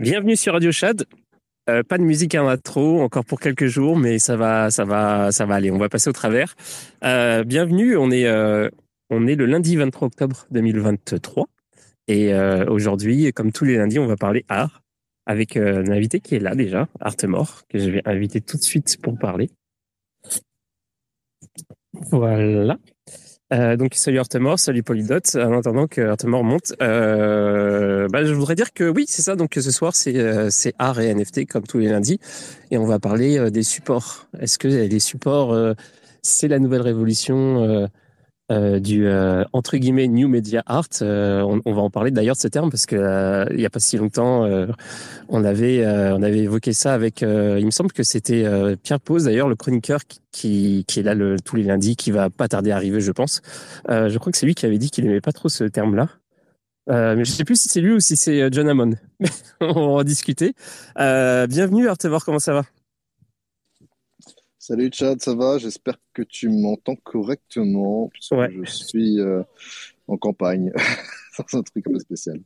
Bienvenue 0.00 0.36
sur 0.36 0.52
Radio 0.52 0.70
Chad. 0.70 1.06
Euh, 1.68 1.82
pas 1.82 1.98
de 1.98 2.04
musique 2.04 2.36
à 2.36 2.42
intro 2.42 3.02
encore 3.02 3.24
pour 3.24 3.40
quelques 3.40 3.66
jours, 3.66 3.96
mais 3.96 4.20
ça 4.20 4.36
va, 4.36 4.70
ça 4.70 4.84
va, 4.84 5.32
ça 5.32 5.44
va 5.44 5.56
aller. 5.56 5.72
On 5.72 5.78
va 5.78 5.88
passer 5.88 6.08
au 6.08 6.12
travers. 6.12 6.54
Euh, 7.02 7.42
bienvenue. 7.42 7.96
On 7.96 8.12
est, 8.12 8.26
euh, 8.26 8.70
on 9.10 9.26
est 9.26 9.34
le 9.34 9.46
lundi 9.46 9.74
23 9.74 10.06
octobre 10.06 10.46
2023 10.52 11.48
et 12.06 12.32
aujourd'hui, 12.68 13.32
comme 13.32 13.50
tous 13.50 13.64
les 13.64 13.76
lundis, 13.76 13.98
on 13.98 14.06
va 14.06 14.16
parler 14.16 14.44
art 14.48 14.82
avec 15.26 15.56
un 15.56 15.90
invité 15.90 16.20
qui 16.20 16.36
est 16.36 16.38
là 16.38 16.54
déjà, 16.54 16.88
Artemore, 17.00 17.64
que 17.68 17.78
je 17.78 17.90
vais 17.90 18.02
inviter 18.04 18.40
tout 18.40 18.56
de 18.56 18.62
suite 18.62 18.98
pour 19.02 19.18
parler. 19.18 19.50
Voilà. 21.92 22.78
Euh, 23.50 23.76
donc 23.76 23.94
salut 23.94 24.18
Artemore, 24.18 24.58
salut 24.58 24.82
Polydot. 24.82 25.36
En 25.36 25.58
attendant 25.58 25.86
que 25.86 26.02
Artemore 26.02 26.44
monte, 26.44 26.74
euh, 26.82 28.06
bah, 28.08 28.24
je 28.24 28.32
voudrais 28.34 28.54
dire 28.54 28.74
que 28.74 28.84
oui, 28.84 29.06
c'est 29.08 29.22
ça. 29.22 29.36
Donc 29.36 29.54
ce 29.54 29.70
soir, 29.70 29.94
c'est 29.94 30.18
euh, 30.18 30.48
c'est 30.50 30.74
art 30.78 31.00
et 31.00 31.14
NFT 31.14 31.46
comme 31.46 31.66
tous 31.66 31.78
les 31.78 31.88
lundis, 31.88 32.20
et 32.70 32.76
on 32.76 32.84
va 32.84 32.98
parler 32.98 33.38
euh, 33.38 33.50
des 33.50 33.62
supports. 33.62 34.26
Est-ce 34.38 34.58
que 34.58 34.68
les 34.68 35.00
supports, 35.00 35.52
euh, 35.54 35.72
c'est 36.20 36.48
la 36.48 36.58
nouvelle 36.58 36.82
révolution 36.82 37.88
euh, 38.50 38.80
du 38.80 39.06
euh, 39.06 39.44
entre 39.52 39.76
guillemets 39.76 40.08
new 40.08 40.26
media 40.26 40.62
art 40.66 40.88
Euh, 41.02 41.42
on, 41.42 41.60
on 41.66 41.74
va 41.74 41.82
en 41.82 41.90
parler 41.90 42.10
d'ailleurs 42.10 42.34
de 42.36 42.40
ce 42.40 42.48
terme 42.48 42.70
parce 42.70 42.86
que 42.86 42.96
euh, 42.96 43.44
il 43.52 43.60
y 43.60 43.66
a 43.66 43.70
pas 43.70 43.78
si 43.80 43.96
longtemps, 43.98 44.44
euh, 44.44 44.66
on 45.28 45.44
avait 45.44 45.84
euh, 45.84 46.16
on 46.16 46.22
avait 46.22 46.38
évoqué 46.38 46.72
ça 46.72 46.94
avec. 46.94 47.20
il 47.22 47.64
me 47.64 47.70
semble 47.70 47.92
que 47.92 48.02
c'était 48.02 48.44
Pierre 48.82 49.00
Pose 49.00 49.24
d'ailleurs, 49.24 49.48
le 49.48 49.56
chroniqueur 49.56 50.00
qui, 50.06 50.20
qui 50.32 50.84
qui 50.86 51.00
est 51.00 51.02
là 51.02 51.14
le, 51.14 51.36
tous 51.38 51.56
les 51.56 51.64
lundis, 51.64 51.96
qui 51.96 52.10
va 52.10 52.30
pas 52.30 52.48
tarder 52.48 52.70
à 52.70 52.76
arriver, 52.76 53.00
je 53.00 53.12
pense. 53.12 53.42
Je 53.88 54.16
crois 54.18 54.32
que 54.32 54.38
c'est 54.38 54.46
lui 54.46 54.54
qui 54.54 54.66
avait 54.66 54.78
dit 54.78 54.90
qu'il 54.90 55.04
aimait 55.06 55.20
pas 55.20 55.32
trop 55.32 55.48
ce 55.48 55.64
terme-là. 55.64 56.08
Euh, 56.90 57.16
mais 57.16 57.24
je 57.26 57.32
sais 57.32 57.44
plus 57.44 57.60
si 57.60 57.68
c'est 57.68 57.82
lui 57.82 57.92
ou 57.92 58.00
si 58.00 58.16
c'est 58.16 58.50
John 58.50 58.66
Hammond. 58.68 58.94
on 59.60 59.72
va 59.72 59.80
en 59.80 60.04
discuter. 60.04 60.54
Bienvenue 60.96 61.88
Artevor, 61.88 62.24
comment 62.24 62.38
ça 62.38 62.54
va? 62.54 62.64
Salut 64.68 64.90
Chad, 64.92 65.18
ça 65.22 65.34
va? 65.34 65.56
J'espère 65.56 65.94
que 66.12 66.20
tu 66.20 66.50
m'entends 66.50 66.94
correctement, 66.96 68.10
puisque 68.12 68.32
Ouais, 68.32 68.50
je 68.52 68.70
suis 68.70 69.18
euh, 69.18 69.42
en 70.08 70.18
campagne. 70.18 70.70
C'est 71.32 71.56
un 71.56 71.62
truc 71.62 71.86
un 71.88 71.92
peu 71.92 71.98
spécial. 72.00 72.38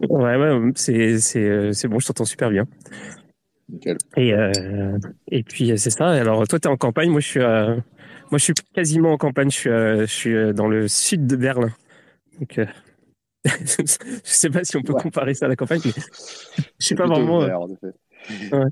ouais, 0.00 0.36
ouais, 0.36 0.72
c'est 0.74 1.38
euh, 1.38 1.72
c'est 1.72 1.88
bon, 1.88 1.98
je 2.00 2.06
t'entends 2.08 2.26
super 2.26 2.50
bien. 2.50 2.66
Nickel. 3.70 3.96
Et 4.18 4.34
euh, 4.34 4.98
et 5.28 5.42
puis 5.42 5.78
c'est 5.78 5.88
ça. 5.88 6.08
Alors 6.10 6.46
toi, 6.46 6.58
t'es 6.58 6.68
en 6.68 6.76
campagne, 6.76 7.10
moi 7.10 7.20
je 7.20 7.28
suis 7.28 7.40
euh, 7.40 7.76
moi 8.30 8.38
je 8.38 8.44
suis 8.44 8.54
quasiment 8.74 9.12
en 9.12 9.16
campagne. 9.16 9.50
Je 9.50 9.56
suis 9.56 9.70
je 9.70 10.04
suis 10.06 10.54
dans 10.54 10.68
le 10.68 10.86
sud 10.86 11.26
de 11.26 11.36
Berlin. 11.36 11.72
Donc 12.40 12.60
je 13.46 13.84
sais 14.24 14.50
pas 14.50 14.64
si 14.64 14.76
on 14.76 14.82
peut 14.82 14.92
Ouais, 14.92 15.02
comparer 15.02 15.32
ça 15.32 15.46
à 15.46 15.48
la 15.48 15.56
campagne, 15.56 15.80
mais 15.84 15.92
je 16.78 16.84
suis 16.86 16.94
pas 16.94 17.06
vraiment. 17.06 17.38
vert, 17.40 17.60
en 17.62 17.70
effet. 17.70 17.94
ouais. 18.52 18.64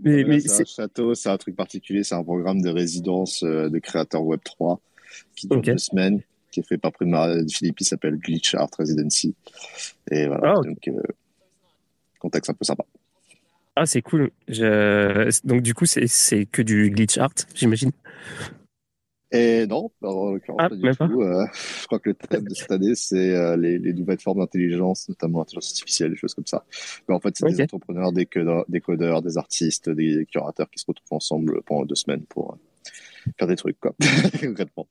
Mais 0.00 0.40
c'est 0.40 0.62
un 0.62 0.64
château, 0.64 1.14
c'est 1.14 1.28
un 1.28 1.36
truc 1.36 1.56
particulier, 1.56 2.02
c'est 2.04 2.14
un 2.14 2.24
programme 2.24 2.60
de 2.62 2.70
résidence 2.70 3.42
euh, 3.42 3.68
de 3.68 3.78
créateurs 3.78 4.22
Web3 4.22 4.78
qui 5.36 5.48
dure 5.48 5.60
deux 5.60 5.78
semaines, 5.78 6.22
qui 6.50 6.60
est 6.60 6.62
fait 6.62 6.78
par 6.78 6.92
Primavera 6.92 7.36
Philippe, 7.50 7.80
il 7.80 7.84
s'appelle 7.84 8.16
Glitch 8.16 8.54
Art 8.54 8.70
Residency. 8.78 9.34
Et 10.10 10.26
voilà, 10.26 10.54
Ah 10.56 10.60
donc 10.62 10.88
euh, 10.88 11.02
contexte 12.18 12.50
un 12.50 12.54
peu 12.54 12.64
sympa. 12.64 12.84
ah 13.76 13.86
c'est 13.86 14.02
cool. 14.02 14.30
Je... 14.48 15.46
Donc 15.46 15.62
du 15.62 15.74
coup 15.74 15.86
c'est 15.86 16.46
que 16.46 16.62
du 16.62 16.90
glitch 16.90 17.18
art, 17.18 17.34
j'imagine? 17.54 17.92
Et 19.30 19.66
non, 19.66 19.90
en 20.02 20.32
l'occurrence, 20.32 20.60
Ah 20.62 20.68
pas 20.70 20.76
du 20.76 20.90
tout. 20.90 21.22
Euh, 21.22 21.44
je 21.52 21.86
crois 21.86 21.98
que 21.98 22.08
le 22.10 22.14
thème 22.14 22.44
de 22.44 22.54
cette 22.54 22.70
année, 22.70 22.94
c'est 22.94 23.34
euh, 23.34 23.56
les, 23.58 23.78
les 23.78 23.92
nouvelles 23.92 24.20
formes 24.20 24.38
d'intelligence, 24.38 25.08
notamment 25.08 25.40
l'intelligence 25.40 25.70
artificielle, 25.72 26.10
des 26.12 26.16
choses 26.16 26.34
comme 26.34 26.46
ça. 26.46 26.64
Mais 27.08 27.14
en 27.14 27.20
fait, 27.20 27.36
c'est 27.36 27.46
des 27.46 27.62
entrepreneurs, 27.62 28.12
des 28.12 28.24
codeurs, 28.24 28.64
des 28.68 28.80
codeurs, 28.80 29.20
des 29.20 29.36
artistes, 29.36 29.90
des 29.90 30.26
curateurs 30.30 30.70
qui 30.70 30.78
se 30.78 30.86
retrouvent 30.86 31.16
ensemble 31.16 31.60
pendant 31.66 31.84
deux 31.84 31.94
semaines 31.94 32.24
pour 32.26 32.52
euh, 32.52 33.30
faire 33.38 33.48
des 33.48 33.56
trucs, 33.56 33.78
quoi, 33.80 33.94
concrètement. 34.40 34.88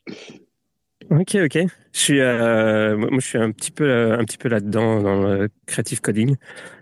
Ok, 1.09 1.35
ok. 1.35 1.57
Je 1.93 1.99
suis, 1.99 2.19
euh, 2.19 2.97
moi, 2.97 3.09
je 3.13 3.25
suis 3.25 3.37
un 3.37 3.51
petit 3.51 3.71
peu, 3.71 3.85
euh, 3.85 4.19
un 4.19 4.25
petit 4.25 4.37
peu 4.37 4.49
là-dedans 4.49 5.01
dans 5.01 5.21
le 5.23 5.49
creative 5.65 6.01
coding, 6.01 6.35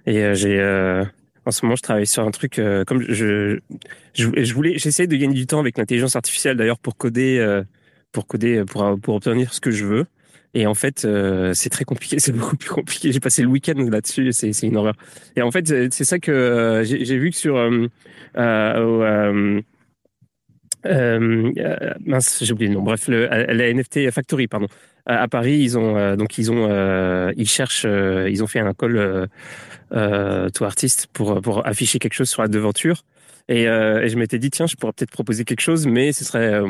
et 0.05 0.23
euh, 0.23 0.33
j'ai, 0.33 0.59
euh, 0.59 1.05
en 1.45 1.51
ce 1.51 1.65
moment, 1.65 1.75
je 1.75 1.81
travaille 1.81 2.07
sur 2.07 2.23
un 2.23 2.31
truc 2.31 2.59
euh, 2.59 2.83
comme 2.83 3.01
je, 3.01 3.59
je, 4.13 4.53
voulais, 4.53 4.77
j'essaie 4.77 5.07
de 5.07 5.15
gagner 5.15 5.35
du 5.35 5.47
temps 5.47 5.59
avec 5.59 5.77
l'intelligence 5.77 6.15
artificielle 6.15 6.57
d'ailleurs 6.57 6.79
pour 6.79 6.97
coder, 6.97 7.37
euh, 7.39 7.63
pour 8.11 8.27
coder, 8.27 8.63
pour 8.65 8.99
pour 8.99 9.15
obtenir 9.15 9.53
ce 9.53 9.61
que 9.61 9.71
je 9.71 9.85
veux. 9.85 10.05
Et 10.55 10.67
en 10.67 10.73
fait, 10.73 11.03
euh, 11.03 11.53
c'est 11.53 11.69
très 11.69 11.83
compliqué, 11.83 12.17
c'est 12.19 12.31
beaucoup 12.31 12.55
plus 12.55 12.69
compliqué. 12.69 13.11
J'ai 13.11 13.19
passé 13.19 13.43
le 13.43 13.49
week-end 13.49 13.75
là-dessus, 13.75 14.31
c'est 14.31 14.51
une 14.63 14.77
horreur. 14.77 14.95
Et 15.35 15.41
en 15.41 15.51
fait, 15.51 15.67
c'est 15.93 16.05
ça 16.05 16.17
que 16.17 16.31
euh, 16.31 16.83
j'ai 16.83 17.17
vu 17.17 17.29
que 17.29 17.35
sur 17.37 17.57
euh, 17.57 17.87
euh, 18.37 19.01
euh, 19.03 19.61
euh, 20.85 21.51
euh, 21.57 21.93
mince, 22.05 22.43
j'ai 22.43 22.53
oublié 22.53 22.69
le 22.69 22.75
nom. 22.75 22.83
Bref, 22.83 23.07
la 23.07 23.73
NFT 23.73 24.11
Factory, 24.11 24.47
pardon. 24.47 24.67
À, 25.05 25.21
à 25.23 25.27
Paris, 25.27 25.57
ils 25.59 25.77
ont 25.77 25.97
euh, 25.97 26.15
donc 26.15 26.37
ils 26.37 26.51
ont 26.51 26.67
euh, 26.69 27.31
ils 27.37 27.47
cherchent, 27.49 27.85
euh, 27.85 28.29
ils 28.29 28.43
ont 28.43 28.47
fait 28.47 28.59
un 28.59 28.73
call 28.73 28.97
euh, 28.97 29.27
euh, 29.93 30.49
to 30.49 30.65
artist 30.65 31.07
pour 31.13 31.41
pour 31.41 31.65
afficher 31.67 31.99
quelque 31.99 32.13
chose 32.13 32.29
sur 32.29 32.41
la 32.41 32.47
devanture. 32.47 33.03
Et, 33.47 33.67
euh, 33.67 34.01
et 34.01 34.09
je 34.09 34.17
m'étais 34.17 34.39
dit 34.39 34.49
tiens, 34.49 34.65
je 34.65 34.75
pourrais 34.75 34.91
peut-être 34.93 35.11
proposer 35.11 35.45
quelque 35.45 35.61
chose, 35.61 35.85
mais 35.85 36.13
ce 36.13 36.25
serait 36.25 36.51
euh, 36.55 36.67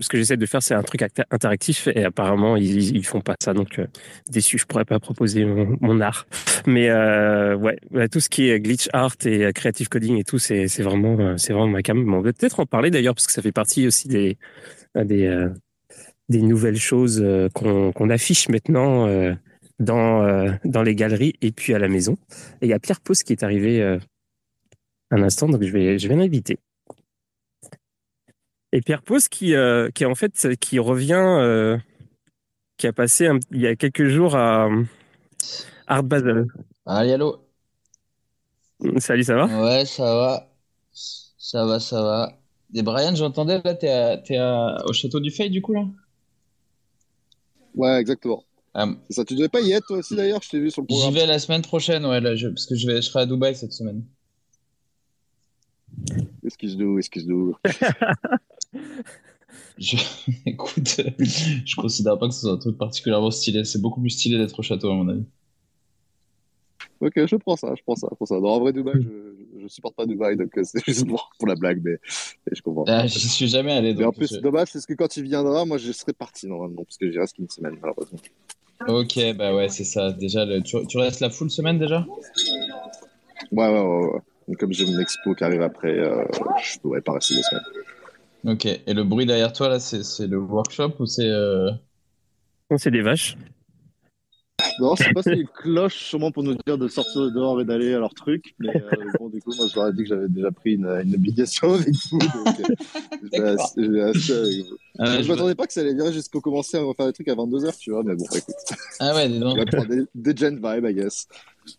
ce 0.00 0.08
que 0.08 0.16
j'essaie 0.18 0.36
de 0.36 0.44
faire, 0.46 0.60
c'est 0.60 0.74
un 0.74 0.82
truc 0.82 1.02
interactif. 1.30 1.86
Et 1.94 2.02
apparemment, 2.02 2.56
ils 2.56 2.96
ils 2.96 3.06
font 3.06 3.20
pas 3.20 3.36
ça, 3.40 3.54
donc 3.54 3.78
euh, 3.78 3.86
déçu, 4.28 4.58
je 4.58 4.66
pourrais 4.66 4.84
pas 4.84 4.98
proposer 4.98 5.44
mon, 5.44 5.76
mon 5.80 6.00
art. 6.00 6.26
Mais 6.66 6.90
euh, 6.90 7.54
ouais, 7.54 7.78
ouais, 7.92 8.08
tout 8.08 8.18
ce 8.18 8.28
qui 8.28 8.50
est 8.50 8.58
glitch 8.58 8.88
art 8.92 9.14
et 9.24 9.44
euh, 9.44 9.52
creative 9.52 9.88
coding 9.88 10.18
et 10.18 10.24
tout, 10.24 10.40
c'est 10.40 10.66
c'est 10.66 10.82
vraiment 10.82 11.16
euh, 11.20 11.36
c'est 11.36 11.52
vraiment 11.52 11.68
ma 11.68 11.82
cam. 11.82 12.04
Bon, 12.04 12.14
on 12.18 12.22
va 12.22 12.32
peut-être 12.32 12.58
en 12.58 12.66
parler 12.66 12.90
d'ailleurs 12.90 13.14
parce 13.14 13.28
que 13.28 13.32
ça 13.32 13.40
fait 13.42 13.52
partie 13.52 13.86
aussi 13.86 14.08
des 14.08 14.36
des 14.96 15.26
euh, 15.26 15.48
des 16.28 16.42
nouvelles 16.42 16.78
choses 16.78 17.20
euh, 17.22 17.48
qu'on 17.50 18.10
affiche 18.10 18.48
maintenant 18.48 19.06
euh, 19.06 19.34
dans 19.78 20.24
euh, 20.24 20.52
dans 20.64 20.82
les 20.82 20.94
galeries 20.94 21.34
et 21.42 21.52
puis 21.52 21.74
à 21.74 21.78
la 21.78 21.88
maison. 21.88 22.16
Et 22.60 22.66
il 22.66 22.68
y 22.68 22.72
a 22.72 22.78
Pierre 22.78 23.00
Pose 23.00 23.22
qui 23.22 23.32
est 23.32 23.42
arrivé 23.42 23.98
un 25.10 25.22
instant, 25.24 25.48
donc 25.48 25.62
je 25.64 25.72
vais 25.72 25.98
je 25.98 26.06
vais 26.06 26.14
l'inviter. 26.14 26.60
Et 28.72 28.80
Pierre 28.80 29.02
Pose 29.02 29.28
qui 29.28 29.54
euh, 29.54 29.90
qui 29.90 30.04
en 30.04 30.14
fait 30.14 30.54
qui 30.60 30.78
revient 30.78 31.14
euh, 31.14 31.78
qui 32.78 32.86
a 32.86 32.92
passé 32.92 33.26
un- 33.26 33.38
il 33.52 33.60
y 33.60 33.66
a 33.66 33.76
quelques 33.76 34.06
jours 34.08 34.36
à 34.36 34.68
Art 35.86 36.04
Basel. 36.04 36.46
Allez, 36.84 37.12
allô? 37.12 37.46
Salut, 38.98 39.24
ça 39.24 39.34
va? 39.36 39.48
Ouais, 39.48 39.84
ça 39.86 40.04
va. 40.14 40.52
Ça 40.92 41.64
va, 41.66 41.80
ça 41.80 42.02
va. 42.02 42.32
Et 42.74 42.82
Brian, 42.82 43.14
j'entendais 43.14 43.60
là, 43.62 43.74
t'es 43.74 44.38
au 44.88 44.92
château 44.92 45.20
du 45.20 45.30
Fay 45.30 45.50
du 45.50 45.62
coup 45.62 45.72
là? 45.74 45.84
Ouais, 47.76 48.00
exactement. 48.00 48.42
Ah, 48.74 48.88
ça. 49.10 49.24
Tu 49.24 49.34
devais 49.36 49.48
pas 49.48 49.60
y 49.60 49.72
être, 49.72 49.86
toi 49.86 49.98
aussi, 49.98 50.16
d'ailleurs, 50.16 50.42
je 50.42 50.50
t'ai 50.50 50.58
vu 50.60 50.70
sur 50.70 50.82
le 50.82 50.86
j'y 50.90 50.94
programme. 50.96 51.14
vais 51.14 51.26
la 51.26 51.38
semaine 51.38 51.62
prochaine, 51.62 52.04
ouais, 52.04 52.20
là, 52.20 52.34
je- 52.36 52.48
parce 52.48 52.66
que 52.66 52.74
je 52.74 52.86
vais, 52.86 52.96
je 52.96 53.02
serai 53.02 53.20
à 53.20 53.26
Dubaï 53.26 53.54
cette 53.54 53.72
semaine. 53.72 54.02
Excuse-nous, 56.44 56.98
excuse-nous. 56.98 57.54
Je... 59.78 59.96
Écoute, 60.46 61.00
je 61.18 61.76
considère 61.76 62.18
pas 62.18 62.28
que 62.28 62.34
ce 62.34 62.40
soit 62.40 62.52
un 62.52 62.56
truc 62.56 62.78
particulièrement 62.78 63.30
stylé. 63.30 63.62
C'est 63.64 63.80
beaucoup 63.80 64.00
plus 64.00 64.08
stylé 64.10 64.38
d'être 64.38 64.58
au 64.58 64.62
château, 64.62 64.90
à 64.90 64.94
mon 64.94 65.06
avis. 65.08 65.24
Ok, 67.00 67.12
je 67.26 67.36
prends 67.36 67.56
ça, 67.56 67.74
je 67.76 67.82
prends 67.82 67.94
ça, 67.94 68.08
je 68.10 68.16
prends 68.16 68.24
ça. 68.26 68.40
Non, 68.40 68.48
en 68.48 68.60
vrai, 68.60 68.72
Dubaï, 68.72 68.94
je, 69.02 69.08
je, 69.66 69.68
je 69.68 69.74
supporte 69.74 69.96
pas 69.96 70.06
Dubaï, 70.06 70.36
donc 70.36 70.56
euh, 70.58 70.62
c'est 70.64 70.82
juste 70.86 71.06
pour, 71.06 71.30
pour 71.38 71.48
la 71.48 71.54
blague, 71.54 71.80
mais, 71.84 71.92
mais 72.46 72.56
je 72.56 72.62
comprends. 72.62 72.84
Ah, 72.88 73.06
j'y 73.06 73.28
suis 73.28 73.48
jamais 73.48 73.72
allé, 73.72 73.94
Mais 73.94 74.04
en 74.04 74.06
donc 74.06 74.16
plus, 74.16 74.28
je- 74.28 74.34
c'est 74.34 74.40
dommage, 74.40 74.72
parce 74.72 74.86
que 74.86 74.94
quand 74.94 75.16
il 75.16 75.24
viendra, 75.24 75.64
moi, 75.64 75.78
je 75.78 75.92
serai 75.92 76.12
parti, 76.12 76.46
normalement, 76.46 76.84
parce 76.84 76.98
que 76.98 77.10
j'y 77.10 77.18
reste 77.18 77.36
qu'une 77.36 77.48
semaine, 77.48 77.76
malheureusement. 77.80 78.18
Ok, 78.88 79.18
bah 79.36 79.54
ouais, 79.54 79.68
c'est 79.68 79.84
ça. 79.84 80.12
Déjà, 80.12 80.44
le... 80.44 80.62
tu, 80.62 80.76
tu 80.86 80.98
restes 80.98 81.20
la 81.20 81.30
full 81.30 81.50
semaine 81.50 81.78
déjà? 81.78 82.06
Ouais, 83.52 83.68
ouais, 83.68 83.80
ouais, 83.80 84.06
ouais. 84.48 84.54
Comme 84.56 84.72
j'ai 84.72 84.86
mon 84.86 84.98
expo 85.00 85.34
qui 85.34 85.44
arrive 85.44 85.62
après, 85.62 85.98
euh, 85.98 86.24
je 86.62 86.78
pourrais 86.78 87.00
pas 87.00 87.14
rester 87.14 87.34
deux 87.34 87.42
semaines. 87.42 87.64
Ok. 88.44 88.66
Et 88.66 88.94
le 88.94 89.02
bruit 89.02 89.26
derrière 89.26 89.52
toi 89.52 89.68
là, 89.68 89.80
c'est 89.80 90.04
c'est 90.04 90.26
le 90.28 90.38
workshop 90.38 90.94
ou 91.00 91.06
c'est 91.06 91.28
euh... 91.28 91.70
Non, 92.70 92.78
c'est 92.78 92.90
des 92.90 93.02
vaches. 93.02 93.36
Non, 94.78 94.94
c'est 94.96 95.12
pas 95.12 95.22
si 95.22 95.30
une 95.30 95.46
cloche, 95.48 95.96
sûrement 96.04 96.30
pour 96.30 96.42
nous 96.42 96.54
dire 96.66 96.76
de 96.78 96.88
sortir 96.88 97.30
dehors 97.32 97.60
et 97.60 97.64
d'aller 97.64 97.94
à 97.94 97.98
leur 97.98 98.12
truc, 98.14 98.54
mais 98.58 98.68
euh, 98.76 98.90
bon, 99.18 99.28
du 99.28 99.40
coup, 99.40 99.52
moi, 99.56 99.66
je 99.70 99.74
leur 99.76 99.88
ai 99.88 99.92
dit 99.92 100.02
que 100.02 100.08
j'avais 100.08 100.28
déjà 100.28 100.50
pris 100.50 100.74
une, 100.74 100.86
une 100.86 101.14
obligation 101.14 101.72
avec 101.74 101.94
vous, 102.10 102.18
donc 102.18 102.60
euh, 102.60 102.74
je 103.22 103.40
vais 103.40 103.48
assez- 103.48 103.82
je 103.82 104.32
avec 104.34 104.66
vous. 104.66 104.76
Ah 104.98 105.04
ouais, 105.10 105.16
je 105.18 105.22
je 105.22 105.28
m'attendais 105.32 105.54
pas 105.54 105.66
que 105.66 105.72
ça 105.72 105.80
allait 105.80 105.94
durer 105.94 106.12
jusqu'au 106.12 106.40
commencer 106.40 106.76
à 106.76 106.82
refaire 106.82 107.06
des 107.06 107.12
trucs 107.12 107.28
à 107.28 107.34
22h, 107.34 107.76
tu 107.78 107.90
vois, 107.90 108.02
mais 108.02 108.14
bon, 108.14 108.24
écoute. 108.34 108.54
Ah 109.00 109.14
ouais, 109.14 109.28
dis 109.28 109.38
On 109.42 109.54
donc. 109.54 109.58
des, 109.88 110.04
des 110.14 110.36
gen 110.36 110.56
vibe, 110.56 110.84
I 110.86 110.94
guess. 110.94 111.26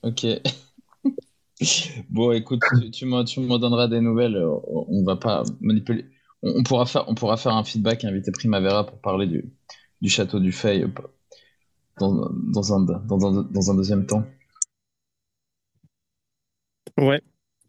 Ok. 0.03 0.25
Bon, 2.09 2.31
écoute, 2.33 2.61
tu, 2.93 3.05
tu 3.25 3.39
m'en 3.39 3.57
donneras 3.59 3.87
des 3.87 3.99
nouvelles. 3.99 4.35
euh, 4.35 4.55
On 4.65 5.03
va 5.03 5.15
pas 5.15 5.43
manipuler. 5.59 6.05
On, 6.43 6.59
on 6.59 6.63
pourra 6.63 6.85
faire, 6.85 7.05
on 7.07 7.15
pourra 7.15 7.35
faire 7.37 7.53
un 7.55 7.63
feedback, 7.63 8.05
inviter 8.05 8.31
Primavera 8.31 8.85
pour 8.85 8.99
parler 8.99 9.25
du, 9.25 9.51
du 10.01 10.09
château 10.09 10.39
du 10.39 10.51
Fay 10.51 10.83
euh, 10.83 10.87
dans, 11.99 12.29
dans, 12.53 12.73
un, 12.73 12.81
dans, 12.81 13.25
un, 13.39 13.43
dans 13.43 13.71
un 13.71 13.75
deuxième 13.75 14.05
temps. 14.05 14.23
Ouais. 16.97 17.21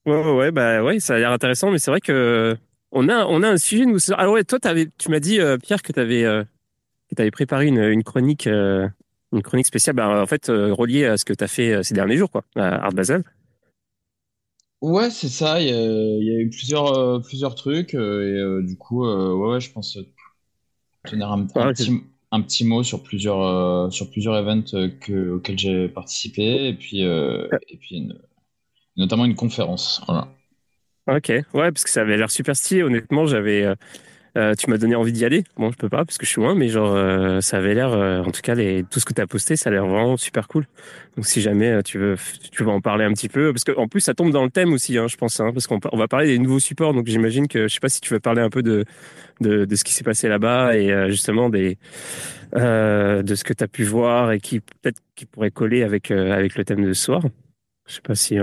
Ouais, 0.07 0.23
ouais, 0.25 0.33
ouais, 0.37 0.53
bah 0.53 0.83
ouais, 0.83 1.01
ça 1.01 1.17
a 1.17 1.19
l'air 1.19 1.33
intéressant, 1.33 1.71
mais 1.71 1.79
c'est 1.79 1.91
vrai 1.91 2.01
que 2.01 2.57
on 2.93 3.09
a, 3.11 3.27
on 3.27 3.43
a 3.43 3.49
un 3.51 3.59
sujet, 3.59 3.85
nous. 3.87 3.99
Alors 4.17 4.35
ouais, 4.35 4.45
toi, 4.45 4.59
t'avais, 4.59 4.89
tu 4.99 5.11
m'as 5.11 5.21
dit, 5.21 5.41
euh, 5.41 5.59
Pierre, 5.59 5.83
que 5.83 5.93
tu 5.93 6.01
avais, 6.01 6.23
que 6.23 7.15
t'avais 7.17 7.31
préparé 7.31 7.67
une, 7.69 7.79
une 7.83 8.05
chronique, 8.05 8.47
euh, 8.49 8.89
une 9.33 9.43
chronique 9.43 9.67
spéciale, 9.67 9.97
bah, 9.97 10.23
en 10.23 10.27
fait, 10.27 10.51
euh, 10.51 10.75
reliée 10.75 11.07
à 11.07 11.17
ce 11.19 11.25
que 11.25 11.35
tu 11.35 11.45
as 11.45 11.49
fait 11.49 11.75
euh, 11.75 11.83
ces 11.83 11.95
derniers 11.95 12.17
jours, 12.19 12.31
quoi, 12.31 12.45
à 12.57 12.85
Art 12.87 12.93
Basel. 12.93 13.25
Ouais, 14.81 15.11
c'est 15.11 15.29
ça. 15.29 15.61
Il 15.61 15.69
y 15.69 15.73
a, 15.73 15.75
il 15.77 16.25
y 16.25 16.31
a 16.37 16.41
eu 16.41 16.51
plusieurs, 16.51 16.93
euh, 16.97 17.21
plusieurs 17.21 17.55
trucs. 17.55 17.95
euh, 17.95 18.23
et 18.23 18.41
euh, 18.41 18.63
du 18.63 18.77
coup, 18.77 19.07
euh, 19.07 19.35
ouais, 19.35 19.49
ouais, 19.55 19.61
je 19.61 19.73
pense 19.73 19.97
euh, 19.97 20.03
tenir 21.05 21.33
un, 21.33 21.47
un 21.59 21.69
Ouais, 21.69 21.75
c'est- 21.75 21.91
petit, 21.91 22.03
un 22.31 22.43
petit 22.43 22.65
mot 22.65 22.83
sur 22.83 23.03
plusieurs, 23.03 23.41
euh, 23.43 23.91
sur 23.91 24.11
plusieurs 24.11 24.37
events 24.37 24.75
euh, 24.75 24.89
que, 25.01 25.31
auxquels 25.37 25.59
j'ai 25.59 25.89
participé. 25.89 26.69
Et 26.69 26.75
puis, 26.75 27.05
euh, 27.05 27.49
et 27.69 27.77
puis 27.79 27.97
une- 27.97 28.19
notamment 28.97 29.25
une 29.27 29.37
conférence. 29.37 30.03
Voilà. 30.07 30.29
Ok, 31.07 31.29
ouais, 31.29 31.73
parce 31.73 31.85
que 31.85 31.91
ça 31.91 32.03
avait 32.03 32.17
l'air 32.19 32.31
super 32.31 32.55
stylé. 32.57 32.83
Honnêtement, 32.83 33.27
j'avais, 33.27 33.75
euh, 34.39 34.55
tu 34.55 34.71
m'as 34.71 34.79
donné 34.79 34.95
envie 34.95 35.13
d'y 35.13 35.25
aller. 35.25 35.43
Bon, 35.57 35.73
je 35.73 35.77
peux 35.77 35.89
pas 35.89 36.05
parce 36.05 36.17
que 36.17 36.25
je 36.25 36.31
suis 36.31 36.41
loin, 36.41 36.55
mais 36.55 36.69
genre, 36.69 36.95
euh, 36.95 37.41
ça 37.41 37.57
avait 37.57 37.75
l'air, 37.75 37.93
euh, 37.93 38.23
en 38.23 38.31
tout 38.31 38.41
cas, 38.41 38.55
tout 38.55 39.01
ce 39.01 39.05
que 39.05 39.13
tu 39.13 39.21
as 39.21 39.27
posté, 39.27 39.57
ça 39.57 39.69
a 39.69 39.73
l'air 39.73 39.85
vraiment 39.85 40.17
super 40.17 40.47
cool. 40.47 40.67
Donc, 41.17 41.27
si 41.27 41.41
jamais 41.41 41.83
tu 41.83 41.99
veux, 41.99 42.15
tu 42.53 42.63
en 42.65 42.81
parler 42.81 43.05
un 43.05 43.13
petit 43.13 43.29
peu, 43.29 43.53
parce 43.53 43.65
que 43.65 43.73
en 43.77 43.89
plus, 43.89 44.01
ça 44.01 44.15
tombe 44.15 44.31
dans 44.31 44.45
le 44.45 44.51
thème 44.51 44.73
aussi, 44.73 44.97
hein, 44.97 45.09
je 45.09 45.17
pense, 45.17 45.41
hein, 45.41 45.51
parce 45.53 45.67
qu'on 45.67 45.81
va 45.93 46.07
parler 46.07 46.29
des 46.29 46.39
nouveaux 46.39 46.61
supports. 46.61 46.95
Donc, 46.95 47.07
j'imagine 47.07 47.49
que, 47.49 47.67
je 47.67 47.75
sais 47.75 47.81
pas 47.81 47.89
si 47.89 48.01
tu 48.01 48.15
veux 48.15 48.21
parler 48.21 48.41
un 48.41 48.51
peu 48.51 48.63
de, 48.63 48.85
de, 49.41 49.75
ce 49.75 49.83
qui 49.83 49.93
s'est 49.93 50.05
passé 50.05 50.29
là-bas 50.29 50.77
et 50.77 51.11
justement 51.11 51.51
des, 51.51 51.77
de 52.55 53.35
ce 53.35 53.43
que 53.43 53.53
tu 53.53 53.65
as 53.65 53.69
pu 53.69 53.83
voir 53.83 54.31
et 54.31 54.39
qui 54.39 54.61
peut-être 54.61 55.01
qui 55.17 55.27
pourrait 55.27 55.51
coller 55.51 55.83
avec, 55.83 56.13
avec 56.13 56.57
le 56.57 56.65
thème 56.65 56.85
de 56.85 56.93
ce 56.93 57.05
soir. 57.05 57.23
Je 57.87 57.95
sais 57.95 58.03
pas 58.03 58.15
si 58.15 58.39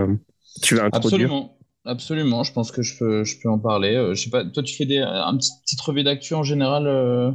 tu 0.62 0.76
veux 0.76 0.84
introduire. 0.84 1.32
Absolument. 1.32 1.55
Absolument. 1.86 2.44
Je 2.44 2.52
pense 2.52 2.72
que 2.72 2.82
je 2.82 2.98
peux, 2.98 3.24
je 3.24 3.40
peux 3.42 3.50
en 3.50 3.60
parler. 3.60 3.96
Euh, 3.96 4.14
je 4.16 4.24
sais 4.24 4.30
pas. 4.30 4.44
Toi, 4.44 4.64
tu 4.64 4.76
fais 4.76 4.86
des, 4.86 4.98
un 5.00 5.38
petit, 5.38 5.52
petite 5.64 5.82
revue 5.82 6.04
d'actu 6.04 6.34
en 6.34 6.44
général 6.44 6.88
euh, 6.88 7.32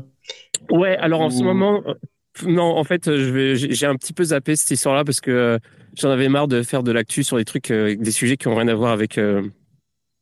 Ouais, 0.70 0.96
alors 0.96 1.20
en 1.20 1.30
ce 1.30 1.42
moment, 1.42 1.82
euh, 1.86 1.94
non, 2.46 2.64
en 2.76 2.84
fait, 2.84 3.08
euh, 3.08 3.54
j'ai 3.54 3.86
un 3.86 3.96
petit 3.96 4.12
peu 4.12 4.24
zappé 4.24 4.56
cette 4.56 4.70
histoire-là 4.70 5.04
parce 5.04 5.20
que 5.20 5.30
euh, 5.30 5.58
j'en 5.96 6.10
avais 6.10 6.28
marre 6.28 6.48
de 6.48 6.62
faire 6.62 6.82
de 6.82 6.92
l'actu 6.92 7.24
sur 7.24 7.36
des 7.36 7.44
trucs, 7.44 7.70
euh, 7.70 7.96
des 7.96 8.10
sujets 8.10 8.36
qui 8.36 8.48
ont 8.48 8.54
rien 8.54 8.68
à 8.68 8.74
voir 8.74 8.92
avec 8.92 9.18
euh, 9.18 9.42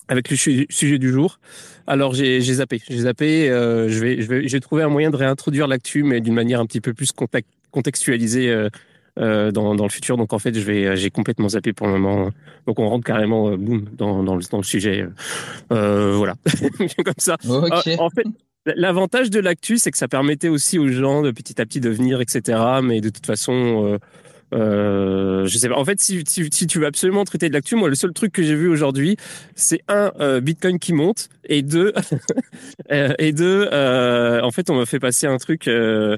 avec 0.09 0.31
le 0.31 0.37
su- 0.37 0.67
sujet 0.71 0.99
du 0.99 1.11
jour. 1.11 1.39
Alors 1.87 2.15
j'ai 2.15 2.41
zappé, 2.41 2.81
j'ai 2.89 2.99
zappé. 2.99 3.51
euh, 3.51 3.89
je 3.89 3.99
vais, 3.99 4.23
je 4.23 4.29
vais, 4.29 4.49
j'ai 4.49 4.61
trouvé 4.61 4.83
un 4.83 4.89
moyen 4.89 5.11
de 5.11 5.17
réintroduire 5.17 5.67
l'actu, 5.69 6.03
mais 6.03 6.21
d'une 6.21 6.35
manière 6.35 6.61
un 6.61 6.67
petit 6.67 6.81
peu 6.81 6.95
plus 6.95 7.13
contact- 7.13 7.49
contextualisée 7.71 8.51
euh, 8.51 8.65
euh, 8.65 8.69
dans 9.19 9.75
dans 9.75 9.85
le 9.85 9.91
futur. 9.91 10.17
Donc 10.17 10.32
en 10.32 10.38
fait, 10.38 10.55
je 10.55 10.65
vais, 10.65 10.97
j'ai 10.97 11.11
complètement 11.11 11.49
zappé 11.50 11.73
pour 11.73 11.87
le 11.87 11.99
moment. 11.99 12.31
Donc 12.67 12.79
on 12.79 12.88
rentre 12.88 13.05
carrément, 13.05 13.50
euh, 13.50 13.56
boum, 13.56 13.87
dans 13.93 14.23
dans 14.23 14.37
le 14.37 14.43
dans 14.50 14.59
le 14.59 14.62
sujet. 14.62 15.06
Euh, 15.73 16.15
voilà, 16.17 16.35
comme 17.05 17.15
ça. 17.19 17.37
Euh, 17.49 17.97
en 17.99 18.11
fait, 18.11 18.26
l'avantage 18.67 19.31
de 19.31 19.41
l'actu, 19.41 19.79
c'est 19.79 19.91
que 19.91 19.99
ça 19.99 20.09
permettait 20.09 20.49
aussi 20.49 20.79
aux 20.79 20.88
gens 20.88 21.23
de 21.23 21.31
petit 21.31 21.61
à 21.61 21.67
petit 21.67 21.81
de 21.81 21.91
venir, 21.91 22.20
etc. 22.20 22.61
Mais 22.82 23.00
de 23.00 23.09
toute 23.09 23.26
façon, 23.26 23.85
euh, 23.87 23.99
euh, 24.55 25.47
je 25.47 25.59
sais 25.59 25.69
pas. 25.69 25.76
En 25.76 25.85
fait, 25.85 26.00
si, 26.00 26.23
si, 26.26 26.49
si 26.50 26.67
tu 26.67 26.79
veux 26.79 26.87
absolument 26.87 27.25
traiter 27.25 27.49
de 27.49 27.55
l'actu, 27.55 27.76
moi, 27.76 27.88
le 27.88 27.94
seul 27.94 28.12
truc 28.12 28.32
que 28.32 28.43
j'ai 28.43 28.55
vu 28.55 28.69
aujourd'hui, 28.69 29.17
c'est 29.55 29.81
un 29.88 30.12
euh, 30.21 30.41
Bitcoin 30.41 30.79
qui 30.79 30.93
monte 30.93 31.29
et 31.44 31.62
deux, 31.62 31.93
euh, 32.93 33.14
et 33.19 33.32
deux, 33.32 33.69
euh, 33.73 34.41
en 34.43 34.50
fait, 34.50 34.71
on 34.71 34.76
m'a 34.76 34.87
fait 34.87 35.00
passer 35.00 35.26
un 35.26 35.37
truc 35.38 35.69
euh, 35.69 36.17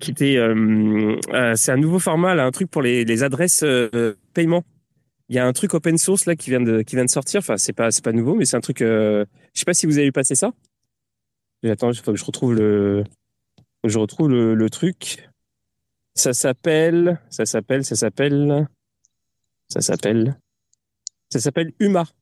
qui 0.00 0.10
était, 0.10 0.36
euh, 0.36 1.16
euh, 1.32 1.54
c'est 1.54 1.72
un 1.72 1.76
nouveau 1.76 1.98
format, 1.98 2.34
là, 2.34 2.44
un 2.44 2.50
truc 2.50 2.70
pour 2.70 2.82
les, 2.82 3.04
les 3.04 3.22
adresses 3.22 3.62
euh, 3.62 4.14
paiement. 4.34 4.64
Il 5.28 5.36
y 5.36 5.38
a 5.38 5.46
un 5.46 5.52
truc 5.52 5.74
open 5.74 5.98
source 5.98 6.26
là 6.26 6.36
qui 6.36 6.50
vient 6.50 6.60
de 6.60 6.82
qui 6.82 6.96
vient 6.96 7.04
de 7.04 7.10
sortir. 7.10 7.40
Enfin, 7.40 7.58
c'est 7.58 7.74
pas 7.74 7.90
c'est 7.90 8.02
pas 8.02 8.12
nouveau, 8.12 8.34
mais 8.34 8.46
c'est 8.46 8.56
un 8.56 8.60
truc. 8.60 8.80
Euh, 8.80 9.24
je 9.54 9.60
sais 9.60 9.64
pas 9.66 9.74
si 9.74 9.86
vous 9.86 9.98
avez 9.98 10.06
vu 10.06 10.12
passer 10.12 10.34
ça. 10.34 10.52
Attends, 11.64 11.90
il 11.90 11.98
faut 11.98 12.12
que 12.12 12.18
je 12.18 12.24
retrouve 12.24 12.54
le, 12.54 13.04
je 13.84 13.98
retrouve 13.98 14.30
le, 14.30 14.54
le 14.54 14.70
truc. 14.70 15.28
Ça 16.14 16.32
s'appelle, 16.32 17.20
ça 17.30 17.44
s'appelle, 17.44 17.84
ça 17.84 17.94
s'appelle, 17.94 18.68
ça 19.68 19.80
s'appelle, 19.80 20.38
ça 21.30 21.40
s'appelle 21.40 21.72
UMA, 21.78 22.00
Alors, 22.00 22.12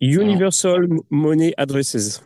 Universal 0.00 0.88
Money 1.10 1.52
Addresses. 1.56 2.22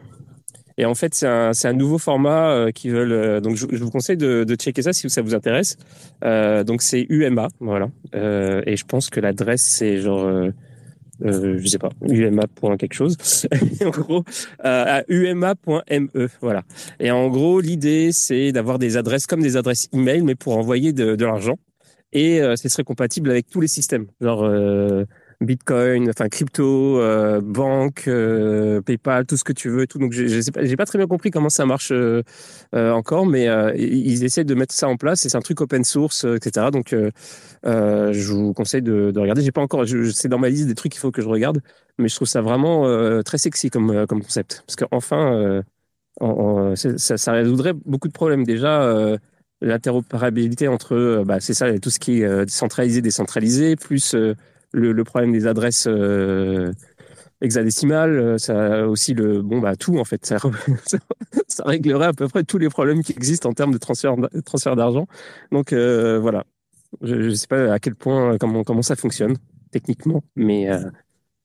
Et 0.78 0.84
en 0.84 0.94
fait, 0.94 1.14
c'est 1.14 1.26
un, 1.26 1.52
un 1.64 1.72
nouveau 1.72 1.98
format 1.98 2.50
euh, 2.50 2.70
qui 2.70 2.88
veulent. 2.88 3.12
euh, 3.12 3.40
donc, 3.40 3.56
je, 3.56 3.66
je 3.70 3.82
vous 3.82 3.90
conseille 3.90 4.16
de, 4.16 4.44
de 4.44 4.54
checker 4.54 4.82
ça 4.82 4.92
si 4.92 5.08
ça 5.10 5.22
vous 5.22 5.34
intéresse. 5.34 5.76
Euh, 6.24 6.64
donc, 6.64 6.82
c'est 6.82 7.06
UMA, 7.08 7.48
voilà. 7.60 7.88
Et 8.14 8.76
je 8.76 8.84
pense 8.84 9.10
que 9.10 9.20
l'adresse 9.20 9.62
c'est 9.62 9.98
genre, 9.98 10.26
euh, 11.24 11.58
je 11.58 11.66
sais 11.66 11.78
pas, 11.78 11.90
UMA 12.08 12.46
point 12.54 12.76
quelque 12.76 12.94
chose. 12.94 13.16
en 13.84 13.90
gros, 13.90 14.24
euh, 14.64 15.02
UMA.me, 15.08 16.28
voilà. 16.40 16.62
Et 16.98 17.10
en 17.10 17.28
gros, 17.28 17.60
l'idée 17.60 18.10
c'est 18.12 18.52
d'avoir 18.52 18.78
des 18.78 18.96
adresses 18.96 19.26
comme 19.26 19.42
des 19.42 19.56
adresses 19.56 19.88
email, 19.92 20.22
mais 20.22 20.34
pour 20.34 20.56
envoyer 20.56 20.92
de, 20.92 21.14
de 21.14 21.24
l'argent. 21.24 21.58
Et 22.12 22.42
euh, 22.42 22.56
ce 22.56 22.68
serait 22.68 22.84
compatible 22.84 23.30
avec 23.30 23.48
tous 23.48 23.60
les 23.60 23.68
systèmes, 23.68 24.06
genre 24.20 24.44
Bitcoin, 25.46 26.08
enfin 26.10 26.28
crypto, 26.28 26.98
euh, 27.00 27.40
banque, 27.40 28.04
euh, 28.08 28.80
PayPal, 28.80 29.26
tout 29.26 29.36
ce 29.36 29.44
que 29.44 29.52
tu 29.52 29.68
veux, 29.68 29.86
tout. 29.86 29.98
Donc, 29.98 30.14
sais 30.14 30.52
pas, 30.52 30.64
j'ai 30.64 30.76
pas 30.76 30.86
très 30.86 30.98
bien 30.98 31.06
compris 31.06 31.30
comment 31.30 31.48
ça 31.48 31.66
marche 31.66 31.92
euh, 31.92 32.22
encore, 32.72 33.26
mais 33.26 33.46
ils 33.76 34.24
essaient 34.24 34.44
de 34.44 34.54
mettre 34.54 34.74
ça 34.74 34.88
en 34.88 34.96
place. 34.96 35.24
Et 35.24 35.28
c'est 35.28 35.36
un 35.36 35.42
truc 35.42 35.60
open 35.60 35.84
source, 35.84 36.24
etc. 36.24 36.66
Donc, 36.72 36.94
je 37.64 38.32
vous 38.32 38.52
conseille 38.52 38.82
de, 38.82 39.10
de 39.10 39.20
regarder. 39.20 39.42
J'ai 39.42 39.52
pas 39.52 39.62
encore, 39.62 39.84
c'est 40.14 40.28
dans 40.28 40.38
ma 40.38 40.48
liste 40.48 40.66
des 40.66 40.74
trucs 40.74 40.92
qu'il 40.92 41.00
faut 41.00 41.10
que 41.10 41.22
je 41.22 41.28
regarde, 41.28 41.60
mais 41.98 42.08
je 42.08 42.16
trouve 42.16 42.28
ça 42.28 42.40
vraiment 42.40 43.22
très 43.22 43.38
sexy 43.38 43.70
comme 43.70 44.06
concept, 44.06 44.64
parce 44.66 44.76
qu'enfin, 44.76 45.62
ça, 46.74 47.16
ça 47.16 47.32
résoudrait 47.32 47.74
beaucoup 47.84 48.08
de 48.08 48.12
problèmes. 48.12 48.44
Déjà, 48.44 49.18
l'interopérabilité 49.60 50.68
entre, 50.68 51.22
bah, 51.26 51.40
c'est 51.40 51.54
ça, 51.54 51.78
tout 51.78 51.90
ce 51.90 51.98
qui 51.98 52.22
est 52.22 52.50
centralisé, 52.50 53.02
décentralisé, 53.02 53.76
plus 53.76 54.14
le, 54.72 55.04
problème 55.04 55.32
des 55.32 55.46
adresses 55.46 55.86
euh, 55.88 56.72
hexadécimales, 57.40 58.18
euh, 58.18 58.38
ça 58.38 58.86
aussi 58.88 59.14
le, 59.14 59.42
bon, 59.42 59.60
bah, 59.60 59.76
tout 59.76 59.98
en 59.98 60.04
fait, 60.04 60.24
ça, 60.24 60.38
ça, 61.48 61.64
réglerait 61.64 62.06
à 62.06 62.12
peu 62.12 62.28
près 62.28 62.44
tous 62.44 62.58
les 62.58 62.68
problèmes 62.68 63.02
qui 63.02 63.12
existent 63.12 63.48
en 63.48 63.52
termes 63.52 63.72
de 63.72 63.78
transfert, 63.78 64.14
transfert 64.44 64.76
d'argent. 64.76 65.06
Donc 65.50 65.72
euh, 65.72 66.18
voilà, 66.18 66.44
je 67.02 67.14
ne 67.14 67.34
sais 67.34 67.46
pas 67.46 67.72
à 67.72 67.78
quel 67.78 67.94
point, 67.94 68.38
comment, 68.38 68.64
comment 68.64 68.82
ça 68.82 68.96
fonctionne 68.96 69.36
techniquement, 69.70 70.22
mais 70.36 70.68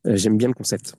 j'aime 0.03 0.37
bien 0.37 0.49
le 0.49 0.53
concept. 0.53 0.95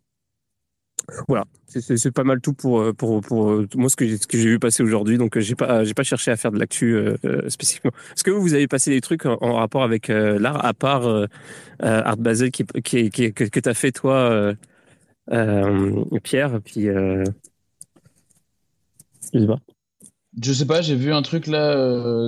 Voilà, 1.26 1.44
c'est 1.66 2.10
pas 2.12 2.24
mal 2.24 2.40
tout 2.40 2.52
pour, 2.52 2.80
euh, 2.80 2.92
pour, 2.92 3.22
pour 3.22 3.50
euh, 3.50 3.66
moi 3.74 3.88
ce 3.88 3.96
que, 3.96 4.06
j'ai- 4.06 4.18
vu 4.30 4.58
passer 4.58 4.82
aujourd'hui. 4.82 5.16
Donc 5.16 5.36
euh, 5.36 5.40
j'ai 5.40 5.54
pas 5.54 5.82
j'ai 5.84 5.94
pas 5.94 6.02
cherché 6.02 6.30
à 6.30 6.36
faire 6.36 6.52
de 6.52 6.58
l'actu 6.58 6.98
spécifiquement. 7.48 7.92
Est-ce 8.14 8.24
que 8.24 8.30
vous, 8.30 8.42
vous 8.42 8.54
avez 8.54 8.68
passé 8.68 8.90
des 8.90 9.00
trucs 9.00 9.24
en, 9.24 9.54
rapport 9.54 9.82
avec 9.82 10.08
l'art 10.08 10.64
à 10.64 10.74
part 10.74 11.26
Art 11.80 12.16
Basel 12.18 12.50
qui, 12.50 12.64
que, 12.64 13.30
que 13.30 13.60
t'as 13.60 13.74
fait 13.74 13.92
toi 13.92 14.52
Pierre 16.22 16.60
puis 16.62 16.84
je 16.84 17.24
sais 19.40 19.46
pas. 19.46 19.58
je 20.42 20.52
sais 20.52 20.66
pas, 20.66 20.82
j'ai 20.82 20.96
vu 20.96 21.12
un 21.12 21.22
truc 21.22 21.46
là 21.46 21.74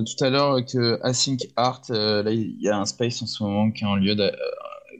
tout 0.05 0.25
à 0.25 0.31
l'heure 0.31 0.65
que 0.65 0.99
Async 1.03 1.41
Art, 1.57 1.83
là 1.91 2.31
il 2.31 2.61
y 2.61 2.69
a 2.69 2.79
un 2.79 2.87
space 2.87 3.23
en 3.23 3.27
ce 3.27 3.43
moment 3.43 3.71
qui 3.71 3.85
a, 3.85 3.89
en 3.89 3.97
lieu 3.97 4.15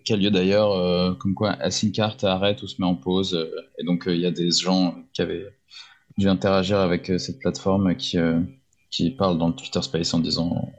qui 0.05 0.13
a 0.13 0.17
lieu 0.17 0.31
d'ailleurs, 0.31 0.73
euh, 0.73 1.15
comme 1.15 1.35
quoi 1.35 1.53
Async 1.53 1.99
Art 1.99 2.17
arrête 2.25 2.63
ou 2.63 2.67
se 2.69 2.81
met 2.81 2.87
en 2.87 2.97
pause. 2.97 3.35
euh, 3.35 3.51
et 3.79 3.85
donc 3.85 4.07
euh, 4.09 4.15
il 4.15 4.21
y 4.21 4.27
a 4.27 4.31
des 4.31 4.51
gens 4.51 4.95
qui 5.13 5.23
avaient 5.23 5.47
dû 6.19 6.29
interagir 6.29 6.79
avec 6.81 7.11
euh, 7.11 7.19
cette 7.19 7.39
plateforme 7.41 7.97
qui, 7.97 8.19
euh, 8.19 8.41
qui 8.91 9.11
parlent 9.11 9.39
dans 9.39 9.49
le 9.49 9.55
Twitter 9.55 9.83
Space 9.83 10.15
en 10.15 10.21
disant 10.21 10.71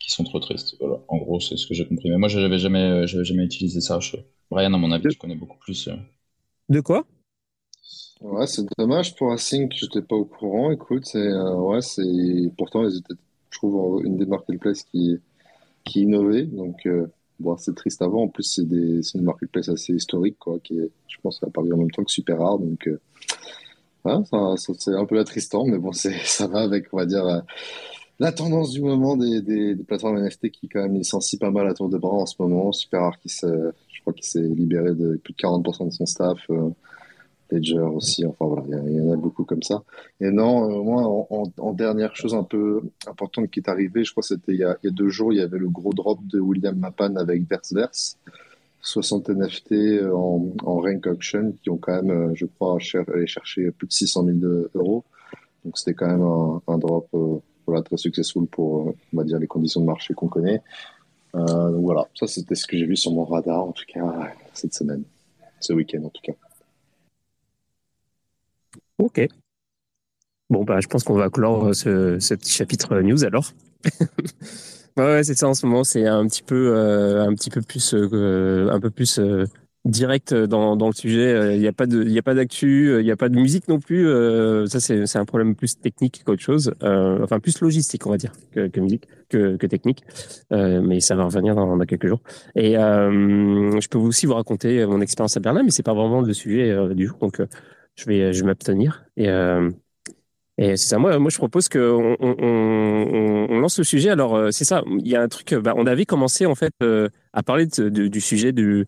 qu'ils 0.00 0.12
sont 0.14 0.24
trop 0.24 0.40
tristes. 0.40 0.76
Voilà, 0.80 0.98
en 1.08 1.18
gros 1.18 1.40
c'est 1.40 1.56
ce 1.56 1.66
que 1.66 1.74
j'ai 1.74 1.86
compris. 1.88 2.10
Mais 2.10 2.18
moi 2.18 2.28
j'avais 2.28 2.58
jamais, 2.58 2.82
euh, 2.84 3.06
j'avais 3.06 3.24
jamais 3.24 3.44
utilisé 3.44 3.80
ça. 3.80 4.00
Je... 4.00 4.16
Brian, 4.50 4.74
à 4.74 4.78
mon 4.78 4.92
avis, 4.92 5.08
tu 5.08 5.18
connais 5.18 5.36
beaucoup 5.36 5.58
plus. 5.58 5.88
euh. 5.88 5.96
de 6.68 6.80
quoi? 6.80 7.04
Ouais, 8.20 8.46
c'est 8.46 8.64
dommage 8.78 9.16
pour 9.16 9.32
Async, 9.32 9.72
j'étais 9.74 10.02
pas 10.02 10.14
au 10.16 10.24
courant. 10.24 10.70
Écoute, 10.70 11.04
c'est 11.06 11.18
euh, 11.18 11.54
ouais, 11.56 11.80
c'est 11.82 12.02
pourtant 12.56 12.84
ils 12.88 12.96
étaient, 12.98 13.14
je 13.50 13.58
trouve, 13.58 14.04
une 14.04 14.16
des 14.16 14.26
marketplaces 14.26 14.84
qui 14.84 15.18
qui 15.84 16.02
innovait. 16.02 16.44
Donc 16.46 16.86
euh, 16.86 17.08
bon, 17.42 17.56
c'est 17.58 17.74
triste 17.74 18.02
avant. 18.02 18.22
En 18.24 18.28
plus, 18.28 18.44
c'est 18.44 18.68
des 18.68 19.00
une 19.14 19.22
marketplace 19.24 19.68
assez 19.68 19.92
historique, 19.94 20.38
quoi, 20.38 20.58
qui 20.60 20.78
est, 20.78 20.90
je 21.08 21.16
pense, 21.22 21.40
Paris 21.54 21.72
en 21.72 21.76
même 21.78 21.90
temps 21.90 22.04
que 22.04 22.12
super 22.12 22.38
rare. 22.38 22.58
Donc 22.58 22.88
euh, 22.88 22.98
ça- 24.56 24.72
c'est 24.78 24.94
un 24.94 25.04
peu 25.06 25.18
attristant, 25.18 25.64
mais 25.66 25.78
bon, 25.78 25.92
ça 26.24 26.46
va 26.46 26.60
avec, 26.60 26.86
on 26.92 26.96
va 26.98 27.06
dire, 27.06 27.24
euh, 27.26 27.40
la 28.18 28.32
tendance 28.32 28.70
du 28.72 28.80
moment 28.82 29.16
des, 29.16 29.40
des, 29.42 29.74
des 29.74 29.84
plateformes 29.84 30.18
NFT 30.18 30.50
qui 30.50 30.68
quand 30.68 30.82
même 30.82 30.94
licencient 30.94 31.38
pas 31.38 31.50
mal 31.50 31.66
à 31.68 31.74
tour 31.74 31.88
de 31.88 31.98
bras 31.98 32.14
en 32.16 32.26
ce 32.26 32.36
moment. 32.38 32.72
Super 32.72 33.00
rare 33.02 33.18
qui 33.18 33.28
se, 33.28 33.46
je 33.92 34.00
crois 34.02 34.12
qu'il 34.12 34.24
s'est 34.24 34.40
libéré 34.42 34.94
de 34.94 35.16
plus 35.24 35.32
de 35.32 35.38
40% 35.38 35.86
de 35.86 35.92
son 35.92 36.06
staff. 36.06 36.38
euh, 36.50 36.70
Ledger 37.52 37.78
aussi, 37.78 38.24
enfin 38.26 38.46
voilà, 38.46 38.64
il 38.86 38.96
y, 38.96 39.00
en 39.00 39.12
a 39.12 39.16
beaucoup 39.16 39.44
comme 39.44 39.62
ça. 39.62 39.82
Et 40.20 40.30
non, 40.30 40.70
euh, 40.70 40.82
moi, 40.82 41.26
en, 41.58 41.72
dernière 41.72 42.16
chose 42.16 42.34
un 42.34 42.44
peu 42.44 42.82
importante 43.06 43.50
qui 43.50 43.60
est 43.60 43.68
arrivée, 43.68 44.04
je 44.04 44.10
crois 44.10 44.22
que 44.22 44.28
c'était 44.28 44.52
il 44.52 44.58
y 44.58 44.64
a, 44.64 44.76
deux 44.84 45.08
jours, 45.08 45.32
il 45.32 45.38
y 45.38 45.42
avait 45.42 45.58
le 45.58 45.68
gros 45.68 45.92
drop 45.92 46.18
de 46.26 46.40
William 46.40 46.76
Mapan 46.76 47.16
avec 47.16 47.48
Verse 47.48 47.72
Verse. 47.72 48.16
60 48.84 49.28
NFT 49.28 50.02
en, 50.12 50.48
en 50.64 50.80
rank 50.80 51.06
auction 51.06 51.54
qui 51.62 51.70
ont 51.70 51.76
quand 51.76 52.02
même, 52.02 52.34
je 52.34 52.46
crois, 52.46 52.78
allé 53.14 53.28
chercher 53.28 53.70
plus 53.70 53.86
de 53.86 53.92
600 53.92 54.24
000 54.24 54.38
euros. 54.74 55.04
Donc 55.64 55.78
c'était 55.78 55.94
quand 55.94 56.08
même 56.08 56.60
un, 56.66 56.78
drop 56.78 57.08
voilà, 57.64 57.82
très 57.82 57.96
successful 57.96 58.46
pour, 58.48 58.88
on 59.12 59.16
va 59.16 59.22
dire, 59.22 59.38
les 59.38 59.46
conditions 59.46 59.80
de 59.80 59.86
marché 59.86 60.14
qu'on 60.14 60.26
connaît. 60.26 60.62
donc 61.32 61.82
voilà, 61.82 62.08
ça 62.16 62.26
c'était 62.26 62.56
ce 62.56 62.66
que 62.66 62.76
j'ai 62.76 62.86
vu 62.86 62.96
sur 62.96 63.12
mon 63.12 63.24
radar 63.24 63.62
en 63.62 63.72
tout 63.72 63.84
cas 63.86 64.32
cette 64.52 64.74
semaine, 64.74 65.04
ce 65.60 65.72
week-end 65.72 66.02
en 66.02 66.10
tout 66.10 66.22
cas. 66.22 66.32
Ok. 68.98 69.26
Bon, 70.50 70.64
bah, 70.64 70.80
je 70.80 70.86
pense 70.86 71.02
qu'on 71.02 71.14
va 71.14 71.30
clore 71.30 71.74
ce, 71.74 72.18
ce 72.18 72.34
petit 72.34 72.52
chapitre 72.52 73.00
news 73.00 73.24
alors. 73.24 73.52
ouais, 74.96 75.24
c'est 75.24 75.34
ça 75.34 75.48
en 75.48 75.54
ce 75.54 75.66
moment. 75.66 75.84
C'est 75.84 76.06
un 76.06 76.26
petit 76.26 76.42
peu, 76.42 76.74
euh, 76.76 77.26
un 77.26 77.34
petit 77.34 77.50
peu 77.50 77.62
plus, 77.62 77.94
euh, 77.94 78.68
un 78.70 78.80
peu 78.80 78.90
plus 78.90 79.18
euh, 79.18 79.44
direct 79.84 80.34
dans, 80.34 80.74
le 80.74 80.92
sujet. 80.92 81.54
Il 81.54 81.60
n'y 81.60 81.66
a 81.66 81.72
pas 81.72 81.86
de, 81.86 82.04
il 82.04 82.20
d'actu, 82.20 82.98
il 83.00 83.04
n'y 83.04 83.10
a 83.10 83.16
pas 83.16 83.28
de 83.28 83.36
musique 83.36 83.66
non 83.68 83.80
plus. 83.80 84.06
ça, 84.68 84.78
c'est, 84.78 85.16
un 85.16 85.24
problème 85.24 85.56
plus 85.56 85.80
technique 85.80 86.22
qu'autre 86.24 86.42
chose. 86.42 86.72
enfin, 86.82 87.40
plus 87.40 87.60
logistique, 87.60 88.06
on 88.06 88.10
va 88.10 88.16
dire, 88.16 88.32
que, 88.52 88.68
que 88.68 88.80
musique, 88.80 89.08
que, 89.28 89.56
que 89.56 89.66
technique. 89.66 90.04
mais 90.50 91.00
ça 91.00 91.16
va 91.16 91.24
revenir 91.24 91.54
dans, 91.54 91.76
dans 91.76 91.84
quelques 91.84 92.06
jours. 92.06 92.20
Et 92.54 92.74
je 92.74 93.88
peux 93.88 93.98
aussi 93.98 94.26
vous 94.26 94.34
raconter 94.34 94.86
mon 94.86 95.00
expérience 95.00 95.36
à 95.36 95.40
Berlin, 95.40 95.62
mais 95.64 95.70
c'est 95.70 95.82
pas 95.82 95.94
vraiment 95.94 96.20
le 96.20 96.32
sujet 96.32 96.94
du 96.94 97.08
jour. 97.08 97.18
Donc, 97.18 97.40
je 97.96 98.04
vais, 98.06 98.32
je 98.32 98.44
m'abstenir. 98.44 99.04
Et 99.16 99.28
et 100.58 100.76
c'est 100.76 100.88
ça, 100.90 100.98
moi, 100.98 101.18
moi 101.18 101.30
je 101.30 101.38
propose 101.38 101.68
qu'on 101.68 102.16
on, 102.20 103.58
lance 103.60 103.78
le 103.78 103.84
sujet. 103.84 104.10
Alors, 104.10 104.36
euh, 104.36 104.50
c'est 104.50 104.64
ça, 104.64 104.82
il 104.86 105.08
y 105.08 105.16
a 105.16 105.22
un 105.22 105.28
truc, 105.28 105.54
bah, 105.54 105.72
on 105.76 105.86
avait 105.86 106.04
commencé 106.04 106.44
en 106.46 106.54
fait 106.54 106.74
euh, 106.82 107.08
à 107.32 107.42
parler 107.42 107.66
du 107.66 108.20
sujet 108.20 108.52
du. 108.52 108.86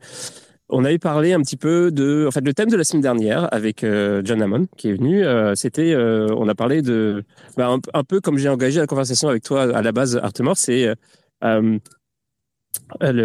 On 0.69 0.85
avait 0.85 0.99
parlé 0.99 1.33
un 1.33 1.41
petit 1.41 1.57
peu 1.57 1.91
de. 1.91 2.27
En 2.29 2.31
fait, 2.31 2.43
le 2.43 2.53
thème 2.55 2.69
de 2.71 2.77
la 2.77 2.85
semaine 2.85 3.03
dernière 3.03 3.53
avec 3.53 3.83
euh, 3.83 4.23
John 4.25 4.43
Hammond 4.43 4.67
qui 4.77 4.89
est 4.91 4.93
venu, 4.93 5.25
c'était. 5.57 5.97
on 5.97 6.49
a 6.49 6.55
parlé 6.55 6.83
de. 6.83 7.25
Bah, 7.57 7.75
un, 7.95 8.05
peu 8.05 8.21
comme 8.21 8.39
j'ai 8.39 8.49
engagé 8.49 8.81
la 8.81 8.87
conversation 8.87 9.29
avec 9.29 9.43
toi 9.43 9.63
à 9.63 9.83
la 9.83 9.93
base, 9.93 10.17
Artemore, 10.17 10.59
c'est. 10.59 10.93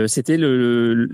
c'était 0.08 0.38
le, 0.38 1.08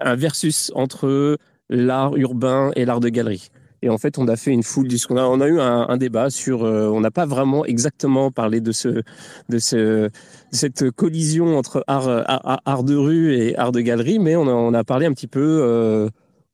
un 0.00 0.14
versus 0.16 0.72
entre 0.74 1.38
l'art 1.68 2.16
urbain 2.16 2.70
et 2.76 2.84
l'art 2.84 3.00
de 3.00 3.08
galerie. 3.08 3.50
Et 3.84 3.90
en 3.90 3.98
fait, 3.98 4.16
on 4.16 4.26
a 4.28 4.36
fait 4.36 4.50
une 4.50 4.62
foule 4.62 4.88
on 5.10 5.40
a, 5.42 5.46
eu 5.46 5.60
un, 5.60 5.96
débat 5.98 6.30
sur. 6.30 6.64
Euh, 6.64 6.88
on 6.88 7.00
n'a 7.00 7.10
pas 7.10 7.26
vraiment 7.26 7.66
exactement 7.66 8.30
parlé 8.30 8.62
de 8.62 8.72
ce, 8.72 9.02
de 9.50 9.58
ce, 9.58 10.08
cette 10.50 10.90
collision 10.90 11.58
entre 11.58 11.84
art, 11.86 12.84
de 12.84 12.96
rue 12.96 13.34
et 13.34 13.54
art 13.58 13.72
de 13.72 13.82
galerie, 13.82 14.18
mais 14.18 14.36
on 14.36 14.72
a, 14.72 14.84
parlé 14.84 15.04
un 15.04 15.12
petit 15.12 15.26
peu. 15.26 15.60
Euh, 15.62 16.08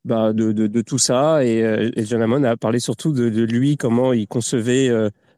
bah, 0.04 0.32
de, 0.32 0.80
tout 0.80 0.96
ça 0.96 1.44
et, 1.44 1.62
euh, 1.62 1.90
et 1.94 2.06
John 2.06 2.22
Hammond 2.22 2.42
a 2.44 2.56
parlé 2.56 2.80
surtout 2.80 3.12
de, 3.12 3.42
lui 3.44 3.76
comment 3.76 4.14
il 4.14 4.26
concevait 4.26 4.88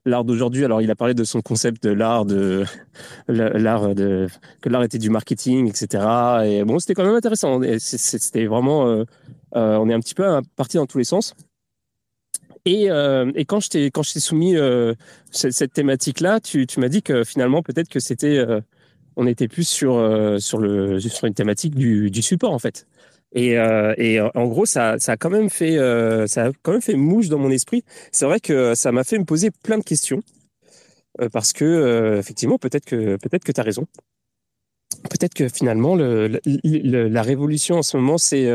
l'art 0.05 0.23
d'aujourd'hui 0.23 0.65
alors 0.65 0.81
il 0.81 0.89
a 0.89 0.95
parlé 0.95 1.15
de 1.15 1.25
son 1.25 1.41
concept 1.41 1.83
de 1.83 1.91
l'art 1.91 2.25
que 3.27 4.69
l'art 4.69 4.85
était 4.85 4.99
du 4.99 5.11
marketing 5.11 5.69
etc 5.69 6.05
et 6.45 6.63
bon 6.63 6.79
c'était 6.79 6.95
quand 6.95 7.05
même 7.05 7.17
intéressant 7.17 7.61
c'était 7.81 8.47
vraiment 8.47 9.05
on 9.51 9.91
est 9.91 9.95
un 9.95 10.01
petit 10.01 10.15
peu 10.15 10.41
parti 10.55 10.77
dans 10.77 10.87
tous 10.87 10.99
les 10.99 11.05
sens 11.05 11.35
et, 12.65 12.91
euh, 12.91 13.33
et 13.35 13.45
quand 13.45 13.61
je 13.61 13.69
t'ai 13.71 13.91
quand 13.91 14.03
je 14.03 14.13
t'ai 14.13 14.21
soumis 14.21 14.57
euh, 14.57 14.95
cette, 15.31 15.53
cette 15.53 15.73
thématique-là, 15.73 16.41
tu, 16.41 16.67
tu 16.67 16.79
m'as 16.81 16.89
dit 16.89 17.03
que 17.03 17.25
finalement 17.25 17.63
peut-être 17.63 17.89
que 17.89 17.99
c'était 18.01 18.39
euh, 18.39 18.61
on 19.17 19.27
était 19.27 19.49
plus 19.49 19.67
sur 19.67 19.97
euh, 19.97 20.39
sur 20.39 20.59
le 20.59 21.01
sur 21.01 21.27
une 21.27 21.35
thématique 21.35 21.75
du, 21.75 22.11
du 22.11 22.23
support 22.23 22.53
en 22.53 22.59
fait. 22.59 22.87
Et, 23.35 23.59
euh, 23.59 23.95
et 23.97 24.21
en 24.21 24.47
gros, 24.47 24.67
ça, 24.67 24.99
ça 24.99 25.13
a 25.13 25.17
quand 25.17 25.31
même 25.31 25.49
fait 25.51 25.77
ça 26.29 26.47
a 26.47 26.51
quand 26.63 26.73
même 26.73 26.83
fait 26.83 26.95
mouche 26.97 27.29
dans 27.29 27.39
mon 27.39 27.51
esprit. 27.51 27.83
C'est 28.13 28.27
vrai 28.27 28.41
que 28.41 28.75
ça 28.75 28.93
m'a 28.93 29.05
fait 29.05 29.19
me 29.19 29.25
poser 29.25 29.51
plein 29.51 29.79
de 29.79 29.85
questions 29.85 30.23
parce 31.33 31.53
que 31.53 32.19
effectivement 32.19 32.59
peut-être 32.59 32.85
que 32.85 33.17
peut-être 33.17 33.45
que 33.45 33.53
tu 33.53 33.61
as 33.61 33.65
raison. 33.65 33.87
Peut-être 35.11 35.35
que 35.35 35.49
finalement 35.49 35.97
le, 35.97 36.41
le, 36.45 37.09
la 37.09 37.23
révolution 37.23 37.77
en 37.79 37.83
ce 37.83 37.97
moment 37.97 38.19
c'est 38.19 38.47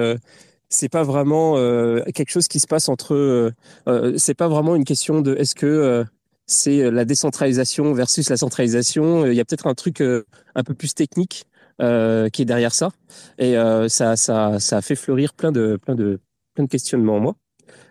c'est 0.69 0.89
pas 0.89 1.03
vraiment 1.03 1.57
euh, 1.57 2.01
quelque 2.13 2.29
chose 2.29 2.47
qui 2.47 2.59
se 2.59 2.67
passe 2.67 2.89
entre. 2.89 3.13
Euh, 3.13 3.51
euh 3.87 4.13
c'est 4.17 4.33
pas 4.33 4.47
vraiment 4.47 4.75
une 4.75 4.83
question 4.83 5.21
de 5.21 5.35
est-ce 5.35 5.55
que 5.55 5.65
euh, 5.65 6.03
c'est 6.45 6.91
la 6.91 7.05
décentralisation 7.05 7.93
versus 7.93 8.29
la 8.29 8.37
centralisation. 8.37 9.25
Il 9.25 9.33
y 9.33 9.39
a 9.39 9.45
peut-être 9.45 9.67
un 9.67 9.75
truc 9.75 10.01
un 10.01 10.63
peu 10.63 10.73
plus 10.73 10.93
technique 10.93 11.45
qui 11.79 12.41
est 12.41 12.45
derrière 12.45 12.73
ça, 12.73 12.89
et 13.37 13.55
ça, 13.89 14.15
ça, 14.15 14.59
ça 14.59 14.77
a 14.77 14.81
fait 14.81 14.95
fleurir 14.95 15.33
plein 15.33 15.51
de, 15.51 15.77
plein 15.77 15.93
de, 15.93 16.19
plein 16.55 16.63
de 16.63 16.69
questionnements 16.69 17.17
en 17.17 17.19
moi. 17.19 17.35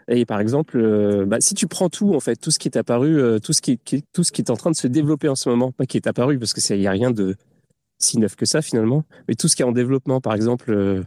Et 0.09 0.25
par 0.25 0.41
exemple, 0.41 1.27
bah, 1.27 1.37
si 1.41 1.55
tu 1.55 1.67
prends 1.67 1.91
tout 1.91 2.15
en 2.15 2.21
fait, 2.21 2.37
tout 2.37 2.51
ce 2.51 2.59
qui 2.59 2.67
est 2.69 2.79
apparu, 2.79 3.39
tout 3.43 3.53
ce 3.53 3.61
qui, 3.61 3.77
qui, 3.77 4.03
tout 4.15 4.25
ce 4.25 4.33
qui 4.33 4.41
est 4.41 4.51
en 4.51 4.57
train 4.57 4.71
de 4.71 4.77
se 4.77 4.87
développer 4.87 5.29
en 5.29 5.35
ce 5.37 5.51
moment, 5.51 5.71
pas 5.71 5.85
qui 5.85 5.99
est 5.99 6.07
apparu 6.07 6.39
parce 6.39 6.55
que 6.55 6.75
il 6.75 6.81
y 6.81 6.87
a 6.87 6.93
rien 6.93 7.11
de 7.11 7.37
si 7.99 8.19
neuf 8.19 8.37
que 8.37 8.47
ça 8.47 8.63
finalement, 8.63 9.05
mais 9.29 9.35
tout 9.35 9.49
ce 9.49 9.55
qui 9.55 9.61
est 9.61 9.67
en 9.67 9.73
développement, 9.73 10.23
par 10.23 10.33
exemple 10.33 11.05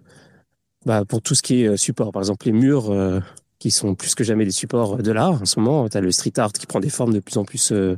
bah, 0.85 1.03
pour 1.05 1.21
tout 1.21 1.35
ce 1.35 1.41
qui 1.41 1.63
est 1.63 1.67
euh, 1.67 1.77
support. 1.77 2.11
Par 2.11 2.21
exemple, 2.21 2.45
les 2.45 2.51
murs 2.51 2.91
euh, 2.91 3.19
qui 3.59 3.71
sont 3.71 3.95
plus 3.95 4.15
que 4.15 4.23
jamais 4.23 4.45
des 4.45 4.51
supports 4.51 4.97
de 4.97 5.11
l'art 5.11 5.41
en 5.41 5.45
ce 5.45 5.59
moment. 5.59 5.89
Tu 5.89 5.97
as 5.97 6.01
le 6.01 6.11
street 6.11 6.33
art 6.37 6.53
qui 6.53 6.65
prend 6.65 6.79
des 6.79 6.89
formes 6.89 7.13
de 7.13 7.19
plus 7.19 7.37
en 7.37 7.45
plus 7.45 7.71
euh, 7.71 7.97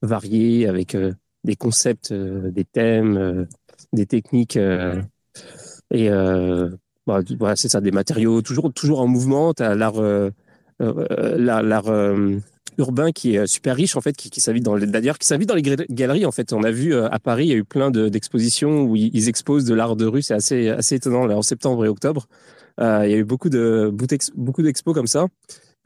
variées 0.00 0.66
avec 0.66 0.96
des 1.44 1.56
concepts, 1.56 2.12
des 2.12 2.64
thèmes, 2.64 3.46
des 3.92 4.06
techniques. 4.06 4.56
et 4.56 6.08
bah, 6.10 7.20
voilà, 7.38 7.56
c'est 7.56 7.68
ça, 7.68 7.80
des 7.80 7.90
matériaux 7.92 8.42
toujours, 8.42 8.72
toujours 8.72 9.00
en 9.00 9.06
mouvement. 9.06 9.54
Tu 9.54 9.62
as 9.62 9.74
l'art, 9.76 10.00
l'art, 10.80 11.92
urbain 12.82 13.12
qui 13.12 13.36
est 13.36 13.46
super 13.46 13.74
riche 13.74 13.96
en 13.96 14.00
fait, 14.00 14.16
qui, 14.16 14.30
qui 14.30 14.60
dans 14.60 14.76
d'ailleurs 14.78 15.18
qui 15.18 15.26
s'invite 15.26 15.48
dans 15.48 15.54
les 15.54 15.62
galeries 15.62 16.26
en 16.26 16.32
fait. 16.32 16.52
On 16.52 16.62
a 16.62 16.70
vu 16.70 16.94
à 16.94 17.18
Paris, 17.18 17.46
il 17.46 17.50
y 17.50 17.54
a 17.54 17.56
eu 17.56 17.64
plein 17.64 17.90
d'expositions 17.90 18.82
où 18.82 18.96
ils, 18.96 19.28
exposent 19.28 19.64
de 19.64 19.74
l'art 19.74 19.96
de 19.96 20.06
rue, 20.06 20.22
c'est 20.22 20.34
assez 20.34 20.68
assez 20.68 20.96
étonnant 20.96 21.26
là, 21.26 21.36
en 21.36 21.42
septembre 21.42 21.84
et 21.84 21.88
octobre. 21.88 22.26
Euh, 22.80 23.02
il 23.04 23.10
y 23.10 23.14
a 23.14 23.18
eu 23.18 23.24
beaucoup 23.24 23.48
de 23.48 23.92
beaucoup 24.34 24.62
d'expos 24.62 24.94
comme 24.94 25.06
ça. 25.06 25.26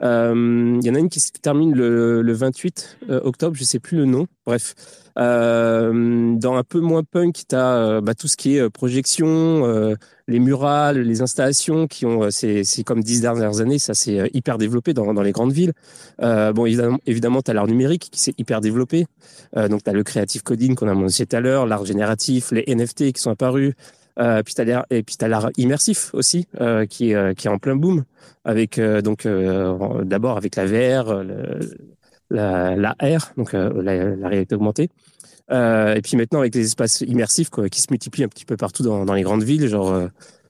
Euh, 0.02 0.78
il 0.80 0.86
y 0.86 0.90
en 0.90 0.94
a 0.94 0.98
une 0.98 1.08
qui 1.08 1.20
se 1.20 1.30
termine 1.32 1.74
le, 1.74 2.20
le 2.20 2.32
28 2.32 2.98
euh, 3.08 3.20
octobre, 3.24 3.56
je 3.56 3.64
sais 3.64 3.78
plus 3.78 3.96
le 3.96 4.04
nom. 4.04 4.26
Bref, 4.44 4.74
euh, 5.18 6.34
dans 6.36 6.54
un 6.54 6.62
peu 6.62 6.80
moins 6.80 7.02
punk, 7.02 7.42
tu 7.48 7.56
as 7.56 7.76
euh, 7.76 8.00
bah, 8.00 8.14
tout 8.14 8.28
ce 8.28 8.36
qui 8.36 8.56
est 8.56 8.70
projection, 8.70 9.96
les 10.28 10.38
murales, 10.38 11.00
les 11.00 11.22
installations 11.22 11.86
qui 11.86 12.04
ont, 12.04 12.30
c'est 12.30 12.64
comme 12.84 13.02
dix 13.02 13.20
dernières 13.20 13.60
années, 13.60 13.78
ça 13.78 13.94
s'est 13.94 14.30
hyper 14.34 14.58
développé 14.58 14.92
dans, 14.92 15.14
dans 15.14 15.22
les 15.22 15.32
grandes 15.32 15.52
villes. 15.52 15.72
bon, 16.18 16.66
évidemment, 16.66 16.98
évidemment 17.06 17.42
tu 17.42 17.50
as 17.50 17.54
l'art 17.54 17.66
numérique 17.66 18.08
qui 18.10 18.20
s'est 18.20 18.34
hyper 18.38 18.60
développé. 18.60 19.06
donc, 19.54 19.82
tu 19.82 19.90
as 19.90 19.92
le 19.92 20.02
creative 20.02 20.42
coding 20.42 20.74
qu'on 20.74 20.88
a 20.88 20.94
mentionné 20.94 21.26
tout 21.26 21.36
à 21.36 21.40
l'heure, 21.40 21.66
l'art 21.66 21.84
génératif, 21.84 22.50
les 22.52 22.64
NFT 22.68 23.12
qui 23.12 23.20
sont 23.20 23.30
apparus. 23.30 23.74
Euh, 24.18 24.42
puis 24.42 24.54
t'as 24.54 24.84
et 24.88 25.02
puis 25.02 25.16
t'as 25.16 25.28
l'art 25.28 25.50
immersif 25.58 26.10
aussi 26.14 26.48
euh, 26.60 26.86
qui 26.86 27.12
est 27.12 27.34
qui 27.34 27.48
est 27.48 27.50
en 27.50 27.58
plein 27.58 27.76
boom 27.76 28.04
avec 28.44 28.80
donc 28.80 29.26
d'abord 29.26 30.36
avec 30.36 30.56
la 30.56 30.66
VR, 30.66 31.22
la, 32.30 32.76
la 32.76 32.96
R, 33.00 33.32
donc 33.36 33.52
la, 33.52 34.28
réalité 34.28 34.54
augmentée. 34.54 34.90
Euh, 35.52 35.94
et 35.94 36.02
puis 36.02 36.16
maintenant 36.16 36.40
avec 36.40 36.54
les 36.54 36.64
espaces 36.66 37.02
immersifs 37.02 37.50
quoi, 37.50 37.68
qui 37.68 37.80
se 37.80 37.86
multiplient 37.90 38.24
un 38.24 38.28
petit 38.28 38.44
peu 38.44 38.56
partout 38.56 38.82
dans, 38.82 39.04
dans 39.04 39.14
les 39.14 39.22
grandes 39.22 39.44
villes, 39.44 39.68
genre 39.68 39.92
euh, 39.92 40.08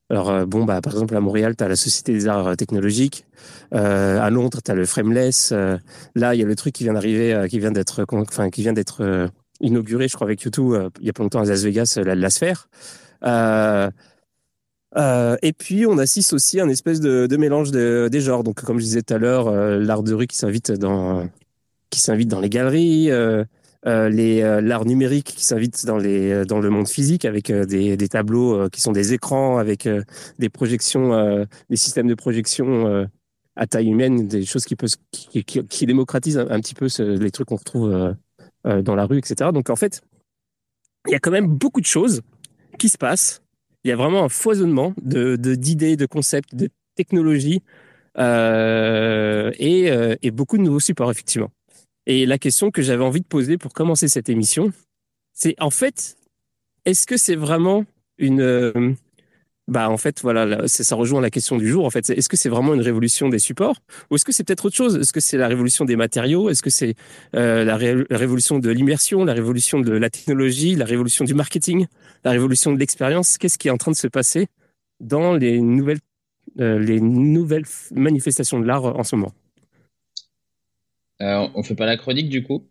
alors 0.09 0.31
euh, 0.31 0.47
bon 0.47 0.65
bah 0.65 0.81
par 0.81 0.95
exemple 0.95 1.15
à 1.15 1.21
Montréal 1.21 1.55
tu 1.55 1.63
as 1.63 1.69
la 1.69 1.77
Société 1.77 2.15
des 2.15 2.29
Arts 2.29 2.57
Technologiques, 2.57 3.27
euh, 3.75 4.19
à 4.19 4.31
Londres 4.31 4.61
tu 4.65 4.71
as 4.71 4.75
le 4.75 4.87
Frameless, 4.87 5.53
là 6.15 6.35
il 6.35 6.41
y 6.41 6.43
a 6.43 6.47
le 6.47 6.57
truc 6.57 6.75
qui 6.75 6.85
vient 6.85 6.95
d'arriver, 6.95 7.47
qui 7.51 7.59
vient 7.59 7.73
d'être 7.73 8.07
enfin 8.11 8.49
qui 8.49 8.63
vient 8.63 8.73
d'être 8.73 9.29
inauguré 9.61 10.09
je 10.09 10.15
crois 10.15 10.27
avec 10.27 10.41
YouTube 10.41 10.75
il 10.99 11.07
y 11.07 11.11
a 11.11 11.13
pas 11.13 11.23
longtemps 11.23 11.41
à 11.41 11.45
Las 11.45 11.63
Vegas 11.63 11.99
la, 12.03 12.15
la 12.15 12.31
sphère. 12.31 12.69
Euh, 13.25 13.91
et 15.43 15.53
puis 15.53 15.87
on 15.87 15.99
assiste 15.99 16.33
aussi 16.33 16.59
à 16.59 16.65
un 16.65 16.69
espèce 16.69 17.01
de, 17.01 17.37
mélange 17.37 17.71
de, 17.71 18.09
des 18.11 18.21
genres. 18.21 18.45
Donc 18.45 18.63
comme 18.63 18.79
je 18.79 18.85
disais 18.85 19.03
tout 19.03 19.15
à 19.15 19.19
l'heure, 19.19 19.51
l'art 19.51 20.03
de 20.03 20.15
rue 20.15 20.27
qui 20.27 20.37
s'invite 20.37 20.73
dans 20.73 21.29
qui 21.91 22.27
dans 22.27 22.41
les 22.41 22.51
galeries, 22.51 23.11
euh, 23.11 23.45
euh, 23.87 24.11
euh, 24.11 24.61
l'art 24.61 24.85
numérique 24.85 25.27
qui 25.27 25.45
s'invite 25.45 25.87
dans 25.87 26.01
euh, 26.01 26.45
le 26.45 26.71
monde 26.71 26.89
physique 26.89 27.25
avec 27.25 27.53
des, 27.53 28.09
tableaux 28.09 28.69
qui 28.71 28.81
sont 28.81 28.93
des 28.93 29.13
écrans 29.13 29.59
avec 29.59 29.89
des 30.39 30.49
projections 30.49 31.47
des 31.71 31.77
systèmes 31.77 32.09
de 32.09 32.15
projection 32.15 33.07
à 33.55 33.67
taille 33.67 33.89
humaine 33.89 34.27
des 34.27 34.45
choses 34.45 34.65
qui 34.65 35.87
démocratisent 35.87 36.39
un, 36.39 36.61
petit 36.61 36.75
peu 36.75 36.89
les 36.99 37.31
trucs 37.31 37.49
qu'on 37.49 37.57
retrouve 37.57 38.15
dans 38.65 38.95
la 38.95 39.05
rue 39.05 39.19
etc 39.19 39.51
donc 39.53 39.71
en 39.71 39.77
fait 39.77 40.01
il 41.07 41.13
y 41.13 41.15
a 41.15 41.21
quand 41.21 41.31
même 41.31 41.47
beaucoup 41.47 41.81
de 41.81 41.87
choses 41.87 42.23
qui 42.77 42.89
se 42.89 42.99
passent 42.99 43.43
il 43.85 43.91
y 43.91 43.93
a 43.93 43.97
vraiment 43.97 44.25
un 44.25 44.29
foisonnement 44.29 44.95
de 45.01 45.37
d'idées 45.37 45.97
de, 45.97 46.07
concepts 46.07 46.57
de 46.57 46.71
technologies 46.97 47.63
euh, 48.19 49.53
et, 49.61 49.93
et 50.23 50.31
beaucoup 50.33 50.59
de 50.59 50.63
nouveaux 50.63 50.81
supports 50.81 51.09
effectivement. 51.09 51.53
Et 52.07 52.27
la 52.27 52.39
question 52.39 52.73
que 52.73 52.83
j'avais 52.83 53.05
envie 53.05 53.21
de 53.21 53.27
poser 53.27 53.59
pour 53.59 53.73
commencer 53.73 54.09
cette 54.09 54.29
émission, 54.29 54.73
c'est 55.33 55.55
en 55.61 55.71
fait, 55.71 56.17
est-ce 56.85 57.07
que 57.07 57.17
c'est 57.17 57.35
vraiment 57.35 57.85
une, 58.19 58.41
euh, 58.41 58.93
bah 59.69 59.91
en 59.91 59.97
fait 59.97 60.23
voilà, 60.23 60.69
ça 60.69 60.95
rejoint 60.95 61.21
la 61.21 61.31
question 61.31 61.57
du 61.57 61.69
jour. 61.69 61.85
En 61.85 61.91
fait, 61.91 62.09
est-ce 62.11 62.29
que 62.29 62.37
c'est 62.37 62.49
vraiment 62.49 62.75
une 62.75 62.81
révolution 62.81 63.29
des 63.29 63.39
supports 63.39 63.81
ou 64.11 64.15
est-ce 64.15 64.25
que 64.25 64.33
c'est 64.33 64.45
peut-être 64.45 64.65
autre 64.67 64.77
chose? 64.77 64.97
Est-ce 64.97 65.13
que 65.13 65.21
c'est 65.21 65.37
la 65.37 65.49
révolution 65.49 65.85
des 65.85 65.97
matériaux? 65.97 66.51
Est-ce 66.51 66.63
que 66.63 66.71
c'est 66.71 66.95
euh, 67.35 67.65
la, 67.65 67.77
révolution 67.77 68.59
de 68.59 68.71
l'immersion, 68.71 69.25
la 69.25 69.33
révolution 69.33 69.81
de 69.81 69.93
la 69.93 70.09
technologie, 70.09 70.77
la 70.77 70.85
révolution 70.85 71.25
du 71.25 71.35
marketing, 71.35 71.87
la 72.25 72.31
révolution 72.31 72.73
de 72.73 72.79
l'expérience? 72.79 73.39
Qu'est-ce 73.39 73.59
qui 73.59 73.69
est 73.69 73.73
en 73.73 73.77
train 73.77 73.91
de 73.91 73.97
se 73.97 74.07
passer 74.07 74.47
dans 75.01 75.35
les 75.35 75.61
nouvelles 75.61 75.99
euh, 76.61 76.79
les 76.79 77.01
nouvelles 77.01 77.67
manifestations 77.91 78.61
de 78.61 78.67
l'art 78.67 78.85
en 78.85 79.03
ce 79.03 79.17
moment? 79.17 79.33
Euh, 81.23 81.49
On 81.55 81.63
fait 81.63 81.75
pas 81.75 81.87
la 81.87 81.97
chronique 81.97 82.29
du 82.29 82.45
coup? 82.45 82.65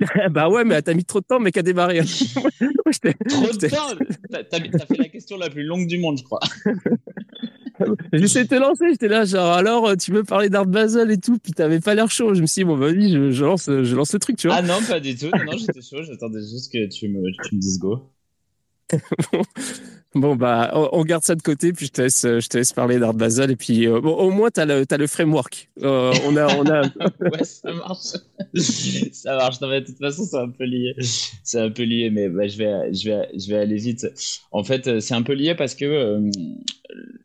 bah 0.30 0.48
ouais, 0.48 0.64
mais 0.64 0.80
t'as 0.82 0.94
mis 0.94 1.04
trop 1.04 1.20
de 1.20 1.26
temps, 1.26 1.40
mais 1.40 1.52
qu'à 1.52 1.62
démarrer. 1.62 2.00
trop 2.04 2.48
de 2.50 3.68
temps 3.68 3.94
T'as 4.30 4.86
fait 4.86 4.96
la 4.98 5.08
question 5.08 5.36
la 5.36 5.50
plus 5.50 5.64
longue 5.64 5.86
du 5.86 5.98
monde, 5.98 6.18
je 6.18 6.24
crois. 6.24 6.40
J'essaie 8.12 8.44
de 8.44 8.48
te 8.48 8.54
lancer, 8.56 8.90
j'étais 8.90 9.08
là, 9.08 9.24
genre, 9.24 9.52
alors, 9.52 9.96
tu 9.96 10.12
veux 10.12 10.22
parler 10.22 10.50
d'Art 10.50 10.66
Basel 10.66 11.10
et 11.10 11.16
tout, 11.18 11.38
puis 11.38 11.52
t'avais 11.52 11.80
pas 11.80 11.94
l'air 11.94 12.10
chaud. 12.10 12.34
Je 12.34 12.42
me 12.42 12.46
suis 12.46 12.60
dit, 12.60 12.64
bon, 12.64 12.76
vas-y, 12.76 13.32
je, 13.32 13.44
lance, 13.44 13.66
je 13.66 13.96
lance 13.96 14.12
le 14.12 14.18
truc, 14.18 14.36
tu 14.36 14.48
vois. 14.48 14.56
Ah 14.56 14.62
non, 14.62 14.78
pas 14.86 15.00
du 15.00 15.16
tout. 15.16 15.30
Non, 15.46 15.56
j'étais 15.56 15.80
chaud, 15.80 16.02
j'attendais 16.02 16.40
juste 16.40 16.70
que 16.70 16.86
tu 16.88 17.08
me, 17.08 17.22
tu 17.48 17.54
me 17.54 17.60
dises 17.60 17.78
go. 17.78 18.10
Bon, 20.16 20.34
bah, 20.34 20.72
on, 20.92 21.04
garde 21.04 21.22
ça 21.22 21.36
de 21.36 21.42
côté, 21.42 21.72
puis 21.72 21.86
je 21.86 21.92
te 21.92 22.02
laisse, 22.02 22.22
je 22.22 22.48
te 22.48 22.58
laisse 22.58 22.72
parler 22.72 22.98
d'Art 22.98 23.14
Basel. 23.14 23.52
Et 23.52 23.56
puis, 23.56 23.86
euh, 23.86 24.00
au 24.00 24.30
moins, 24.32 24.50
tu 24.50 24.60
as 24.60 24.66
le, 24.66 25.06
framework. 25.06 25.70
Euh, 25.82 26.12
on 26.26 26.36
a, 26.36 26.52
on 26.56 26.66
a... 26.66 26.82
ouais, 27.20 27.44
ça 27.44 27.72
marche. 27.72 28.16
ça 29.12 29.36
marche. 29.36 29.60
De 29.60 29.78
toute 29.86 29.98
façon, 29.98 30.24
c'est 30.24 30.36
un 30.36 30.48
peu 30.48 30.64
lié. 30.64 30.96
C'est 31.44 31.60
un 31.60 31.70
peu 31.70 31.84
lié, 31.84 32.10
mais 32.10 32.28
bah, 32.28 32.48
je, 32.48 32.58
vais, 32.58 32.92
je, 32.92 33.08
vais, 33.08 33.28
je 33.38 33.48
vais 33.50 33.58
aller 33.58 33.76
vite. 33.76 34.04
En 34.50 34.64
fait, 34.64 34.88
euh, 34.88 34.98
c'est 34.98 35.14
un 35.14 35.22
peu 35.22 35.32
lié 35.32 35.54
parce 35.54 35.76
que 35.76 36.28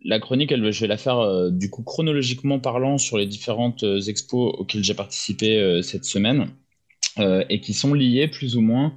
la 0.03 0.19
chronique, 0.19 0.51
elle, 0.51 0.71
je 0.71 0.81
vais 0.81 0.87
la 0.87 0.97
faire, 0.97 1.49
du 1.51 1.71
coup, 1.71 1.81
chronologiquement 1.81 2.59
parlant, 2.59 2.99
sur 2.99 3.17
les 3.17 3.25
différentes 3.25 3.83
expos 4.07 4.53
auxquelles 4.59 4.83
j'ai 4.83 4.93
participé 4.93 5.81
cette 5.81 6.05
semaine 6.05 6.49
et 7.17 7.61
qui 7.61 7.73
sont 7.73 7.95
liées 7.95 8.27
plus 8.27 8.57
ou 8.57 8.61
moins 8.61 8.93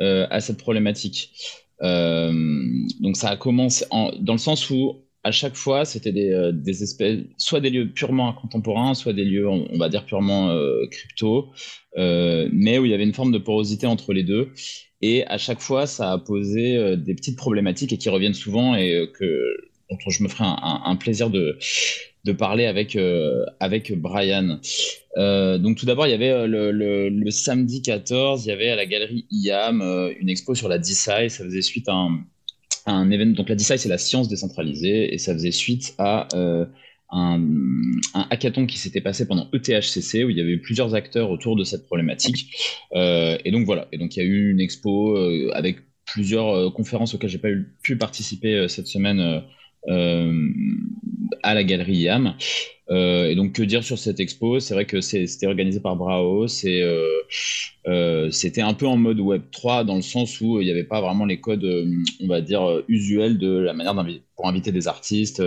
à 0.00 0.40
cette 0.40 0.58
problématique. 0.58 1.32
Euh, 1.82 2.32
donc 3.00 3.16
ça 3.16 3.30
a 3.30 3.36
commencé 3.36 3.84
dans 3.90 4.32
le 4.32 4.38
sens 4.38 4.70
où 4.70 5.02
à 5.24 5.30
chaque 5.30 5.54
fois, 5.54 5.84
c'était 5.84 6.10
des, 6.10 6.30
euh, 6.30 6.52
espèces, 6.66 7.20
soit 7.36 7.60
des 7.60 7.70
lieux 7.70 7.88
purement 7.88 8.32
contemporains, 8.32 8.94
soit 8.94 9.12
des 9.12 9.24
lieux, 9.24 9.48
on, 9.48 9.78
va 9.78 9.88
dire, 9.88 10.04
purement 10.04 10.50
euh, 10.50 10.84
crypto, 10.90 11.50
mais 11.96 12.78
où 12.78 12.84
il 12.84 12.90
y 12.90 12.94
avait 12.94 13.04
une 13.04 13.14
forme 13.14 13.30
de 13.30 13.38
porosité 13.38 13.86
entre 13.86 14.12
les 14.12 14.24
deux. 14.24 14.52
Et 15.00 15.24
à 15.26 15.38
chaque 15.38 15.60
fois, 15.60 15.86
ça 15.86 16.12
a 16.12 16.18
posé 16.18 16.96
des 16.96 17.14
petites 17.14 17.36
problématiques 17.36 17.92
et 17.92 17.98
qui 17.98 18.08
reviennent 18.08 18.34
souvent 18.34 18.74
et 18.74 19.08
que, 19.14 19.56
dont 19.90 20.10
je 20.10 20.22
me 20.24 20.28
ferai 20.28 20.44
un 20.46 20.96
plaisir 20.96 21.30
de, 21.30 21.56
de 22.24 22.32
parler 22.32 22.66
avec, 22.66 22.96
euh, 22.96 23.44
avec 23.58 23.92
Brian. 23.98 24.60
Euh, 25.16 25.58
donc 25.58 25.76
tout 25.76 25.86
d'abord, 25.86 26.06
il 26.06 26.10
y 26.10 26.14
avait 26.14 26.30
euh, 26.30 26.46
le, 26.46 27.08
le, 27.08 27.30
samedi 27.30 27.82
14, 27.82 28.44
il 28.44 28.48
y 28.48 28.52
avait 28.52 28.70
à 28.70 28.76
la 28.76 28.86
galerie 28.86 29.26
IAM 29.30 29.82
une 30.20 30.28
expo 30.28 30.54
sur 30.54 30.68
la 30.68 30.78
DeSci. 30.78 31.30
Ça 31.30 31.44
faisait 31.44 31.62
suite 31.62 31.88
à 31.88 32.08
un, 32.86 33.10
événement. 33.10 33.34
Donc 33.34 33.48
la 33.48 33.56
DeSci, 33.56 33.78
c'est 33.78 33.88
la 33.88 33.98
science 33.98 34.28
décentralisée, 34.28 35.12
et 35.12 35.18
ça 35.18 35.32
faisait 35.32 35.50
suite 35.50 35.94
à 35.98 36.28
un, 37.10 37.42
hackathon 38.30 38.66
qui 38.66 38.78
s'était 38.78 39.00
passé 39.00 39.26
pendant 39.26 39.48
ETHCC, 39.52 40.24
où 40.24 40.30
il 40.30 40.38
y 40.38 40.40
avait 40.40 40.52
eu 40.52 40.60
plusieurs 40.60 40.94
acteurs 40.94 41.30
autour 41.30 41.56
de 41.56 41.64
cette 41.64 41.86
problématique. 41.86 42.54
et 42.94 43.50
donc 43.50 43.66
voilà, 43.66 43.88
et 43.92 43.98
donc 43.98 44.16
il 44.16 44.20
y 44.20 44.22
a 44.22 44.26
eu 44.26 44.50
une 44.50 44.60
expo 44.60 45.16
avec 45.52 45.78
plusieurs 46.06 46.72
conférences 46.72 47.14
auxquelles 47.14 47.30
j'ai 47.30 47.38
pas 47.38 47.48
pu 47.82 47.96
participer 47.96 48.68
cette 48.68 48.86
semaine 48.86 49.42
à 51.42 51.54
la 51.54 51.64
galerie 51.64 51.96
IAM. 51.96 52.34
Euh, 52.90 53.26
et 53.26 53.34
donc, 53.34 53.52
que 53.52 53.62
dire 53.62 53.84
sur 53.84 53.98
cette 53.98 54.20
expo? 54.20 54.60
C'est 54.60 54.74
vrai 54.74 54.84
que 54.84 55.00
c'était 55.00 55.46
organisé 55.46 55.80
par 55.80 55.96
Brao. 55.96 56.46
Euh, 57.86 58.30
c'était 58.30 58.60
un 58.60 58.74
peu 58.74 58.86
en 58.86 58.96
mode 58.96 59.20
Web 59.20 59.42
3 59.50 59.84
dans 59.84 59.96
le 59.96 60.02
sens 60.02 60.40
où 60.40 60.60
il 60.60 60.64
n'y 60.64 60.70
avait 60.70 60.84
pas 60.84 61.00
vraiment 61.00 61.24
les 61.24 61.40
codes, 61.40 61.64
on 62.20 62.26
va 62.26 62.40
dire, 62.40 62.82
usuels 62.88 63.38
de 63.38 63.58
la 63.58 63.72
manière 63.72 63.94
pour 64.36 64.48
inviter 64.48 64.72
des 64.72 64.88
artistes. 64.88 65.42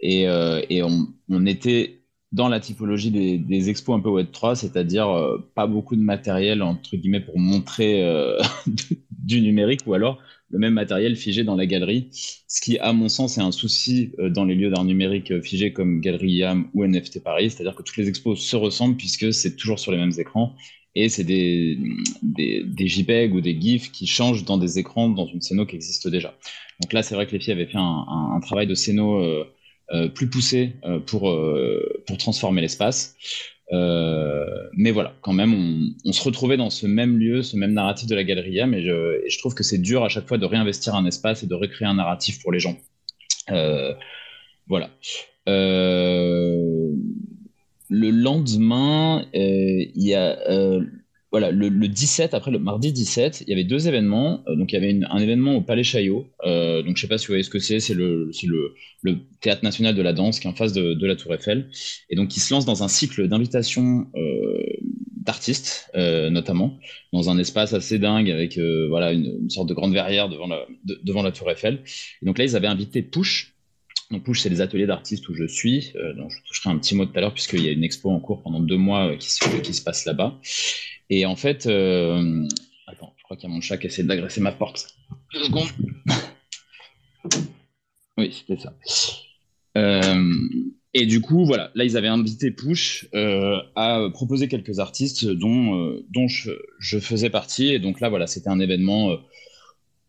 et, 0.00 0.26
on, 0.28 1.46
était 1.46 1.98
dans 2.32 2.48
la 2.48 2.60
typologie 2.60 3.10
des, 3.10 3.38
des 3.38 3.70
expos 3.70 3.96
un 3.96 4.00
peu 4.00 4.08
Web 4.08 4.28
3, 4.32 4.54
c'est-à-dire 4.54 5.08
pas 5.54 5.66
beaucoup 5.66 5.96
de 5.96 6.00
matériel 6.00 6.62
entre 6.62 6.96
guillemets 6.96 7.20
pour 7.20 7.38
montrer 7.38 8.04
du 9.10 9.40
numérique 9.42 9.80
ou 9.86 9.94
alors 9.94 10.18
le 10.50 10.58
même 10.58 10.74
matériel 10.74 11.16
figé 11.16 11.44
dans 11.44 11.54
la 11.54 11.66
galerie, 11.66 12.08
ce 12.48 12.60
qui, 12.60 12.78
à 12.78 12.92
mon 12.92 13.08
sens, 13.08 13.38
est 13.38 13.40
un 13.40 13.52
souci 13.52 14.12
euh, 14.18 14.28
dans 14.30 14.44
les 14.44 14.54
lieux 14.54 14.70
d'art 14.70 14.84
numérique 14.84 15.30
euh, 15.30 15.40
figés 15.40 15.72
comme 15.72 16.00
Galerie 16.00 16.32
YAM 16.32 16.68
ou 16.74 16.84
NFT 16.84 17.22
Paris, 17.22 17.50
c'est-à-dire 17.50 17.74
que 17.74 17.82
toutes 17.82 17.96
les 17.96 18.08
expos 18.08 18.38
se 18.40 18.56
ressemblent 18.56 18.96
puisque 18.96 19.32
c'est 19.32 19.56
toujours 19.56 19.78
sur 19.78 19.92
les 19.92 19.98
mêmes 19.98 20.12
écrans 20.18 20.54
et 20.96 21.08
c'est 21.08 21.22
des, 21.22 21.78
des, 22.22 22.88
JPEG 22.88 23.32
ou 23.32 23.40
des 23.40 23.58
GIFs 23.60 23.92
qui 23.92 24.08
changent 24.08 24.44
dans 24.44 24.58
des 24.58 24.80
écrans 24.80 25.08
dans 25.08 25.26
une 25.26 25.40
scéno 25.40 25.64
qui 25.64 25.76
existe 25.76 26.08
déjà. 26.08 26.36
Donc 26.80 26.92
là, 26.92 27.04
c'est 27.04 27.14
vrai 27.14 27.28
que 27.28 27.32
les 27.32 27.38
filles 27.38 27.52
avaient 27.52 27.66
fait 27.66 27.78
un, 27.78 28.06
un, 28.34 28.40
travail 28.40 28.66
de 28.66 28.74
scéno 28.74 29.20
euh, 29.20 30.08
plus 30.08 30.28
poussé 30.28 30.72
pour, 31.06 31.32
pour 32.06 32.18
transformer 32.18 32.60
l'espace. 32.60 33.16
Euh, 33.72 34.44
mais 34.72 34.90
voilà, 34.90 35.14
quand 35.22 35.32
même, 35.32 35.94
on, 36.04 36.12
se 36.12 36.22
retrouvait 36.22 36.56
dans 36.56 36.70
ce 36.70 36.86
même 36.86 37.18
lieu, 37.18 37.42
ce 37.42 37.56
même 37.56 37.72
narratif 37.72 38.08
de 38.08 38.14
la 38.14 38.24
galerie 38.24 38.60
mais 38.66 38.82
je, 38.82 39.22
je 39.28 39.38
trouve 39.38 39.54
que 39.54 39.62
c'est 39.62 39.78
dur 39.78 40.04
à 40.04 40.08
chaque 40.08 40.26
fois 40.26 40.38
de 40.38 40.44
réinvestir 40.44 40.94
un 40.94 41.06
espace 41.06 41.42
et 41.42 41.46
de 41.46 41.54
recréer 41.54 41.86
un 41.86 41.94
narratif 41.94 42.42
pour 42.42 42.52
les 42.52 42.58
gens. 42.58 42.76
Euh, 43.50 43.94
voilà. 44.66 44.90
Euh, 45.48 46.90
le 47.88 48.10
lendemain, 48.10 49.24
il 49.32 49.90
y 49.94 50.14
a 50.14 50.38
voilà, 51.30 51.52
le, 51.52 51.70
17, 51.86 52.34
après 52.34 52.50
le 52.50 52.58
mardi 52.58 52.92
17, 52.92 53.44
il 53.46 53.50
y 53.50 53.52
avait 53.52 53.64
deux 53.64 53.86
événements. 53.86 54.42
Euh, 54.48 54.56
donc, 54.56 54.72
il 54.72 54.74
y 54.74 54.78
avait 54.78 54.98
un 55.08 55.18
événement 55.18 55.54
au 55.54 55.60
Palais 55.60 55.84
Chaillot. 55.84 56.26
Euh, 56.44 56.82
donc, 56.82 56.96
je 56.96 57.02
sais 57.02 57.08
pas 57.08 57.18
si 57.18 57.26
vous 57.26 57.32
voyez 57.32 57.44
ce 57.44 57.50
que 57.50 57.60
c'est. 57.60 57.78
C'est 57.78 57.94
le, 57.94 58.30
le, 58.42 58.74
le, 59.02 59.18
Théâtre 59.40 59.62
National 59.62 59.94
de 59.94 60.02
la 60.02 60.12
Danse 60.12 60.40
qui 60.40 60.48
est 60.48 60.50
en 60.50 60.54
face 60.54 60.72
de, 60.72 60.94
de 60.94 61.06
la 61.06 61.14
Tour 61.14 61.32
Eiffel. 61.32 61.70
Et 62.08 62.16
donc, 62.16 62.36
il 62.36 62.40
se 62.40 62.52
lance 62.52 62.66
dans 62.66 62.82
un 62.82 62.88
cycle 62.88 63.28
d'invitations 63.28 64.08
euh, 64.16 64.62
d'artistes, 65.20 65.90
euh, 65.94 66.30
notamment, 66.30 66.78
dans 67.12 67.30
un 67.30 67.38
espace 67.38 67.72
assez 67.74 67.98
dingue 67.98 68.30
avec 68.30 68.58
euh, 68.58 68.86
voilà, 68.88 69.12
une, 69.12 69.38
une, 69.42 69.50
sorte 69.50 69.68
de 69.68 69.74
grande 69.74 69.92
verrière 69.92 70.28
devant 70.28 70.46
la, 70.46 70.66
devant 71.04 71.22
la 71.22 71.30
Tour 71.30 71.50
Eiffel. 71.50 71.82
Et 72.22 72.26
donc 72.26 72.38
là, 72.38 72.44
ils 72.44 72.56
avaient 72.56 72.66
invité 72.66 73.02
Push. 73.02 73.54
Donc 74.10 74.24
Push, 74.24 74.40
c'est 74.40 74.48
les 74.48 74.60
ateliers 74.60 74.86
d'artistes 74.86 75.28
où 75.28 75.34
je 75.34 75.44
suis. 75.44 75.92
Euh, 75.96 76.14
donc, 76.14 76.30
je 76.30 76.38
toucherai 76.48 76.70
un 76.70 76.78
petit 76.78 76.94
mot 76.94 77.06
tout 77.06 77.16
à 77.16 77.20
l'heure 77.20 77.34
puisqu'il 77.34 77.62
y 77.64 77.68
a 77.68 77.72
une 77.72 77.84
expo 77.84 78.10
en 78.10 78.18
cours 78.18 78.42
pendant 78.42 78.60
deux 78.60 78.76
mois 78.78 79.14
qui 79.16 79.30
se, 79.30 79.60
qui 79.60 79.74
se 79.74 79.82
passe 79.82 80.04
là-bas. 80.06 80.40
Et 81.10 81.26
en 81.26 81.36
fait, 81.36 81.66
euh... 81.66 82.46
attends, 82.86 83.12
je 83.18 83.24
crois 83.24 83.36
qu'il 83.36 83.48
y 83.48 83.52
a 83.52 83.54
mon 83.54 83.60
chat 83.60 83.76
qui 83.76 83.88
essaie 83.88 84.04
d'agresser 84.04 84.40
ma 84.40 84.52
porte. 84.52 84.96
Deux 85.34 85.44
secondes. 85.44 85.68
oui, 88.16 88.32
c'était 88.32 88.60
ça. 88.60 88.74
Euh... 89.76 90.48
Et 90.92 91.06
du 91.06 91.20
coup, 91.20 91.44
voilà, 91.44 91.70
là, 91.74 91.84
ils 91.84 91.96
avaient 91.96 92.08
invité 92.08 92.50
Push 92.50 93.08
euh, 93.14 93.58
à 93.76 94.08
proposer 94.12 94.48
quelques 94.48 94.80
artistes 94.80 95.24
dont, 95.24 95.76
euh, 95.76 96.04
dont 96.10 96.26
je, 96.26 96.50
je, 96.80 96.98
faisais 96.98 97.30
partie. 97.30 97.68
Et 97.68 97.78
donc 97.78 98.00
là, 98.00 98.08
voilà, 98.08 98.26
c'était 98.26 98.48
un 98.48 98.58
événement, 98.58 99.10
euh, 99.12 99.16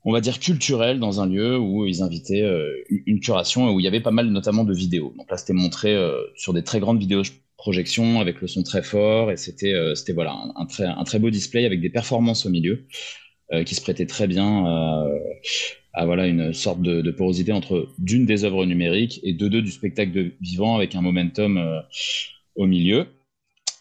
on 0.05 0.11
va 0.11 0.21
dire, 0.21 0.39
culturel 0.39 0.99
dans 0.99 1.21
un 1.21 1.27
lieu 1.27 1.55
où 1.59 1.85
ils 1.85 2.01
invitaient 2.01 2.43
une 2.89 3.19
curation 3.19 3.69
et 3.69 3.71
où 3.71 3.79
il 3.79 3.83
y 3.83 3.87
avait 3.87 4.01
pas 4.01 4.11
mal 4.11 4.27
notamment 4.27 4.63
de 4.63 4.73
vidéos. 4.73 5.13
Donc 5.17 5.29
là, 5.29 5.37
c'était 5.37 5.53
montré 5.53 5.95
sur 6.35 6.53
des 6.53 6.63
très 6.63 6.79
grandes 6.79 6.99
vidéos 6.99 7.21
projection 7.61 8.19
avec 8.19 8.41
le 8.41 8.47
son 8.47 8.63
très 8.63 8.81
fort 8.81 9.29
et 9.29 9.37
c'était 9.37 9.75
euh, 9.75 9.93
c'était 9.93 10.13
voilà 10.13 10.35
un, 10.55 10.65
très 10.65 10.85
un 10.85 11.03
très 11.03 11.19
beau 11.19 11.29
display 11.29 11.63
avec 11.63 11.79
des 11.79 11.91
performances 11.91 12.47
au 12.47 12.49
milieu 12.49 12.87
euh, 13.53 13.63
qui 13.63 13.75
se 13.75 13.81
prêtaient 13.81 14.07
très 14.07 14.25
bien 14.25 14.65
à 15.93 16.05
voilà 16.07 16.25
une 16.25 16.53
sorte 16.53 16.81
de, 16.81 17.11
porosité 17.11 17.51
entre 17.51 17.87
d'une 17.99 18.25
des 18.25 18.45
œuvres 18.45 18.65
numériques 18.65 19.19
et 19.21 19.33
de 19.33 19.47
deux 19.47 19.61
du 19.61 19.69
spectacle 19.69 20.11
de 20.11 20.31
vivant 20.41 20.75
avec 20.75 20.95
un 20.95 21.01
momentum 21.01 21.57
euh, 21.57 21.79
au 22.55 22.65
milieu. 22.65 23.05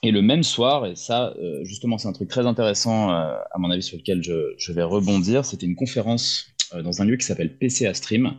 Et 0.03 0.11
le 0.11 0.23
même 0.23 0.43
soir, 0.43 0.87
et 0.87 0.97
ça, 0.97 1.35
justement, 1.63 1.99
c'est 1.99 2.09
un 2.09 2.15
truc 2.15 2.31
très 2.31 2.47
intéressant, 2.47 3.11
à 3.11 3.59
mon 3.59 3.71
avis, 3.71 3.83
sur 3.83 3.99
lequel 3.99 4.23
je, 4.23 4.55
je 4.57 4.73
vais 4.73 4.83
rebondir, 4.83 5.45
c'était 5.45 5.67
une 5.67 5.77
conférence 5.77 6.55
dans 6.73 7.03
un 7.03 7.05
lieu 7.05 7.19
qui 7.19 7.27
s'appelle 7.27 7.59
PCA 7.59 7.93
Stream, 7.93 8.35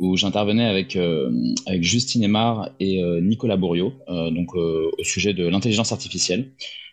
où 0.00 0.16
j'intervenais 0.16 0.64
avec, 0.64 0.96
euh, 0.96 1.30
avec 1.66 1.84
Justine 1.84 2.24
Aymar 2.24 2.70
et 2.80 3.04
euh, 3.04 3.20
Nicolas 3.20 3.58
Bourriot, 3.58 3.92
euh, 4.08 4.30
donc 4.30 4.54
au 4.54 4.90
sujet 5.04 5.34
de 5.34 5.46
l'intelligence 5.46 5.92
artificielle. 5.92 6.52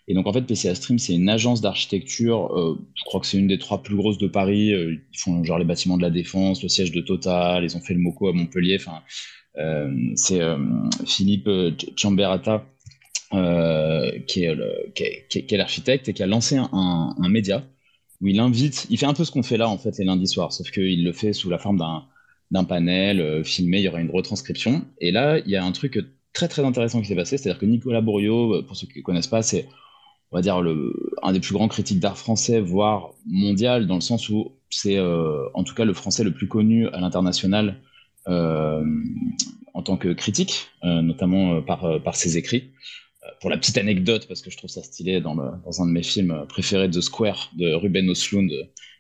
Et 0.10 0.14
donc 0.14 0.28
en 0.28 0.34
fait, 0.34 0.42
PCA 0.42 0.76
Stream, 0.76 1.00
c'est 1.00 1.16
une 1.16 1.30
agence 1.30 1.62
d'architecture, 1.62 2.50
je 2.96 3.04
crois 3.04 3.20
que 3.20 3.26
c'est 3.26 3.38
une 3.38 3.48
des 3.48 3.58
trois 3.58 3.84
plus 3.84 3.98
grosses 3.98 4.18
de 4.18 4.28
Paris. 4.28 4.70
ils 4.70 5.20
font 5.20 5.44
genre 5.44 5.58
les 5.58 5.66
bâtiments 5.66 5.98
de 5.98 6.02
la 6.02 6.10
Défense, 6.10 6.64
le 6.64 6.70
siège 6.70 6.94
de 6.94 7.02
Total, 7.02 7.62
ils 7.66 7.76
ont 7.76 7.82
fait 7.82 7.94
le 7.94 8.00
MoCo 8.00 8.30
à 8.30 8.34
Montpellier. 8.34 8.78
Enfin, 8.80 9.02
c'est 10.16 10.40
Philippe 11.06 11.50
Chamberata 11.98 12.66
qui 14.28 14.44
est, 14.44 15.58
l'architecte 15.58 16.08
et 16.08 16.14
qui 16.14 16.24
a 16.24 16.28
lancé 16.28 16.56
un, 16.56 17.30
média 17.30 17.66
où 18.22 18.28
il 18.28 18.40
invite, 18.40 18.88
il 18.90 18.98
fait 18.98 19.08
un 19.08 19.14
peu 19.14 19.26
ce 19.26 19.32
qu'on 19.32 19.44
fait 19.44 19.58
là 19.58 19.68
en 19.68 19.78
fait 19.78 19.98
les 19.98 20.06
lundis 20.06 20.28
soirs, 20.28 20.54
sauf 20.54 20.72
qu'il 20.72 21.04
le 21.04 21.12
fait 21.12 21.34
sous 21.34 21.50
la 21.50 21.58
forme 21.58 21.80
d'un 21.80 22.06
d'un 22.52 22.64
panel 22.64 23.44
filmé, 23.44 23.78
il 23.78 23.84
y 23.84 23.88
aura 23.88 24.00
une 24.00 24.12
retranscription. 24.12 24.86
Et 25.00 25.12
là, 25.12 25.40
il 25.40 25.50
y 25.50 25.56
a 25.56 25.64
un 25.64 25.72
truc 25.72 26.00
très 26.34 26.48
très 26.48 26.64
intéressant 26.64 27.02
qui 27.02 27.08
s'est 27.08 27.16
passé, 27.16 27.38
c'est-à-dire 27.38 27.60
que 27.60 27.66
Nicolas 27.66 28.02
Bourriot, 28.02 28.64
pour 28.64 28.76
ceux 28.76 28.88
qui 28.88 29.00
ne 29.00 29.04
connaissent 29.04 29.28
pas, 29.28 29.42
c'est 29.42 29.68
on 30.32 30.38
va 30.38 30.42
dire 30.42 30.62
un 31.24 31.32
des 31.32 31.40
plus 31.40 31.54
grands 31.54 31.70
critiques 31.70 32.00
d'art 32.00 32.18
français, 32.18 32.60
voire 32.60 33.12
mondial, 33.26 33.88
dans 33.88 33.96
le 33.96 34.02
sens 34.02 34.30
où 34.30 34.52
c'est 34.70 35.00
en 35.00 35.64
tout 35.64 35.74
cas 35.74 35.86
le 35.86 35.94
français 35.94 36.24
le 36.24 36.32
plus 36.32 36.48
connu 36.48 36.88
à 36.90 37.00
l'international 37.00 37.78
en 38.26 39.84
tant 39.84 39.98
que 39.98 40.14
critique, 40.14 40.68
notamment 40.84 41.62
par, 41.62 42.02
par 42.04 42.16
ses 42.16 42.38
écrits 42.38 42.72
pour 43.40 43.50
la 43.50 43.58
petite 43.58 43.78
anecdote, 43.78 44.28
parce 44.28 44.42
que 44.42 44.50
je 44.50 44.58
trouve 44.58 44.70
ça 44.70 44.84
stylé 44.84 45.22
dans, 45.22 45.36
dans 45.36 45.82
un 45.82 45.86
de 45.86 45.92
mes 45.92 46.04
films 46.04 46.46
préférés, 46.50 46.90
The 46.90 47.02
Square, 47.02 47.52
de 47.58 47.74
Ruben 47.74 48.10
Östlund, 48.10 48.52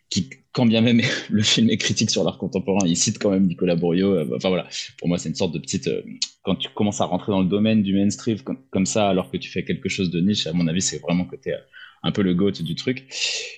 qui, 0.09 0.29
quand 0.57 0.65
bien 0.65 0.81
même 0.81 1.01
le 1.29 1.43
film 1.43 1.69
est 1.69 1.77
critique 1.77 2.09
sur 2.09 2.23
l'art 2.23 2.37
contemporain, 2.37 2.85
il 2.85 2.97
cite 2.97 3.19
quand 3.19 3.29
même 3.29 3.45
Nicolas 3.45 3.75
Bourriot. 3.75 4.13
Euh, 4.13 4.35
enfin 4.35 4.49
voilà, 4.49 4.67
pour 4.97 5.07
moi, 5.07 5.17
c'est 5.17 5.29
une 5.29 5.35
sorte 5.35 5.53
de 5.53 5.59
petite. 5.59 5.87
Euh, 5.87 6.01
quand 6.43 6.55
tu 6.55 6.69
commences 6.69 7.01
à 7.01 7.05
rentrer 7.05 7.31
dans 7.31 7.41
le 7.41 7.47
domaine 7.47 7.83
du 7.83 7.93
mainstream 7.93 8.37
comme, 8.71 8.85
ça, 8.85 9.09
alors 9.09 9.29
que 9.29 9.37
tu 9.37 9.49
fais 9.49 9.63
quelque 9.63 9.89
chose 9.89 10.09
de 10.09 10.19
niche, 10.19 10.47
à 10.47 10.53
mon 10.53 10.67
avis, 10.67 10.81
c'est 10.81 10.99
vraiment 10.99 11.27
es 11.45 11.51
euh, 11.51 11.57
un 12.03 12.11
peu 12.11 12.23
le 12.23 12.33
goat 12.33 12.51
du 12.51 12.73
truc. 12.75 13.05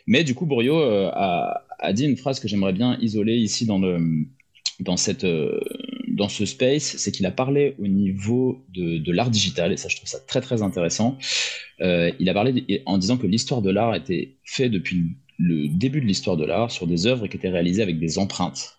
Mais 0.07 0.23
du 0.23 0.35
coup, 0.35 0.45
Bourriot 0.45 0.81
a, 0.81 1.63
dit 1.93 2.05
une 2.05 2.17
phrase 2.17 2.39
que 2.39 2.47
j'aimerais 2.47 2.73
bien 2.73 2.97
isoler 2.99 3.37
ici 3.37 3.65
dans, 3.65 3.79
le, 3.79 3.99
dans 4.79 4.97
cette 4.97 5.25
dans 6.07 6.29
ce 6.29 6.45
space, 6.45 6.97
c'est 6.97 7.11
qu'il 7.11 7.25
a 7.25 7.31
parlé 7.31 7.75
au 7.79 7.87
niveau 7.87 8.65
de, 8.69 9.11
l'art 9.11 9.29
digital, 9.29 9.71
et 9.71 9.77
ça 9.77 9.87
je 9.87 9.95
trouve 9.97 10.09
ça 10.09 10.19
très 10.19 10.41
très 10.41 10.61
intéressant. 10.61 11.17
Il 11.79 12.29
a 12.29 12.33
parlé 12.33 12.81
en 12.85 12.97
disant 12.97 13.17
que 13.17 13.27
l'histoire 13.27 13.61
de 13.61 13.69
l'art 13.69 13.93
était 13.93 14.37
faite 14.43 14.71
depuis 14.71 15.03
le 15.39 15.69
début 15.69 16.01
de 16.01 16.05
l'histoire 16.05 16.37
de 16.37 16.45
l'art 16.45 16.69
sur 16.69 16.85
des 16.85 17.07
œuvres 17.07 17.27
qui 17.27 17.37
étaient 17.37 17.49
réalisées 17.49 17.81
avec 17.81 17.97
des 17.97 18.19
empreintes. 18.19 18.77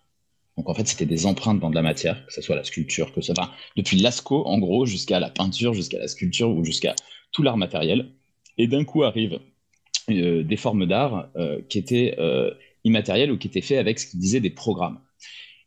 Donc 0.57 0.69
en 0.69 0.73
fait, 0.75 0.87
c'était 0.87 1.07
des 1.07 1.25
empreintes 1.25 1.59
dans 1.59 1.71
de 1.71 1.75
la 1.75 1.81
matière, 1.81 2.25
que 2.25 2.31
ce 2.31 2.41
soit 2.41 2.55
la 2.55 2.63
sculpture, 2.63 3.11
que 3.13 3.21
ce 3.21 3.33
soit 3.33 3.51
depuis 3.75 3.97
Lascaux 3.97 4.45
en 4.45 4.59
gros 4.59 4.85
jusqu'à 4.85 5.19
la 5.19 5.29
peinture, 5.29 5.73
jusqu'à 5.73 5.97
la 5.97 6.07
sculpture 6.07 6.49
ou 6.49 6.63
jusqu'à 6.63 6.95
tout 7.31 7.41
l'art 7.41 7.57
matériel. 7.57 8.11
Et 8.57 8.67
d'un 8.67 8.85
coup 8.85 9.03
arrivent 9.03 9.39
euh, 10.11 10.43
des 10.43 10.57
formes 10.57 10.85
d'art 10.85 11.29
euh, 11.35 11.61
qui 11.67 11.79
étaient 11.79 12.15
immatérielles 12.83 13.31
ou 13.31 13.37
qui 13.37 13.47
étaient 13.47 13.61
faits 13.61 13.79
avec 13.79 13.99
ce 13.99 14.07
qu'il 14.07 14.19
disait 14.19 14.39
des 14.39 14.49
programmes. 14.51 14.99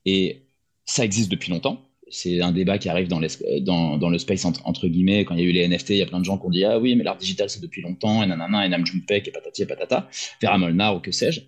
Et 0.04 0.42
ça 0.84 1.04
existe 1.04 1.30
depuis 1.30 1.50
longtemps. 1.50 1.88
C'est 2.14 2.40
un 2.40 2.52
débat 2.52 2.78
qui 2.78 2.88
arrive 2.88 3.08
dans, 3.08 3.20
dans, 3.62 3.98
dans 3.98 4.08
le 4.08 4.18
space 4.18 4.44
entre, 4.44 4.86
guillemets. 4.86 5.24
Quand 5.24 5.34
il 5.34 5.40
y 5.40 5.44
a 5.44 5.48
eu 5.48 5.52
les 5.52 5.66
NFT, 5.66 5.90
il 5.90 5.96
y 5.96 6.02
a 6.02 6.06
plein 6.06 6.20
de 6.20 6.24
gens 6.24 6.38
qui 6.38 6.46
ont 6.46 6.50
dit 6.50 6.64
Ah 6.64 6.78
oui, 6.78 6.94
mais 6.94 7.02
l'art 7.02 7.16
digital 7.16 7.50
c'est 7.50 7.60
depuis 7.60 7.82
longtemps, 7.82 8.22
et 8.22 8.26
nanana, 8.26 8.64
et 8.64 8.68
Namjoon-Pek, 8.68 9.26
et 9.26 9.30
patati 9.32 9.62
et 9.62 9.66
patata, 9.66 10.08
Vera 10.40 10.56
Molnar 10.56 10.96
ou 10.96 11.00
que 11.00 11.10
sais-je, 11.10 11.40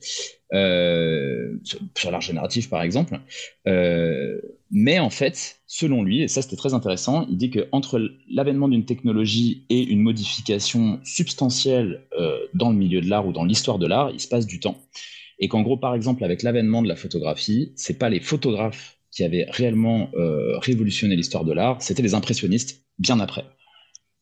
euh, 0.53 1.57
sur, 1.95 2.11
l'art 2.11 2.21
génératif 2.21 2.69
par 2.69 2.83
exemple. 2.83 3.21
Euh, 3.69 4.41
mais 4.73 4.99
en 4.99 5.11
fait, 5.11 5.61
selon 5.69 6.03
lui, 6.03 6.23
et 6.23 6.29
ça 6.29 6.43
c'était 6.43 6.57
très 6.57 6.75
intéressant, 6.75 7.27
il 7.31 7.37
dit 7.37 7.51
qu'entre 7.51 8.11
l'avènement 8.29 8.69
d'une 8.69 8.85
technologie 8.85 9.65
et 9.71 9.83
une 9.83 10.01
modification 10.01 10.99
substantielle 11.05 12.03
euh, 12.19 12.39
dans 12.55 12.71
le 12.71 12.77
milieu 12.77 13.01
de 13.01 13.09
l'art 13.09 13.27
ou 13.27 13.33
dans 13.33 13.45
l'histoire 13.45 13.79
de 13.79 13.87
l'art, 13.87 14.11
il 14.11 14.21
se 14.21 14.29
passe 14.29 14.47
du 14.47 14.59
temps. 14.59 14.79
Et 15.39 15.49
qu'en 15.49 15.63
gros, 15.63 15.77
par 15.77 15.95
exemple, 15.95 16.25
avec 16.25 16.43
l'avènement 16.43 16.83
de 16.83 16.89
la 16.89 16.97
photographie, 16.97 17.73
c'est 17.77 17.99
pas 17.99 18.09
les 18.09 18.21
photographes 18.21 18.96
qui 19.17 19.25
avait 19.25 19.47
réellement 19.49 20.11
euh, 20.15 20.59
révolutionné 20.59 21.17
l'histoire 21.17 21.47
de 21.47 21.55
l'art, 21.55 21.81
c'était 21.81 22.03
les 22.03 22.13
impressionnistes 22.13 22.85
bien 22.99 23.19
après, 23.19 23.47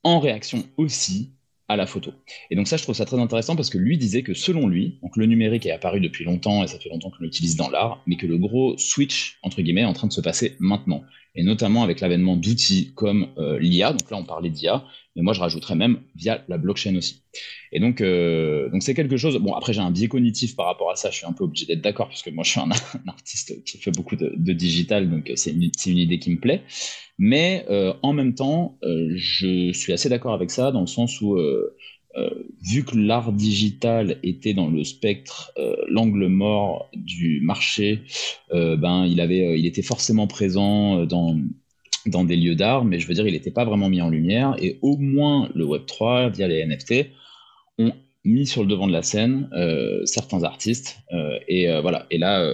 en 0.04 0.20
réaction 0.20 0.64
aussi 0.76 1.32
à 1.66 1.74
la 1.76 1.86
photo. 1.86 2.12
Et 2.50 2.54
donc 2.54 2.68
ça, 2.68 2.76
je 2.76 2.84
trouve 2.84 2.94
ça 2.94 3.04
très 3.04 3.18
intéressant 3.18 3.56
parce 3.56 3.70
que 3.70 3.78
lui 3.78 3.98
disait 3.98 4.22
que 4.22 4.34
selon 4.34 4.68
lui, 4.68 5.00
donc 5.02 5.16
le 5.16 5.26
numérique 5.26 5.66
est 5.66 5.72
apparu 5.72 5.98
depuis 5.98 6.24
longtemps 6.24 6.62
et 6.62 6.68
ça 6.68 6.78
fait 6.78 6.90
longtemps 6.90 7.10
qu'on 7.10 7.24
l'utilise 7.24 7.56
dans 7.56 7.70
l'art, 7.70 8.04
mais 8.06 8.16
que 8.16 8.26
le 8.26 8.38
gros 8.38 8.78
switch, 8.78 9.38
entre 9.42 9.62
guillemets, 9.62 9.80
est 9.80 9.86
en 9.86 9.94
train 9.94 10.06
de 10.06 10.12
se 10.12 10.20
passer 10.20 10.54
maintenant. 10.60 11.02
Et 11.36 11.42
notamment 11.42 11.82
avec 11.82 12.00
l'avènement 12.00 12.36
d'outils 12.36 12.92
comme 12.94 13.28
euh, 13.38 13.58
l'IA, 13.58 13.92
donc 13.92 14.08
là 14.10 14.16
on 14.16 14.24
parlait 14.24 14.50
d'IA, 14.50 14.84
mais 15.16 15.22
moi 15.22 15.32
je 15.32 15.40
rajouterais 15.40 15.74
même 15.74 16.00
via 16.14 16.44
la 16.48 16.58
blockchain 16.58 16.94
aussi. 16.96 17.22
Et 17.72 17.80
donc, 17.80 18.00
euh, 18.00 18.68
donc 18.70 18.82
c'est 18.82 18.94
quelque 18.94 19.16
chose. 19.16 19.36
Bon, 19.38 19.52
après 19.54 19.72
j'ai 19.72 19.80
un 19.80 19.90
biais 19.90 20.08
cognitif 20.08 20.54
par 20.54 20.66
rapport 20.66 20.90
à 20.90 20.96
ça. 20.96 21.10
Je 21.10 21.16
suis 21.16 21.26
un 21.26 21.32
peu 21.32 21.44
obligé 21.44 21.66
d'être 21.66 21.80
d'accord 21.80 22.08
puisque 22.08 22.28
moi 22.28 22.44
je 22.44 22.50
suis 22.50 22.60
un, 22.60 22.70
artiste 23.08 23.64
qui 23.64 23.78
fait 23.78 23.90
beaucoup 23.90 24.16
de, 24.16 24.52
digital, 24.52 25.10
donc 25.10 25.30
c'est 25.34 25.50
une, 25.50 25.70
une, 25.86 25.98
idée 25.98 26.18
qui 26.18 26.30
me 26.30 26.38
plaît. 26.38 26.62
Mais 27.18 27.64
euh, 27.68 27.94
en 28.02 28.12
même 28.12 28.34
temps, 28.34 28.78
euh, 28.84 29.12
je 29.14 29.72
suis 29.72 29.92
assez 29.92 30.08
d'accord 30.08 30.34
avec 30.34 30.50
ça 30.50 30.72
dans 30.72 30.80
le 30.80 30.86
sens 30.86 31.20
où 31.20 31.36
vu 32.62 32.84
que 32.84 32.96
l'art 32.96 33.32
digital 33.32 34.18
était 34.22 34.54
dans 34.54 34.68
le 34.68 34.84
spectre, 34.84 35.52
l'angle 35.88 36.28
mort 36.28 36.88
du 36.94 37.40
marché, 37.40 38.02
ben 38.52 39.06
il 39.06 39.20
avait, 39.20 39.58
il 39.58 39.66
était 39.66 39.82
forcément 39.82 40.26
présent 40.26 41.04
dans 41.06 41.36
dans 42.06 42.24
des 42.24 42.36
lieux 42.36 42.54
d'art, 42.54 42.84
mais 42.84 42.98
je 42.98 43.06
veux 43.06 43.14
dire, 43.14 43.26
il 43.26 43.32
n'était 43.32 43.50
pas 43.50 43.64
vraiment 43.64 43.88
mis 43.88 44.02
en 44.02 44.10
lumière. 44.10 44.56
Et 44.58 44.78
au 44.82 44.96
moins, 44.96 45.50
le 45.54 45.64
Web3, 45.64 46.32
via 46.32 46.48
les 46.48 46.64
NFT, 46.64 47.06
ont 47.78 47.92
mis 48.24 48.46
sur 48.46 48.62
le 48.62 48.68
devant 48.68 48.86
de 48.86 48.92
la 48.92 49.02
scène 49.02 49.48
euh, 49.52 50.04
certains 50.04 50.44
artistes. 50.44 50.98
Euh, 51.12 51.38
et 51.48 51.70
euh, 51.70 51.80
voilà. 51.80 52.06
Et 52.10 52.18
là, 52.18 52.46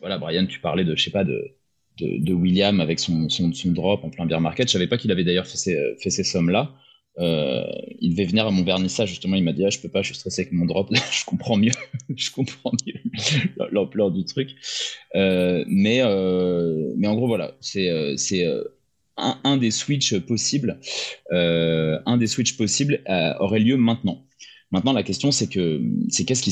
voilà, 0.00 0.18
Brian, 0.18 0.46
tu 0.46 0.60
parlais 0.60 0.84
de, 0.84 0.96
je 0.96 1.02
sais 1.02 1.10
pas, 1.10 1.24
de, 1.24 1.52
de, 1.98 2.32
William 2.32 2.80
avec 2.80 2.98
son, 2.98 3.28
son, 3.28 3.52
son, 3.52 3.72
drop 3.72 4.04
en 4.04 4.10
plein 4.10 4.26
beer 4.26 4.40
market. 4.40 4.68
Je 4.68 4.72
savais 4.72 4.86
pas 4.86 4.96
qu'il 4.96 5.10
avait 5.10 5.24
d'ailleurs 5.24 5.46
fait 5.46 5.58
ces, 5.58 5.94
fait 6.00 6.10
ces 6.10 6.24
sommes-là. 6.24 6.72
Euh, 7.18 7.64
il 8.00 8.12
devait 8.12 8.24
venir 8.24 8.46
à 8.46 8.50
mon 8.50 8.64
vernissage 8.64 9.10
justement. 9.10 9.36
Il 9.36 9.44
m'a 9.44 9.52
dit 9.52 9.64
ah, 9.64 9.70
je 9.70 9.78
peux 9.78 9.88
pas, 9.88 10.02
je 10.02 10.08
suis 10.08 10.16
stressé 10.16 10.42
avec 10.42 10.52
mon 10.52 10.64
drop. 10.64 10.88
je 11.12 11.24
comprends 11.24 11.56
mieux, 11.56 11.72
je 12.16 12.30
comprends 12.30 12.72
mieux 12.86 12.94
l'ampleur 13.70 14.10
du 14.10 14.24
truc. 14.24 14.50
Euh, 15.14 15.64
mais 15.66 16.00
euh, 16.02 16.92
mais 16.96 17.06
en 17.06 17.14
gros 17.14 17.26
voilà, 17.26 17.54
c'est 17.60 18.16
c'est 18.16 18.46
un, 19.16 19.56
des 19.58 19.70
switches 19.70 20.18
possibles. 20.20 20.80
un 21.30 22.16
des 22.16 22.26
switches 22.26 22.56
possibles 22.56 23.02
aurait 23.40 23.60
lieu 23.60 23.76
maintenant. 23.76 24.24
Maintenant 24.70 24.94
la 24.94 25.02
question 25.02 25.32
c'est 25.32 25.48
que 25.48 25.82
c'est 26.08 26.24
qu'est-ce 26.24 26.42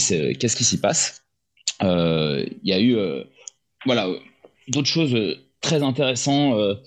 qui 0.57 0.64
s'y 0.64 0.81
passe? 0.81 1.25
Il 1.81 2.59
y 2.64 2.73
a 2.73 2.81
eu 2.81 2.96
voilà 3.87 4.09
d'autres 4.68 4.88
choses 4.88 5.38
très 5.62 5.83
intéressantes 5.83 6.79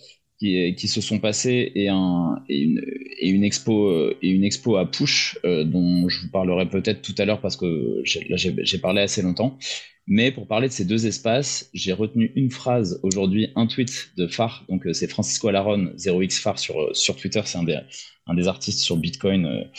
qui, 0.44 0.88
se 0.88 1.02
sont 1.02 1.20
passés 1.20 1.72
et, 1.76 1.88
un, 1.90 2.44
et, 2.50 2.60
une, 3.22 3.44
expo, 3.44 3.88
euh, 3.88 4.18
et 4.22 4.30
une 4.30 4.44
expo 4.44 4.76
à 4.76 4.90
Push, 4.90 5.38
euh, 5.46 5.64
dont 5.64 6.10
je 6.10 6.22
vous 6.22 6.30
parlerai 6.30 6.68
peut-être 6.68 7.02
tout 7.02 7.16
à 7.18 7.26
l'heure 7.26 7.40
parce 7.40 7.56
que 7.56 8.02
j'ai 8.04 8.78
parlé 8.80 9.02
assez 9.02 9.22
longtemps. 9.22 9.58
Mais 10.06 10.32
pour 10.32 10.48
parler 10.48 10.68
de 10.68 10.74
ces 10.74 10.84
deux 10.84 11.08
espaces, 11.08 11.70
j'ai 11.74 11.94
retenu 11.94 12.34
une 12.36 12.52
phrase 12.52 13.00
aujourd'hui, 13.04 13.52
un 13.56 13.68
tweet 13.68 14.10
de 14.18 14.28
Far, 14.28 14.66
donc 14.68 14.86
euh, 14.86 14.92
c'est 14.92 15.08
Francisco 15.08 15.48
Alaron, 15.48 15.94
0x 15.96 16.42
Far 16.42 16.60
sur, 16.60 16.94
sur 16.94 17.16
Twitter, 17.16 17.42
c'est 17.46 17.58
un 17.58 17.64
des, 17.64 17.80
un 18.28 18.34
des 18.34 18.50
artistes 18.50 18.80
sur 18.80 18.98
Bitcoin 18.98 19.70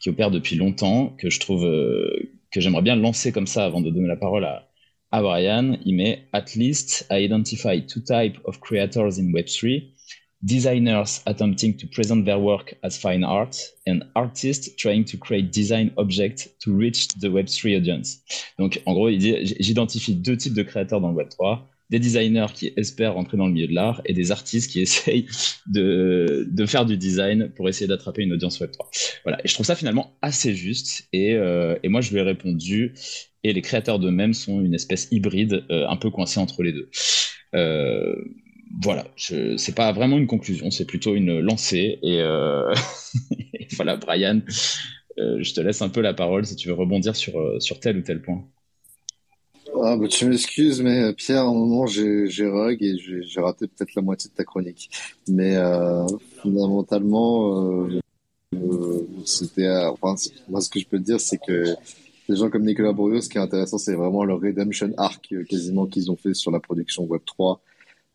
qui 0.00 0.08
opère 0.08 0.30
depuis 0.30 0.54
longtemps, 0.54 1.16
que 1.18 1.30
je 1.30 1.40
trouve 1.40 1.62
que 1.62 2.60
j'aimerais 2.60 2.82
bien 2.82 2.94
lancer 2.94 3.32
comme 3.32 3.48
ça 3.48 3.64
avant 3.64 3.80
de 3.80 3.90
donner 3.90 4.06
la 4.06 4.16
parole 4.16 4.44
à, 4.44 4.68
à 5.10 5.20
Brian. 5.20 5.78
Il 5.84 5.96
met 5.96 6.26
At 6.32 6.54
least 6.56 7.06
I 7.10 7.24
identify 7.24 7.80
two 7.80 8.00
types 8.00 8.38
of 8.44 8.60
creators 8.60 9.18
in 9.18 9.32
Web3 9.32 9.91
designers 10.42 11.22
attempting 11.26 11.76
to 11.76 11.86
present 11.86 12.24
their 12.24 12.38
work 12.38 12.74
as 12.82 12.98
fine 12.98 13.24
art 13.24 13.56
and 13.86 14.00
artists 14.14 14.74
trying 14.76 15.04
to 15.04 15.16
create 15.16 15.52
design 15.52 15.92
objects 15.96 16.48
to 16.60 16.76
reach 16.76 17.08
the 17.20 17.28
Web3 17.28 17.76
audience. 17.76 18.22
Donc, 18.58 18.82
en 18.86 18.94
gros, 18.94 19.08
il 19.08 19.18
dit, 19.18 19.54
j'identifie 19.60 20.14
deux 20.14 20.36
types 20.36 20.54
de 20.54 20.62
créateurs 20.62 21.00
dans 21.00 21.12
le 21.12 21.22
Web3. 21.22 21.60
Des 21.90 21.98
designers 21.98 22.46
qui 22.54 22.72
espèrent 22.76 23.14
rentrer 23.14 23.36
dans 23.36 23.46
le 23.46 23.52
milieu 23.52 23.66
de 23.66 23.74
l'art 23.74 24.00
et 24.06 24.14
des 24.14 24.32
artistes 24.32 24.70
qui 24.70 24.80
essayent 24.82 25.26
de, 25.66 26.48
de 26.50 26.66
faire 26.66 26.86
du 26.86 26.96
design 26.96 27.50
pour 27.54 27.68
essayer 27.68 27.86
d'attraper 27.86 28.22
une 28.22 28.32
audience 28.32 28.60
Web3. 28.60 29.20
Voilà. 29.24 29.38
Et 29.44 29.48
je 29.48 29.54
trouve 29.54 29.66
ça 29.66 29.76
finalement 29.76 30.16
assez 30.22 30.54
juste. 30.54 31.08
Et, 31.12 31.34
euh, 31.34 31.76
et 31.82 31.88
moi, 31.88 32.00
je 32.00 32.10
lui 32.10 32.18
ai 32.18 32.22
répondu. 32.22 32.94
Et 33.44 33.52
les 33.52 33.60
créateurs 33.60 33.98
d'eux-mêmes 33.98 34.34
sont 34.34 34.60
une 34.60 34.74
espèce 34.74 35.08
hybride, 35.10 35.64
euh, 35.70 35.86
un 35.88 35.96
peu 35.96 36.10
coincée 36.10 36.40
entre 36.40 36.62
les 36.62 36.72
deux. 36.72 36.88
Euh, 37.54 38.14
voilà, 38.80 39.06
c'est 39.16 39.74
pas 39.74 39.92
vraiment 39.92 40.16
une 40.16 40.26
conclusion, 40.26 40.70
c'est 40.70 40.86
plutôt 40.86 41.14
une 41.14 41.40
lancée. 41.40 41.98
Et, 42.02 42.20
euh, 42.20 42.72
voilà, 43.76 43.96
Brian, 43.96 44.40
euh, 45.18 45.42
je 45.42 45.52
te 45.54 45.60
laisse 45.60 45.82
un 45.82 45.88
peu 45.88 46.00
la 46.00 46.14
parole 46.14 46.46
si 46.46 46.56
tu 46.56 46.68
veux 46.68 46.74
rebondir 46.74 47.14
sur, 47.14 47.38
euh, 47.38 47.60
sur 47.60 47.80
tel 47.80 47.98
ou 47.98 48.02
tel 48.02 48.22
point. 48.22 48.42
Ah, 49.82 49.96
bah, 49.96 50.06
tu 50.08 50.26
m'excuses, 50.26 50.80
mais 50.82 51.12
Pierre, 51.14 51.42
à 51.42 51.48
un 51.48 51.54
moment, 51.54 51.86
j'ai 51.86 52.46
rug 52.46 52.82
et 52.82 52.96
j'ai 52.98 53.40
raté 53.40 53.66
peut-être 53.66 53.94
la 53.94 54.02
moitié 54.02 54.30
de 54.30 54.34
ta 54.34 54.44
chronique. 54.44 54.90
Mais 55.28 55.56
fondamentalement, 56.42 57.88
enfin, 58.54 60.16
ce 60.16 60.70
que 60.70 60.78
je 60.78 60.86
peux 60.86 60.98
te 60.98 61.04
dire, 61.04 61.20
c'est 61.20 61.38
que 61.38 61.74
les 62.28 62.36
gens 62.36 62.50
comme 62.50 62.64
Nicolas 62.64 62.92
Bourdieu, 62.92 63.20
ce 63.20 63.28
qui 63.28 63.38
est 63.38 63.40
intéressant, 63.40 63.78
c'est 63.78 63.94
vraiment 63.94 64.24
le 64.24 64.34
redemption 64.34 64.92
arc 64.98 65.34
quasiment 65.48 65.86
qu'ils 65.86 66.10
ont 66.10 66.16
fait 66.16 66.34
sur 66.34 66.50
la 66.50 66.60
production 66.60 67.04
Web 67.04 67.22
3 67.24 67.60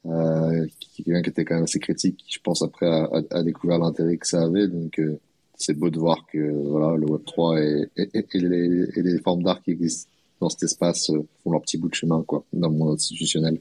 euh, 0.10 0.65
quelqu'un 0.96 1.22
qui 1.22 1.30
était 1.30 1.46
quand 1.46 1.56
même 1.56 1.63
assez 1.63 1.80
critique, 1.80 2.24
je 2.30 2.39
pense 2.39 2.62
après 2.62 2.88
a, 2.88 3.10
a, 3.32 3.43
découvert 3.43 3.80
l'intérêt 3.80 4.17
que 4.17 4.28
ça 4.28 4.43
avait. 4.43 4.67
Donc 4.67 5.00
euh, 5.00 5.20
c'est 5.56 5.74
beau 5.74 5.89
de 5.89 6.00
voir 6.00 6.26
que 6.32 6.52
voilà 6.67 6.96
le 6.98 7.06
Web 7.06 7.26
3 7.26 7.60
et, 7.60 7.89
les, 8.34 9.20
formes 9.20 9.43
d'art 9.43 9.62
qui 9.62 9.72
existent 9.72 10.10
dans 10.39 10.50
cet 10.50 10.63
espace 10.63 11.10
euh, 11.10 11.28
font 11.43 11.52
leur 11.52 11.62
petit 11.62 11.78
bout 11.78 11.89
de 11.89 11.96
chemin 11.96 12.24
quoi 12.24 12.46
dans 12.54 12.70
le 12.70 12.76
monde 12.76 12.93
institutionnel. 12.93 13.60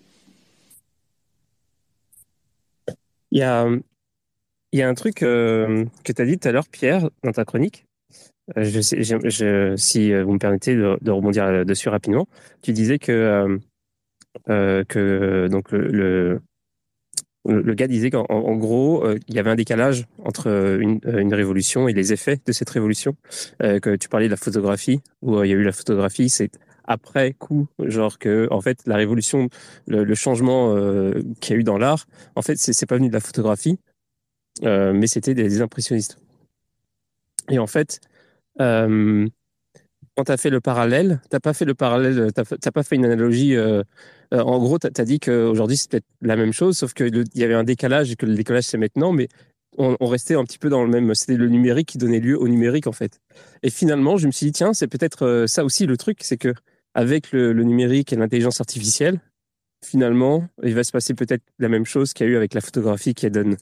Il 3.33 3.39
y 3.39 3.43
a, 3.43 3.69
il 4.73 4.79
y 4.79 4.83
a 4.83 4.89
un 4.89 4.95
truc 4.95 5.23
euh, 5.23 5.85
que 6.05 6.13
tu 6.13 6.23
as 6.23 6.27
dit 6.27 6.39
tout 6.39 6.49
à 6.49 6.53
l'heure, 6.53 6.69
Pierre, 6.69 7.11
dans 7.25 7.33
ta 7.33 7.45
chronique. 7.45 7.85
Si 8.57 10.13
vous 10.13 10.33
me 10.33 10.39
permettez 10.39 10.77
de, 10.77 11.11
rebondir 11.11 11.67
dessus 11.67 11.89
rapidement. 11.89 12.29
Tu 12.63 12.73
disais 12.73 13.01
que, 13.01 13.59
que 14.47 15.49
donc 15.49 15.73
le, 15.73 16.41
le, 17.47 17.63
le 17.63 17.75
gars 17.75 17.87
disait 17.87 18.11
qu'en 18.11 18.27
en 18.29 18.47
en 18.47 18.57
gros, 18.57 19.05
euh, 19.05 19.19
il 19.29 19.35
y 19.35 19.39
avait 19.39 19.51
un 19.51 19.57
décalage 19.57 20.07
entre 20.25 20.49
euh, 20.49 20.79
une, 20.81 21.01
euh, 21.07 21.19
une 21.19 21.35
révolution 21.35 21.89
et 21.89 21.93
les 21.93 22.13
effets 22.13 22.41
de 22.45 22.53
cette 22.53 22.71
révolution. 22.71 23.17
Euh, 23.63 23.79
que 23.81 23.97
tu 23.97 24.09
parlais 24.09 24.27
de 24.27 24.31
la 24.31 24.37
photographie, 24.37 25.01
où 25.23 25.37
euh, 25.37 25.47
il 25.47 25.51
y 25.51 25.53
a 25.53 25.57
eu 25.57 25.63
la 25.63 25.73
photographie, 25.73 26.29
c'est 26.29 26.51
après 26.85 27.33
coup, 27.33 27.67
genre 27.81 28.19
que 28.19 28.47
en 28.51 28.61
fait 28.61 28.83
la 28.87 28.97
révolution, 28.97 29.49
le, 29.89 30.15
changement 30.15 30.77
euh, 30.77 31.21
qu'il 31.41 31.55
y 31.55 31.57
a 31.57 31.61
eu 31.61 31.65
dans 31.65 31.79
l'art, 31.79 32.07
en 32.37 32.43
fait 32.43 32.57
c'est 32.57 32.87
pas 32.87 32.97
venu 32.97 33.09
de 33.09 33.13
la 33.15 33.21
photographie, 33.21 33.79
euh, 34.63 34.93
mais 34.93 35.09
c'était 35.09 35.35
des, 35.35 35.61
impressionnistes. 35.61 36.19
Et 37.51 37.59
en 37.59 37.67
fait, 37.67 38.01
euh, 38.61 39.27
quand 40.17 40.25
tu 40.25 40.33
as 40.33 40.37
fait 40.37 40.51
le 40.51 40.61
parallèle, 40.61 41.21
t'as 41.29 41.41
pas 41.41 41.53
fait 41.53 41.67
le 41.67 41.75
parallèle, 41.75 42.33
t'as 42.33 42.71
pas 42.73 42.83
fait 42.83 42.97
une 42.97 43.05
analogie. 43.05 43.55
euh, 43.55 43.83
euh, 44.33 44.41
en 44.41 44.59
gros, 44.59 44.79
tu 44.79 44.87
as, 44.87 45.05
dit 45.05 45.21
qu'aujourd'hui, 45.21 45.77
c'est 45.77 45.91
peut-être 45.91 46.07
la 46.23 46.37
même 46.37 46.53
chose, 46.53 46.79
sauf 46.79 46.95
qu'il 46.95 47.25
y 47.35 47.45
avait 47.45 47.55
un 47.55 47.65
décalage 47.65 48.11
et 48.11 48.17
que 48.17 48.25
le 48.25 48.35
décalage, 48.35 48.65
c'est 48.65 48.79
maintenant, 48.79 49.13
mais 49.13 49.29
on, 49.79 49.95
restait 50.07 50.35
un 50.35 50.45
petit 50.45 50.59
peu 50.59 50.71
dans 50.71 50.83
le 50.83 50.89
même. 50.89 51.15
C'était 51.15 51.37
le 51.37 51.49
numérique 51.49 51.89
qui 51.89 51.99
donnait 51.99 52.19
lieu 52.19 52.41
au 52.41 52.49
numérique, 52.49 52.87
en 52.87 52.93
fait. 52.93 53.21
Et 53.63 53.69
finalement, 53.69 54.17
je 54.17 54.27
me 54.27 54.33
suis 54.33 54.47
dit, 54.47 54.53
tiens, 54.53 54.73
c'est 54.73 54.89
peut-être 54.89 55.27
euh, 55.27 55.47
ça 55.47 55.65
aussi 55.65 55.85
le 55.85 55.99
truc, 55.99 56.21
c'est 56.23 56.39
que 56.39 56.55
avec 56.95 57.31
le, 57.33 57.53
numérique 57.53 58.15
et 58.15 58.17
l'intelligence 58.17 58.59
artificielle, 58.59 59.21
finalement, 59.85 60.49
il 60.63 60.75
va 60.75 60.83
se 60.83 60.93
passer 60.93 61.13
peut-être 61.13 61.43
la 61.59 61.69
même 61.69 61.85
chose 61.85 62.15
qu'il 62.15 62.27
y 62.27 62.31
a 62.31 62.33
eu 62.33 62.37
avec 62.37 62.55
la 62.55 62.63
photographie 62.63 63.13
qui 63.13 63.31
donne, 63.31 63.59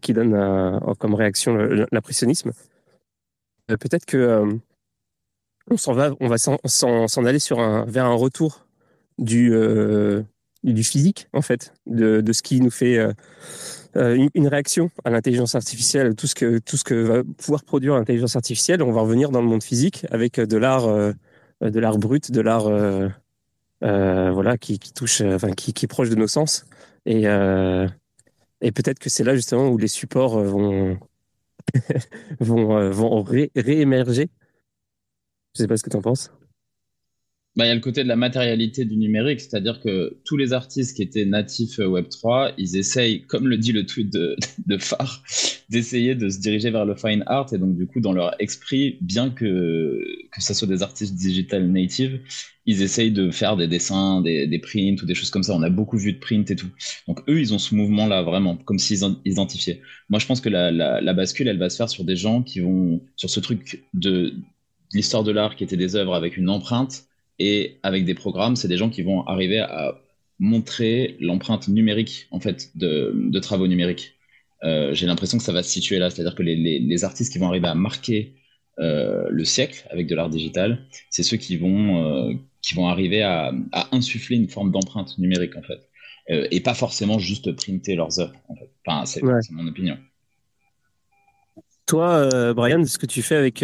qui 0.00 0.14
donne 0.14 0.80
comme 0.98 1.14
réaction 1.14 1.54
l'impressionnisme. 1.92 2.52
Peut-être 3.66 4.06
que 4.06 4.58
on 5.70 5.76
s'en 5.76 5.92
va, 5.92 6.10
on 6.20 6.28
va 6.28 6.38
s'en 6.38 7.24
aller 7.24 7.38
sur 7.38 7.60
un, 7.60 7.84
vers 7.86 8.06
un 8.06 8.14
retour 8.14 8.66
du, 9.18 9.52
euh, 9.52 10.22
du 10.62 10.82
physique, 10.84 11.28
en 11.32 11.42
fait, 11.42 11.72
de, 11.86 12.20
de 12.20 12.32
ce 12.32 12.42
qui 12.42 12.60
nous 12.60 12.70
fait 12.70 12.98
euh, 12.98 13.12
euh, 13.96 14.28
une, 14.34 14.48
réaction 14.48 14.90
à 15.04 15.10
l'intelligence 15.10 15.54
artificielle, 15.54 16.14
tout 16.14 16.26
ce 16.26 16.34
que, 16.34 16.58
tout 16.58 16.76
ce 16.76 16.84
que 16.84 16.94
va 16.94 17.22
pouvoir 17.38 17.64
produire 17.64 17.94
l'intelligence 17.94 18.36
artificielle. 18.36 18.82
On 18.82 18.92
va 18.92 19.02
revenir 19.02 19.30
dans 19.30 19.40
le 19.40 19.48
monde 19.48 19.62
physique 19.62 20.06
avec 20.10 20.40
de 20.40 20.56
l'art, 20.56 20.86
de 20.86 21.80
l'art 21.80 21.98
brut, 21.98 22.30
de 22.30 22.40
l'art, 22.40 22.68
voilà, 23.80 24.58
qui, 24.58 24.78
qui 24.78 24.92
touche, 24.92 25.20
enfin, 25.20 25.52
qui, 25.52 25.72
qui 25.72 25.84
est 25.84 25.88
proche 25.88 26.10
de 26.10 26.16
nos 26.16 26.28
sens. 26.28 26.64
Et, 27.06 27.24
et 27.24 28.72
peut-être 28.72 28.98
que 28.98 29.10
c'est 29.10 29.24
là 29.24 29.34
justement 29.34 29.68
où 29.68 29.76
les 29.76 29.88
supports 29.88 30.42
vont, 30.42 30.98
vont, 32.40 32.90
vont 32.90 33.22
ré- 33.22 33.50
réémerger. 33.54 34.30
Je 35.54 35.62
sais 35.62 35.68
pas 35.68 35.76
ce 35.76 35.82
que 35.82 35.90
tu 35.90 35.96
en 35.96 36.02
penses. 36.02 36.30
Bah, 37.54 37.66
il 37.66 37.68
y 37.68 37.70
a 37.70 37.74
le 37.74 37.80
côté 37.82 38.02
de 38.02 38.08
la 38.08 38.16
matérialité 38.16 38.86
du 38.86 38.96
numérique, 38.96 39.40
c'est-à-dire 39.40 39.78
que 39.80 40.18
tous 40.24 40.38
les 40.38 40.54
artistes 40.54 40.96
qui 40.96 41.02
étaient 41.02 41.26
natifs 41.26 41.78
euh, 41.80 41.86
Web3, 41.86 42.54
ils 42.56 42.78
essayent, 42.78 43.26
comme 43.26 43.46
le 43.46 43.58
dit 43.58 43.72
le 43.72 43.84
tweet 43.84 44.10
de, 44.10 44.36
de 44.66 44.78
Phare, 44.78 45.22
d'essayer 45.68 46.14
de 46.14 46.30
se 46.30 46.40
diriger 46.40 46.70
vers 46.70 46.86
le 46.86 46.94
fine 46.96 47.22
art. 47.26 47.52
Et 47.52 47.58
donc, 47.58 47.76
du 47.76 47.86
coup, 47.86 48.00
dans 48.00 48.14
leur 48.14 48.40
esprit, 48.40 48.96
bien 49.02 49.28
que, 49.28 49.44
que 50.32 50.42
ce 50.42 50.54
soit 50.54 50.66
des 50.66 50.82
artistes 50.82 51.14
digital 51.14 51.70
native, 51.70 52.20
ils 52.64 52.80
essayent 52.80 53.12
de 53.12 53.30
faire 53.30 53.58
des 53.58 53.68
dessins, 53.68 54.22
des, 54.22 54.46
des 54.46 54.58
prints 54.58 54.96
ou 55.02 55.04
des 55.04 55.14
choses 55.14 55.28
comme 55.28 55.42
ça. 55.42 55.54
On 55.54 55.62
a 55.62 55.68
beaucoup 55.68 55.98
vu 55.98 56.14
de 56.14 56.18
prints 56.18 56.50
et 56.50 56.56
tout. 56.56 56.70
Donc, 57.06 57.20
eux, 57.28 57.38
ils 57.38 57.52
ont 57.52 57.58
ce 57.58 57.74
mouvement-là, 57.74 58.22
vraiment, 58.22 58.56
comme 58.56 58.78
s'ils 58.78 59.04
en- 59.04 59.20
ils 59.26 59.32
identifiaient. 59.32 59.82
Moi, 60.08 60.18
je 60.20 60.24
pense 60.26 60.40
que 60.40 60.48
la, 60.48 60.70
la, 60.70 61.12
bascule, 61.12 61.48
elle 61.48 61.58
va 61.58 61.68
se 61.68 61.76
faire 61.76 61.90
sur 61.90 62.04
des 62.04 62.16
gens 62.16 62.42
qui 62.42 62.60
vont, 62.60 63.02
sur 63.16 63.28
ce 63.28 63.40
truc 63.40 63.84
de 63.92 64.32
l'histoire 64.92 65.24
de 65.24 65.32
l'art 65.32 65.56
qui 65.56 65.64
était 65.64 65.76
des 65.76 65.96
œuvres 65.96 66.14
avec 66.14 66.36
une 66.36 66.48
empreinte 66.48 67.04
et 67.38 67.78
avec 67.82 68.04
des 68.04 68.14
programmes, 68.14 68.56
c'est 68.56 68.68
des 68.68 68.76
gens 68.76 68.90
qui 68.90 69.02
vont 69.02 69.26
arriver 69.26 69.58
à 69.58 69.94
montrer 70.38 71.16
l'empreinte 71.20 71.68
numérique 71.68 72.26
en 72.30 72.40
fait 72.40 72.76
de, 72.76 73.12
de 73.14 73.38
travaux 73.38 73.66
numériques. 73.66 74.14
Euh, 74.64 74.94
J'ai 74.94 75.06
l'impression 75.06 75.38
que 75.38 75.44
ça 75.44 75.52
va 75.52 75.62
se 75.62 75.70
situer 75.70 75.98
là, 75.98 76.10
c'est-à-dire 76.10 76.34
que 76.34 76.42
les, 76.42 76.56
les, 76.56 76.78
les, 76.78 77.04
artistes 77.04 77.32
qui 77.32 77.38
vont 77.38 77.48
arriver 77.48 77.68
à 77.68 77.74
marquer 77.74 78.34
euh, 78.78 79.26
le 79.28 79.44
siècle 79.44 79.86
avec 79.90 80.06
de 80.06 80.14
l'art 80.14 80.30
digital, 80.30 80.86
c'est 81.10 81.22
ceux 81.22 81.36
qui 81.36 81.56
vont, 81.56 82.30
euh, 82.30 82.34
qui 82.60 82.74
vont 82.74 82.86
arriver 82.86 83.22
à, 83.22 83.52
à, 83.72 83.88
insuffler 83.94 84.36
une 84.36 84.48
forme 84.48 84.70
d'empreinte 84.70 85.18
numérique 85.18 85.56
en 85.56 85.62
fait, 85.62 85.88
et 86.28 86.60
pas 86.60 86.74
forcément 86.74 87.18
juste 87.18 87.52
printer 87.52 87.96
leurs 87.96 88.20
œuvres. 88.20 88.34
En 88.48 88.54
fait. 88.54 88.70
Enfin, 88.86 89.04
c'est 89.04 89.22
ouais. 89.22 89.40
mon 89.50 89.66
opinion. 89.66 89.98
Toi, 91.86 92.54
Brian, 92.54 92.84
ce 92.84 92.96
que 92.96 93.06
tu 93.06 93.22
fais 93.22 93.34
avec 93.34 93.62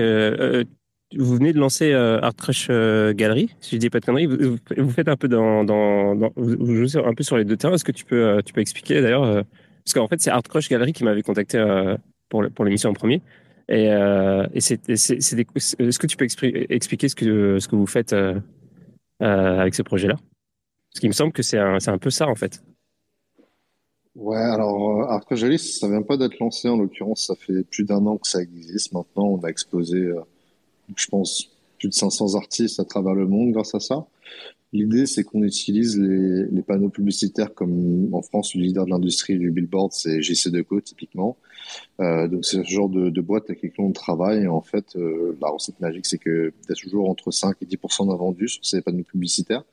vous 1.17 1.37
venez 1.37 1.53
de 1.53 1.59
lancer 1.59 1.93
euh, 1.93 2.21
Art 2.21 2.37
Crush 2.37 2.69
euh, 2.71 3.15
Gallery, 3.15 3.55
si 3.61 3.77
je 3.77 3.81
dis 3.81 3.91
pas 3.91 4.01
de 4.01 4.05
conneries. 4.05 4.27
Vous, 4.27 4.91
faites 4.91 5.09
un 5.09 5.17
peu 5.17 5.29
dans, 5.29 5.65
vous 6.37 6.75
jouez 6.75 7.03
un 7.03 7.15
peu 7.15 7.23
sur 7.23 7.39
les 7.39 7.45
deux 7.45 7.57
terrains. 7.57 7.75
Est-ce 7.75 7.85
que 7.85 7.93
tu 7.93 8.05
peux, 8.05 8.23
euh, 8.23 8.43
tu 8.45 8.53
peux 8.53 8.61
expliquer 8.61 9.01
d'ailleurs 9.01 9.25
euh, 9.25 9.43
Parce 9.85 9.95
qu'en 9.95 10.07
fait, 10.07 10.21
c'est 10.21 10.31
Art 10.31 10.43
Crush 10.43 10.69
Gallery 10.69 10.93
qui 10.93 11.05
m'avait 11.05 11.23
contacté 11.23 11.65
pour, 12.29 12.43
l'émission 12.65 12.91
en 12.91 12.93
premier. 12.93 13.23
Et, 13.71 13.91
c'est, 14.61 14.89
est-ce 14.89 15.99
que 15.99 16.07
tu 16.07 16.17
peux 16.17 16.25
expliquer 16.25 17.09
ce 17.09 17.15
que, 17.15 17.59
ce 17.59 17.69
que 17.69 17.77
vous 17.77 17.87
faites 17.87 18.15
avec 19.21 19.75
ce 19.75 19.83
projet-là? 19.83 20.17
Parce 20.93 21.01
qu'il 21.01 21.09
me 21.09 21.15
semble 21.15 21.33
que 21.33 21.43
c'est 21.43 21.59
un, 21.59 21.81
c'est 21.81 21.91
un 21.91 21.99
peu 21.99 22.11
ça 22.11 22.29
en 22.29 22.35
fait. 22.35 22.63
Ouais, 24.15 24.37
alors 24.37 25.11
Art 25.11 25.25
Crush 25.25 25.41
Gallery, 25.41 25.59
ça 25.59 25.89
vient 25.89 26.03
pas 26.03 26.19
d'être 26.19 26.39
lancé 26.39 26.69
en 26.69 26.77
l'occurrence. 26.77 27.29
Ça 27.29 27.35
fait 27.35 27.65
plus 27.65 27.85
d'un 27.85 28.05
an 28.05 28.19
que 28.19 28.29
ça 28.29 28.43
existe. 28.43 28.93
Maintenant, 28.93 29.25
on 29.25 29.43
a 29.43 29.49
exposé 29.49 30.13
je 30.97 31.07
pense, 31.07 31.51
plus 31.79 31.89
de 31.89 31.95
500 31.95 32.35
artistes 32.35 32.81
à 32.81 32.85
travers 32.85 33.15
le 33.15 33.27
monde 33.27 33.53
grâce 33.53 33.75
à 33.75 33.81
ça. 33.81 34.07
L'idée, 34.73 35.07
c'est 35.07 35.25
qu'on 35.25 35.43
utilise 35.45 35.99
les, 35.99 36.63
panneaux 36.63 36.91
publicitaires 36.91 37.55
comme 37.55 38.13
en 38.13 38.21
France, 38.21 38.55
le 38.55 38.61
leader 38.61 38.85
de 38.85 38.91
l'industrie 38.91 39.39
du 39.39 39.51
billboard, 39.51 39.93
c'est 39.93 40.21
JC 40.21 40.51
Deco 40.51 40.81
typiquement. 40.83 41.39
Euh, 42.01 42.29
donc 42.29 42.45
c'est 42.45 42.63
ce 42.63 42.69
genre 42.69 42.91
de, 42.91 43.21
boîte 43.23 43.45
avec 43.49 43.63
lesquelles 43.63 43.87
on 43.87 43.93
travaille. 43.93 44.47
En 44.47 44.61
fait, 44.61 44.95
euh, 44.97 45.39
la 45.41 45.49
recette 45.49 45.81
magique, 45.81 46.05
c'est 46.05 46.19
que 46.19 46.53
tu 46.67 46.73
as 46.73 46.75
toujours 46.75 47.09
entre 47.09 47.31
5 47.31 47.57
et 47.63 47.65
10 47.65 47.79
d'invendus 48.01 48.49
sur 48.49 48.65
ces 48.65 48.83
panneaux 48.83 49.05
publicitaires. 49.05 49.65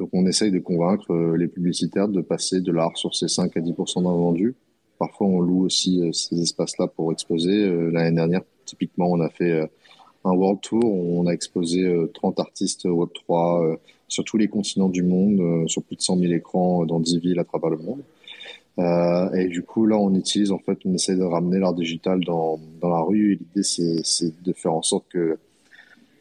Donc 0.00 0.08
on 0.12 0.26
essaye 0.26 0.50
de 0.50 0.58
convaincre 0.58 1.12
euh, 1.12 1.36
les 1.36 1.46
publicitaires 1.46 2.08
de 2.08 2.20
passer 2.20 2.60
de 2.60 2.72
l'art 2.72 2.96
sur 2.96 3.14
ces 3.14 3.28
5 3.28 3.56
à 3.56 3.60
10 3.60 3.72
d'invendus. 3.96 4.56
Parfois, 4.98 5.28
on 5.28 5.40
loue 5.40 5.64
aussi 5.64 6.02
ces 6.12 6.42
espaces-là 6.42 6.88
pour 6.88 7.10
exposer. 7.10 7.70
L'année 7.90 8.14
dernière, 8.14 8.42
typiquement, 8.66 9.10
on 9.10 9.20
a 9.20 9.30
fait 9.30 9.66
un 10.24 10.32
World 10.32 10.60
Tour 10.60 10.84
où 10.84 11.20
on 11.20 11.26
a 11.26 11.32
exposé 11.32 11.90
30 12.14 12.40
artistes 12.40 12.86
Web3 12.86 13.78
sur 14.08 14.24
tous 14.24 14.36
les 14.36 14.48
continents 14.48 14.88
du 14.88 15.02
monde, 15.02 15.68
sur 15.68 15.82
plus 15.82 15.96
de 15.96 16.02
100 16.02 16.18
000 16.18 16.32
écrans 16.32 16.84
dans 16.84 17.00
10 17.00 17.18
villes 17.18 17.38
à 17.38 17.44
travers 17.44 17.70
le 17.70 17.78
monde. 17.78 18.02
Euh, 18.80 19.32
et 19.32 19.48
du 19.48 19.62
coup, 19.62 19.86
là, 19.86 19.96
on 19.96 20.14
utilise, 20.14 20.52
en 20.52 20.58
fait, 20.58 20.78
on 20.84 20.94
essaie 20.94 21.16
de 21.16 21.22
ramener 21.22 21.58
l'art 21.58 21.74
digital 21.74 22.20
dans, 22.20 22.58
dans 22.80 22.88
la 22.88 23.00
rue. 23.00 23.34
L'idée, 23.34 23.62
c'est, 23.62 24.42
de 24.42 24.52
faire 24.52 24.72
en 24.72 24.82
sorte 24.82 25.04
que 25.08 25.38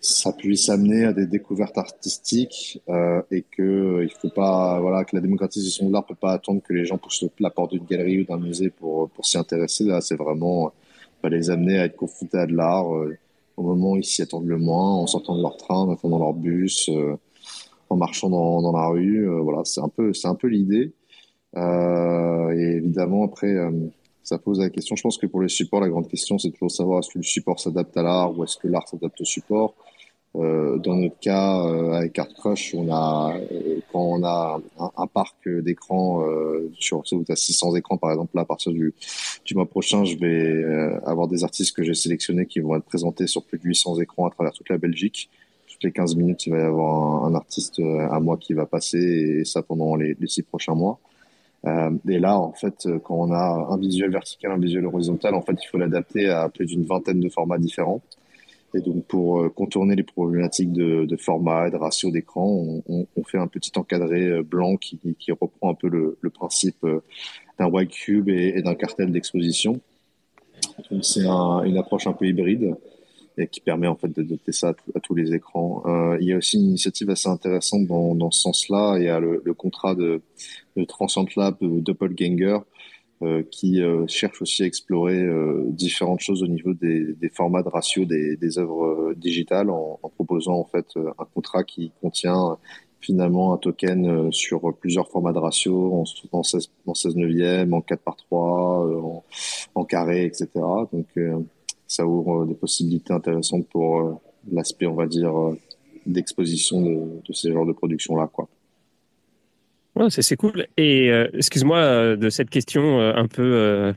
ça 0.02 0.32
puisse 0.34 0.70
amener 0.70 1.06
à 1.06 1.14
des 1.14 1.26
découvertes 1.26 1.78
artistiques 1.78 2.82
euh, 2.88 3.22
et 3.32 3.44
que 3.44 4.02
il 4.04 4.12
faut 4.12 4.30
pas, 4.30 4.80
voilà, 4.80 5.04
que 5.04 5.16
la 5.16 5.22
démocratisation 5.22 5.88
de 5.88 5.94
l'art 5.94 6.06
peut 6.06 6.16
pas 6.16 6.32
attendre 6.32 6.62
que 6.62 6.74
les 6.74 6.86
gens 6.86 6.98
poussent 6.98 7.26
la 7.40 7.50
porte 7.50 7.72
d'une 7.72 7.86
galerie 7.86 8.22
ou 8.22 8.24
d'un 8.24 8.38
musée 8.38 8.70
pour 8.70 9.10
pour 9.10 9.26
s'y 9.26 9.38
intéresser. 9.38 9.84
Là, 9.84 10.00
c'est 10.00 10.16
vraiment 10.16 10.72
les 11.24 11.50
amener 11.50 11.80
à 11.80 11.86
être 11.86 11.98
confrontés 11.98 12.38
à 12.38 12.46
de 12.46 12.56
l'art. 12.56 12.94
Euh, 12.96 13.18
au 13.60 13.64
moment 13.64 13.92
où 13.92 13.98
ils 13.98 14.06
s'y 14.06 14.22
attendent 14.22 14.48
le 14.48 14.58
moins, 14.58 14.96
en 14.96 15.08
sortant 15.08 15.36
de 15.36 15.42
leur 15.42 15.58
train, 15.58 15.76
en 15.76 15.92
attendant 15.92 16.18
leur 16.18 16.34
bus, 16.34 16.90
euh, 16.90 17.16
en 17.90 17.98
marchant 17.98 18.30
dans, 18.30 18.72
la 18.72 18.88
rue. 18.88 19.30
Euh, 19.30 19.42
voilà, 19.42 19.62
c'est 19.66 19.82
un 19.82 19.90
peu, 19.90 20.14
c'est 20.14 20.28
l'idée. 20.44 20.94
Euh, 21.58 22.52
et 22.52 22.78
évidemment, 22.78 23.26
après, 23.26 23.56
ça 24.24 24.38
pose 24.38 24.60
la 24.60 24.70
question. 24.70 24.96
Je 24.96 25.02
pense 25.02 25.18
que 25.18 25.26
pour 25.26 25.42
le 25.42 25.50
support, 25.50 25.82
la 25.82 25.90
grande 25.90 26.08
question, 26.08 26.38
c'est 26.38 26.52
toujours 26.52 26.72
savoir 26.72 27.00
est-ce 27.00 27.10
que 27.10 27.20
le 27.20 27.24
support 27.24 27.60
s'adapte 27.60 27.96
à 27.98 28.04
l'art 28.04 28.38
ou 28.38 28.44
est-ce 28.44 28.58
que 28.58 28.68
l'art 28.68 28.88
s'adapte 28.88 29.20
au 29.22 29.26
support. 29.26 29.76
Euh, 30.36 30.78
dans 30.78 30.96
notre 30.96 31.20
cas, 31.20 31.66
euh, 31.66 31.94
avec 31.94 32.18
Art 32.20 32.30
Crush, 32.30 32.76
on 32.76 32.88
a, 32.92 33.36
euh, 33.52 33.80
quand 33.92 34.02
on 34.02 34.24
a 34.24 34.62
un, 34.80 34.92
un 34.96 35.08
parc 35.08 35.50
d'écrans 35.50 36.24
euh, 36.24 36.72
sur 36.80 37.02
tu 37.04 37.16
as 37.28 37.36
600 37.36 37.76
écrans, 37.76 37.98
par 37.98 38.12
exemple, 38.12 38.36
là, 38.36 38.44
à 38.44 38.46
partir 38.46 38.72
du, 38.72 38.94
du 39.44 39.56
mois 39.56 39.66
prochain, 39.66 40.06
je 40.06 40.16
vais 40.18 40.28
euh, 40.28 41.00
avoir 41.06 41.28
des 41.28 41.44
artistes 41.44 41.76
que 41.76 41.84
j'ai 41.84 41.96
sélectionnés 41.96 42.46
qui 42.46 42.60
vont 42.60 42.76
être 42.76 42.86
présentés 42.86 43.26
sur 43.26 43.44
plus 43.44 43.58
de 43.58 43.64
800 43.64 44.00
écrans 44.02 44.28
à 44.28 44.30
travers 44.30 44.54
toute 44.54 44.70
la 44.70 44.78
Belgique. 44.78 45.30
Toutes 45.68 45.84
les 45.84 45.92
15 45.92 46.16
minutes, 46.16 46.46
il 46.46 46.52
va 46.52 46.60
y 46.60 46.62
avoir 46.62 47.26
un, 47.26 47.32
un 47.32 47.36
artiste 47.36 47.80
à 47.80 48.20
moi 48.20 48.38
qui 48.38 48.54
va 48.54 48.66
passer, 48.68 49.40
et 49.42 49.46
ça 49.46 49.64
pendant 49.64 49.96
les, 49.96 50.16
les 50.20 50.28
six 50.28 50.44
prochains 50.44 50.76
mois. 50.76 51.00
Euh, 51.66 51.92
et 52.08 52.20
là, 52.20 52.38
en 52.40 52.54
fait, 52.54 52.88
quand 53.04 53.16
on 53.16 53.32
a 53.32 53.68
un 53.72 53.78
visuel 53.78 54.12
vertical, 54.12 54.52
un 54.52 54.60
visuel 54.60 54.86
horizontal, 54.86 55.34
en 55.34 55.42
fait, 55.42 55.58
il 55.62 55.68
faut 55.68 55.78
l'adapter 55.78 56.30
à 56.30 56.50
plus 56.50 56.66
d'une 56.68 56.86
vingtaine 56.86 57.20
de 57.20 57.30
formats 57.30 57.58
différents. 57.58 58.02
Et 58.76 58.82
donc, 58.82 59.06
pour 59.06 59.54
contourner 59.56 59.96
les 59.96 60.04
problématiques 60.04 60.72
de, 60.72 61.18
format 61.18 61.68
et 61.68 61.72
de 61.72 61.76
ratio 61.76 62.12
d'écran, 62.12 62.82
on, 62.88 63.24
fait 63.24 63.40
un 63.40 63.48
petit 63.48 63.72
encadré 63.78 64.44
blanc 64.44 64.78
qui, 64.78 65.00
reprend 65.32 65.72
un 65.72 65.74
peu 65.74 65.88
le, 65.88 66.30
principe 66.30 66.86
white 67.60 67.92
cube 67.92 68.30
et, 68.30 68.62
d'un 68.62 68.76
cartel 68.76 69.12
d'exposition. 69.12 69.80
c'est 71.02 71.26
une 71.26 71.78
approche 71.78 72.08
un 72.08 72.14
peu 72.14 72.26
hybride 72.28 72.76
et 73.40 73.48
qui 73.48 73.62
permet 73.62 73.88
en 73.88 73.96
fait 73.96 74.10
de 74.10 74.22
doter 74.22 74.52
ça 74.52 74.74
à, 74.96 75.00
tous 75.00 75.16
les 75.16 75.34
écrans. 75.34 75.84
Euh, 75.86 76.18
il 76.20 76.28
y 76.28 76.34
a 76.34 76.38
aussi 76.38 76.58
une 76.58 76.70
initiative 76.70 77.10
assez 77.10 77.30
intéressante 77.30 77.88
dans, 77.88 78.32
ce 78.32 78.42
sens-là. 78.42 78.98
Il 78.98 79.06
y 79.06 79.10
a 79.10 79.20
le, 79.20 79.54
contrat 79.54 79.96
de, 79.96 80.22
de 80.76 80.86
Lab 81.38 81.56
de 81.62 81.80
Doppelganger 81.80 82.46
euh, 82.46 82.60
qui 83.52 83.82
euh, 83.82 84.06
cherche 84.08 84.42
aussi 84.42 84.64
à 84.64 84.66
explorer 84.66 85.22
euh, 85.22 85.64
différentes 85.68 86.22
choses 86.22 86.44
au 86.44 86.48
niveau 86.48 86.74
des, 86.74 87.14
des 87.14 87.30
formats 87.30 87.64
de 87.64 87.70
ratio 87.70 88.06
des, 88.06 88.38
des 88.38 88.58
œuvres 88.60 89.14
digitales 89.16 89.70
en, 89.70 90.00
en, 90.02 90.10
proposant 90.10 90.56
en 90.60 90.66
fait 90.66 90.88
un 90.96 91.26
contrat 91.34 91.64
qui 91.64 91.92
contient 92.02 92.58
finalement 93.02 93.54
un 93.54 93.58
token 93.58 94.32
sur 94.32 94.74
plusieurs 94.78 95.10
formats 95.10 95.34
de 95.34 95.40
ratio 95.40 95.94
en, 95.94 96.04
en 96.32 96.44
16, 96.44 96.70
en 96.86 96.94
16 96.94 97.16
neuvième, 97.16 97.74
en 97.74 97.82
4 97.82 98.02
par 98.02 98.16
3, 98.16 98.40
en, 99.02 99.24
en 99.76 99.86
carré, 99.86 100.26
etc. 100.26 100.50
Donc 100.92 101.08
ça 101.90 102.06
ouvre 102.06 102.46
des 102.46 102.54
possibilités 102.54 103.12
intéressantes 103.12 103.68
pour 103.68 104.00
euh, 104.00 104.14
l'aspect, 104.52 104.86
on 104.86 104.94
va 104.94 105.08
dire, 105.08 105.36
euh, 105.38 105.60
d'exposition 106.06 106.82
de, 106.82 107.22
de, 107.28 107.34
ces 107.34 107.52
genres 107.52 107.66
de 107.66 107.74
production-là, 107.74 108.30
quoi. 108.32 108.48
C'est 110.10 110.38
cool. 110.38 110.68
Et 110.78 111.12
euh, 111.12 111.28
excuse-moi 111.34 112.16
de 112.16 112.30
cette 112.30 112.50
question 112.50 113.00
un 113.00 113.28
peu 113.28 113.94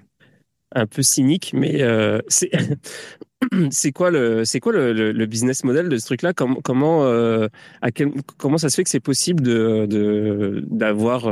un 0.74 0.86
peu 0.86 1.02
cynique, 1.02 1.52
mais 1.54 1.80
c'est 3.70 3.92
quoi 3.92 4.10
le 4.10 4.42
quoi 4.60 4.72
le, 4.72 5.26
business 5.26 5.64
model 5.64 5.88
de 5.88 5.98
ce 5.98 6.06
truc-là? 6.06 6.32
Comment 6.32 6.60
comment 6.62 8.58
ça 8.58 8.68
se 8.68 8.76
fait 8.76 8.84
que 8.84 8.90
c'est 8.90 9.00
possible 9.00 9.42
de 9.42 10.64
d'avoir 10.68 11.28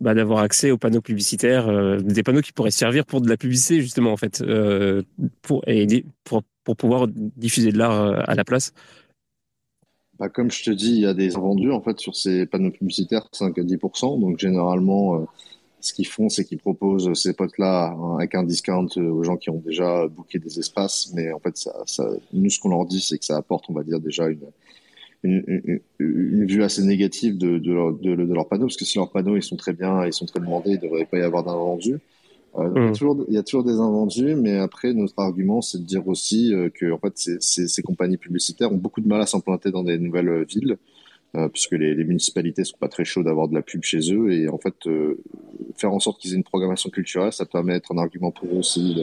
bah, 0.00 0.12
d'avoir 0.12 0.40
accès 0.40 0.70
aux 0.70 0.76
panneaux 0.76 1.00
publicitaires, 1.00 1.68
euh, 1.68 1.98
des 1.98 2.22
panneaux 2.22 2.40
qui 2.40 2.52
pourraient 2.52 2.70
servir 2.70 3.06
pour 3.06 3.20
de 3.20 3.28
la 3.28 3.36
publicité 3.36 3.80
justement 3.80 4.12
en 4.12 4.16
fait, 4.16 4.42
euh, 4.42 5.02
pour, 5.40 5.64
pour, 6.24 6.42
pour 6.64 6.76
pouvoir 6.76 7.06
diffuser 7.08 7.72
de 7.72 7.78
l'art 7.78 8.02
euh, 8.02 8.20
à 8.26 8.34
la 8.34 8.44
place? 8.44 8.72
Bah, 10.18 10.28
comme 10.28 10.50
je 10.50 10.62
te 10.62 10.70
dis, 10.70 10.90
il 10.90 11.00
y 11.00 11.06
a 11.06 11.14
des 11.14 11.36
invendus 11.36 11.72
en 11.72 11.80
fait 11.80 11.98
sur 11.98 12.14
ces 12.14 12.46
panneaux 12.46 12.70
publicitaires, 12.70 13.26
5 13.32 13.58
à 13.58 13.62
10%. 13.62 14.20
Donc 14.20 14.38
généralement, 14.38 15.26
ce 15.80 15.92
qu'ils 15.92 16.06
font, 16.06 16.28
c'est 16.28 16.44
qu'ils 16.44 16.58
proposent 16.58 17.12
ces 17.14 17.34
potes-là 17.34 17.96
avec 18.18 18.34
un 18.34 18.42
discount 18.42 18.88
aux 18.96 19.22
gens 19.24 19.36
qui 19.36 19.50
ont 19.50 19.62
déjà 19.64 20.06
booké 20.08 20.38
des 20.38 20.58
espaces. 20.58 21.12
Mais 21.14 21.32
en 21.32 21.40
fait, 21.40 21.56
ça, 21.56 21.72
ça, 21.86 22.08
nous, 22.32 22.48
ce 22.48 22.58
qu'on 22.58 22.70
leur 22.70 22.86
dit, 22.86 23.00
c'est 23.00 23.18
que 23.18 23.24
ça 23.24 23.36
apporte, 23.36 23.66
on 23.68 23.74
va 23.74 23.82
dire, 23.82 24.00
déjà 24.00 24.28
une, 24.28 24.50
une, 25.24 25.80
une, 25.98 26.46
vue 26.46 26.62
assez 26.62 26.82
négative 26.82 27.36
de, 27.38 27.58
de, 27.58 27.72
leur, 27.72 27.92
de, 27.92 28.12
leurs 28.12 28.48
panneaux, 28.48 28.66
parce 28.66 28.76
que 28.76 28.84
si 28.84 28.98
leurs 28.98 29.10
panneaux 29.10 29.36
ils 29.36 29.42
sont 29.42 29.56
très 29.56 29.72
bien, 29.72 30.04
ils 30.06 30.12
sont 30.12 30.26
très 30.26 30.40
demandés, 30.40 30.70
il 30.70 30.76
ne 30.76 30.82
devrait 30.82 31.06
pas 31.06 31.18
y 31.18 31.22
avoir 31.22 31.44
d'invendus. 31.44 31.98
Euh, 32.56 32.70
il, 32.76 32.82
y 32.84 32.86
a 32.86 32.92
toujours, 32.92 33.24
il 33.28 33.34
y 33.34 33.38
a 33.38 33.42
toujours 33.42 33.64
des 33.64 33.80
invendus, 33.80 34.34
mais 34.36 34.58
après, 34.58 34.92
notre 34.92 35.14
argument, 35.18 35.60
c'est 35.60 35.78
de 35.78 35.84
dire 35.84 36.06
aussi 36.06 36.54
euh, 36.54 36.68
que 36.70 36.92
en 36.92 36.98
fait, 36.98 37.12
ces, 37.16 37.36
ces, 37.40 37.66
ces, 37.66 37.82
compagnies 37.82 38.16
publicitaires 38.16 38.72
ont 38.72 38.76
beaucoup 38.76 39.00
de 39.00 39.08
mal 39.08 39.20
à 39.20 39.26
s'implanter 39.26 39.72
dans 39.72 39.82
des 39.82 39.98
nouvelles 39.98 40.28
euh, 40.28 40.44
villes, 40.44 40.76
euh, 41.36 41.48
puisque 41.48 41.72
les, 41.72 41.94
les, 41.94 42.04
municipalités 42.04 42.62
sont 42.62 42.76
pas 42.78 42.88
très 42.88 43.04
chaudes 43.04 43.24
d'avoir 43.24 43.48
de 43.48 43.54
la 43.54 43.62
pub 43.62 43.82
chez 43.82 44.12
eux, 44.12 44.32
et 44.32 44.48
en 44.48 44.58
fait, 44.58 44.74
faire 45.76 45.92
en 45.92 45.98
sorte 45.98 46.20
qu'ils 46.20 46.32
aient 46.32 46.36
une 46.36 46.44
programmation 46.44 46.90
culturelle, 46.90 47.32
ça 47.32 47.44
permet 47.44 47.72
d'être 47.72 47.92
un 47.92 47.98
argument 47.98 48.30
pour 48.30 48.48
eux 48.48 48.58
aussi 48.58 48.94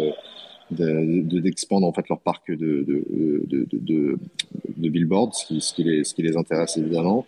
de, 0.71 1.39
d'expandre 1.41 1.81
de, 1.81 1.89
en 1.89 1.93
fait 1.93 2.07
leur 2.07 2.21
parc 2.21 2.49
de, 2.51 2.85
billboards, 4.77 5.35
ce 5.35 5.45
qui, 5.45 5.59
ce, 5.59 5.73
qui 5.73 5.83
les, 5.83 6.05
ce 6.05 6.13
qui 6.13 6.21
les 6.21 6.37
intéresse 6.37 6.77
évidemment. 6.77 7.25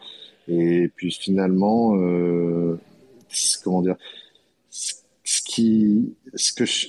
Et 0.47 0.89
puis 0.95 1.12
finalement, 1.12 1.97
comment 3.63 3.81
dire, 3.81 3.97
qui, 5.53 6.15
ce 6.33 6.51
que 6.51 6.65
je, 6.65 6.87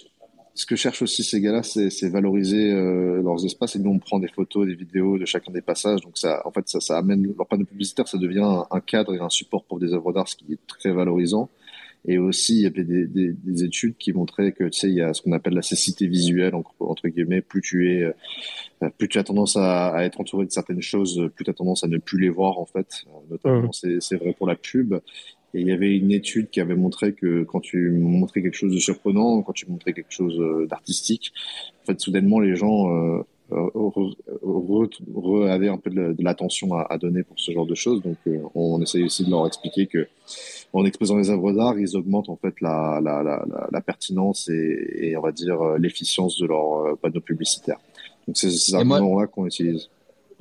ce 0.55 0.67
que 0.67 0.77
cherchent 0.77 1.03
aussi 1.03 1.25
ces 1.25 1.41
gars-là, 1.41 1.63
c'est 1.63 2.09
valoriser 2.09 2.73
euh, 2.73 3.21
leurs 3.23 3.45
espaces. 3.45 3.77
Et 3.77 3.79
nous, 3.79 3.91
on 3.91 3.99
prend 3.99 4.19
des 4.19 4.29
photos, 4.29 4.67
des 4.67 4.75
vidéos 4.75 5.19
de 5.19 5.25
chacun 5.25 5.53
des 5.53 5.61
passages. 5.61 6.01
Donc 6.01 6.17
ça, 6.17 6.43
en 6.47 6.53
fait, 6.53 6.69
ça, 6.69 6.81
ça 6.81 6.97
amène 6.97 7.35
leur 7.37 7.47
panneau 7.47 7.65
publicitaire, 7.65 8.09
ça 8.09 8.19
devient 8.19 8.45
un, 8.45 8.67
un 8.71 8.81
cadre 8.81 9.15
et 9.15 9.21
un 9.21 9.29
support 9.29 9.65
pour 9.65 9.81
des 9.81 9.93
œuvres 9.93 10.13
d'art, 10.13 10.29
ce 10.29 10.37
qui 10.37 10.53
est 10.53 10.67
très 10.67 10.93
valorisant. 10.93 11.51
Et 12.07 12.19
aussi, 12.19 12.57
il 12.57 12.63
y 12.63 12.67
avait 12.67 12.85
des, 12.85 13.07
des, 13.07 13.33
des, 13.33 13.65
études 13.65 13.97
qui 13.97 14.13
montraient 14.13 14.53
que, 14.53 14.65
tu 14.65 14.79
sais, 14.79 14.89
il 14.89 14.95
y 14.95 15.01
a 15.01 15.15
ce 15.15 15.23
qu'on 15.23 15.33
appelle 15.33 15.55
la 15.55 15.63
cécité 15.63 16.07
visuelle, 16.07 16.55
entre 16.55 17.09
guillemets. 17.09 17.41
Plus 17.41 17.63
tu 17.63 17.91
es, 17.91 18.03
euh, 18.03 18.91
plus 18.99 19.09
tu 19.09 19.19
as 19.19 19.25
tendance 19.25 19.57
à, 19.57 19.89
à, 19.89 20.05
être 20.05 20.21
entouré 20.21 20.45
de 20.45 20.51
certaines 20.51 20.83
choses, 20.83 21.31
plus 21.35 21.45
tu 21.45 21.51
as 21.51 21.55
tendance 21.55 21.83
à 21.83 21.89
ne 21.89 21.97
plus 21.97 22.21
les 22.21 22.29
voir, 22.29 22.59
en 22.59 22.67
fait. 22.67 23.05
Euh, 23.07 23.31
notamment, 23.31 23.71
mmh. 23.71 24.01
c'est 24.01 24.17
vrai 24.17 24.35
pour 24.37 24.47
la 24.47 24.55
pub. 24.55 24.95
Et 25.55 25.61
il 25.61 25.69
y 25.69 25.73
avait 25.73 25.97
une 25.97 26.11
étude 26.11 26.51
qui 26.51 26.61
avait 26.61 26.75
montré 26.75 27.13
que 27.13 27.45
quand 27.45 27.61
tu 27.61 27.91
montrais 27.91 28.43
quelque 28.43 28.57
chose 28.57 28.75
de 28.75 28.79
surprenant, 28.79 29.43
quand 29.43 29.53
tu 29.53 29.71
montrais 29.71 29.93
quelque 29.93 30.13
chose 30.13 30.39
euh, 30.41 30.67
d'artistique, 30.67 31.33
en 31.83 31.87
fait, 31.87 32.01
soudainement, 32.01 32.41
les 32.41 32.57
gens 32.57 32.91
euh, 32.91 33.23
re, 33.51 34.15
re, 34.43 35.47
avaient 35.49 35.69
un 35.69 35.79
peu 35.79 35.91
de 35.91 36.23
l'attention 36.23 36.75
à, 36.75 36.87
à, 36.91 36.99
donner 36.99 37.23
pour 37.23 37.39
ce 37.39 37.53
genre 37.53 37.67
de 37.67 37.75
choses. 37.75 38.03
Donc, 38.03 38.17
on 38.55 38.83
essaye 38.83 39.05
aussi 39.05 39.25
de 39.25 39.31
leur 39.31 39.47
expliquer 39.47 39.87
que 39.87 40.09
en 40.75 40.85
exposant 40.85 41.17
les 41.17 41.31
œuvres 41.31 41.53
d'art, 41.53 41.79
ils 41.79 41.97
augmentent 41.97 42.29
en 42.29 42.37
fait 42.37 42.61
la, 42.61 43.01
la, 43.03 43.23
la, 43.23 43.45
la 43.71 43.81
pertinence 43.81 44.49
et, 44.49 45.11
et, 45.11 45.17
on 45.17 45.23
va 45.23 45.31
dire 45.31 45.61
euh, 45.63 45.79
l'efficience 45.79 46.39
de 46.41 46.47
leurs 46.47 46.79
euh, 46.79 46.99
panneaux 47.01 47.21
publicitaires. 47.21 47.79
Donc 48.27 48.37
c'est 48.37 48.51
ces 48.51 48.75
arguments-là 48.75 49.29
qu'on 49.29 49.47
utilise. 49.47 49.89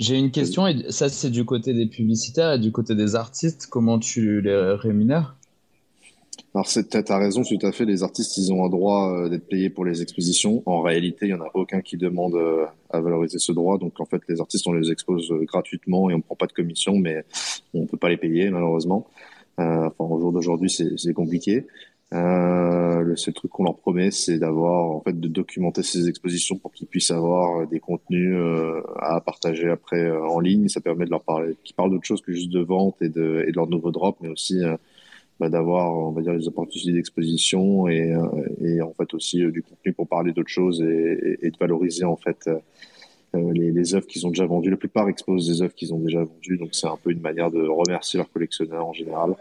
J'ai 0.03 0.19
une 0.19 0.31
question, 0.31 0.67
et 0.67 0.91
ça 0.91 1.07
c'est 1.07 1.29
du 1.29 1.45
côté 1.45 1.73
des 1.73 1.85
publicitaires 1.85 2.51
et 2.51 2.59
du 2.59 2.73
côté 2.73 2.93
des 2.93 3.15
artistes, 3.15 3.67
comment 3.69 3.99
tu 3.99 4.41
les 4.41 4.73
rémunères? 4.73 5.37
Alors, 6.53 6.67
tu 6.67 6.79
as 6.79 7.17
raison, 7.17 7.41
tout 7.43 7.65
à 7.65 7.71
fait. 7.71 7.85
Les 7.85 8.03
artistes, 8.03 8.35
ils 8.35 8.51
ont 8.51 8.65
un 8.65 8.69
droit 8.69 9.13
euh, 9.13 9.29
d'être 9.29 9.47
payés 9.47 9.69
pour 9.69 9.85
les 9.85 10.01
expositions. 10.01 10.61
En 10.65 10.81
réalité, 10.81 11.27
il 11.27 11.29
n'y 11.29 11.39
en 11.39 11.41
a 11.41 11.49
aucun 11.53 11.79
qui 11.79 11.95
demande 11.95 12.35
à 12.89 12.99
valoriser 12.99 13.39
ce 13.39 13.53
droit. 13.53 13.77
Donc, 13.77 14.01
en 14.01 14.05
fait, 14.05 14.21
les 14.27 14.41
artistes, 14.41 14.67
on 14.67 14.73
les 14.73 14.91
expose 14.91 15.31
gratuitement 15.43 16.09
et 16.09 16.13
on 16.13 16.17
ne 16.17 16.21
prend 16.21 16.35
pas 16.35 16.47
de 16.47 16.51
commission, 16.51 16.97
mais 16.97 17.23
on 17.73 17.83
ne 17.83 17.87
peut 17.87 17.97
pas 17.97 18.09
les 18.09 18.17
payer, 18.17 18.49
malheureusement. 18.49 19.07
Euh, 19.59 19.87
enfin, 19.87 20.13
au 20.13 20.19
jour 20.19 20.33
d'aujourd'hui, 20.33 20.69
c'est 20.69 21.13
compliqué. 21.13 21.65
Euh, 22.13 23.01
le 23.01 23.15
seul 23.15 23.33
truc 23.33 23.51
qu'on 23.51 23.63
leur 23.63 23.77
promet, 23.77 24.11
c'est 24.11 24.37
d'avoir, 24.37 24.91
en 24.91 25.01
fait, 25.01 25.19
de 25.19 25.27
documenter 25.27 25.81
ces 25.81 26.07
expositions 26.09 26.57
pour 26.57 26.71
qu'ils 26.71 26.87
puissent 26.87 27.11
avoir 27.11 27.67
des 27.67 27.79
contenus 27.79 28.35
euh, 28.35 28.81
à 28.99 29.19
partager 29.19 29.69
après 29.69 30.01
euh, 30.01 30.23
en 30.27 30.39
ligne. 30.39 30.67
Ça 30.67 30.79
permet 30.79 31.05
de 31.05 31.09
leur 31.09 31.23
parler, 31.23 31.55
qu'ils 31.63 31.75
parlent 31.75 31.91
d'autre 31.91 32.05
chose 32.05 32.21
que 32.21 32.31
juste 32.31 32.51
de 32.51 32.59
vente 32.59 33.01
et 33.01 33.09
de, 33.09 33.43
et 33.47 33.51
de 33.51 33.55
leur 33.55 33.67
nouveau 33.67 33.91
drop, 33.91 34.17
mais 34.21 34.29
aussi 34.29 34.63
euh, 34.63 34.77
bah, 35.39 35.49
d'avoir, 35.49 35.91
on 35.91 36.11
va 36.11 36.21
dire, 36.21 36.35
des 36.37 36.47
opportunités 36.47 36.93
d'exposition 36.93 37.87
et, 37.87 38.15
et 38.61 38.81
en 38.81 38.93
fait 38.93 39.13
aussi 39.13 39.39
du 39.51 39.63
contenu 39.63 39.93
pour 39.93 40.07
parler 40.07 40.31
d'autres 40.31 40.49
choses 40.49 40.81
et, 40.81 41.37
et, 41.41 41.47
et, 41.47 41.51
de 41.51 41.57
valoriser 41.57 42.05
en 42.05 42.15
fait 42.15 42.47
euh, 42.47 42.59
les, 43.33 43.71
les 43.71 43.95
œuvres 43.95 44.05
qu'ils 44.05 44.25
ont 44.27 44.29
déjà 44.29 44.45
vendues. 44.45 44.69
La 44.69 44.77
plupart 44.77 45.09
exposent 45.09 45.47
des 45.47 45.61
œuvres 45.61 45.73
qu'ils 45.73 45.93
ont 45.93 45.99
déjà 45.99 46.23
vendues, 46.23 46.57
donc 46.57 46.69
c'est 46.71 46.87
un 46.87 46.97
peu 47.01 47.11
une 47.11 47.21
manière 47.21 47.49
de 47.51 47.67
remercier 47.67 48.17
leurs 48.17 48.31
collectionneurs 48.31 48.85
en 48.85 48.93
général. 48.93 49.35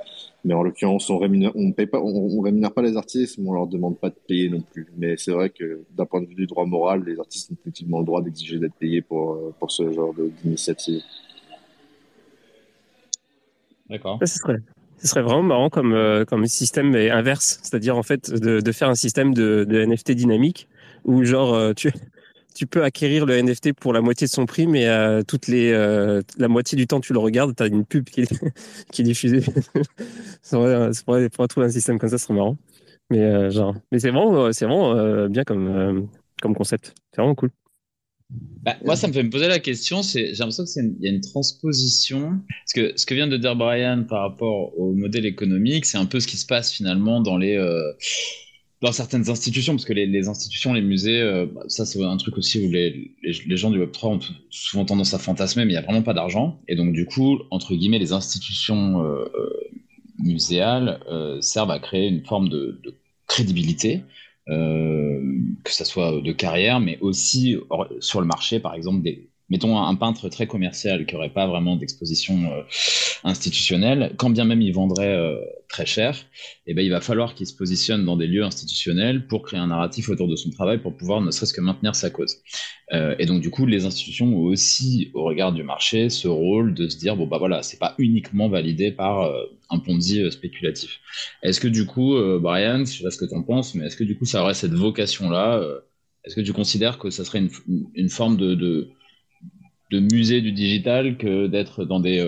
Mais 0.44 0.54
en 0.54 0.62
l'occurrence, 0.62 1.08
on 1.10 1.18
rémunère, 1.18 1.52
on 1.54 1.72
paye 1.72 1.86
pas, 1.86 2.00
on, 2.00 2.40
rémunère 2.40 2.72
pas 2.72 2.82
les 2.82 2.96
artistes, 2.96 3.38
mais 3.38 3.48
on 3.48 3.52
leur 3.52 3.66
demande 3.66 3.98
pas 3.98 4.08
de 4.08 4.16
payer 4.26 4.48
non 4.48 4.60
plus. 4.60 4.88
Mais 4.96 5.16
c'est 5.16 5.30
vrai 5.30 5.50
que 5.50 5.82
d'un 5.96 6.06
point 6.06 6.20
de 6.20 6.26
vue 6.26 6.34
du 6.34 6.46
droit 6.46 6.64
moral, 6.64 7.04
les 7.04 7.18
artistes 7.18 7.50
ont 7.52 7.56
effectivement 7.60 8.00
le 8.00 8.06
droit 8.06 8.22
d'exiger 8.22 8.58
d'être 8.58 8.74
payés 8.74 9.02
pour 9.02 9.32
euh, 9.32 9.54
pour 9.58 9.70
ce 9.70 9.92
genre 9.92 10.14
d'initiative. 10.42 11.02
D'accord. 13.90 14.18
ce 14.20 14.38
serait, 14.38 14.58
ce 14.96 15.06
serait 15.06 15.22
vraiment 15.22 15.42
marrant 15.42 15.68
comme 15.68 15.92
euh, 15.92 16.24
comme 16.24 16.46
système 16.46 16.94
inverse, 16.94 17.60
c'est-à-dire 17.62 17.96
en 17.96 18.02
fait 18.02 18.30
de, 18.32 18.60
de 18.60 18.72
faire 18.72 18.88
un 18.88 18.94
système 18.94 19.34
de, 19.34 19.64
de 19.68 19.84
NFT 19.84 20.12
dynamique 20.12 20.68
où 21.04 21.24
genre 21.24 21.74
tu 21.74 21.92
tu 22.54 22.66
peux 22.66 22.84
acquérir 22.84 23.26
le 23.26 23.40
NFT 23.40 23.72
pour 23.72 23.92
la 23.92 24.00
moitié 24.00 24.26
de 24.26 24.32
son 24.32 24.46
prix, 24.46 24.66
mais 24.66 24.86
euh, 24.86 25.22
euh, 25.50 26.22
la 26.38 26.48
moitié 26.48 26.76
du 26.76 26.86
temps 26.86 27.00
tu 27.00 27.12
le 27.12 27.18
regardes, 27.18 27.54
tu 27.56 27.62
as 27.62 27.66
une 27.66 27.84
pub 27.84 28.04
qui 28.04 28.20
est, 28.98 29.02
diffusée. 29.02 29.42
c'est 30.42 30.56
pour, 31.04 31.18
pour 31.32 31.48
trouver 31.48 31.66
un 31.66 31.70
système 31.70 31.98
comme 31.98 32.10
ça, 32.10 32.18
ce 32.18 32.24
serait 32.24 32.34
marrant. 32.34 32.56
Mais, 33.12 33.20
euh, 33.20 33.50
genre, 33.50 33.74
mais 33.90 33.98
c'est 33.98 34.10
vraiment, 34.10 34.52
c'est 34.52 34.64
vraiment 34.64 34.96
euh, 34.96 35.28
bien 35.28 35.44
comme, 35.44 35.68
euh, 35.68 36.00
comme 36.40 36.54
concept. 36.54 36.94
C'est 37.12 37.20
vraiment 37.20 37.34
cool. 37.34 37.50
Bah, 38.62 38.76
moi, 38.84 38.96
ça 38.96 39.06
me 39.06 39.12
fait 39.12 39.22
me 39.22 39.28
poser 39.28 39.48
la 39.48 39.58
question. 39.58 40.00
J'ai 40.00 40.32
l'impression 40.32 40.64
qu'il 40.64 40.96
y 41.00 41.06
a 41.06 41.10
une 41.10 41.20
transposition. 41.20 42.40
Parce 42.48 42.72
que 42.74 42.92
ce 42.96 43.04
que 43.04 43.14
vient 43.14 43.26
de 43.26 43.36
dire 43.36 43.54
Brian 43.54 44.04
par 44.08 44.22
rapport 44.22 44.78
au 44.78 44.94
modèle 44.94 45.26
économique, 45.26 45.84
c'est 45.84 45.98
un 45.98 46.06
peu 46.06 46.20
ce 46.20 46.26
qui 46.26 46.38
se 46.38 46.46
passe 46.46 46.72
finalement 46.72 47.20
dans 47.20 47.36
les 47.36 47.58
dans 48.82 48.90
certaines 48.90 49.30
institutions, 49.30 49.74
parce 49.74 49.84
que 49.84 49.92
les, 49.92 50.28
institutions, 50.28 50.72
les 50.72 50.82
musées, 50.82 51.20
euh, 51.20 51.46
bah, 51.46 51.62
ça 51.68 51.86
c'est 51.86 52.02
un 52.02 52.16
truc 52.16 52.36
aussi 52.36 52.66
où 52.66 52.70
les, 52.70 53.14
les, 53.22 53.56
gens 53.56 53.70
du 53.70 53.80
Web3 53.80 54.06
ont 54.06 54.20
souvent 54.50 54.84
tendance 54.84 55.14
à 55.14 55.18
fantasmer, 55.18 55.64
mais 55.64 55.70
il 55.70 55.74
n'y 55.76 55.78
a 55.78 55.82
vraiment 55.82 56.02
pas 56.02 56.14
d'argent. 56.14 56.60
Et 56.66 56.74
donc 56.74 56.92
du 56.92 57.06
coup, 57.06 57.38
entre 57.50 57.74
guillemets, 57.74 58.00
les 58.00 58.12
institutions 58.12 59.02
euh, 59.02 59.24
euh 59.34 59.50
muséales 60.18 61.00
servent 61.40 61.70
à 61.70 61.80
créer 61.80 62.06
une 62.06 62.24
forme 62.24 62.48
de, 62.48 62.78
crédibilité, 63.26 64.02
que 64.46 65.70
ça 65.70 65.84
soit 65.84 66.20
de 66.20 66.32
carrière, 66.32 66.78
mais 66.78 66.98
aussi 67.00 67.56
sur 67.98 68.20
le 68.20 68.26
marché, 68.26 68.60
par 68.60 68.74
exemple, 68.74 69.02
des, 69.02 69.30
mettons 69.48 69.76
un, 69.78 69.94
peintre 69.96 70.28
très 70.28 70.46
commercial 70.46 71.06
qui 71.06 71.14
n'aurait 71.14 71.32
pas 71.32 71.48
vraiment 71.48 71.76
d'exposition 71.76 72.52
institutionnelle, 73.24 74.12
quand 74.16 74.30
bien 74.30 74.44
même 74.44 74.60
il 74.60 74.72
vendrait 74.72 75.16
très 75.72 75.86
cher, 75.86 76.26
eh 76.66 76.74
ben, 76.74 76.84
il 76.84 76.90
va 76.90 77.00
falloir 77.00 77.34
qu'il 77.34 77.46
se 77.46 77.54
positionne 77.54 78.04
dans 78.04 78.18
des 78.18 78.26
lieux 78.26 78.44
institutionnels 78.44 79.26
pour 79.26 79.42
créer 79.42 79.58
un 79.58 79.68
narratif 79.68 80.10
autour 80.10 80.28
de 80.28 80.36
son 80.36 80.50
travail 80.50 80.78
pour 80.78 80.94
pouvoir 80.94 81.22
ne 81.22 81.30
serait-ce 81.30 81.54
que 81.54 81.62
maintenir 81.62 81.96
sa 81.96 82.10
cause. 82.10 82.36
Euh, 82.92 83.16
et 83.18 83.24
donc, 83.24 83.40
du 83.40 83.50
coup, 83.50 83.64
les 83.64 83.86
institutions 83.86 84.26
ont 84.26 84.42
aussi, 84.42 85.10
au 85.14 85.24
regard 85.24 85.52
du 85.52 85.62
marché, 85.62 86.10
ce 86.10 86.28
rôle 86.28 86.74
de 86.74 86.88
se 86.88 86.98
dire 86.98 87.16
bon, 87.16 87.26
bah 87.26 87.38
voilà, 87.38 87.62
c'est 87.62 87.78
pas 87.78 87.94
uniquement 87.96 88.50
validé 88.50 88.92
par 88.92 89.22
euh, 89.22 89.46
un 89.70 89.78
Ponzi 89.78 90.20
euh, 90.20 90.30
spéculatif. 90.30 91.00
Est-ce 91.42 91.58
que, 91.58 91.68
du 91.68 91.86
coup, 91.86 92.14
Brian, 92.40 92.84
je 92.84 92.98
sais 92.98 93.02
pas 93.02 93.10
ce 93.10 93.16
que 93.16 93.24
tu 93.24 93.34
en 93.34 93.42
penses, 93.42 93.74
mais 93.74 93.86
est-ce 93.86 93.96
que, 93.96 94.04
du 94.04 94.16
coup, 94.16 94.26
ça 94.26 94.42
aurait 94.42 94.54
cette 94.54 94.74
vocation-là 94.74 95.62
Est-ce 96.24 96.36
que 96.36 96.42
tu 96.42 96.52
considères 96.52 96.98
que 96.98 97.08
ça 97.08 97.24
serait 97.24 97.42
une, 97.94 98.10
forme 98.10 98.36
de, 98.36 98.90
musée 99.90 100.42
du 100.42 100.52
digital 100.52 101.16
que 101.16 101.46
d'être 101.46 101.86
dans 101.86 102.00
des. 102.00 102.20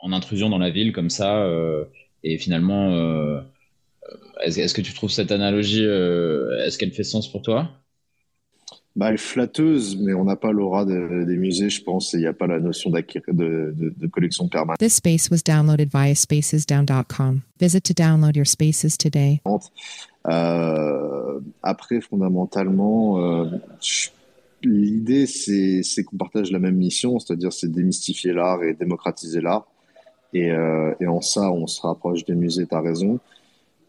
en 0.00 0.12
intrusion 0.12 0.50
dans 0.50 0.58
la 0.58 0.70
ville 0.70 0.92
comme 0.92 1.10
ça 1.10 1.48
et 2.24 2.38
finalement. 2.38 3.42
Est-ce 4.44 4.74
que 4.74 4.80
tu 4.80 4.92
trouves 4.92 5.10
cette 5.10 5.30
analogie, 5.30 5.84
est-ce 5.84 6.76
qu'elle 6.76 6.92
fait 6.92 7.04
sens 7.04 7.30
pour 7.30 7.42
toi? 7.42 7.70
Bah, 8.94 9.08
elle 9.08 9.14
est 9.14 9.18
flatteuse, 9.18 9.96
mais 9.96 10.12
on 10.12 10.24
n'a 10.24 10.36
pas 10.36 10.52
l'aura 10.52 10.84
de, 10.84 11.24
des 11.24 11.38
musées, 11.38 11.70
je 11.70 11.82
pense, 11.82 12.12
et 12.12 12.18
il 12.18 12.20
n'y 12.20 12.26
a 12.26 12.34
pas 12.34 12.46
la 12.46 12.60
notion 12.60 12.90
de, 12.90 13.00
de, 13.32 13.94
de, 13.96 14.06
collection 14.06 14.48
permanente. 14.48 14.78
This 14.78 14.96
space 14.96 15.30
was 15.30 15.38
downloaded 15.42 15.88
via 15.90 16.14
spacesdown.com. 16.14 17.40
Visit 17.58 17.84
to 17.84 17.94
download 17.94 18.36
your 18.36 18.46
spaces 18.46 18.98
today. 18.98 19.40
Euh, 20.28 21.40
après, 21.62 22.02
fondamentalement, 22.02 23.18
euh, 23.18 23.46
l'idée, 24.62 25.26
c'est 25.26 26.04
qu'on 26.04 26.18
partage 26.18 26.52
la 26.52 26.58
même 26.58 26.76
mission, 26.76 27.18
c'est-à-dire 27.18 27.52
c'est 27.52 27.72
démystifier 27.72 28.34
l'art 28.34 28.62
et 28.62 28.74
démocratiser 28.74 29.40
l'art. 29.40 29.66
Et, 30.32 30.50
euh, 30.50 30.94
et, 31.00 31.06
en 31.06 31.20
ça, 31.20 31.52
on 31.52 31.66
se 31.66 31.80
rapproche 31.82 32.24
des 32.24 32.34
musées, 32.34 32.66
tu 32.66 32.74
raison. 32.74 33.20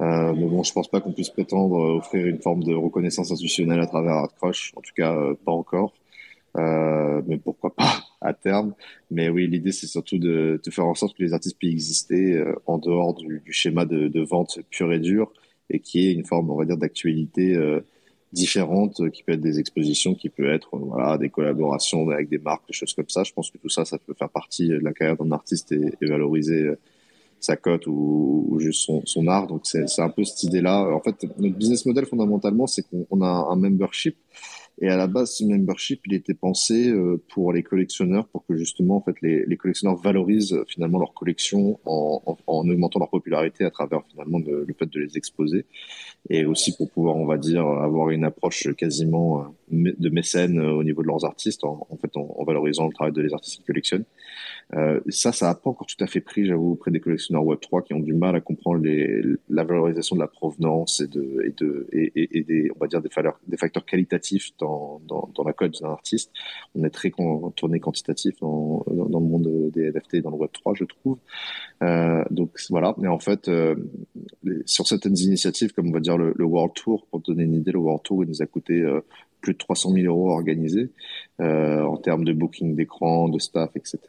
Euh, 0.02 0.34
mais 0.36 0.46
bon, 0.46 0.64
je 0.64 0.74
pense 0.74 0.90
pas 0.90 1.00
qu'on 1.02 1.14
puisse 1.14 1.30
prétendre 1.30 1.76
offrir 1.98 2.28
une 2.28 2.40
forme 2.42 2.64
de 2.64 2.74
reconnaissance 2.74 3.32
institutionnelle 3.32 3.80
à 3.80 3.88
travers 3.88 4.14
ArtCrush. 4.14 4.74
En 4.76 4.82
tout 4.82 4.92
cas, 4.96 5.16
euh, 5.16 5.36
pas 5.46 5.52
encore. 5.52 5.94
Euh, 6.58 7.22
mais 7.28 7.38
pourquoi 7.38 7.74
pas 7.76 8.04
à 8.22 8.34
terme. 8.34 8.74
Mais 9.12 9.30
oui, 9.30 9.48
l'idée, 9.48 9.72
c'est 9.72 9.88
surtout 9.88 10.18
de, 10.18 10.62
de, 10.64 10.72
faire 10.72 10.86
en 10.86 10.96
sorte 10.96 11.18
que 11.18 11.24
les 11.24 11.34
artistes 11.34 11.58
puissent 11.58 11.74
exister 11.74 12.38
euh, 12.38 12.56
en 12.66 12.78
dehors 12.78 13.14
du, 13.16 13.42
du 13.44 13.54
schéma 13.54 13.86
de, 13.86 14.08
de, 14.08 14.22
vente 14.22 14.60
pur 14.70 14.92
et 14.94 15.00
dur 15.00 15.32
et 15.70 15.80
qui 15.80 16.08
est 16.08 16.14
une 16.14 16.26
forme, 16.26 16.52
on 16.52 16.56
va 16.56 16.66
dire, 16.66 16.78
d'actualité 16.78 17.56
euh, 18.34 18.36
différente, 18.36 19.10
qui 19.12 19.24
peut 19.24 19.34
être 19.34 19.42
des 19.42 19.60
expositions, 19.60 20.16
qui 20.16 20.30
peut 20.30 20.52
être 20.52 20.76
voilà, 20.78 21.18
des 21.18 21.30
collaborations 21.30 22.10
avec 22.10 22.30
des 22.30 22.40
marques, 22.40 22.68
des 22.68 22.74
choses 22.74 22.94
comme 22.94 23.10
ça. 23.10 23.24
Je 23.24 23.34
pense 23.34 23.52
que 23.52 23.58
tout 23.58 23.70
ça, 23.70 23.86
ça 23.86 23.98
peut 23.98 24.14
faire 24.14 24.30
partie 24.30 24.68
de 24.68 24.80
la 24.80 24.94
carrière 24.94 25.18
d'un 25.18 25.32
artiste 25.32 25.72
et, 25.72 25.94
et 26.02 26.06
valoriser 26.06 26.72
sa 27.44 27.58
cote 27.58 27.88
ou, 27.88 28.48
ou 28.50 28.60
juste 28.60 28.86
son, 28.86 29.06
son, 29.06 29.28
art. 29.28 29.48
Donc 29.48 29.62
c'est 29.66 30.00
un 30.00 30.10
peu 30.10 30.24
cette 30.24 30.44
idée-là. 30.44 30.88
En 30.94 31.02
fait, 31.02 31.16
notre 31.38 31.58
business 31.58 31.86
model 31.86 32.06
fondamentalement, 32.06 32.68
c'est 32.68 32.84
qu'on 32.84 33.22
a 33.22 33.48
un 33.52 33.56
membership. 33.56 34.16
Et 34.82 34.90
à 34.90 34.98
la 34.98 35.08
base, 35.08 35.36
ce 35.36 35.44
membership, 35.44 36.02
il 36.08 36.14
était 36.14 36.34
pensé 36.34 36.90
euh, 36.90 37.22
pour 37.30 37.54
les 37.54 37.64
collectionneurs, 37.64 38.28
pour 38.28 38.46
que 38.46 38.56
justement, 38.56 38.98
en 38.98 39.02
fait, 39.02 39.16
les, 39.22 39.46
les 39.46 39.58
collectionneurs 39.58 39.98
valorisent 39.98 40.54
euh, 40.54 40.66
finalement 40.68 41.00
leur 41.00 41.14
collection 41.14 41.80
en, 41.86 42.22
en, 42.26 42.38
en, 42.48 42.70
augmentant 42.70 43.00
leur 43.00 43.10
popularité 43.10 43.66
à 43.66 43.72
travers 43.72 44.02
finalement 44.10 44.40
le 44.40 44.74
fait 44.78 44.88
de 44.88 45.00
les 45.00 45.18
exposer, 45.18 45.66
et 46.30 46.46
aussi 46.46 46.76
pour 46.76 46.90
pouvoir, 46.90 47.16
on 47.16 47.26
va 47.26 47.38
dire, 47.38 47.66
avoir 47.66 48.10
une 48.10 48.24
approche 48.24 48.74
quasiment 48.76 49.42
euh, 49.42 49.44
de 49.74 50.10
mécène 50.10 50.60
au 50.60 50.84
niveau 50.84 51.02
de 51.02 51.08
leurs 51.08 51.26
artistes, 51.26 51.64
en, 51.64 51.88
fait, 52.02 52.16
en, 52.16 52.44
valorisant 52.44 52.88
le 52.88 52.94
travail 52.94 53.14
de 53.14 53.22
les 53.22 53.34
artistes 53.34 53.58
qui 53.58 53.64
collectionnent. 53.64 54.06
Euh, 54.76 55.00
ça, 55.10 55.32
ça 55.32 55.48
n'a 55.48 55.56
pas 55.56 55.70
encore 55.70 55.88
tout 55.88 56.02
à 56.04 56.08
fait 56.08 56.22
pris, 56.22 56.46
j'avoue, 56.46 56.72
auprès 56.72 56.92
des 56.92 57.00
collectionneurs 57.00 57.44
Web3 57.44 57.84
qui 57.84 57.94
ont 57.94 58.00
du 58.00 58.14
mal 58.14 58.36
à 58.36 58.42
comprendre 58.42 58.84
la 59.50 59.64
valorisation 59.64 60.16
de 60.16 60.22
la 60.22 60.28
provenance 60.28 61.02
et, 61.02 61.08
de, 61.08 61.42
et, 61.44 61.52
de, 61.52 61.88
et, 61.92 62.40
et 62.40 62.44
des, 62.44 62.72
on 62.76 62.80
va 62.80 62.88
dire, 62.88 63.02
des, 63.02 63.10
facteurs, 63.10 63.40
des 63.48 63.58
facteurs 63.58 63.86
qualitatifs 63.86 64.52
dans, 64.60 65.02
dans, 65.08 65.44
la 65.46 65.54
code 65.54 65.76
d'un 65.80 65.90
artiste. 65.90 66.32
On 66.76 66.84
est 66.84 66.90
très 66.90 67.12
tourné 67.56 67.80
quantitatif 67.80 68.40
dans, 68.40 68.84
dans, 68.88 69.20
le 69.20 69.26
monde 69.26 69.72
des 69.72 69.92
NFT 69.92 70.18
dans 70.18 70.32
le 70.32 70.38
Web3, 70.38 70.76
je 70.76 70.86
trouve. 70.86 71.18
Euh, 71.84 72.24
donc 72.30 72.52
voilà, 72.70 72.96
mais 72.98 73.08
en 73.08 73.20
fait, 73.20 73.48
euh, 73.48 73.76
sur 74.66 74.88
certaines 74.88 75.18
initiatives, 75.18 75.74
comme 75.74 75.90
on 75.90 75.92
va 75.92 76.00
dire 76.00 76.18
le, 76.18 76.34
World 76.44 76.74
Tour, 76.74 77.06
pour 77.08 77.22
te 77.22 77.32
donner 77.32 77.44
une 77.44 77.56
idée, 77.56 77.72
le 77.72 77.80
World 77.80 78.04
Tour, 78.04 78.24
il 78.24 78.30
nous 78.30 78.42
a 78.42 78.46
coûté 78.46 78.82
euh, 78.82 79.02
plus 79.44 79.54
de 79.54 79.60
300 79.60 79.92
000 79.92 80.06
euros 80.08 80.32
organisés 80.32 80.90
euh, 81.40 81.84
en 81.84 81.98
termes 81.98 82.24
de 82.24 82.34
booking 82.34 82.76
d'écran, 82.76 83.30
de 83.30 83.38
staff, 83.38 83.70
etc. 83.76 84.00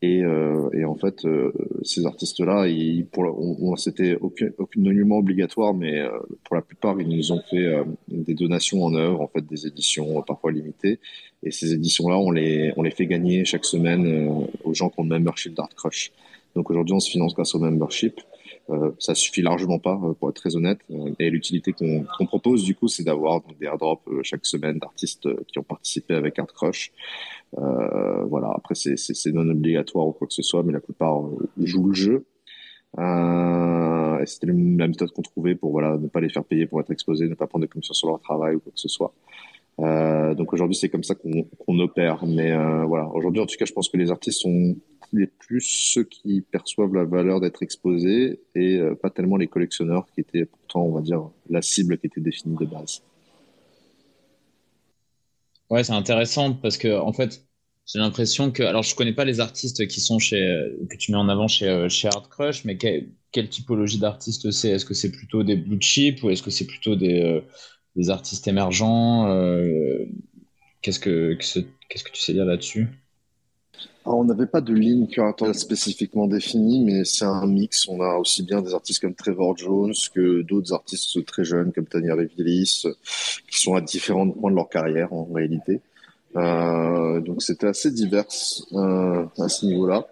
Et, 0.00 0.22
euh, 0.22 0.70
et 0.74 0.84
en 0.84 0.94
fait, 0.94 1.24
euh, 1.24 1.52
ces 1.82 2.06
artistes-là, 2.06 2.66
pour 3.10 3.24
on, 3.24 3.72
on 3.72 3.76
c'était 3.76 4.16
aucun, 4.20 4.50
obligatoire, 4.58 5.74
mais 5.74 5.98
euh, 5.98 6.10
pour 6.44 6.54
la 6.54 6.62
plupart, 6.62 7.00
ils 7.00 7.08
nous 7.08 7.32
ont 7.32 7.40
fait 7.50 7.64
euh, 7.64 7.84
des 8.06 8.34
donations 8.34 8.84
en 8.84 8.94
œuvre, 8.94 9.20
en 9.20 9.26
fait, 9.26 9.44
des 9.44 9.66
éditions 9.66 10.22
parfois 10.22 10.52
limitées. 10.52 11.00
Et 11.42 11.50
ces 11.50 11.72
éditions-là, 11.72 12.16
on 12.16 12.30
les, 12.30 12.72
on 12.76 12.82
les 12.82 12.92
fait 12.92 13.06
gagner 13.06 13.44
chaque 13.44 13.64
semaine 13.64 14.46
aux 14.62 14.74
gens 14.74 14.88
qui 14.88 15.00
ont 15.00 15.02
le 15.04 15.08
membership 15.08 15.54
d'Art 15.54 15.74
Crush. 15.74 16.12
Donc 16.54 16.70
aujourd'hui, 16.70 16.94
on 16.94 17.00
se 17.00 17.10
finance 17.10 17.34
grâce 17.34 17.54
au 17.56 17.58
membership. 17.58 18.20
Euh, 18.70 18.92
ça 18.98 19.14
suffit 19.14 19.42
largement 19.42 19.78
pas, 19.78 19.98
euh, 20.02 20.12
pour 20.12 20.28
être 20.28 20.36
très 20.36 20.56
honnête. 20.56 20.80
Euh, 20.90 21.12
et 21.18 21.30
l'utilité 21.30 21.72
qu'on 21.72 22.26
propose, 22.26 22.64
du 22.64 22.74
coup, 22.74 22.88
c'est 22.88 23.04
d'avoir 23.04 23.42
des 23.42 23.66
airdrops 23.66 24.02
chaque 24.22 24.44
semaine 24.44 24.78
d'artistes 24.78 25.28
qui 25.46 25.58
ont 25.58 25.62
participé 25.62 26.14
avec 26.14 26.38
ArtCrush. 26.38 26.92
Euh, 27.58 28.24
voilà. 28.24 28.52
Après, 28.54 28.74
c'est 28.74 29.32
non 29.32 29.48
obligatoire 29.48 30.06
ou 30.06 30.12
quoi 30.12 30.26
que 30.26 30.34
ce 30.34 30.42
soit, 30.42 30.62
mais 30.62 30.72
la 30.72 30.80
plupart 30.80 31.22
jouent 31.56 31.88
le 31.88 31.94
jeu. 31.94 32.26
Euh, 32.98 34.24
c'était 34.26 34.46
la 34.46 34.88
méthode 34.88 35.10
qu'on 35.12 35.22
trouvait 35.22 35.54
pour 35.54 35.72
voilà 35.72 35.98
ne 35.98 36.08
pas 36.08 36.20
les 36.20 36.30
faire 36.30 36.42
payer 36.44 36.66
pour 36.66 36.80
être 36.80 36.90
exposés, 36.90 37.28
ne 37.28 37.34
pas 37.34 37.46
prendre 37.46 37.66
de 37.66 37.70
commission 37.70 37.92
sur 37.92 38.08
leur 38.08 38.18
travail 38.18 38.56
ou 38.56 38.60
quoi 38.60 38.72
que 38.72 38.80
ce 38.80 38.88
soit. 38.88 39.12
Euh, 39.80 40.34
donc 40.34 40.52
aujourd'hui, 40.52 40.74
c'est 40.74 40.88
comme 40.88 41.04
ça 41.04 41.14
qu'on 41.14 41.78
opère. 41.78 42.24
Mais 42.26 42.52
euh, 42.52 42.84
voilà, 42.84 43.08
aujourd'hui, 43.08 43.40
en 43.40 43.46
tout 43.46 43.56
cas, 43.56 43.64
je 43.64 43.72
pense 43.72 43.88
que 43.88 43.96
les 43.96 44.10
artistes 44.10 44.40
sont 44.40 44.76
les 45.12 45.26
plus 45.26 45.60
ceux 45.60 46.04
qui 46.04 46.40
perçoivent 46.40 46.94
la 46.94 47.04
valeur 47.04 47.40
d'être 47.40 47.62
exposés 47.62 48.40
et 48.54 48.76
euh, 48.76 48.94
pas 48.94 49.10
tellement 49.10 49.36
les 49.36 49.46
collectionneurs 49.46 50.06
qui 50.14 50.20
étaient 50.20 50.44
pourtant, 50.44 50.82
on 50.82 50.92
va 50.92 51.00
dire, 51.00 51.30
la 51.48 51.62
cible 51.62 51.98
qui 51.98 52.06
était 52.06 52.20
définie 52.20 52.56
de 52.56 52.66
base. 52.66 53.02
Ouais, 55.70 55.84
c'est 55.84 55.92
intéressant 55.92 56.54
parce 56.54 56.78
que 56.78 56.98
en 56.98 57.12
fait, 57.12 57.44
j'ai 57.86 57.98
l'impression 57.98 58.50
que, 58.50 58.62
alors 58.62 58.82
je 58.82 58.94
connais 58.94 59.12
pas 59.12 59.24
les 59.24 59.40
artistes 59.40 59.86
qui 59.86 60.00
sont 60.00 60.18
chez 60.18 60.38
que 60.88 60.96
tu 60.96 61.12
mets 61.12 61.18
en 61.18 61.28
avant 61.28 61.48
chez 61.48 61.88
chez 61.88 62.08
Art 62.08 62.28
Crush, 62.28 62.64
mais 62.64 62.76
quelle 62.76 63.48
typologie 63.48 63.98
d'artistes 63.98 64.50
c'est? 64.50 64.70
Est-ce 64.70 64.84
que 64.84 64.94
c'est 64.94 65.12
plutôt 65.12 65.42
des 65.42 65.56
blue 65.56 65.80
chip 65.80 66.22
ou 66.22 66.30
est-ce 66.30 66.42
que 66.42 66.50
c'est 66.50 66.66
plutôt 66.66 66.96
des 66.96 67.42
des 67.98 68.10
artistes 68.10 68.48
émergents. 68.48 69.28
Euh, 69.28 70.06
qu'est-ce 70.80 71.00
que 71.00 71.34
qu'est-ce 71.34 72.04
que 72.04 72.12
tu 72.12 72.22
sais 72.22 72.32
dire 72.32 72.44
là-dessus? 72.44 72.88
On 74.04 74.24
n'avait 74.24 74.46
pas 74.46 74.60
de 74.60 74.72
ligne 74.72 75.06
curatoriale 75.06 75.54
spécifiquement 75.54 76.26
définie, 76.26 76.84
mais 76.84 77.04
c'est 77.04 77.24
un 77.24 77.46
mix. 77.46 77.88
On 77.88 78.00
a 78.00 78.16
aussi 78.16 78.42
bien 78.42 78.62
des 78.62 78.74
artistes 78.74 79.00
comme 79.00 79.14
Trevor 79.14 79.56
Jones 79.56 79.92
que 80.14 80.42
d'autres 80.42 80.72
artistes 80.72 81.24
très 81.26 81.44
jeunes 81.44 81.72
comme 81.72 81.86
Tania 81.86 82.14
Revilis, 82.14 82.86
qui 83.50 83.60
sont 83.60 83.74
à 83.74 83.80
différents 83.80 84.30
points 84.30 84.50
de 84.50 84.56
leur 84.56 84.68
carrière 84.68 85.12
en 85.12 85.24
réalité. 85.24 85.80
Euh, 86.36 87.20
donc 87.20 87.42
c'était 87.42 87.66
assez 87.66 87.90
divers 87.90 88.24
euh, 88.72 89.26
à 89.38 89.48
ce 89.48 89.66
niveau-là. 89.66 90.06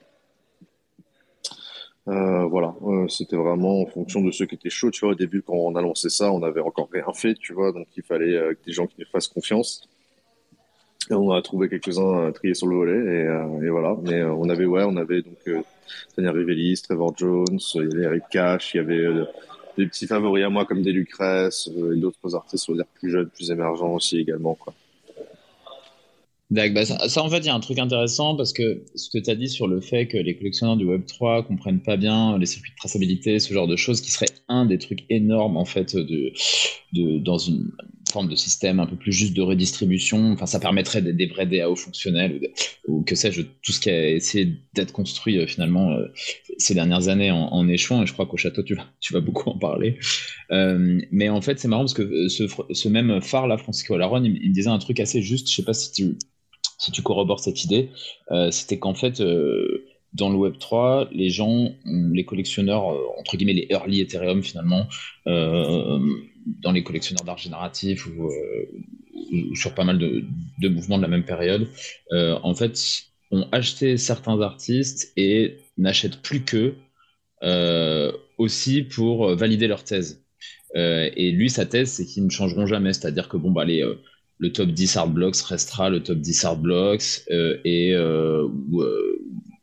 Euh, 2.09 2.45
voilà, 2.45 2.73
c'était 3.09 3.37
vraiment 3.37 3.83
en 3.83 3.87
fonction 3.87 4.21
de 4.21 4.31
ceux 4.31 4.47
qui 4.47 4.55
étaient 4.55 4.71
chauds. 4.71 4.93
Tu 4.93 5.01
vois, 5.01 5.11
au 5.13 5.17
début, 5.17 5.43
quand 5.43 5.55
on 5.55 5.75
a 5.75 5.83
lancé 5.83 6.09
ça, 6.09 6.31
on 6.31 6.39
n'avait 6.39 6.61
encore 6.61 6.89
rien 6.93 7.05
fait, 7.13 7.35
tu 7.35 7.53
vois, 7.53 7.73
donc 7.73 7.89
il 7.97 8.03
fallait 8.05 8.55
des 8.65 8.73
gens 8.73 8.87
qui 8.87 8.95
nous 9.01 9.07
fassent 9.07 9.27
confiance. 9.27 9.89
On 11.11 11.31
a 11.31 11.43
trouvé 11.43 11.69
quelques-uns 11.69 12.33
triés 12.33 12.55
sur 12.55 12.67
le 12.67 12.77
volet, 12.77 13.23
et, 13.23 13.65
et 13.67 13.69
voilà. 13.71 13.97
Mais 14.03 14.23
on 14.25 14.49
avait, 14.49 14.65
ouais, 14.65 14.83
on 14.85 14.97
avait 14.97 15.23
donc 15.23 15.65
Tania 16.15 16.33
Rivelis, 16.33 16.83
Trevor 16.83 17.17
Jones, 17.17 17.59
il 17.75 17.83
y 17.83 17.95
avait 17.95 18.03
Eric 18.05 18.25
Cash, 18.31 18.75
il 18.75 18.79
y 18.79 18.81
avait 18.81 19.07
des 19.79 19.87
petits 19.87 20.07
favoris 20.07 20.45
à 20.45 20.49
moi 20.49 20.65
comme 20.65 20.83
des 20.83 20.93
Lucrèce 20.93 21.69
et 21.69 21.97
d'autres 21.97 22.35
artistes, 22.35 22.69
on 22.69 22.73
va 22.73 22.79
dire, 22.79 22.87
plus 22.95 23.11
jeunes, 23.11 23.29
plus 23.29 23.51
émergents 23.51 23.95
aussi 23.95 24.19
également. 24.19 24.57
D'accord, 26.49 26.75
bah 26.75 26.85
ça, 26.85 27.23
en 27.23 27.29
fait, 27.29 27.39
il 27.39 27.47
y 27.47 27.49
a 27.49 27.55
un 27.55 27.61
truc 27.61 27.79
intéressant 27.79 28.37
parce 28.37 28.53
que 28.53 28.85
ce 28.95 29.11
que 29.11 29.19
tu 29.19 29.31
as 29.31 29.35
dit 29.35 29.49
sur 29.49 29.67
le 29.67 29.81
fait 29.81 30.07
que 30.07 30.17
les 30.17 30.37
collectionneurs 30.37 30.77
du 30.77 30.87
Web3 30.87 31.45
comprennent 31.45 31.83
pas 31.83 31.97
bien 31.97 32.39
les 32.39 32.47
circuits 32.47 32.71
de 32.71 32.77
traçabilité, 32.77 33.41
ce 33.41 33.53
genre 33.53 33.67
de 33.67 33.75
choses, 33.75 34.01
qui 34.01 34.13
serait 34.13 34.29
un 34.49 34.65
des 34.65 34.79
trucs 34.79 35.05
énormes 35.11 35.57
en 35.57 35.65
fait 35.65 35.97
de, 35.97 36.33
dans 37.19 37.39
une 37.39 37.73
forme 38.17 38.29
de 38.31 38.35
système 38.35 38.81
un 38.81 38.87
peu 38.87 38.97
plus 38.97 39.13
juste 39.13 39.35
de 39.35 39.43
redistribution. 39.43 40.33
Enfin, 40.33 40.47
ça 40.47 40.59
permettrait 40.59 41.03
des, 41.03 41.13
des 41.13 41.27
vrais 41.27 41.45
DAO 41.45 41.77
fonctionnels 41.77 42.51
ou, 42.89 43.03
que 43.03 43.15
sais-je, 43.15 43.43
tout 43.43 43.73
ce 43.73 43.79
qui 43.81 43.91
a 43.91 44.11
essayé 44.11 44.55
d'être 44.73 44.93
construit 44.93 45.37
euh, 45.39 45.47
finalement 45.47 45.91
euh, 45.93 46.07
ces 46.57 46.73
dernières 46.73 47.09
années 47.09 47.31
en, 47.31 47.69
échouant. 47.69 48.03
Et 48.03 48.07
je 48.07 48.15
crois 48.15 48.25
qu'au 48.25 48.39
château, 48.39 48.63
tu 49.01 49.13
vas, 49.13 49.21
beaucoup 49.21 49.51
en 49.51 49.59
parler. 49.59 49.99
Euh, 50.51 50.99
mais 51.11 51.29
en 51.29 51.43
fait, 51.43 51.59
c'est 51.59 51.69
marrant 51.69 51.83
parce 51.83 51.93
que 51.93 52.29
ce, 52.29 52.89
même 52.89 53.21
phare 53.21 53.49
là, 53.49 53.59
Francisco 53.59 53.99
Laron, 53.99 54.25
il, 54.25 54.53
disait 54.53 54.71
un 54.71 54.79
truc 54.79 54.99
assez 54.99 55.21
juste. 55.21 55.51
Je 55.51 55.57
sais 55.57 55.65
pas 55.65 55.75
si 55.75 55.93
tu 55.93 57.03
corrobores 57.03 57.41
cette 57.41 57.65
idée, 57.65 57.91
c'était 58.51 58.79
qu'en 58.79 58.95
fait, 58.95 59.23
dans 60.15 60.31
le 60.31 60.37
Web 60.37 60.55
3, 60.59 61.09
les 61.13 61.29
gens, 61.29 61.73
les 61.85 62.25
collectionneurs, 62.25 62.85
entre 63.19 63.37
guillemets 63.37 63.53
les 63.53 63.67
early 63.71 64.01
Ethereum 64.01 64.43
finalement, 64.43 64.87
dans 66.47 66.73
les 66.73 66.83
collectionneurs 66.83 67.25
d'art 67.25 67.39
génératif 67.39 68.07
ou, 68.07 68.31
sur 69.55 69.75
pas 69.75 69.85
mal 69.85 69.99
de, 69.99 70.69
mouvements 70.69 70.97
de 70.97 71.03
la 71.03 71.09
même 71.09 71.25
période, 71.25 71.69
en 72.13 72.55
fait, 72.55 72.79
ont 73.31 73.49
acheté 73.53 73.97
certains 73.97 74.41
artistes 74.41 75.13
et 75.17 75.59
n'achètent 75.77 76.23
plus 76.23 76.45
qu'eux 76.45 76.77
aussi 78.39 78.83
pour 78.83 79.35
valider 79.35 79.67
leur 79.67 79.85
thèse. 79.85 80.25
et 80.75 81.33
lui, 81.33 81.51
sa 81.51 81.67
thèse, 81.67 81.91
c'est 81.91 82.07
qu'ils 82.07 82.25
ne 82.25 82.31
changeront 82.31 82.67
jamais. 82.67 82.93
C'est-à-dire 82.93 83.29
que 83.29 83.37
bon, 83.37 83.51
bah, 83.51 83.65
les, 83.65 83.83
le 84.39 84.53
top 84.53 84.69
10 84.69 84.97
hard 84.97 85.13
blocks 85.13 85.41
restera 85.43 85.91
le 85.91 86.03
top 86.03 86.19
10 86.19 86.45
hard 86.45 86.61
blocks 86.61 87.23
euh, 87.31 87.59
et 87.65 87.95
euh, 87.95 88.47
euh, 88.75 89.16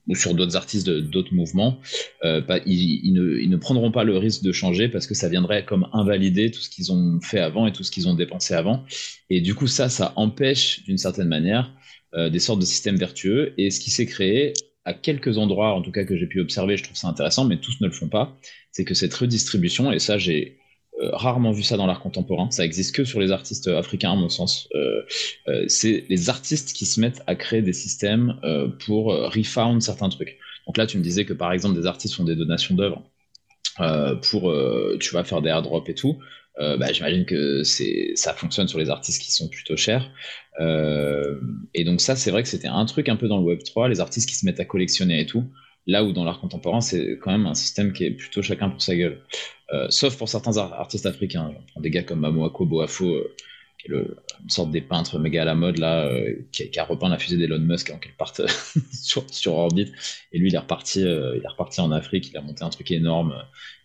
ou, 0.08 0.16
sur 0.16 0.34
d'autres 0.34 0.56
artistes 0.56 0.90
d'autres 0.90 1.34
mouvements, 1.34 1.80
bah, 2.22 2.60
ils, 2.66 3.14
ne, 3.14 3.58
prendront 3.58 3.92
pas 3.92 4.04
le 4.04 4.18
risque 4.18 4.44
de 4.44 4.52
changer 4.52 4.90
parce 4.90 5.08
que 5.08 5.14
ça 5.14 5.30
viendrait 5.30 5.66
comme 5.66 5.88
invalider 5.94 6.52
tout 6.52 6.60
ce 6.60 6.70
qu'ils 6.70 6.92
ont 6.92 7.20
fait 7.22 7.40
avant 7.40 7.68
et 7.68 7.74
tout 7.74 7.84
ce 7.84 7.92
qu'ils 7.92 8.08
ont 8.08 8.14
dépensé 8.14 8.54
avant. 8.54 8.84
Et 9.30 9.42
du 9.42 9.56
coup, 9.56 9.68
ça, 9.68 9.90
ça 9.90 10.14
empêche 10.16 10.84
d'une 10.84 10.98
certaine 10.98 11.28
manière 11.28 11.72
des 12.16 12.40
sortes 12.40 12.60
de 12.60 12.66
systèmes 12.66 12.98
vertueux. 12.98 13.54
Et 13.58 13.72
ce 13.72 13.80
qui 13.80 13.90
s'est 13.92 14.06
créé 14.06 14.54
à 14.86 14.94
quelques 14.94 15.38
endroits, 15.38 15.74
en 15.74 15.82
tout 15.82 15.92
cas 15.92 16.04
que 16.04 16.18
j'ai 16.18 16.28
pu 16.28 16.40
observer, 16.40 16.78
je 16.78 16.84
trouve 16.84 16.98
ça 16.98 17.08
intéressant, 17.08 17.46
mais 17.46 17.58
tous 17.58 17.80
ne 17.82 17.88
le 17.88 17.94
font 17.94 18.10
pas, 18.10 18.38
c'est 18.72 18.84
que 18.84 18.94
cette 18.94 19.14
redistribution, 19.14 19.92
et 19.92 20.00
ça 20.00 20.18
j'ai 20.18 20.58
euh, 21.02 21.10
rarement 21.12 21.52
vu 21.52 21.64
ça 21.64 21.76
dans 21.76 21.88
l'art 21.88 22.02
contemporain. 22.02 22.52
Ça 22.52 22.64
existe 22.64 22.96
que 22.96 23.04
sur 23.04 23.20
les 23.20 23.32
artistes 23.32 23.68
africains, 23.68 24.12
à 24.12 24.16
mon 24.16 24.30
sens. 24.30 24.70
Euh, 24.76 25.02
euh, 25.48 25.66
c'est 25.68 26.06
les 26.08 26.30
artistes 26.30 26.74
qui 26.74 26.86
se 26.86 27.00
mettent 27.00 27.24
à 27.26 27.36
créer 27.36 27.64
des 27.64 27.74
systèmes 27.74 28.40
pour 28.86 29.06
refound 29.08 29.82
certains 29.82 30.10
trucs. 30.10 30.38
Donc 30.68 30.78
là, 30.78 30.86
tu 30.86 30.98
me 30.98 31.04
disais 31.04 31.26
que 31.26 31.34
par 31.34 31.52
exemple, 31.52 31.80
des 31.80 31.88
artistes 31.88 32.16
font 32.16 32.24
des 32.24 32.36
donations 32.36 32.76
d'œuvres 32.76 33.02
pour, 34.22 34.54
tu 35.00 35.14
vas 35.14 35.24
faire 35.24 35.42
des 35.42 35.50
airdrops 35.50 35.90
et 35.90 35.96
tout. 35.96 36.20
bah, 36.60 36.92
j'imagine 36.92 37.26
que 37.26 37.64
ça 37.64 38.34
fonctionne 38.34 38.68
sur 38.68 38.78
les 38.78 38.90
artistes 38.90 39.22
qui 39.22 39.32
sont 39.32 39.50
plutôt 39.50 39.76
chers. 39.76 40.12
et 40.60 41.84
donc 41.84 42.02
ça, 42.02 42.16
c'est 42.16 42.32
vrai 42.32 42.44
que 42.44 42.50
c'était 42.50 42.68
un 42.68 42.86
truc 42.86 43.10
un 43.10 43.16
peu 43.16 43.28
dans 43.28 43.40
le 43.40 43.44
Web 43.44 43.64
3, 43.64 43.90
les 43.90 44.00
artistes 44.00 44.30
qui 44.30 44.36
se 44.36 44.46
mettent 44.46 44.60
à 44.60 44.66
collectionner 44.66 45.22
et 45.22 45.26
tout. 45.26 45.44
Là 45.86 46.04
où 46.04 46.14
dans 46.14 46.24
l'art 46.24 46.40
contemporain, 46.40 46.82
c'est 46.82 47.18
quand 47.22 47.32
même 47.32 47.46
un 47.46 47.56
système 47.56 47.92
qui 47.92 48.06
est 48.06 48.12
plutôt 48.12 48.42
chacun 48.42 48.70
pour 48.70 48.82
sa 48.82 48.96
gueule. 48.96 49.22
Euh, 49.74 49.88
sauf 49.90 50.18
pour 50.18 50.30
certains 50.30 50.58
artistes 50.58 51.06
africains. 51.06 51.52
des 51.78 51.90
gars 51.90 52.04
comme 52.04 52.20
Mamoako 52.20 52.66
Boafo, 52.66 53.06
euh, 53.06 53.36
qui 53.80 53.92
est 53.92 53.96
une 53.96 54.50
sorte 54.50 54.72
des 54.72 54.82
peintres 54.82 55.20
méga 55.20 55.42
à 55.42 55.46
la 55.46 55.56
mode, 55.56 55.80
là, 55.80 56.06
euh, 56.06 56.36
qui, 56.52 56.80
a 56.80 56.84
repeint 56.86 57.10
la 57.10 57.18
fusée 57.18 57.38
d'Elon 57.38 57.60
Musk 57.60 57.90
avant 57.90 58.00
qu'elle 58.00 58.14
parte 58.14 58.42
sur, 58.94 59.26
sur, 59.34 59.56
orbite. 59.56 59.92
Et 60.32 60.38
lui, 60.38 60.50
il 60.50 60.56
est, 60.56 60.60
reparti, 60.60 61.02
il 61.02 61.42
est 61.44 61.48
reparti 61.48 61.82
en 61.82 61.92
Afrique, 61.92 62.30
il 62.30 62.38
a 62.38 62.42
monté 62.42 62.64
un 62.64 62.70
truc 62.70 62.92
énorme. 62.92 63.36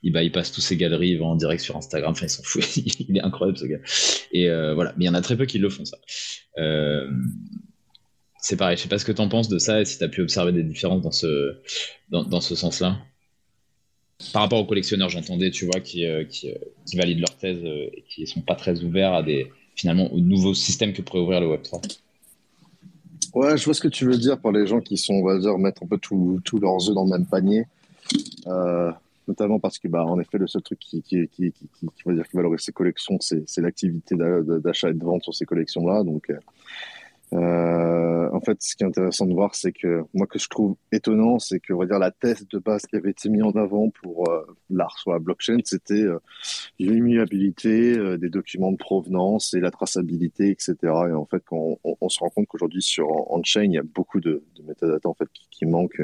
Il, 0.02 0.14
il 0.16 0.30
passe 0.30 0.52
tous 0.52 0.60
ses 0.60 0.76
galeries, 0.76 1.10
il 1.10 1.18
va 1.18 1.24
en 1.24 1.36
direct 1.36 1.62
sur 1.62 1.76
Instagram. 1.76 2.12
Enfin, 2.12 2.26
il 2.26 2.30
s'en 2.30 2.42
fout. 2.42 2.76
il 2.76 3.16
est 3.16 3.22
incroyable, 3.22 3.58
ce 3.58 3.66
gars. 3.66 3.80
Et 4.32 4.48
voilà. 4.74 4.92
Mais 4.96 5.04
il 5.04 5.06
y 5.08 5.10
en 5.10 5.14
a 5.14 5.22
très 5.22 5.36
peu 5.36 5.46
qui 5.46 5.58
le 5.58 5.70
font, 5.70 5.84
ça. 5.84 5.98
C'est 8.40 8.56
pareil, 8.56 8.76
je 8.76 8.82
sais 8.82 8.88
pas 8.88 8.98
ce 8.98 9.04
que 9.04 9.12
tu 9.12 9.20
en 9.20 9.28
penses 9.28 9.48
de 9.48 9.58
ça 9.58 9.80
et 9.80 9.84
si 9.84 9.98
tu 9.98 10.04
as 10.04 10.08
pu 10.08 10.20
observer 10.22 10.52
des 10.52 10.62
différences 10.62 11.02
dans 11.02 11.10
ce, 11.10 11.56
dans, 12.10 12.40
ce 12.40 12.54
sens-là. 12.54 12.98
Par 14.32 14.42
rapport 14.42 14.60
aux 14.60 14.64
collectionneurs, 14.64 15.08
j'entendais, 15.08 15.50
tu 15.50 15.66
vois, 15.66 15.80
qui, 15.80 16.06
euh, 16.06 16.24
qui, 16.24 16.50
euh, 16.50 16.54
valident 16.94 17.20
leur 17.20 17.36
thèse 17.36 17.58
euh, 17.62 17.88
et 17.92 18.04
qui 18.08 18.26
sont 18.26 18.40
pas 18.40 18.54
très 18.54 18.82
ouverts 18.82 19.14
à 19.14 19.22
des, 19.22 19.50
finalement, 19.74 20.12
aux 20.12 20.20
nouveaux 20.20 20.54
systèmes 20.54 20.92
que 20.92 21.02
pourrait 21.02 21.20
ouvrir 21.20 21.40
le 21.40 21.46
Web3. 21.46 21.98
Ouais, 23.34 23.56
je 23.56 23.64
vois 23.64 23.74
ce 23.74 23.80
que 23.80 23.88
tu 23.88 24.06
veux 24.06 24.16
dire 24.16 24.40
par 24.40 24.52
les 24.52 24.66
gens 24.66 24.80
qui 24.80 24.96
sont, 24.96 25.14
on 25.14 25.24
va 25.24 25.38
dire, 25.38 25.56
mettre 25.58 25.82
un 25.82 25.86
peu 25.86 25.98
tous 25.98 26.40
leurs 26.60 26.88
œufs 26.88 26.94
dans 26.94 27.04
le 27.04 27.10
même 27.10 27.26
panier. 27.26 27.64
notamment 29.26 29.60
parce 29.60 29.78
que, 29.78 29.88
bah, 29.88 30.04
en 30.04 30.18
effet, 30.18 30.38
le 30.38 30.46
seul 30.46 30.62
truc 30.62 30.78
qui, 30.78 31.02
qui, 31.02 31.28
qui, 31.28 31.52
va 32.06 32.14
dire, 32.14 32.26
qui 32.26 32.36
valorise 32.36 32.60
ces 32.60 32.72
collections, 32.72 33.18
c'est 33.20 33.60
l'activité 33.60 34.16
d'achat 34.16 34.90
et 34.90 34.94
de 34.94 35.04
vente 35.04 35.22
sur 35.22 35.34
ces 35.34 35.44
collections-là. 35.44 36.02
Donc, 36.02 36.32
euh, 37.34 38.08
en 38.32 38.40
fait, 38.40 38.56
ce 38.62 38.76
qui 38.76 38.84
est 38.84 38.86
intéressant 38.86 39.26
de 39.26 39.34
voir, 39.34 39.54
c'est 39.54 39.72
que 39.72 40.04
moi, 40.14 40.26
que 40.26 40.38
je 40.38 40.48
trouve 40.48 40.76
étonnant, 40.92 41.38
c'est 41.38 41.60
que, 41.60 41.72
on 41.72 41.78
va 41.78 41.86
dire, 41.86 41.98
la 41.98 42.10
thèse 42.10 42.46
de 42.48 42.58
base 42.58 42.86
qui 42.86 42.96
avait 42.96 43.10
été 43.10 43.28
mise 43.28 43.42
en 43.42 43.52
avant 43.52 43.90
pour 43.90 44.30
euh, 44.30 44.46
l'art 44.70 44.96
sur 44.98 45.12
la 45.12 45.18
blockchain, 45.18 45.58
c'était 45.64 45.94
euh, 45.94 46.18
l'immuabilité 46.78 47.98
euh, 47.98 48.16
des 48.16 48.28
documents 48.28 48.72
de 48.72 48.76
provenance 48.76 49.54
et 49.54 49.60
la 49.60 49.70
traçabilité, 49.70 50.50
etc. 50.50 50.76
Et 50.82 51.12
en 51.12 51.26
fait, 51.26 51.42
on, 51.50 51.78
se 52.08 52.20
rend 52.20 52.30
compte 52.30 52.46
qu'aujourd'hui, 52.46 52.82
sur 52.82 53.08
on-chain, 53.30 53.64
il 53.64 53.72
y 53.72 53.78
a 53.78 53.82
beaucoup 53.82 54.20
de, 54.20 54.44
de 54.56 54.62
métadata 54.62 55.08
en 55.08 55.14
fait 55.14 55.28
qui, 55.50 55.66
manquent 55.66 56.02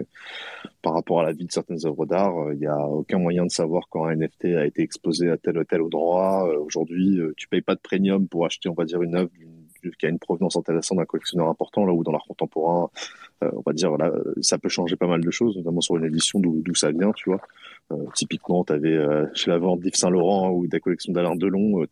par 0.83 0.93
rapport 0.93 1.21
à 1.21 1.25
la 1.25 1.33
vie 1.33 1.47
de 1.47 1.53
certaines 1.53 1.87
œuvres 1.87 2.05
d'art. 2.05 2.35
Il 2.53 2.59
n'y 2.59 2.67
a 2.67 2.87
aucun 2.87 3.19
moyen 3.19 3.47
de 3.47 3.51
savoir 3.51 3.89
quand 3.89 4.05
un 4.05 4.17
NFT 4.17 4.47
a 4.57 4.67
été 4.67 4.83
exposé 4.83 5.31
à 5.31 5.39
tel 5.39 5.57
ou 5.57 5.65
tel 5.65 5.81
endroit. 5.81 6.45
Aujourd'hui, 6.59 7.21
tu 7.37 7.49
payes 7.49 7.63
pas 7.63 7.77
de 7.77 7.81
premium 7.81 8.27
pour 8.29 8.45
acheter, 8.45 8.69
on 8.69 8.75
va 8.75 8.85
dire, 8.85 9.01
une 9.03 9.15
œuvre 9.15 9.31
d'une 9.31 9.54
qui 9.93 10.07
a 10.07 10.09
une 10.09 10.19
provenance 10.19 10.57
intéressante 10.57 10.99
d'un 10.99 11.05
collectionneur 11.05 11.49
important, 11.49 11.85
là 11.85 11.93
où 11.93 12.03
dans 12.03 12.13
l'art 12.13 12.25
contemporain, 12.27 12.91
euh, 13.43 13.51
on 13.55 13.63
va 13.65 13.73
dire, 13.73 13.97
ça 14.41 14.59
peut 14.59 14.69
changer 14.69 14.97
pas 14.97 15.07
mal 15.07 15.21
de 15.21 15.31
choses, 15.31 15.57
notamment 15.57 15.81
sur 15.81 15.97
une 15.97 16.05
édition 16.05 16.41
d'où 16.41 16.75
ça 16.75 16.91
vient, 16.93 17.13
tu 17.13 17.31
vois. 17.31 17.41
Euh, 17.93 17.97
typiquement, 18.15 18.65
tu 18.65 18.73
avais 18.73 18.97
euh, 18.97 19.27
chez 19.35 19.51
la 19.51 19.59
vente 19.59 19.81
d'Yves 19.81 19.95
Saint-Laurent 19.97 20.51
ou 20.51 20.67
des 20.67 20.81
collections 20.81 21.13
d'Alain 21.13 21.37
Delon, 21.37 21.85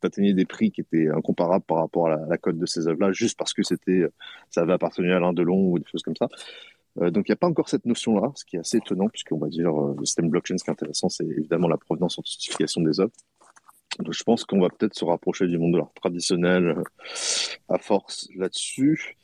t'atteignais 0.00 0.34
des 0.34 0.44
prix 0.44 0.70
qui 0.70 0.82
étaient 0.82 1.08
incomparables 1.08 1.64
par 1.64 1.78
rapport 1.78 2.08
à 2.08 2.16
la, 2.16 2.38
cote 2.38 2.58
de 2.58 2.66
ces 2.66 2.86
œuvres-là, 2.86 3.12
juste 3.12 3.36
parce 3.36 3.52
que 3.52 3.62
c'était, 3.62 4.06
ça 4.50 4.62
avait 4.62 4.74
appartenu 4.74 5.12
à 5.12 5.16
Alain 5.16 5.32
Delon 5.32 5.70
ou 5.70 5.78
des 5.78 5.86
choses 5.86 6.02
comme 6.02 6.16
ça. 6.16 6.28
Donc 6.96 7.28
il 7.28 7.32
n'y 7.32 7.34
a 7.34 7.36
pas 7.36 7.48
encore 7.48 7.68
cette 7.68 7.86
notion-là, 7.86 8.30
ce 8.36 8.44
qui 8.44 8.54
est 8.54 8.60
assez 8.60 8.76
étonnant, 8.76 9.08
puisqu'on 9.08 9.38
va 9.38 9.48
dire 9.48 9.72
le 9.72 10.04
système 10.04 10.28
blockchain, 10.28 10.58
ce 10.58 10.62
qui 10.62 10.70
est 10.70 10.72
intéressant, 10.72 11.08
c'est 11.08 11.24
évidemment 11.24 11.66
la 11.66 11.76
provenance 11.76 12.20
authentification 12.20 12.82
des 12.82 13.00
œuvres. 13.00 13.10
Je 14.10 14.22
pense 14.24 14.44
qu'on 14.44 14.60
va 14.60 14.68
peut-être 14.68 14.94
se 14.94 15.04
rapprocher 15.04 15.46
du 15.46 15.58
monde 15.58 15.72
de 15.72 15.78
l'art 15.78 15.92
traditionnel 15.94 16.66
euh, 16.66 16.82
à 17.68 17.78
force 17.78 18.28
là-dessus. 18.36 19.16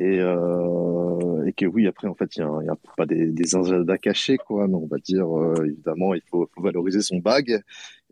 Et, 0.00 0.20
euh, 0.20 1.44
et 1.44 1.52
que 1.52 1.66
oui, 1.66 1.88
après, 1.88 2.06
en 2.06 2.14
fait, 2.14 2.36
il 2.36 2.44
n'y 2.44 2.68
a, 2.68 2.76
pas 2.96 3.04
des, 3.04 3.32
des 3.32 3.56
à 3.56 3.98
cacher, 3.98 4.36
quoi. 4.36 4.68
Mais 4.68 4.76
on 4.76 4.86
va 4.86 4.98
dire, 4.98 5.26
euh, 5.26 5.64
évidemment, 5.64 6.14
il 6.14 6.22
faut, 6.30 6.48
faut, 6.54 6.62
valoriser 6.62 7.00
son 7.00 7.18
bag. 7.18 7.60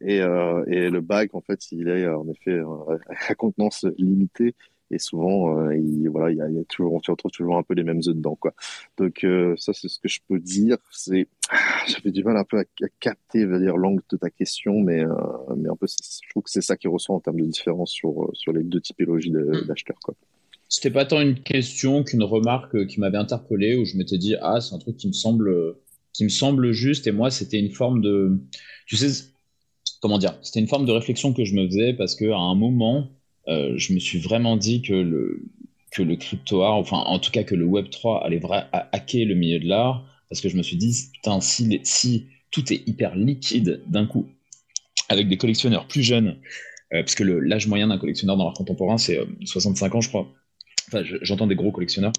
Et, 0.01 0.21
euh, 0.21 0.65
et 0.67 0.91
le 0.91 1.01
bag, 1.01 1.31
en 1.33 1.41
fait, 1.41 1.71
il 1.71 1.89
est 1.89 2.09
en 2.09 2.29
effet 2.29 2.61
à 3.29 3.35
contenance 3.37 3.87
limitée 3.99 4.55
et 4.91 4.99
souvent 4.99 5.59
euh, 5.59 5.77
il, 5.77 6.09
voilà 6.09 6.31
il 6.31 6.37
y 6.37 6.41
a, 6.41 6.49
y 6.49 6.59
a, 6.59 6.65
toujours 6.65 6.95
on 6.95 7.01
se 7.01 7.11
retrouve 7.11 7.31
toujours 7.31 7.57
un 7.57 7.63
peu 7.63 7.75
les 7.75 7.83
mêmes 7.83 8.01
œufs 8.07 8.15
dedans 8.15 8.37
quoi. 8.37 8.55
Donc 8.99 9.25
euh, 9.25 9.55
ça 9.57 9.73
c'est 9.73 9.89
ce 9.89 9.99
que 9.99 10.09
je 10.09 10.21
peux 10.29 10.39
dire. 10.39 10.77
C'est 10.91 11.29
j'avais 11.89 12.11
du 12.11 12.23
mal 12.23 12.37
un 12.37 12.45
peu 12.45 12.59
à, 12.59 12.61
à 12.61 12.89
capter 13.01 13.45
veut 13.45 13.61
dire 13.61 13.77
l'angle 13.77 14.03
de 14.11 14.17
ta 14.17 14.31
question 14.31 14.81
mais 14.81 15.05
euh, 15.05 15.15
mais 15.57 15.69
un 15.69 15.77
peu 15.77 15.87
je 15.87 16.29
trouve 16.31 16.45
que 16.45 16.51
c'est 16.51 16.61
ça 16.61 16.77
qui 16.77 16.89
ressort 16.89 17.17
en 17.17 17.21
termes 17.21 17.41
de 17.41 17.47
différence 17.47 17.91
sur 17.91 18.31
sur 18.35 18.53
les 18.53 18.63
deux 18.63 18.81
typologies 18.81 19.31
mm. 19.31 19.67
d'acheteurs 19.67 19.99
quoi. 20.03 20.15
C'était 20.69 20.91
pas 20.91 21.05
tant 21.05 21.21
une 21.21 21.41
question 21.41 22.03
qu'une 22.03 22.25
remarque 22.25 22.87
qui 22.87 22.99
m'avait 22.99 23.19
interpellé 23.19 23.77
où 23.77 23.85
je 23.85 23.97
m'étais 23.97 24.19
dit 24.19 24.37
ah 24.41 24.61
c'est 24.61 24.75
un 24.75 24.79
truc 24.79 24.97
qui 24.97 25.09
me 25.09 25.13
semble 25.13 25.77
qui 26.13 26.25
me 26.25 26.29
semble 26.29 26.73
juste. 26.73 27.07
Et 27.07 27.13
moi 27.13 27.31
c'était 27.31 27.59
une 27.59 27.71
forme 27.73 28.01
de 28.01 28.39
tu 28.87 28.97
sais 28.97 29.31
comment 30.01 30.19
dire 30.19 30.39
c'était 30.43 30.61
une 30.61 30.69
forme 30.69 30.87
de 30.87 30.93
réflexion 30.93 31.33
que 31.33 31.45
je 31.45 31.55
me 31.55 31.67
faisais 31.67 31.93
parce 31.95 32.15
que 32.15 32.31
à 32.31 32.39
un 32.39 32.55
moment 32.55 33.11
euh, 33.49 33.75
je 33.77 33.93
me 33.93 33.99
suis 33.99 34.19
vraiment 34.19 34.57
dit 34.57 34.83
que 34.83 34.93
le, 34.93 35.43
que 35.91 36.03
le 36.03 36.17
crypto 36.17 36.63
art, 36.63 36.77
enfin 36.77 36.99
en 36.99 37.19
tout 37.19 37.31
cas 37.31 37.45
que 37.45 37.55
le 37.55 37.65
Web 37.65 37.91
3 37.91 38.25
allait 38.25 38.39
vraiment 38.39 38.67
hacker 38.93 39.27
le 39.27 39.35
milieu 39.35 39.59
de 39.59 39.67
l'art, 39.67 40.05
parce 40.29 40.41
que 40.41 40.49
je 40.49 40.57
me 40.57 40.63
suis 40.63 40.77
dit, 40.77 40.95
putain, 41.13 41.41
si, 41.41 41.81
si 41.85 42.27
tout 42.51 42.73
est 42.73 42.87
hyper 42.89 43.15
liquide 43.15 43.83
d'un 43.87 44.07
coup, 44.07 44.29
avec 45.09 45.29
des 45.29 45.37
collectionneurs 45.37 45.87
plus 45.87 46.03
jeunes, 46.03 46.39
euh, 46.93 47.03
parce 47.03 47.15
que 47.15 47.25
l'âge 47.25 47.67
moyen 47.67 47.89
d'un 47.89 47.99
collectionneur 47.99 48.37
dans 48.37 48.45
l'art 48.45 48.55
contemporain, 48.55 48.99
c'est 48.99 49.19
65 49.45 49.87
euh, 49.87 49.99
ans, 49.99 50.01
je 50.01 50.09
crois. 50.09 50.33
Enfin, 50.89 51.03
j'entends 51.23 51.47
des 51.47 51.57
gros 51.57 51.73
collectionneurs. 51.73 52.13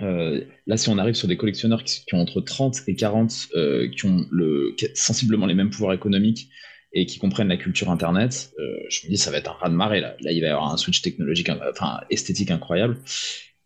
Là, 0.00 0.76
si 0.76 0.88
on 0.90 0.98
arrive 0.98 1.14
sur 1.14 1.26
des 1.26 1.36
collectionneurs 1.36 1.82
qui, 1.82 2.04
ont 2.12 2.20
entre 2.20 2.40
30 2.40 2.82
et 2.86 2.94
40, 2.94 3.48
euh, 3.56 3.88
qui 3.88 4.06
ont 4.06 4.26
le, 4.30 4.76
sensiblement 4.94 5.46
les 5.46 5.54
mêmes 5.54 5.70
pouvoirs 5.70 5.94
économiques, 5.94 6.50
et 6.92 7.06
qui 7.06 7.18
comprennent 7.18 7.48
la 7.48 7.56
culture 7.56 7.90
internet, 7.90 8.52
euh, 8.58 8.78
je 8.88 9.06
me 9.06 9.10
dis 9.10 9.18
ça 9.18 9.30
va 9.30 9.38
être 9.38 9.50
un 9.50 9.54
raz 9.54 9.68
de 9.68 9.74
marée 9.74 10.00
là. 10.00 10.16
Là, 10.20 10.32
il 10.32 10.40
va 10.40 10.46
y 10.46 10.50
avoir 10.50 10.72
un 10.72 10.76
switch 10.76 11.02
technologique, 11.02 11.50
enfin 11.70 12.00
esthétique 12.10 12.50
incroyable. 12.50 12.98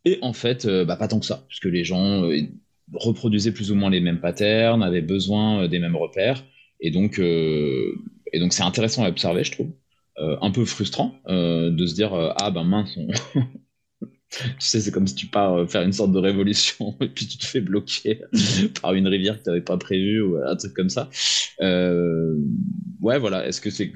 Et 0.05 0.19
en 0.23 0.33
fait, 0.33 0.65
euh, 0.65 0.85
bah, 0.85 0.97
pas 0.97 1.09
tant 1.09 1.21
que 1.21 1.27
ça, 1.27 1.45
puisque 1.49 1.67
les 1.67 1.85
gens 1.85 2.25
euh, 2.25 2.41
reproduisaient 2.93 3.53
plus 3.53 3.71
ou 3.71 3.77
moins 3.77 3.91
les 3.91 4.01
mêmes 4.01 4.21
patterns, 4.21 4.83
avaient 4.83 5.03
besoin 5.03 5.69
des 5.69 5.79
mêmes 5.79 5.97
repères, 5.97 6.45
et 6.81 6.91
donc 6.91 7.19
et 7.19 8.41
donc 8.41 8.53
c'est 8.53 8.65
intéressant 8.65 9.05
à 9.05 9.09
observer, 9.09 9.45
je 9.45 9.53
trouve. 9.53 9.71
un 10.19 10.51
peu 10.51 10.65
frustrant 10.65 11.15
de 11.27 11.87
se 11.87 11.95
dire 11.95 12.13
ah 12.13 12.51
ben 12.51 12.65
mince, 12.65 12.99
tu 14.33 14.55
sais, 14.59 14.81
c'est 14.81 14.91
comme 14.91 15.07
si 15.07 15.15
tu 15.15 15.27
pars 15.27 15.69
faire 15.69 15.83
une 15.83 15.93
sorte 15.93 16.13
de 16.13 16.19
révolution 16.19 16.97
et 17.01 17.09
puis 17.09 17.27
tu 17.27 17.39
te 17.39 17.45
fais 17.45 17.61
bloquer 17.61 18.21
par 18.83 18.95
une 18.95 19.07
rivière 19.07 19.39
que 19.39 19.45
tu 19.45 19.51
n'avais 19.51 19.63
pas 19.63 19.77
prévue 19.77 20.23
ou 20.23 20.37
un 20.37 20.57
truc 20.57 20.75
comme 20.75 20.89
ça. 20.89 21.11
Euh, 21.61 22.37
ouais, 23.01 23.19
voilà. 23.19 23.47
Est-ce 23.47 23.61
que 23.61 23.71
c'est. 23.71 23.93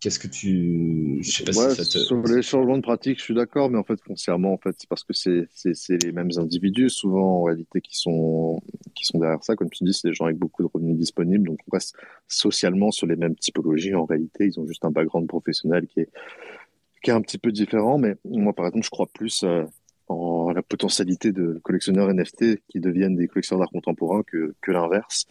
Qu'est-ce 0.00 0.18
que 0.18 0.28
tu. 0.28 1.18
Je 1.22 1.30
sais 1.30 1.44
pas 1.44 1.52
Ouais, 1.52 1.70
si 1.70 1.76
ça 1.76 1.84
te. 1.84 2.04
sur 2.04 2.22
les 2.22 2.42
changements 2.42 2.76
de 2.76 2.82
pratique, 2.82 3.18
je 3.18 3.24
suis 3.24 3.34
d'accord, 3.34 3.70
mais 3.70 3.78
en 3.78 3.84
fait, 3.84 4.00
foncièrement, 4.04 4.52
en 4.52 4.58
fait, 4.58 4.74
c'est 4.78 4.88
parce 4.88 5.04
que 5.04 5.12
c'est 5.12 6.04
les 6.04 6.12
mêmes 6.12 6.30
individus 6.36 6.90
souvent 6.90 7.40
en 7.40 7.42
réalité 7.44 7.80
qui 7.80 7.96
sont 7.96 8.60
qui 8.94 9.04
sont 9.04 9.18
derrière 9.18 9.42
ça. 9.42 9.56
Comme 9.56 9.70
tu 9.70 9.84
dis, 9.84 9.92
c'est 9.92 10.08
des 10.08 10.14
gens 10.14 10.26
avec 10.26 10.38
beaucoup 10.38 10.62
de 10.62 10.68
revenus 10.72 10.96
disponibles, 10.96 11.48
donc 11.48 11.58
on 11.68 11.72
reste 11.72 11.94
socialement 12.26 12.90
sur 12.90 13.06
les 13.06 13.16
mêmes 13.16 13.36
typologies. 13.36 13.94
En 13.94 14.04
réalité, 14.04 14.46
ils 14.46 14.58
ont 14.60 14.66
juste 14.66 14.84
un 14.84 14.90
background 14.90 15.26
professionnel 15.26 15.86
qui 15.86 16.00
est 16.00 16.10
qui 17.02 17.10
est 17.10 17.14
un 17.14 17.20
petit 17.22 17.38
peu 17.38 17.52
différent. 17.52 17.98
Mais 17.98 18.16
moi, 18.24 18.52
par 18.52 18.66
exemple, 18.66 18.84
je 18.84 18.90
crois 18.90 19.06
plus 19.06 19.42
euh, 19.44 19.64
en 20.08 20.50
la 20.52 20.62
potentialité 20.62 21.32
de 21.32 21.60
collectionneurs 21.62 22.12
NFT 22.12 22.62
qui 22.68 22.80
deviennent 22.80 23.16
des 23.16 23.28
collectionneurs 23.28 23.66
d'art 23.66 23.70
contemporain 23.72 24.22
que 24.26 24.54
que 24.60 24.72
l'inverse. 24.72 25.26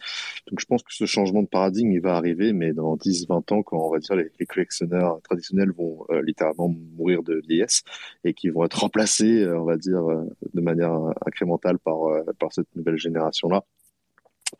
Donc, 0.48 0.60
je 0.60 0.66
pense 0.66 0.82
que 0.82 0.94
ce 0.94 1.04
changement 1.06 1.42
de 1.42 1.48
paradigme, 1.48 1.92
il 1.92 2.00
va 2.00 2.14
arriver, 2.16 2.52
mais 2.52 2.72
dans 2.72 2.96
10, 2.96 3.26
20 3.28 3.52
ans, 3.52 3.62
quand 3.62 3.78
on 3.78 3.90
va 3.90 3.98
dire 3.98 4.16
les, 4.16 4.30
les 4.38 4.46
collectionneurs 4.46 5.20
traditionnels 5.22 5.72
vont 5.72 6.04
euh, 6.10 6.22
littéralement 6.22 6.68
mourir 6.96 7.22
de 7.22 7.40
vieillesse 7.46 7.82
et 8.24 8.34
qui 8.34 8.50
vont 8.50 8.64
être 8.64 8.80
remplacés, 8.80 9.42
euh, 9.42 9.60
on 9.60 9.64
va 9.64 9.76
dire, 9.76 10.08
euh, 10.08 10.24
de 10.54 10.60
manière 10.60 10.94
incrémentale 11.26 11.78
par, 11.78 12.04
euh, 12.06 12.22
par 12.38 12.52
cette 12.52 12.68
nouvelle 12.76 12.98
génération-là. 12.98 13.64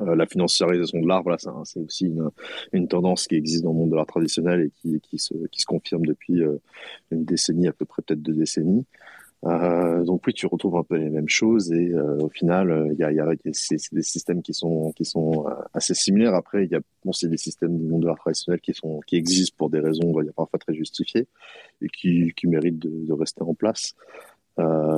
Euh, 0.00 0.14
la 0.14 0.26
financiarisation 0.26 1.00
de 1.00 1.08
l'art, 1.08 1.22
voilà, 1.22 1.38
c'est 1.64 1.80
aussi 1.80 2.06
une, 2.06 2.30
une 2.72 2.88
tendance 2.88 3.26
qui 3.26 3.36
existe 3.36 3.64
dans 3.64 3.72
le 3.72 3.78
monde 3.78 3.90
de 3.90 3.96
l'art 3.96 4.06
traditionnel 4.06 4.60
et 4.60 4.70
qui, 4.70 5.00
qui, 5.00 5.18
se, 5.18 5.34
qui 5.50 5.60
se 5.60 5.66
confirme 5.66 6.04
depuis 6.04 6.42
euh, 6.42 6.56
une 7.10 7.24
décennie, 7.24 7.68
à 7.68 7.72
peu 7.72 7.84
près 7.84 8.02
peut-être 8.02 8.22
deux 8.22 8.34
décennies. 8.34 8.84
Euh, 9.44 10.02
donc 10.04 10.26
oui, 10.26 10.34
tu 10.34 10.46
retrouves 10.46 10.76
un 10.76 10.82
peu 10.82 10.96
les 10.96 11.10
mêmes 11.10 11.28
choses 11.28 11.72
et 11.72 11.92
euh, 11.94 12.18
au 12.18 12.28
final, 12.28 12.90
il 12.92 12.98
y 12.98 13.04
a, 13.04 13.12
il 13.12 13.16
y 13.16 13.20
a 13.20 13.32
c'est 13.52 13.76
des 13.92 14.02
systèmes 14.02 14.42
qui 14.42 14.52
sont 14.52 14.92
qui 14.92 15.04
sont 15.04 15.46
assez 15.72 15.94
similaires. 15.94 16.34
Après, 16.34 16.64
il 16.64 16.70
y 16.70 16.74
a 16.74 16.80
bon, 17.04 17.12
c'est 17.12 17.28
des 17.28 17.36
systèmes 17.36 17.78
du 17.78 17.84
monde 17.84 18.02
de 18.02 18.08
l'art 18.08 18.18
traditionnel 18.18 18.60
qui 18.60 18.74
sont 18.74 19.00
qui 19.06 19.16
existent 19.16 19.54
pour 19.56 19.70
des 19.70 19.78
raisons, 19.78 20.06
on 20.06 20.12
va 20.12 20.24
dire 20.24 20.34
parfois 20.34 20.58
très 20.58 20.74
justifiées 20.74 21.28
et 21.80 21.88
qui 21.88 22.32
qui 22.36 22.48
méritent 22.48 22.80
de, 22.80 23.06
de 23.06 23.12
rester 23.12 23.42
en 23.42 23.54
place. 23.54 23.94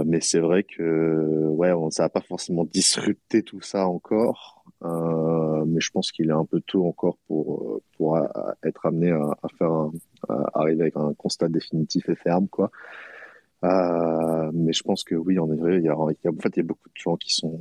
Mais 0.07 0.23
c'est 0.23 0.41
vrai 0.41 0.63
que 0.65 1.47
ouais, 1.51 1.73
ça 1.91 2.05
va 2.05 2.09
pas 2.09 2.23
forcément 2.23 2.65
disrupter 2.65 3.43
tout 3.43 3.61
ça 3.61 3.87
encore. 3.87 4.60
Euh, 4.83 5.65
mais 5.67 5.81
je 5.81 5.91
pense 5.91 6.11
qu'il 6.11 6.31
est 6.31 6.33
un 6.33 6.47
peu 6.47 6.61
tôt 6.61 6.87
encore 6.87 7.19
pour 7.27 7.75
euh, 7.75 7.83
pour 7.97 8.19
être 8.63 8.87
amené 8.87 9.11
à, 9.11 9.49
faire 9.59 9.71
un, 9.71 9.93
à 10.29 10.61
arriver 10.61 10.83
avec 10.83 10.97
un 10.97 11.13
constat 11.15 11.49
définitif 11.49 12.09
et 12.09 12.17
ferme 12.17 12.49
quoi. 12.49 12.71
Euh, 13.65 14.51
mais 14.55 14.73
je 14.73 14.83
pense 14.83 15.05
que 15.05 15.15
oui, 15.15 15.39
en 15.39 15.53
effet, 15.53 15.79
il 15.79 15.85
y 15.85 15.89
a, 15.89 15.99
en 15.99 16.07
fait, 16.09 16.17
il 16.25 16.57
y 16.57 16.61
a 16.61 16.63
beaucoup 16.63 16.89
de 16.89 16.97
gens 16.97 17.17
qui 17.17 17.35
sont, 17.35 17.61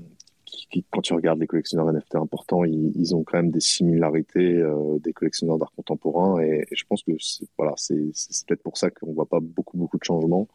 quand 0.91 1.01
tu 1.01 1.13
regardes 1.13 1.39
les 1.39 1.47
collectionneurs 1.47 1.91
NFT 1.91 2.15
importants, 2.15 2.63
ils, 2.63 2.91
ils 2.95 3.15
ont 3.15 3.23
quand 3.23 3.37
même 3.37 3.51
des 3.51 3.59
similarités 3.59 4.57
euh, 4.57 4.99
des 4.99 5.13
collectionneurs 5.13 5.57
d'art 5.57 5.71
contemporain, 5.75 6.41
et, 6.41 6.65
je 6.71 6.83
pense 6.87 7.03
que 7.03 7.11
voilà, 7.57 7.73
c'est 7.77 7.95
peut-être 8.47 8.63
pour 8.63 8.77
ça 8.77 8.89
qu'on 8.89 9.13
voit 9.13 9.25
pas 9.25 9.39
beaucoup 9.39 9.77
beaucoup 9.77 9.97
de 9.97 10.03
changements. 10.03 10.47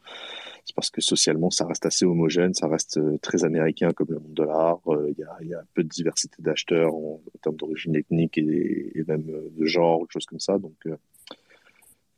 C'est 0.65 0.75
parce 0.75 0.89
que 0.89 0.99
socialement, 0.99 1.51
ça 1.51 1.67
reste 1.67 1.85
assez 1.85 2.05
homogène, 2.05 2.55
ça 2.55 2.67
reste 2.67 2.97
euh, 2.97 3.17
très 3.21 3.45
américain 3.45 3.91
comme 3.91 4.07
le 4.09 4.19
monde 4.19 4.33
de 4.33 4.43
l'art. 4.43 4.81
Euh, 4.87 5.13
Il 5.15 5.19
y, 5.19 5.23
a, 5.23 5.43
y 5.43 5.53
a 5.53 5.63
peu 5.75 5.83
de 5.83 5.89
diversité 5.89 6.37
d'acheteurs 6.41 6.95
en, 6.95 7.21
termes 7.43 7.55
d'origine 7.55 7.95
ethnique 7.95 8.37
et, 8.39 9.03
même 9.07 9.23
de 9.23 9.65
genre, 9.65 10.05
choses 10.09 10.25
comme 10.25 10.39
ça. 10.39 10.57
Donc 10.57 10.75
euh, 10.87 10.95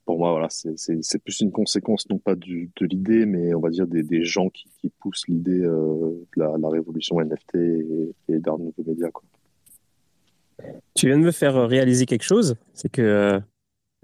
pour 0.08 0.18
moi, 0.18 0.32
voilà, 0.32 0.47
c'est 0.49 1.20
plus 1.20 1.41
une 1.41 1.51
conséquence 1.51 2.10
non 2.10 2.18
pas 2.18 2.36
du, 2.36 2.72
de 2.80 2.86
l'idée, 2.86 3.26
mais 3.26 3.53
on 3.53 3.60
va 3.60 3.70
dire 3.70 3.86
des, 3.86 4.24
gens 4.24 4.49
qui, 4.49 4.68
poussent 4.99 5.28
l'idée 5.28 5.62
euh, 5.62 6.26
de 6.36 6.41
la, 6.41 6.70
révolution 6.70 7.20
NFT 7.22 7.55
et, 7.55 8.16
et 8.30 8.39
d'art 8.39 8.58
nouveaux 8.58 8.84
médias. 8.88 9.12
Quoi. 9.12 9.24
Tu 10.95 11.08
viens 11.08 11.20
de 11.20 11.24
me 11.24 11.32
faire 11.32 11.68
réaliser 11.68 12.05
quelque 12.05 12.24
chose, 12.24 12.55
c'est 12.74 12.89
que 12.89 13.39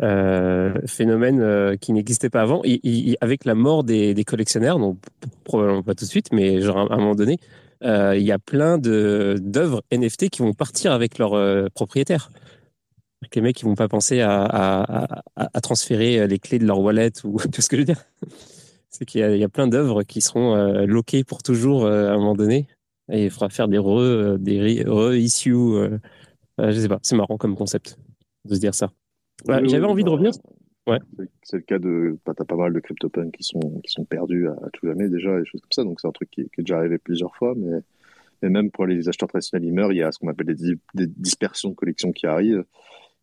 euh, 0.01 0.74
phénomène 0.86 1.39
euh, 1.41 1.78
qui 1.78 1.93
n'existait 1.93 2.30
pas 2.30 2.41
avant, 2.41 2.62
et, 2.66 3.18
avec 3.22 3.45
la 3.45 3.56
mort 3.56 3.86
des, 3.86 4.14
des, 4.14 4.26
collectionneurs, 4.26 4.80
donc 4.80 4.97
probablement 5.45 5.84
pas 5.84 5.95
tout 5.95 6.06
de 6.06 6.10
suite, 6.10 6.34
mais 6.34 6.60
genre 6.60 6.91
à 6.91 6.95
un 6.95 6.97
moment 6.97 7.16
donné, 7.16 7.39
euh, 7.84 8.16
il 8.18 8.24
y 8.24 8.32
a 8.32 8.39
plein 8.39 8.78
d'œuvres 8.78 9.84
NFT 9.91 10.30
qui 10.30 10.41
vont 10.41 10.54
partir 10.54 10.91
avec 10.91 11.18
leurs 11.18 11.34
euh, 11.34 11.68
propriétaires 13.24 13.36
les 13.36 13.41
mecs 13.41 13.61
ils 13.61 13.65
vont 13.65 13.76
pas 13.76 13.88
penser 13.88 14.21
à, 14.21 14.43
à, 14.43 15.03
à, 15.36 15.49
à, 15.53 15.61
transférer 15.61 16.28
les 16.28 16.39
clés 16.39 16.59
de 16.59 16.65
leur 16.65 16.80
wallet 16.80 17.11
ou 17.24 17.38
tout 17.51 17.61
ce 17.61 17.69
que 17.69 17.76
je 17.76 17.82
veux 17.82 17.86
dire? 17.86 18.03
C'est 18.89 19.05
qu'il 19.05 19.21
y, 19.21 19.39
y, 19.39 19.43
a 19.43 19.49
plein 19.49 19.67
d'œuvres 19.67 20.03
qui 20.03 20.21
seront 20.21 20.55
euh, 20.55 20.86
loquées 20.86 21.24
pour 21.24 21.41
toujours 21.41 21.86
euh, 21.86 22.09
à 22.09 22.13
un 22.13 22.17
moment 22.17 22.36
donné 22.36 22.67
et 23.11 23.26
il 23.26 23.32
faudra 23.32 23.49
faire 23.49 23.67
des 23.67 23.78
re, 23.78 24.38
des 24.39 24.84
re-issues. 24.84 25.53
Euh, 25.53 25.97
je 26.57 26.80
sais 26.80 26.88
pas, 26.88 26.99
c'est 27.01 27.15
marrant 27.15 27.38
comme 27.38 27.55
concept 27.55 27.97
de 28.45 28.55
se 28.55 28.59
dire 28.59 28.76
ça. 28.76 28.91
Ouais, 29.47 29.59
oui, 29.61 29.69
J'avais 29.69 29.86
oui, 29.86 29.91
envie 29.91 30.03
bah, 30.03 30.09
de 30.09 30.13
revenir. 30.13 30.32
Ouais. 30.88 30.99
C'est 31.43 31.57
le 31.57 31.63
cas 31.63 31.80
de, 31.80 32.17
bah, 32.26 32.34
t'as 32.36 32.45
pas 32.45 32.55
mal 32.55 32.74
de 32.74 32.80
CryptoPunks 32.80 33.32
qui 33.32 33.43
sont, 33.43 33.82
qui 33.84 33.91
sont 33.91 34.05
perdus 34.05 34.47
à, 34.47 34.55
tout 34.74 34.86
jamais 34.86 35.09
déjà, 35.09 35.39
des 35.39 35.45
choses 35.45 35.61
comme 35.61 35.71
ça. 35.71 35.84
Donc 35.84 35.99
c'est 35.99 36.07
un 36.07 36.11
truc 36.11 36.30
qui, 36.30 36.43
qui, 36.43 36.61
est 36.61 36.63
déjà 36.63 36.78
arrivé 36.78 36.97
plusieurs 36.97 37.36
fois, 37.36 37.53
mais, 37.55 37.80
mais 38.41 38.49
même 38.49 38.69
pour 38.69 38.86
les 38.86 39.07
acheteurs 39.09 39.30
traditionnels, 39.30 39.67
ils 39.67 39.74
meurent. 39.74 39.93
Il 39.93 39.97
y 39.97 40.03
a 40.03 40.11
ce 40.11 40.19
qu'on 40.19 40.28
appelle 40.28 40.47
des, 40.47 40.76
des 40.93 41.07
dispersions 41.07 41.69
de 41.69 41.76
collections 41.76 42.11
qui 42.11 42.26
arrivent. 42.26 42.65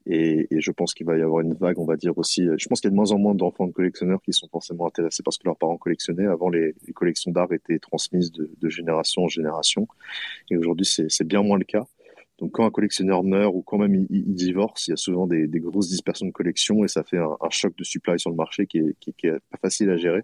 Et, 0.07 0.47
et, 0.51 0.61
je 0.61 0.73
pense 0.73 0.95
qu'il 0.95 1.07
va 1.07 1.17
y 1.19 1.23
avoir 1.23 1.41
une 1.41 1.55
vague, 1.55 1.79
on 1.79 1.85
va 1.85 1.97
dire 1.97 2.17
aussi. 2.17 2.49
Je 2.57 2.69
pense 2.69 2.81
qu'il 2.81 2.89
y 2.89 2.91
a 2.91 2.93
de 2.93 2.97
moins 2.97 3.13
en 3.13 3.19
moins 3.19 3.35
d'enfants 3.35 3.67
de 3.67 3.73
collectionneurs 3.73 4.23
qui 4.23 4.33
sont 4.33 4.49
forcément 4.49 4.87
intéressés 4.87 5.23
parce 5.23 5.37
que 5.37 5.47
leurs 5.47 5.59
parents 5.59 5.77
collectionnaient. 5.77 6.27
Avant, 6.27 6.49
les, 6.49 6.75
les 6.87 6.93
collections 6.93 7.31
d'art 7.31 7.53
étaient 7.53 7.79
transmises 7.79 8.33
de, 8.33 8.51
de, 8.59 8.69
génération 8.71 9.25
en 9.25 9.29
génération. 9.29 9.87
Et 10.51 10.57
aujourd'hui, 10.57 10.87
c'est 10.87 11.27
bien 11.27 11.43
moins 11.43 11.59
le 11.59 11.65
cas. 11.65 11.87
Donc, 12.39 12.53
quand 12.53 12.65
un 12.65 12.71
collectionneur 12.71 13.23
meurt 13.23 13.55
ou 13.55 13.61
quand 13.61 13.77
même 13.77 13.95
il, 13.95 14.07
il 14.09 14.35
divorce, 14.35 14.89
il 14.89 14.93
y 14.93 14.95
a 14.95 14.97
souvent 14.97 15.27
des, 15.27 15.47
des, 15.47 15.61
grosses 15.61 15.91
dispersions 15.91 16.27
de 16.27 16.33
collections 16.33 16.83
et 16.85 16.89
ça 16.89 17.05
fait 17.05 17.19
un, 17.19 17.37
un, 17.39 17.51
choc 17.51 17.77
de 17.77 17.85
supply 17.85 18.19
sur 18.19 18.31
le 18.31 18.37
marché 18.37 18.67
qui 18.67 18.79
est, 18.79 18.97
qui 18.99 19.11
est 19.27 19.39
pas 19.51 19.59
facile 19.61 19.91
à 19.91 19.99
gérer. 19.99 20.23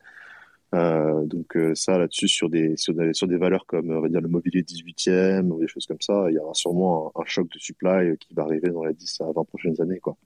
Euh, 0.76 1.24
donc 1.24 1.56
euh, 1.56 1.74
ça 1.74 1.96
là-dessus 1.96 2.28
sur 2.28 2.50
des, 2.50 2.76
sur 2.76 2.92
des 2.92 3.14
sur 3.14 3.26
des 3.26 3.36
valeurs 3.36 3.66
comme 3.66 3.90
on 3.90 4.00
va 4.00 4.08
dire 4.08 4.20
le 4.20 4.28
mobilier 4.28 4.62
18e 4.62 5.48
ou 5.50 5.60
des 5.60 5.68
choses 5.68 5.86
comme 5.86 6.00
ça, 6.00 6.26
il 6.28 6.34
y 6.34 6.38
aura 6.38 6.54
sûrement 6.54 7.12
un, 7.14 7.22
un, 7.22 7.24
choc 7.24 7.48
de 7.50 7.58
supply 7.58 8.16
qui 8.18 8.34
va 8.34 8.42
arriver 8.42 8.70
dans 8.70 8.84
les 8.84 8.92
10 8.92 9.20
à 9.20 9.32
20 9.32 9.44
prochaines 9.44 9.80
années 9.80 10.00
quoi. 10.00 10.16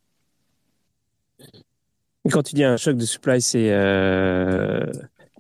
Quand 2.31 2.43
tu 2.43 2.55
dis 2.55 2.65
un 2.65 2.77
choc 2.77 2.97
de 2.97 3.05
supply, 3.05 3.41
c'est 3.41 3.71
euh... 3.71 4.87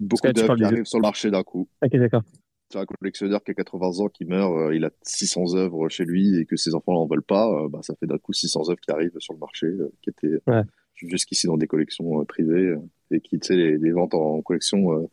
beaucoup 0.00 0.32
d'œuvres 0.32 0.56
qui 0.56 0.64
arrivent 0.64 0.84
sur 0.84 0.98
le 0.98 1.02
marché 1.02 1.30
d'un 1.30 1.42
coup. 1.42 1.68
Ok, 1.82 1.96
d'accord. 1.96 2.22
C'est 2.70 2.78
un 2.78 2.86
collectionneur 2.86 3.42
qui 3.42 3.50
a 3.50 3.54
80 3.54 3.98
ans 3.98 4.08
qui 4.08 4.24
meurt, 4.24 4.52
euh, 4.52 4.74
il 4.74 4.84
a 4.84 4.90
600 5.02 5.56
œuvres 5.56 5.88
chez 5.88 6.04
lui 6.04 6.38
et 6.38 6.46
que 6.46 6.56
ses 6.56 6.74
enfants 6.74 6.92
n'en 6.92 7.06
veulent 7.06 7.22
pas, 7.22 7.48
euh, 7.48 7.68
bah, 7.68 7.80
ça 7.82 7.94
fait 7.98 8.06
d'un 8.06 8.18
coup 8.18 8.32
600 8.32 8.70
œuvres 8.70 8.80
qui 8.80 8.92
arrivent 8.92 9.18
sur 9.18 9.34
le 9.34 9.40
marché 9.40 9.66
euh, 9.66 9.92
qui 10.02 10.11
étaient 10.11 10.38
ouais. 10.46 10.62
jusqu'ici 10.94 11.48
dans 11.48 11.56
des 11.56 11.66
collections 11.66 12.24
privées 12.26 12.76
et 13.11 13.20
qui, 13.20 13.38
tu 13.38 13.48
sais, 13.48 13.56
les, 13.56 13.90
ventes 13.92 14.14
en 14.14 14.40
collection 14.42 14.92
euh, 14.92 15.06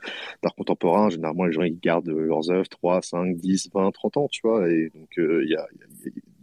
d'art 0.43 0.55
contemporain, 0.55 1.09
généralement, 1.09 1.45
les 1.45 1.51
gens, 1.51 1.63
ils 1.63 1.79
gardent 1.79 2.09
leurs 2.09 2.51
œuvres 2.51 2.69
3, 2.69 3.01
5, 3.01 3.37
10, 3.37 3.69
20, 3.73 3.91
30 3.91 4.17
ans, 4.17 4.27
tu 4.29 4.41
vois. 4.43 4.69
Et 4.69 4.89
donc, 4.93 5.09
il 5.17 5.23
euh, 5.23 5.41
a, 5.41 5.45
y, 5.45 5.55
a, 5.55 5.67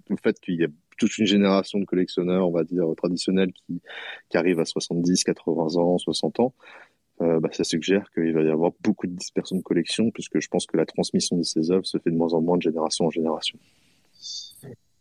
le 0.09 0.17
fait 0.17 0.39
qu'il 0.41 0.55
y 0.61 0.65
a 0.65 0.69
toute 0.99 1.19
une 1.19 1.27
génération 1.27 1.79
de 1.79 1.85
collectionneurs, 1.85 2.49
on 2.49 2.53
va 2.53 2.65
dire, 2.65 2.87
traditionnels 2.97 3.53
qui, 3.53 3.81
qui 4.29 4.37
arrivent 4.37 4.61
à 4.61 4.65
70, 4.65 5.25
80 5.25 5.77
ans, 5.77 5.99
60 5.99 6.41
ans, 6.41 6.55
euh, 7.21 7.39
bah, 7.41 7.49
ça 7.53 7.65
suggère 7.65 8.11
qu'il 8.13 8.33
va 8.33 8.43
y 8.43 8.49
avoir 8.49 8.73
beaucoup 8.83 9.07
de 9.07 9.13
dispersion 9.13 9.57
de 9.57 9.63
collections, 9.63 10.11
puisque 10.11 10.41
je 10.41 10.49
pense 10.49 10.67
que 10.67 10.77
la 10.77 10.87
transmission 10.87 11.37
de 11.37 11.43
ces 11.43 11.71
œuvres 11.71 11.87
se 11.87 11.99
fait 11.99 12.11
de 12.11 12.17
moins 12.17 12.33
en 12.35 12.41
moins 12.41 12.57
de 12.57 12.63
génération 12.63 13.07
en 13.07 13.11
génération. 13.11 13.59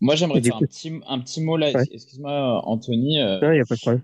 Moi, 0.02 0.16
j'aimerais 0.16 0.42
faire 0.42 0.58
un 0.58 0.60
petit, 0.60 0.92
un 1.08 1.20
petit 1.20 1.42
mot 1.42 1.56
là. 1.56 1.72
Ouais. 1.72 1.84
Excuse-moi, 1.92 2.62
Anthony. 2.68 3.20
Euh. 3.20 3.40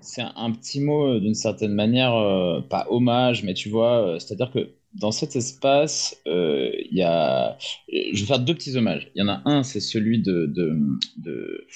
C'est 0.02 0.22
un, 0.22 0.34
un, 0.36 0.52
petit 0.52 0.80
mot 0.80 1.08
euh, 1.08 1.20
d'une 1.20 1.34
certaine 1.34 1.74
manière, 1.74 2.16
euh, 2.16 2.62
pas 2.62 2.88
hommage, 2.90 3.44
mais 3.44 3.54
tu 3.54 3.70
vois, 3.70 4.18
c'est-à-dire 4.20 4.52
que 4.52 4.70
dans 4.94 5.12
cet 5.12 5.36
espace, 5.36 6.18
il 6.26 6.88
y 6.92 7.04
a. 7.04 7.58
Je 7.90 8.20
vais 8.20 8.26
faire 8.26 8.40
deux 8.40 8.54
petits 8.54 8.76
hommages. 8.78 9.12
Il 9.16 9.20
y 9.20 9.24
en 9.24 9.28
a 9.30 9.42
un, 9.46 9.64
c'est 9.64 9.82
celui 9.82 10.22
de. 10.22 10.46
de, 10.46 10.78
de 11.18 11.68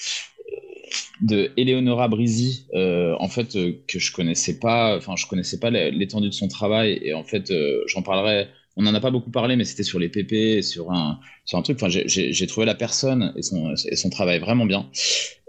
de 1.20 1.50
Eleonora 1.56 2.08
Brisi, 2.08 2.66
euh, 2.74 3.14
en 3.18 3.28
fait, 3.28 3.56
euh, 3.56 3.72
que 3.88 3.98
je 3.98 4.12
connaissais 4.12 4.58
pas, 4.58 4.96
enfin, 4.96 5.14
je 5.16 5.26
connaissais 5.26 5.58
pas 5.58 5.70
l'étendue 5.70 6.28
de 6.28 6.34
son 6.34 6.48
travail, 6.48 6.98
et 7.02 7.14
en 7.14 7.24
fait, 7.24 7.50
euh, 7.50 7.82
j'en 7.86 8.02
parlerai 8.02 8.48
on 8.76 8.82
n'en 8.82 8.94
a 8.94 9.00
pas 9.00 9.10
beaucoup 9.10 9.30
parlé, 9.30 9.56
mais 9.56 9.64
c'était 9.64 9.84
sur 9.84 9.98
les 9.98 10.08
PP, 10.08 10.62
sur 10.62 10.90
un, 10.90 11.20
sur 11.44 11.58
un 11.58 11.62
truc. 11.62 11.76
Enfin, 11.80 11.88
j'ai 11.88 12.46
trouvé 12.46 12.66
la 12.66 12.74
personne 12.74 13.32
et 13.36 13.42
son, 13.42 13.72
et 13.72 13.96
son 13.96 14.10
travail 14.10 14.40
vraiment 14.40 14.66
bien. 14.66 14.90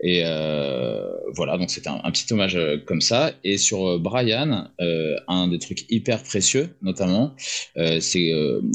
Et 0.01 0.21
euh, 0.23 1.09
voilà, 1.33 1.57
donc 1.57 1.71
c'était 1.71 1.89
un, 1.89 2.11
petit 2.11 2.31
hommage 2.31 2.57
comme 2.85 3.01
ça. 3.01 3.33
Et 3.43 3.57
sur 3.57 3.99
Brian, 3.99 4.69
euh, 4.79 5.15
un 5.27 5.47
des 5.47 5.57
trucs 5.57 5.89
hyper 5.91 6.21
précieux, 6.21 6.75
notamment, 6.81 7.33
euh, 7.77 7.99
c'est 7.99 8.31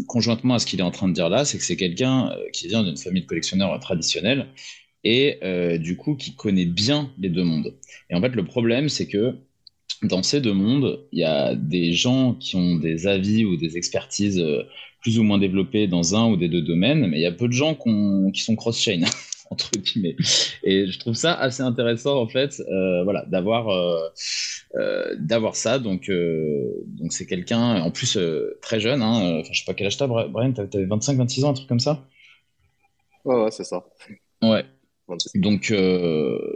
conjointement 0.08 0.54
à 0.54 0.58
ce 0.58 0.66
qu'il 0.66 0.80
est 0.80 0.84
en 0.84 0.90
train 0.90 1.08
de 1.08 1.14
dire 1.14 1.28
là, 1.28 1.44
c'est 1.44 1.58
que 1.58 1.64
c'est 1.64 1.76
quelqu'un 1.76 2.34
qui 2.52 2.66
vient 2.68 2.82
d'une 2.82 2.96
famille 2.96 3.22
de 3.22 3.26
collectionneurs 3.26 3.78
traditionnels 3.80 4.48
et 5.04 5.38
du 5.78 5.96
coup 5.96 6.16
qui 6.16 6.34
connaît 6.34 6.66
bien 6.66 7.12
les 7.18 7.28
deux 7.28 7.44
mondes. 7.44 7.74
Et 8.10 8.14
en 8.14 8.20
fait, 8.20 8.30
le 8.30 8.44
problème, 8.44 8.88
c'est 8.88 9.06
que 9.06 9.36
dans 10.02 10.22
ces 10.22 10.40
deux 10.40 10.54
mondes, 10.54 11.04
il 11.12 11.20
y 11.20 11.24
a 11.24 11.54
des 11.54 11.92
gens 11.92 12.34
qui 12.34 12.56
ont 12.56 12.76
des 12.76 13.06
avis 13.06 13.44
ou 13.44 13.56
des 13.56 13.76
expertises 13.76 14.42
plus 15.02 15.18
ou 15.18 15.22
moins 15.22 15.38
développées 15.38 15.86
dans 15.86 16.14
un 16.14 16.30
ou 16.30 16.36
des 16.36 16.48
deux 16.48 16.62
domaines, 16.62 17.06
mais 17.06 17.18
il 17.18 17.22
y 17.22 17.26
a 17.26 17.32
peu 17.32 17.48
de 17.48 17.52
gens 17.52 17.74
qui, 17.74 17.88
ont, 17.88 18.30
qui 18.30 18.42
sont 18.42 18.56
cross-chain. 18.56 19.02
entre 19.50 19.70
guillemets. 19.72 20.16
Et 20.62 20.86
je 20.86 20.98
trouve 20.98 21.14
ça 21.14 21.34
assez 21.34 21.62
intéressant 21.62 22.20
en 22.20 22.28
fait, 22.28 22.60
euh, 22.60 23.04
voilà, 23.04 23.24
d'avoir 23.26 23.68
euh, 23.68 24.08
euh, 24.76 25.16
d'avoir 25.18 25.56
ça. 25.56 25.78
Donc 25.78 26.10
donc 26.10 27.12
c'est 27.12 27.26
quelqu'un 27.26 27.82
en 27.82 27.90
plus 27.90 28.18
très 28.62 28.80
jeune. 28.80 29.02
Hein, 29.02 29.42
je 29.50 29.58
sais 29.58 29.64
pas 29.66 29.74
quel 29.74 29.88
âge 29.88 29.96
t'as, 29.96 30.06
Brian. 30.06 30.52
T'avais 30.52 30.86
25, 30.86 31.16
26 31.18 31.44
ans, 31.44 31.50
un 31.50 31.54
truc 31.54 31.68
comme 31.68 31.80
ça? 31.80 32.06
Ouais, 33.24 33.42
ouais, 33.44 33.50
c'est 33.50 33.64
ça. 33.64 33.84
Ouais. 34.42 34.64
Donc 35.34 35.74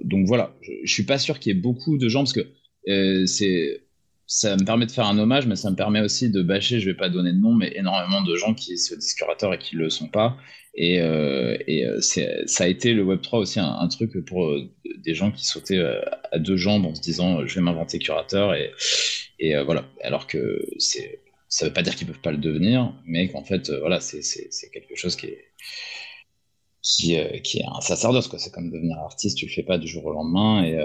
donc 0.02 0.26
voilà, 0.26 0.54
je, 0.60 0.72
je 0.84 0.92
suis 0.92 1.02
pas 1.02 1.18
sûr 1.18 1.40
qu'il 1.40 1.54
y 1.54 1.58
ait 1.58 1.60
beaucoup 1.60 1.98
de 1.98 2.08
gens 2.08 2.20
parce 2.20 2.32
que 2.32 2.46
c'est 2.86 3.84
ça 4.26 4.56
me 4.56 4.64
permet 4.64 4.86
de 4.86 4.90
faire 4.90 5.06
un 5.06 5.18
hommage, 5.18 5.46
mais 5.46 5.56
ça 5.56 5.70
me 5.70 5.76
permet 5.76 6.00
aussi 6.00 6.30
de 6.30 6.42
bâcher, 6.42 6.80
je 6.80 6.86
vais 6.86 6.96
pas 6.96 7.08
donner 7.08 7.32
de 7.32 7.38
nom, 7.38 7.52
mais 7.52 7.72
énormément 7.76 8.22
de 8.22 8.34
gens 8.36 8.54
qui 8.54 8.78
se 8.78 8.94
disent 8.94 9.14
curateurs 9.14 9.52
et 9.52 9.58
qui 9.58 9.76
le 9.76 9.90
sont 9.90 10.08
pas. 10.08 10.36
Et, 10.74 11.00
euh, 11.00 11.56
et 11.66 11.86
euh, 11.86 12.00
ça 12.00 12.64
a 12.64 12.66
été 12.66 12.94
le 12.94 13.04
Web3 13.04 13.38
aussi 13.38 13.60
un, 13.60 13.88
truc 13.88 14.18
pour 14.24 14.46
euh, 14.46 14.72
des 14.98 15.14
gens 15.14 15.30
qui 15.30 15.44
sautaient 15.44 15.78
euh, 15.78 16.00
à 16.32 16.38
deux 16.38 16.56
jambes 16.56 16.86
en 16.86 16.94
se 16.94 17.00
disant 17.00 17.46
je 17.46 17.54
vais 17.54 17.60
m'inventer 17.60 17.98
curateur. 17.98 18.54
Et, 18.54 18.72
et 19.38 19.62
voilà. 19.62 19.84
Alors 20.02 20.26
que 20.26 20.60
c'est, 20.78 21.20
ça 21.48 21.66
veut 21.66 21.72
pas 21.72 21.82
dire 21.82 21.94
qu'ils 21.94 22.06
peuvent 22.06 22.20
pas 22.20 22.32
le 22.32 22.38
devenir, 22.38 22.92
mais 23.04 23.28
qu'en 23.28 23.44
fait, 23.44 23.70
voilà, 23.70 24.00
c'est, 24.00 24.20
quelque 24.72 24.96
chose 24.96 25.16
qui 25.16 25.26
est, 25.26 25.44
qui, 26.82 27.16
qui 27.42 27.58
est 27.58 27.64
un 27.66 27.80
sacerdoce. 27.80 28.28
Quoi. 28.28 28.38
C'est 28.38 28.50
comme 28.50 28.70
devenir 28.70 28.98
artiste, 28.98 29.36
tu 29.38 29.46
le 29.46 29.52
fais 29.52 29.62
pas 29.62 29.78
du 29.78 29.86
jour 29.86 30.04
au 30.06 30.12
lendemain. 30.12 30.64
Et, 30.64 30.76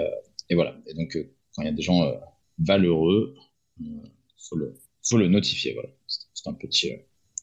et 0.50 0.54
voilà. 0.54 0.76
Donc, 0.96 1.16
quand 1.54 1.62
il 1.62 1.66
y 1.66 1.68
a 1.68 1.72
des 1.72 1.82
gens 1.82 2.02
valeureux, 2.58 3.34
faut 4.38 4.56
le, 4.56 4.74
faut 5.02 5.16
le 5.16 5.28
notifier. 5.28 5.74
Voilà. 5.74 5.88
C'est 6.06 6.48
un 6.48 6.54
petit, 6.54 6.92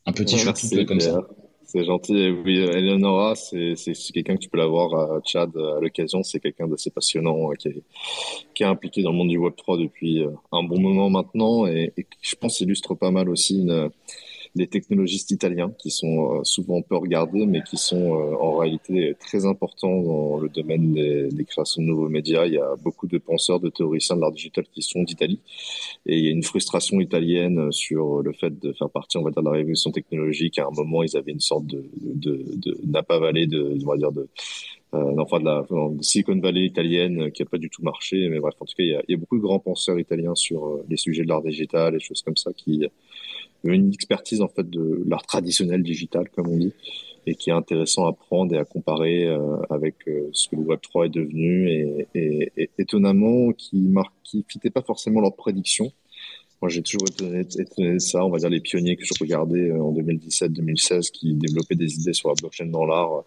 un 0.05 0.13
petit 0.13 0.35
ouais, 0.75 0.85
comme 0.85 0.99
ça. 0.99 1.27
C'est 1.65 1.83
gentil. 1.83 2.29
Oui, 2.29 2.59
Eleonora, 2.59 3.35
c'est 3.35 3.75
quelqu'un 4.13 4.35
que 4.35 4.41
tu 4.41 4.49
peux 4.49 4.57
l'avoir 4.57 4.93
à 5.11 5.21
Tchad 5.21 5.49
à 5.55 5.81
l'occasion. 5.81 6.23
C'est 6.23 6.39
quelqu'un 6.39 6.67
d'assez 6.67 6.91
passionnant 6.91 7.51
euh, 7.51 7.55
qui 7.55 7.67
est, 7.67 7.83
qui 8.53 8.63
est 8.63 8.65
impliqué 8.65 9.03
dans 9.03 9.11
le 9.11 9.17
monde 9.17 9.27
du 9.27 9.37
Web3 9.37 9.81
depuis 9.81 10.23
euh, 10.23 10.31
un 10.53 10.63
bon 10.63 10.79
moment 10.79 11.09
maintenant 11.09 11.67
et, 11.67 11.91
et 11.97 12.07
je 12.21 12.35
pense 12.35 12.61
illustre 12.61 12.95
pas 12.95 13.11
mal 13.11 13.29
aussi 13.29 13.59
une, 13.59 13.91
des 14.57 14.67
technologistes 14.67 15.31
italiens 15.31 15.71
qui 15.77 15.91
sont 15.91 16.39
euh, 16.39 16.43
souvent 16.43 16.81
peu 16.81 16.97
regardés, 16.97 17.45
mais 17.45 17.61
qui 17.61 17.77
sont 17.77 18.15
euh, 18.15 18.35
en 18.35 18.57
réalité 18.57 19.15
très 19.19 19.45
importants 19.45 20.01
dans 20.01 20.37
le 20.37 20.49
domaine 20.49 20.93
des, 20.93 21.45
créations 21.45 21.81
de 21.81 21.87
nouveaux 21.87 22.09
médias. 22.09 22.45
Il 22.45 22.53
y 22.53 22.57
a 22.57 22.75
beaucoup 22.83 23.07
de 23.07 23.17
penseurs, 23.17 23.59
de 23.59 23.69
théoriciens 23.69 24.15
de 24.17 24.21
l'art 24.21 24.31
digital 24.31 24.65
qui 24.73 24.81
sont 24.81 25.03
d'Italie, 25.03 25.39
et 26.05 26.17
il 26.17 26.25
y 26.25 26.27
a 26.27 26.31
une 26.31 26.43
frustration 26.43 26.99
italienne 26.99 27.71
sur 27.71 28.21
le 28.21 28.33
fait 28.33 28.59
de 28.59 28.73
faire 28.73 28.89
partie, 28.89 29.17
on 29.17 29.23
va 29.23 29.31
dire, 29.31 29.41
de 29.41 29.47
la 29.47 29.53
révolution 29.53 29.91
technologique. 29.91 30.59
À 30.59 30.65
un 30.65 30.75
moment, 30.75 31.03
ils 31.03 31.15
avaient 31.15 31.31
une 31.31 31.39
sorte 31.39 31.65
de, 31.65 31.85
de, 32.01 32.43
de, 32.55 32.77
de, 32.83 33.85
on 33.85 33.89
va 33.89 33.97
dire, 33.97 34.11
de 34.11 34.27
euh, 34.93 35.15
enfin 35.17 35.39
de 35.39 35.45
la 35.45 35.65
Silicon 36.01 36.39
Valley 36.39 36.65
italienne 36.65 37.29
qui 37.31 37.43
a 37.43 37.45
pas 37.45 37.57
du 37.57 37.69
tout 37.69 37.83
marché. 37.83 38.29
Mais 38.29 38.39
bref, 38.39 38.55
en 38.59 38.65
tout 38.65 38.73
cas, 38.77 38.83
il 38.83 39.05
y 39.07 39.13
a 39.13 39.17
beaucoup 39.17 39.37
de 39.37 39.41
grands 39.41 39.59
penseurs 39.59 39.99
italiens 39.99 40.35
sur 40.35 40.81
les 40.89 40.97
sujets 40.97 41.23
de 41.23 41.27
l'art 41.27 41.41
digital 41.41 41.95
et 41.95 41.99
choses 41.99 42.21
comme 42.21 42.37
ça 42.37 42.51
qui 42.53 42.85
une 43.63 43.93
expertise 43.93 44.41
en 44.41 44.47
fait 44.47 44.69
de 44.69 45.03
l'art 45.07 45.25
traditionnel 45.25 45.83
digital, 45.83 46.29
comme 46.29 46.47
on 46.47 46.57
dit, 46.57 46.73
et 47.25 47.35
qui 47.35 47.49
est 47.49 47.53
intéressant 47.53 48.07
à 48.07 48.13
prendre 48.13 48.53
et 48.55 48.57
à 48.57 48.65
comparer 48.65 49.25
euh, 49.25 49.57
avec 49.69 49.95
euh, 50.07 50.29
ce 50.31 50.47
que 50.49 50.55
le 50.55 50.61
Web 50.61 50.79
3 50.81 51.07
est 51.07 51.09
devenu, 51.09 51.69
et, 51.69 52.07
et, 52.15 52.51
et 52.57 52.69
étonnamment 52.77 53.51
qui 53.51 53.77
marque, 53.79 54.13
qui 54.23 54.45
fitait 54.47 54.69
pas 54.69 54.81
forcément 54.81 55.19
leurs 55.19 55.35
prédictions. 55.35 55.91
Moi, 56.61 56.69
j'ai 56.69 56.81
toujours 56.81 57.03
été 57.07 57.61
étonné, 57.61 57.93
de 57.93 57.99
ça. 57.99 58.25
On 58.25 58.29
va 58.29 58.39
dire 58.39 58.49
les 58.49 58.61
pionniers 58.61 58.95
que 58.95 59.05
je 59.05 59.13
regardais 59.19 59.69
euh, 59.69 59.83
en 59.83 59.93
2017-2016 59.93 61.11
qui 61.11 61.35
développaient 61.35 61.75
des 61.75 61.99
idées 61.99 62.13
sur 62.13 62.29
la 62.29 62.35
blockchain 62.35 62.67
dans 62.67 62.85
l'art 62.85 63.23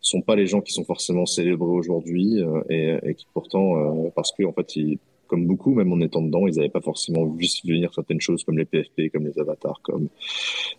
sont 0.00 0.22
pas 0.22 0.36
les 0.36 0.46
gens 0.46 0.60
qui 0.60 0.72
sont 0.72 0.84
forcément 0.84 1.26
célébrés 1.26 1.66
aujourd'hui 1.66 2.38
et, 2.70 2.96
et, 3.02 3.14
qui 3.14 3.26
pourtant, 3.34 4.10
parce 4.14 4.32
que 4.32 4.44
en 4.44 4.52
fait, 4.52 4.76
ils, 4.76 4.98
comme 5.28 5.46
beaucoup, 5.46 5.74
même 5.74 5.92
en 5.92 6.00
étant 6.00 6.22
dedans, 6.22 6.46
ils 6.46 6.56
n'avaient 6.56 6.68
pas 6.68 6.80
forcément 6.80 7.26
vu 7.26 7.46
venir 7.64 7.94
certaines 7.94 8.20
choses 8.20 8.42
comme 8.44 8.58
les 8.58 8.64
PFP, 8.64 9.12
comme 9.12 9.26
les 9.26 9.38
avatars, 9.38 9.80
comme 9.82 10.08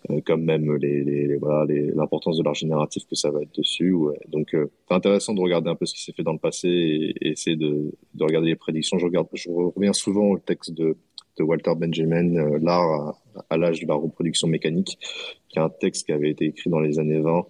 euh, 0.10 0.20
comme 0.26 0.44
même 0.44 0.76
les, 0.76 1.38
voilà 1.38 1.66
l'importance 1.96 2.38
de 2.38 2.44
l'art 2.44 2.56
génératif 2.56 3.04
que 3.08 3.16
ça 3.16 3.32
va 3.32 3.42
être 3.42 3.56
dessus. 3.56 3.96
Donc 4.28 4.54
euh, 4.54 4.68
c'est 4.88 4.96
intéressant 4.96 5.34
de 5.34 5.42
regarder 5.42 5.70
un 5.70 5.76
peu 5.76 5.86
ce 5.86 5.94
qui 5.94 6.04
s'est 6.04 6.14
fait 6.14 6.24
dans 6.24 6.34
le 6.34 6.40
passé 6.40 6.68
et, 6.68 7.30
essayer 7.30 7.56
de, 7.56 7.92
de 8.16 8.24
regarder 8.24 8.48
les 8.50 8.56
prédictions. 8.56 8.98
Je 8.98 9.06
regarde, 9.06 9.28
je 9.34 9.50
reviens 9.50 9.94
souvent 9.94 10.32
au 10.32 10.40
texte 10.40 10.74
de 10.74 10.96
Walter 11.44 11.74
Benjamin, 11.76 12.36
euh, 12.36 12.60
l'art 12.62 13.16
à, 13.50 13.58
l'âge 13.58 13.82
de 13.82 13.88
la 13.88 13.96
reproduction 13.96 14.48
mécanique, 14.48 14.98
qui 15.50 15.60
est 15.60 15.62
un 15.62 15.70
texte 15.70 16.06
qui 16.06 16.12
avait 16.12 16.30
été 16.30 16.46
écrit 16.46 16.70
dans 16.70 16.80
les 16.80 17.00
années 17.00 17.20
20 17.20 17.38
euh, 17.38 17.42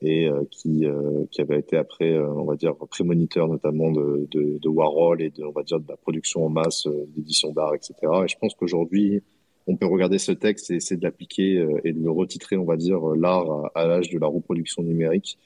et 0.00 0.28
euh, 0.28 0.42
qui 0.50 0.86
euh, 0.86 1.24
qui 1.30 1.40
avait 1.40 1.58
été 1.58 1.76
après, 1.76 2.18
on 2.18 2.44
va 2.44 2.56
dire, 2.56 2.74
prémoniteur 2.74 3.48
notamment 3.48 3.90
de, 3.90 4.26
de, 4.30 4.58
de, 4.58 4.68
Warhol 4.68 5.22
et 5.22 5.30
de, 5.30 5.44
on 5.44 5.52
va 5.52 5.62
dire, 5.62 5.78
de 5.78 5.88
la 5.88 5.96
production 5.96 6.44
en 6.44 6.48
masse 6.48 6.88
d'édition 7.14 7.52
d'art, 7.52 7.74
etc. 7.74 7.94
Et 8.24 8.28
je 8.28 8.36
pense 8.38 8.54
qu'aujourd'hui, 8.54 9.22
on 9.66 9.76
peut 9.76 9.86
regarder 9.86 10.18
ce 10.18 10.32
texte 10.32 10.70
et 10.70 10.76
essayer 10.76 10.96
de 10.96 11.04
l'appliquer 11.04 11.64
et 11.84 11.92
de 11.92 12.02
le 12.02 12.10
retitrer, 12.10 12.56
on 12.56 12.64
va 12.64 12.76
dire, 12.76 13.00
l'art 13.14 13.70
à, 13.74 13.86
l'âge 13.86 14.10
de 14.10 14.18
la 14.18 14.26
reproduction 14.26 14.82
numérique. 14.82 15.38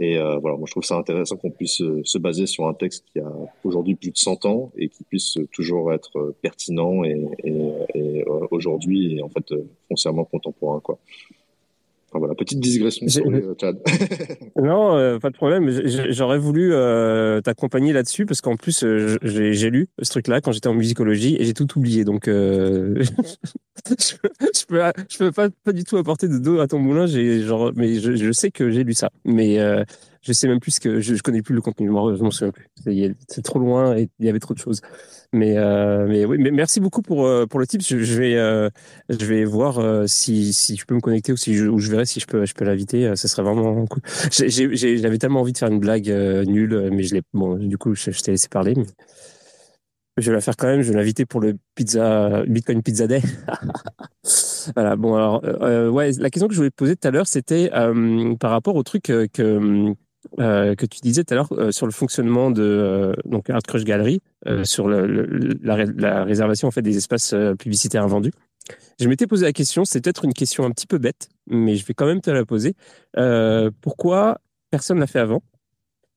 Et 0.00 0.18
euh, 0.18 0.38
voilà, 0.38 0.56
moi 0.56 0.66
je 0.66 0.72
trouve 0.72 0.82
ça 0.82 0.96
intéressant 0.96 1.36
qu'on 1.36 1.52
puisse 1.52 1.80
se 2.02 2.18
baser 2.18 2.46
sur 2.46 2.66
un 2.66 2.74
texte 2.74 3.04
qui 3.12 3.20
a 3.20 3.32
aujourd'hui 3.62 3.94
plus 3.94 4.10
de 4.10 4.16
100 4.16 4.44
ans 4.44 4.72
et 4.76 4.88
qui 4.88 5.04
puisse 5.04 5.38
toujours 5.52 5.92
être 5.92 6.34
pertinent 6.42 7.04
et, 7.04 7.24
et, 7.44 7.70
et 7.94 8.24
aujourd'hui 8.50 9.22
en 9.22 9.28
fait 9.28 9.54
foncièrement 9.88 10.24
contemporain 10.24 10.80
quoi 10.80 10.98
voilà, 12.18 12.34
petite 12.34 12.60
digression 12.60 13.08
sur 13.08 13.28
le 13.30 13.54
Tchad. 13.54 13.76
non, 14.56 14.96
euh, 14.96 15.18
pas 15.18 15.30
de 15.30 15.34
problème. 15.34 15.70
J'aurais 16.10 16.38
voulu 16.38 16.72
euh, 16.72 17.40
t'accompagner 17.40 17.92
là-dessus 17.92 18.26
parce 18.26 18.40
qu'en 18.40 18.56
plus, 18.56 18.84
euh, 18.84 19.16
j'ai 19.22 19.70
lu 19.70 19.88
ce 20.00 20.10
truc-là 20.10 20.40
quand 20.40 20.52
j'étais 20.52 20.68
en 20.68 20.74
musicologie 20.74 21.36
et 21.38 21.44
j'ai 21.44 21.54
tout 21.54 21.78
oublié. 21.78 22.04
Donc, 22.04 22.24
je, 22.26 23.02
je, 23.88 24.66
peux, 24.66 24.80
je 25.08 25.18
peux 25.18 25.32
pas, 25.32 25.48
pas 25.64 25.72
du 25.72 25.84
tout 25.84 25.96
apporter 25.96 26.28
de 26.28 26.38
dos 26.38 26.60
à 26.60 26.68
ton 26.68 26.78
moulin. 26.78 27.06
Genre, 27.06 27.72
mais 27.74 27.94
je, 27.94 28.14
je 28.14 28.32
sais 28.32 28.50
que 28.50 28.70
j'ai 28.70 28.84
lu 28.84 28.94
ça. 28.94 29.10
Mais 29.24 29.58
je 30.24 30.32
sais 30.32 30.48
même 30.48 30.60
plus 30.60 30.78
que 30.78 31.00
je, 31.00 31.14
je 31.14 31.22
connais 31.22 31.42
plus 31.42 31.54
le 31.54 31.60
contenu. 31.60 31.86
Je 31.86 31.92
m'en 31.92 32.30
souviens 32.30 32.52
plus. 32.52 32.68
C'est 33.28 33.42
trop 33.42 33.58
loin 33.58 33.96
et 33.96 34.08
il 34.18 34.26
y 34.26 34.28
avait 34.28 34.40
trop 34.40 34.54
de 34.54 34.58
choses. 34.58 34.80
Mais 35.34 35.58
euh, 35.58 36.06
mais 36.08 36.24
oui, 36.24 36.38
mais 36.38 36.50
merci 36.50 36.80
beaucoup 36.80 37.02
pour 37.02 37.26
euh, 37.26 37.44
pour 37.46 37.60
le 37.60 37.66
tip. 37.66 37.82
Je, 37.82 37.96
vais 37.96 38.36
euh, 38.36 38.70
je 39.08 39.24
vais 39.26 39.44
voir 39.44 40.08
si 40.08 40.52
si 40.52 40.76
je 40.76 40.86
peux 40.86 40.94
me 40.94 41.00
connecter 41.00 41.32
ou 41.32 41.36
si 41.36 41.54
je, 41.54 41.66
ou 41.66 41.78
je 41.78 41.90
verrai 41.90 42.06
si 42.06 42.20
je 42.20 42.26
peux 42.26 42.46
je 42.46 42.54
peux 42.54 42.64
l'inviter. 42.64 43.14
Ça 43.16 43.28
serait 43.28 43.42
vraiment 43.42 43.84
cool. 43.86 44.02
J'avais 44.30 45.18
tellement 45.18 45.40
envie 45.40 45.52
de 45.52 45.58
faire 45.58 45.68
une 45.70 45.80
blague 45.80 46.08
nulle, 46.08 46.90
mais 46.90 47.02
je 47.02 47.14
l'ai 47.14 47.22
bon. 47.34 47.56
Du 47.56 47.76
coup, 47.76 47.94
je, 47.94 48.10
t'ai 48.10 48.30
laissé 48.30 48.48
parler. 48.48 48.74
Mais 48.76 50.22
je 50.22 50.30
vais 50.30 50.36
la 50.36 50.40
faire 50.40 50.56
quand 50.56 50.68
même. 50.68 50.82
Je 50.82 50.90
vais 50.92 50.98
l'inviter 50.98 51.26
pour 51.26 51.40
le 51.40 51.56
pizza 51.74 52.44
Bitcoin 52.46 52.82
Pizza 52.82 53.06
Day. 53.06 53.20
voilà. 54.74 54.96
Bon 54.96 55.16
alors 55.16 55.42
ouais, 55.92 56.12
la 56.12 56.30
question 56.30 56.48
que 56.48 56.54
je 56.54 56.58
voulais 56.58 56.70
poser 56.70 56.96
tout 56.96 57.08
à 57.08 57.10
l'heure, 57.10 57.26
c'était 57.26 57.70
par 58.38 58.50
rapport 58.50 58.76
au 58.76 58.84
truc 58.84 59.02
que 59.02 59.94
euh, 60.40 60.74
que 60.74 60.86
tu 60.86 61.00
disais 61.00 61.24
tout 61.24 61.34
à 61.34 61.36
l'heure 61.36 61.52
euh, 61.52 61.70
sur 61.70 61.86
le 61.86 61.92
fonctionnement 61.92 62.50
de 62.50 62.62
euh, 62.62 63.14
donc 63.24 63.50
Art 63.50 63.62
Crush 63.62 63.84
Gallery, 63.84 64.20
sur 64.64 64.88
le, 64.88 65.06
la, 65.62 65.84
la, 65.84 66.24
réservation 66.24 66.68
en 66.68 66.70
fait 66.70 66.82
des 66.82 66.98
espaces 66.98 67.34
publicitaires 67.58 68.02
invendus. 68.02 68.32
Je 69.00 69.08
m'étais 69.08 69.26
posé 69.26 69.46
la 69.46 69.52
question, 69.52 69.84
c'est 69.84 70.02
peut-être 70.02 70.24
une 70.24 70.34
question 70.34 70.64
un 70.64 70.70
petit 70.70 70.86
peu 70.86 70.98
bête, 70.98 71.28
mais 71.46 71.76
je 71.76 71.86
vais 71.86 71.94
quand 71.94 72.06
même 72.06 72.20
te 72.20 72.30
la 72.30 72.44
poser. 72.44 72.74
pourquoi 73.80 74.40
personne 74.70 74.98
l'a 74.98 75.06
fait 75.06 75.18
avant? 75.18 75.42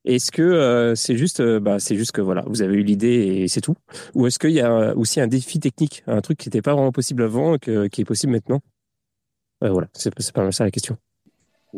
Est-ce 0.03 0.32
que 0.32 0.93
c'est 0.95 1.16
juste, 1.16 1.41
bah, 1.60 1.80
c'est 1.80 1.95
juste 1.95 2.12
que 2.12 2.22
voilà, 2.22 2.43
vous 2.47 2.62
avez 2.62 2.76
eu 2.76 2.84
l'idée 2.84 3.43
et 3.43 3.47
c'est 3.47 3.62
tout, 3.62 3.76
ou 4.14 4.28
est-ce 4.28 4.39
qu'il 4.39 4.51
y 4.51 4.62
a 4.62 4.95
aussi 4.97 5.22
un 5.22 5.28
défi 5.28 5.60
technique, 5.60 6.03
un 6.08 6.20
truc 6.20 6.38
qui 6.38 6.49
n'était 6.49 6.62
pas 6.62 6.74
vraiment 6.74 6.91
possible 6.91 7.24
avant, 7.24 7.58
que, 7.58 7.88
qui 7.88 8.01
est 8.01 8.05
possible 8.05 8.34
maintenant? 8.34 8.60
Voilà, 9.62 9.88
c'est 9.93 10.12
pas 10.34 10.43
mal 10.43 10.51
ça 10.51 10.66
la 10.66 10.72
question. 10.72 10.97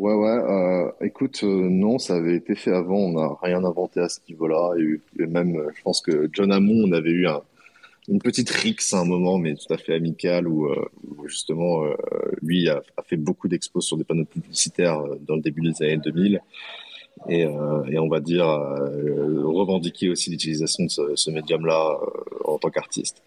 Ouais, 0.00 0.14
ouais. 0.14 0.30
Euh, 0.30 0.90
écoute, 1.02 1.40
euh, 1.42 1.68
non, 1.68 1.98
ça 1.98 2.14
avait 2.14 2.34
été 2.36 2.54
fait 2.54 2.72
avant. 2.72 2.96
On 2.96 3.12
n'a 3.12 3.36
rien 3.42 3.62
inventé 3.64 4.00
à 4.00 4.08
ce 4.08 4.18
niveau-là. 4.30 4.72
Et, 4.78 5.26
même, 5.26 5.56
euh, 5.56 5.68
je 5.76 5.82
pense 5.82 6.00
que 6.00 6.30
John 6.32 6.50
Hammond, 6.50 6.88
on 6.88 6.92
avait 6.92 7.10
eu 7.10 7.26
un, 7.26 7.42
une 8.08 8.18
petite 8.18 8.48
rixe 8.48 8.94
à 8.94 9.00
un 9.00 9.04
moment, 9.04 9.36
mais 9.36 9.54
tout 9.56 9.70
à 9.70 9.76
fait 9.76 9.92
amicale, 9.92 10.48
où, 10.48 10.68
euh, 10.68 10.88
justement, 11.26 11.84
lui 12.40 12.70
a, 12.70 12.82
fait 13.04 13.18
beaucoup 13.18 13.46
d'expos 13.46 13.84
sur 13.84 13.98
des 13.98 14.04
panneaux 14.04 14.24
publicitaires 14.24 15.02
dans 15.28 15.34
le 15.36 15.42
début 15.42 15.60
des 15.60 15.82
années 15.82 15.98
2000. 15.98 16.40
Et, 17.28 17.46
on 17.46 18.08
va 18.08 18.20
dire 18.20 18.46
revendiquer 18.46 20.08
aussi 20.08 20.30
l'utilisation 20.30 20.84
de 20.84 21.14
ce, 21.14 21.30
médium-là 21.30 22.00
en 22.46 22.56
tant 22.56 22.70
qu'artiste. 22.70 23.22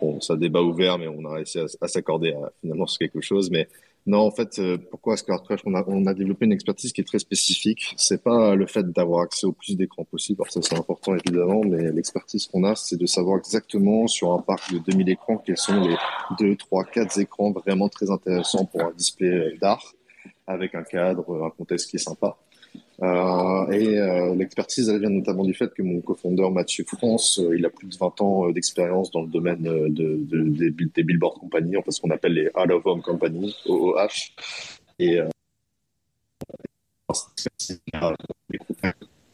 Bon, 0.00 0.20
ça 0.20 0.34
débat 0.34 0.60
ouvert, 0.62 0.98
mais 0.98 1.06
on 1.06 1.24
a 1.24 1.34
réussi 1.34 1.60
à, 1.60 1.66
à 1.80 1.86
s'accorder 1.86 2.34
finalement 2.60 2.88
sur 2.88 2.98
quelque 2.98 3.20
chose. 3.20 3.48
Mais 3.48 3.68
non, 4.06 4.20
en 4.20 4.30
fait, 4.30 4.60
euh, 4.60 4.78
pourquoi 4.90 5.14
est-ce 5.14 5.24
on 5.64 5.74
a, 5.74 5.84
on 5.88 6.06
a 6.06 6.14
développé 6.14 6.44
une 6.44 6.52
expertise 6.52 6.92
qui 6.92 7.00
est 7.00 7.04
très 7.04 7.18
spécifique. 7.18 7.92
C'est 7.96 8.22
pas 8.22 8.54
le 8.54 8.66
fait 8.68 8.88
d'avoir 8.92 9.22
accès 9.22 9.46
au 9.46 9.52
plus 9.52 9.76
d'écrans 9.76 10.04
possible, 10.04 10.40
alors 10.42 10.52
ça 10.52 10.62
c'est 10.62 10.78
important 10.78 11.16
évidemment, 11.16 11.62
mais 11.64 11.90
l'expertise 11.90 12.46
qu'on 12.46 12.62
a, 12.62 12.76
c'est 12.76 12.96
de 12.96 13.06
savoir 13.06 13.38
exactement 13.38 14.06
sur 14.06 14.32
un 14.32 14.40
parc 14.40 14.72
de 14.72 14.78
2000 14.78 15.08
écrans 15.10 15.38
quels 15.38 15.56
sont 15.56 15.80
les 15.80 15.96
2, 16.38 16.54
3, 16.54 16.84
4 16.84 17.18
écrans 17.18 17.50
vraiment 17.50 17.88
très 17.88 18.08
intéressants 18.08 18.64
pour 18.66 18.82
un 18.82 18.92
display 18.92 19.56
d'art, 19.60 19.92
avec 20.46 20.76
un 20.76 20.84
cadre, 20.84 21.44
un 21.44 21.50
contexte 21.50 21.90
qui 21.90 21.96
est 21.96 22.00
sympa. 22.00 22.36
Euh, 23.02 23.70
et 23.72 23.98
euh, 23.98 24.34
l'expertise, 24.34 24.88
elle 24.88 25.00
vient 25.00 25.10
notamment 25.10 25.44
du 25.44 25.52
fait 25.52 25.72
que 25.74 25.82
mon 25.82 26.00
cofondeur 26.00 26.50
Mathieu 26.50 26.84
France, 26.84 27.38
euh, 27.38 27.56
il 27.56 27.66
a 27.66 27.70
plus 27.70 27.88
de 27.88 27.96
20 27.96 28.20
ans 28.22 28.50
d'expérience 28.50 29.10
dans 29.10 29.22
le 29.22 29.28
domaine 29.28 29.62
de, 29.62 29.88
de, 29.88 30.42
des, 30.48 30.70
des 30.70 31.02
billboard 31.02 31.38
compagnies, 31.38 31.76
enfin 31.76 31.90
ce 31.90 32.00
qu'on 32.00 32.10
appelle 32.10 32.32
les 32.32 32.46
out 32.48 32.70
of 32.70 32.86
home 32.86 33.02
companies, 33.02 33.54
OOH. 33.66 34.32
Et 34.98 35.20
euh, 35.20 35.28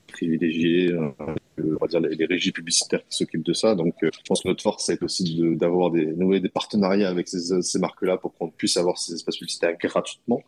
privilégier 0.09 0.93
euh, 0.93 1.11
on 1.59 1.77
va 1.81 1.87
dire 1.87 2.01
les, 2.01 2.27
régies 2.27 2.53
publicitaires 2.53 3.01
qui 3.09 3.17
s'occupent 3.17 3.45
de 3.45 3.53
ça. 3.53 3.75
Donc, 3.75 3.95
euh, 4.03 4.11
je 4.13 4.23
pense 4.27 4.43
que 4.43 4.49
notre 4.49 4.63
force, 4.63 4.87
c'est 4.87 5.03
aussi 5.03 5.41
d'avoir 5.57 5.91
des 5.91 6.07
nouer 6.07 6.41
des 6.41 6.49
partenariats 6.49 7.09
avec 7.09 7.29
ces, 7.29 7.63
ces 7.63 7.79
marques-là 7.79 8.19
pour 8.19 8.35
qu'on 8.35 8.49
puisse 8.49 8.77
avoir 8.77 8.99
ces 8.99 9.15
espaces 9.15 9.37
publicitaires 9.37 9.77
gratuitement. 9.79 10.43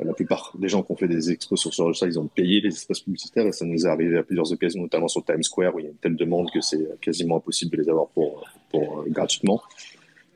Euh, 0.00 0.04
la 0.04 0.12
plupart 0.12 0.52
des 0.58 0.68
gens 0.68 0.82
qui 0.82 0.92
ont 0.92 0.96
fait 0.96 1.08
des 1.08 1.30
expos 1.30 1.60
sur 1.60 1.74
ce 1.74 2.06
ils 2.06 2.18
ont 2.18 2.26
payé 2.26 2.60
les 2.60 2.68
espaces 2.68 3.00
publicitaires 3.00 3.46
et 3.46 3.52
ça 3.52 3.64
nous 3.64 3.86
est 3.86 3.88
arrivé 3.88 4.18
à 4.18 4.22
plusieurs 4.22 4.52
occasions, 4.52 4.82
notamment 4.82 5.08
sur 5.08 5.24
Times 5.24 5.42
Square 5.42 5.74
où 5.74 5.80
il 5.80 5.84
y 5.84 5.86
a 5.86 5.90
une 5.90 5.96
telle 5.96 6.16
demande 6.16 6.50
que 6.50 6.60
c'est 6.60 7.00
quasiment 7.00 7.36
impossible 7.36 7.76
de 7.76 7.82
les 7.82 7.88
avoir 7.88 8.08
pour, 8.08 8.44
pour 8.70 9.04
gratuitement. 9.08 9.60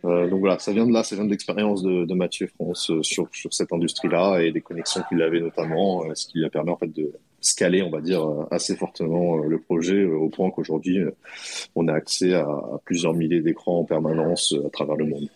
Euh, 0.04 0.28
donc 0.28 0.40
voilà, 0.40 0.58
ça 0.58 0.72
vient 0.72 0.86
de 0.86 0.92
là, 0.92 1.04
ça 1.04 1.14
vient 1.14 1.24
de 1.24 1.30
l'expérience 1.30 1.82
de, 1.82 2.14
Mathieu 2.14 2.48
France 2.48 2.90
sur, 3.02 3.28
sur 3.32 3.54
cette 3.54 3.72
industrie-là 3.72 4.40
et 4.40 4.50
des 4.50 4.60
connexions 4.60 5.02
qu'il 5.08 5.22
avait 5.22 5.40
notamment, 5.40 6.12
ce 6.14 6.26
qui 6.26 6.38
lui 6.38 6.44
a 6.44 6.50
permis 6.50 6.70
en 6.70 6.76
fait 6.76 6.92
de, 6.92 7.12
scaler, 7.42 7.82
on 7.82 7.90
va 7.90 8.00
dire, 8.00 8.24
euh, 8.24 8.46
assez 8.50 8.76
fortement 8.76 9.38
euh, 9.38 9.48
le 9.48 9.58
projet 9.58 9.96
euh, 9.96 10.16
au 10.16 10.28
point 10.28 10.50
qu'aujourd'hui, 10.50 10.98
on 11.74 11.88
a 11.88 11.92
accès 11.92 12.34
à, 12.34 12.46
plusieurs 12.84 13.14
milliers 13.14 13.42
d'écrans 13.42 13.80
en 13.80 13.84
permanence 13.84 14.54
à 14.64 14.70
travers 14.70 14.96
le 14.96 15.06
monde. 15.06 15.28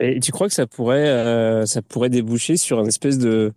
Et 0.00 0.20
tu 0.20 0.32
crois 0.32 0.48
que 0.48 0.54
ça 0.54 0.66
pourrait, 0.66 1.66
ça 1.66 1.82
pourrait 1.82 2.10
déboucher 2.10 2.56
sur 2.56 2.80
une 2.80 2.88
espèce 2.88 3.18
de, 3.18 3.52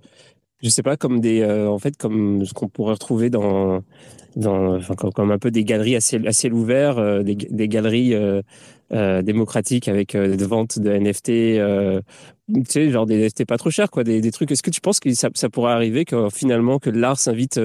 je 0.61 0.69
sais 0.69 0.83
pas, 0.83 0.95
comme 0.97 1.19
des, 1.19 1.43
en 1.45 1.79
fait, 1.79 1.97
comme 1.97 2.45
ce 2.45 2.53
qu'on 2.53 2.69
pourrait 2.69 2.93
retrouver 2.93 3.29
dans, 3.29 3.83
dans, 4.35 4.79
comme, 5.13 5.31
un 5.31 5.39
peu 5.39 5.51
des 5.51 5.63
galeries 5.63 5.95
à 5.95 6.01
ciel, 6.01 6.27
à 6.27 6.53
ouvert, 6.53 7.23
des, 7.23 7.35
des, 7.35 7.67
galeries 7.67 8.13
euh, 8.91 9.21
démocratique 9.21 9.87
avec 9.87 10.15
euh, 10.15 10.35
des 10.35 10.45
ventes 10.45 10.79
de 10.79 10.89
NFT, 10.89 11.29
euh, 11.29 12.01
tu 12.47 12.63
sais, 12.67 12.89
genre 12.89 13.05
des 13.05 13.23
NFT 13.23 13.45
pas 13.45 13.57
trop 13.57 13.69
chers, 13.69 13.91
quoi, 13.91 14.03
des, 14.03 14.19
des 14.19 14.31
trucs. 14.31 14.49
Est-ce 14.49 14.63
que 14.63 14.71
tu 14.71 14.81
penses 14.81 14.99
que 14.99 15.13
ça, 15.13 15.29
ça 15.35 15.47
pourrait 15.47 15.73
arriver 15.73 16.05
que 16.05 16.27
finalement 16.33 16.79
que 16.79 16.89
l'art 16.89 17.19
s'invite, 17.19 17.59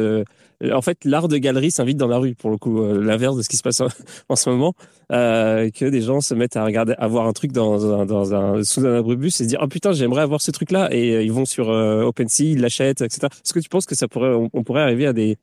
en 0.62 0.82
fait, 0.82 1.02
l'art 1.06 1.28
de 1.28 1.38
galerie 1.38 1.70
s'invite 1.70 1.96
dans 1.96 2.08
la 2.08 2.18
rue 2.18 2.34
pour 2.34 2.50
le 2.50 2.58
coup, 2.58 2.84
l'inverse 3.00 3.38
de 3.38 3.42
ce 3.42 3.48
qui 3.48 3.56
se 3.56 3.62
passe 3.62 3.80
en, 3.80 3.88
ce 4.36 4.50
moment, 4.50 4.74
que 5.08 5.88
des 5.88 6.02
gens 6.02 6.20
se 6.20 6.34
mettent 6.34 6.58
à 6.58 6.64
regarder, 6.66 6.92
à 6.98 7.08
voir 7.08 7.26
un 7.26 7.32
truc 7.32 7.52
dans 7.52 7.90
un, 7.90 8.04
dans 8.04 8.34
un 8.34 8.62
sous 8.62 8.84
un 8.84 8.98
abribus 8.98 9.40
et 9.40 9.44
se 9.44 9.48
dire 9.48 9.60
oh 9.62 9.66
putain 9.66 9.92
j'aimerais 9.92 10.22
avoir 10.22 10.42
ce 10.42 10.50
truc 10.50 10.72
là 10.72 10.90
et 10.92 11.24
ils 11.24 11.32
vont 11.32 11.46
sur 11.46 11.68
OpenSea, 11.68 12.44
ils 12.44 12.60
l'achètent, 12.60 13.00
etc. 13.00 13.28
Est-ce 13.32 13.54
que 13.54 13.60
tu 13.60 13.70
penses 13.70 13.86
que 13.86 13.94
ça 13.94 14.08
pourrait, 14.08 14.34
on 14.52 14.62
pourrait 14.62 14.82
arriver 14.82 15.06
à 15.06 15.14
des 15.14 15.38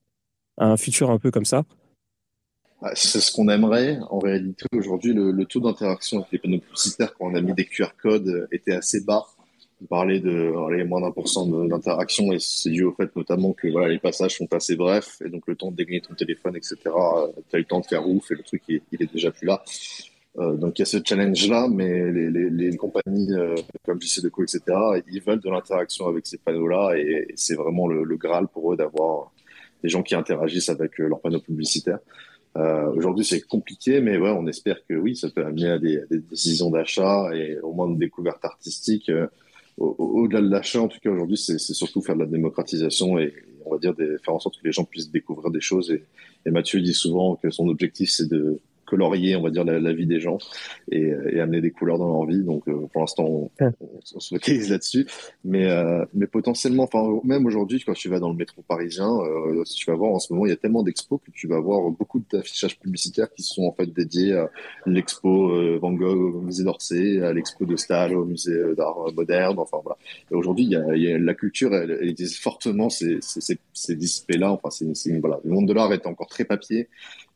un 0.57 0.77
futur 0.77 1.09
un 1.09 1.19
peu 1.19 1.31
comme 1.31 1.45
ça? 1.45 1.63
Bah, 2.81 2.91
c'est 2.95 3.19
ce 3.19 3.31
qu'on 3.31 3.47
aimerait. 3.47 3.99
En 4.09 4.17
réalité, 4.17 4.65
aujourd'hui, 4.75 5.13
le, 5.13 5.45
taux 5.45 5.59
d'interaction 5.59 6.17
avec 6.17 6.31
les 6.31 6.39
panneaux 6.39 6.59
publicitaires 6.59 7.13
quand 7.13 7.27
on 7.27 7.35
a 7.35 7.41
mis 7.41 7.53
des 7.53 7.65
QR 7.65 7.89
codes 8.01 8.27
euh, 8.27 8.47
était 8.51 8.73
assez 8.73 9.01
bas. 9.01 9.27
On 9.83 9.85
parlait 9.85 10.19
de 10.19 10.83
moins 10.83 11.01
d'un 11.01 11.11
pour 11.11 11.27
cent 11.27 11.47
d'interaction 11.47 12.31
et 12.31 12.37
c'est 12.39 12.69
dû 12.69 12.83
au 12.83 12.91
fait 12.93 13.15
notamment 13.15 13.53
que 13.53 13.67
les 13.67 13.97
passages 13.97 14.37
sont 14.37 14.51
assez 14.53 14.75
brefs 14.75 15.19
et 15.25 15.29
donc 15.29 15.43
le 15.47 15.55
temps 15.55 15.71
de 15.71 15.75
dégainer 15.75 16.01
ton 16.01 16.13
téléphone, 16.13 16.55
etc., 16.55 16.77
euh, 16.85 17.27
tu 17.49 17.55
as 17.55 17.59
le 17.59 17.65
temps 17.65 17.79
de 17.79 17.85
faire 17.85 18.07
ouf 18.07 18.29
et 18.31 18.35
le 18.35 18.43
truc, 18.43 18.61
il, 18.67 18.81
il 18.91 19.01
est 19.01 19.11
déjà 19.11 19.31
plus 19.31 19.47
là. 19.47 19.63
Euh, 20.37 20.55
donc 20.55 20.77
il 20.77 20.81
y 20.81 20.83
a 20.83 20.85
ce 20.85 20.97
challenge-là, 21.03 21.67
mais 21.67 22.11
les, 22.11 22.77
compagnies 22.77 23.29
comme 23.85 24.01
JC 24.01 24.23
Deco, 24.23 24.43
etc., 24.43 24.61
ils 25.11 25.21
veulent 25.21 25.39
de 25.39 25.49
l'interaction 25.49 26.07
avec 26.07 26.27
ces 26.27 26.37
panneaux-là 26.37 26.95
et, 26.97 27.27
c'est 27.35 27.55
vraiment 27.55 27.87
le, 27.87 28.15
Graal 28.17 28.47
pour 28.47 28.73
eux 28.73 28.77
d'avoir 28.77 29.31
des 29.83 29.89
gens 29.89 30.03
qui 30.03 30.15
interagissent 30.15 30.69
avec 30.69 30.99
euh, 30.99 31.07
leurs 31.07 31.21
panneaux 31.21 31.39
publicitaires. 31.39 31.99
Euh, 32.57 32.91
Aujourd'hui, 32.93 33.23
c'est 33.23 33.41
compliqué, 33.41 34.01
mais 34.01 34.17
ouais, 34.17 34.29
on 34.31 34.45
espère 34.47 34.85
que 34.87 34.93
oui, 34.95 35.15
ça 35.15 35.29
peut 35.29 35.45
amener 35.45 35.69
à 35.69 35.79
des, 35.79 36.01
des 36.09 36.19
décisions 36.19 36.69
d'achat 36.69 37.29
et 37.33 37.59
au 37.59 37.73
moins 37.73 37.89
de 37.89 37.97
découverte 37.97 38.43
artistique. 38.43 39.09
Euh, 39.09 39.27
Au-delà 39.77 40.41
de 40.41 40.49
l'achat, 40.49 40.81
en 40.81 40.87
tout 40.87 40.99
cas, 40.99 41.09
aujourd'hui, 41.09 41.37
c'est 41.37 41.57
surtout 41.57 42.01
faire 42.01 42.15
de 42.15 42.21
la 42.21 42.25
démocratisation 42.25 43.17
et 43.17 43.33
on 43.65 43.71
va 43.71 43.77
dire 43.77 43.93
des, 43.93 44.17
faire 44.23 44.33
en 44.33 44.39
sorte 44.39 44.57
que 44.59 44.65
les 44.65 44.73
gens 44.73 44.83
puissent 44.83 45.11
découvrir 45.11 45.49
des 45.49 45.61
choses. 45.61 45.91
Et, 45.91 46.03
et 46.45 46.51
Mathieu 46.51 46.81
dit 46.81 46.93
souvent 46.93 47.35
que 47.35 47.49
son 47.49 47.67
objectif, 47.69 48.09
c'est 48.09 48.27
de 48.27 48.59
colorier, 48.91 49.37
on 49.37 49.41
va 49.41 49.51
dire, 49.51 49.63
la, 49.63 49.79
la 49.79 49.93
vie 49.93 50.05
des 50.05 50.19
gens 50.19 50.37
et, 50.91 51.13
et, 51.31 51.39
amener 51.39 51.61
des 51.61 51.71
couleurs 51.71 51.97
dans 51.97 52.11
leur 52.11 52.25
vie. 52.25 52.43
Donc, 52.43 52.67
euh, 52.67 52.87
pour 52.91 53.01
l'instant, 53.01 53.23
on, 53.25 53.49
on, 53.61 53.73
on, 53.79 54.19
se 54.19 54.35
focalise 54.35 54.69
là-dessus. 54.69 55.07
Mais, 55.45 55.71
euh, 55.71 56.03
mais 56.13 56.27
potentiellement, 56.27 56.83
enfin, 56.83 57.01
même 57.23 57.45
aujourd'hui, 57.45 57.81
quand 57.85 57.93
tu 57.93 58.09
vas 58.09 58.19
dans 58.19 58.29
le 58.29 58.35
métro 58.35 58.61
parisien, 58.67 59.09
euh, 59.09 59.63
tu 59.63 59.89
vas 59.89 59.95
voir 59.95 60.11
en 60.11 60.19
ce 60.19 60.33
moment, 60.33 60.45
il 60.45 60.49
y 60.49 60.51
a 60.51 60.57
tellement 60.57 60.83
d'expos 60.83 61.21
que 61.25 61.31
tu 61.31 61.47
vas 61.47 61.61
voir 61.61 61.89
beaucoup 61.91 62.21
d'affichages 62.31 62.77
publicitaires 62.77 63.33
qui 63.33 63.43
sont 63.43 63.63
en 63.63 63.71
fait 63.71 63.87
dédiés 63.93 64.33
à 64.33 64.49
l'expo 64.85 65.79
Van 65.79 65.93
Gogh 65.93 66.35
au 66.35 66.41
musée 66.41 66.65
d'Orsay, 66.65 67.21
à 67.21 67.31
l'expo 67.31 67.65
de 67.65 67.77
Stahl 67.77 68.13
au 68.13 68.25
musée 68.25 68.59
d'art 68.75 69.05
moderne. 69.15 69.57
Enfin, 69.57 69.77
voilà. 69.81 69.97
Aujourd'hui, 70.31 70.65
il 70.65 70.71
y 70.71 70.75
a, 70.75 70.95
il 70.95 71.03
y 71.03 71.13
a 71.13 71.17
la 71.17 71.33
culture, 71.33 71.73
elle, 71.73 71.97
elle 72.01 72.09
utilise 72.09 72.37
fortement 72.37 72.89
ces, 72.89 73.19
ces, 73.21 73.57
ces 73.73 73.95
displays-là. 73.95 74.51
Enfin, 74.51 74.69
c'est, 74.69 75.17
voilà, 75.19 75.39
le 75.45 75.51
monde 75.51 75.67
de 75.67 75.73
l'art 75.73 75.93
est 75.93 76.05
encore 76.05 76.27
très 76.27 76.43
papier 76.43 76.89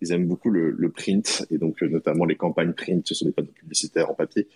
ils 0.06 0.14
aiment 0.14 0.28
beaucoup 0.28 0.50
le, 0.50 0.90
print 0.90 1.46
et 1.50 1.58
donc 1.58 1.82
euh, 1.82 1.90
notamment 1.90 2.26
les 2.26 2.36
campagnes 2.36 2.74
print 2.74 3.06
sur 3.12 3.26
des 3.26 3.32
panneaux 3.32 3.52
publicitaires 3.52 4.10
en 4.10 4.14
papier. 4.14 4.48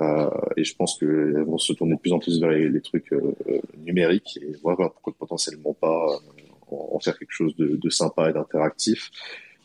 Euh, 0.00 0.30
et 0.56 0.64
je 0.64 0.74
pense 0.74 0.98
qu'elles 0.98 1.44
vont 1.44 1.58
se 1.58 1.72
tourner 1.72 1.94
de 1.94 2.00
plus 2.00 2.12
en 2.12 2.18
plus 2.18 2.40
vers 2.40 2.50
les, 2.50 2.80
trucs 2.80 3.12
euh, 3.12 3.34
numériques 3.78 4.38
et 4.42 4.52
voir 4.62 4.76
pourquoi 4.76 5.14
potentiellement 5.18 5.74
pas 5.74 6.06
euh, 6.08 6.76
en 6.76 6.98
faire 6.98 7.18
quelque 7.18 7.32
chose 7.32 7.54
de 7.56 7.90
sympa 7.90 8.30
et 8.30 8.32
d'interactif. 8.32 9.10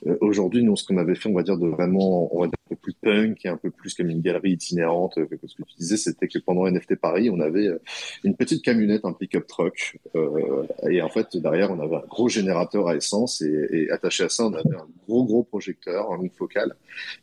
Euh, 0.08 0.18
aujourd'hui, 0.22 0.64
nous, 0.64 0.76
ce 0.76 0.86
qu'on 0.86 0.98
avait 0.98 1.16
fait, 1.16 1.30
on 1.30 1.34
va 1.34 1.44
dire, 1.44 1.58
de 1.58 1.68
vraiment, 1.68 2.34
on 2.36 2.42
va 2.42 2.48
dire, 2.48 2.56
un 2.66 2.70
peu 2.70 2.76
plus 2.76 2.94
punk 2.94 3.46
et 3.46 3.50
un 3.50 3.58
peu 3.58 3.70
plus 3.72 3.94
comme 3.94 4.10
une 4.10 4.22
galerie 4.22 4.52
itinérante, 4.52 5.18
euh, 5.18 5.28
ce 5.46 5.56
que 5.56 5.64
tu 5.64 5.76
disais, 5.78 5.98
c'était 5.98 6.28
que 6.28 6.40
pendant 6.40 6.68
NFT 6.68 6.96
Paris, 6.96 7.30
on 7.30 7.40
avait 7.40 7.68
euh, 7.68 7.82
une 8.24 8.36
petite 8.36 8.64
camionnette, 8.64 9.06
un 9.06 9.14
pick-up 9.14 9.48
truck, 9.48 9.98
euh, 10.16 10.64
et 10.90 11.02
en 11.02 11.10
fait, 11.10 11.36
derrière, 11.38 11.72
on 11.72 11.80
avait 11.80 11.98
un 11.98 12.08
gros 12.08 12.30
générateur 12.30 12.88
à 12.88 12.96
essence, 12.96 13.42
et, 13.42 13.68
et, 13.72 13.92
attaché 13.92 14.24
à 14.24 14.30
ça, 14.30 14.46
on 14.46 14.54
avait 14.54 14.76
un 14.76 14.88
gros, 15.08 15.26
gros 15.26 15.44
projecteur, 15.44 16.12
un 16.12 16.20
focal, 16.38 16.76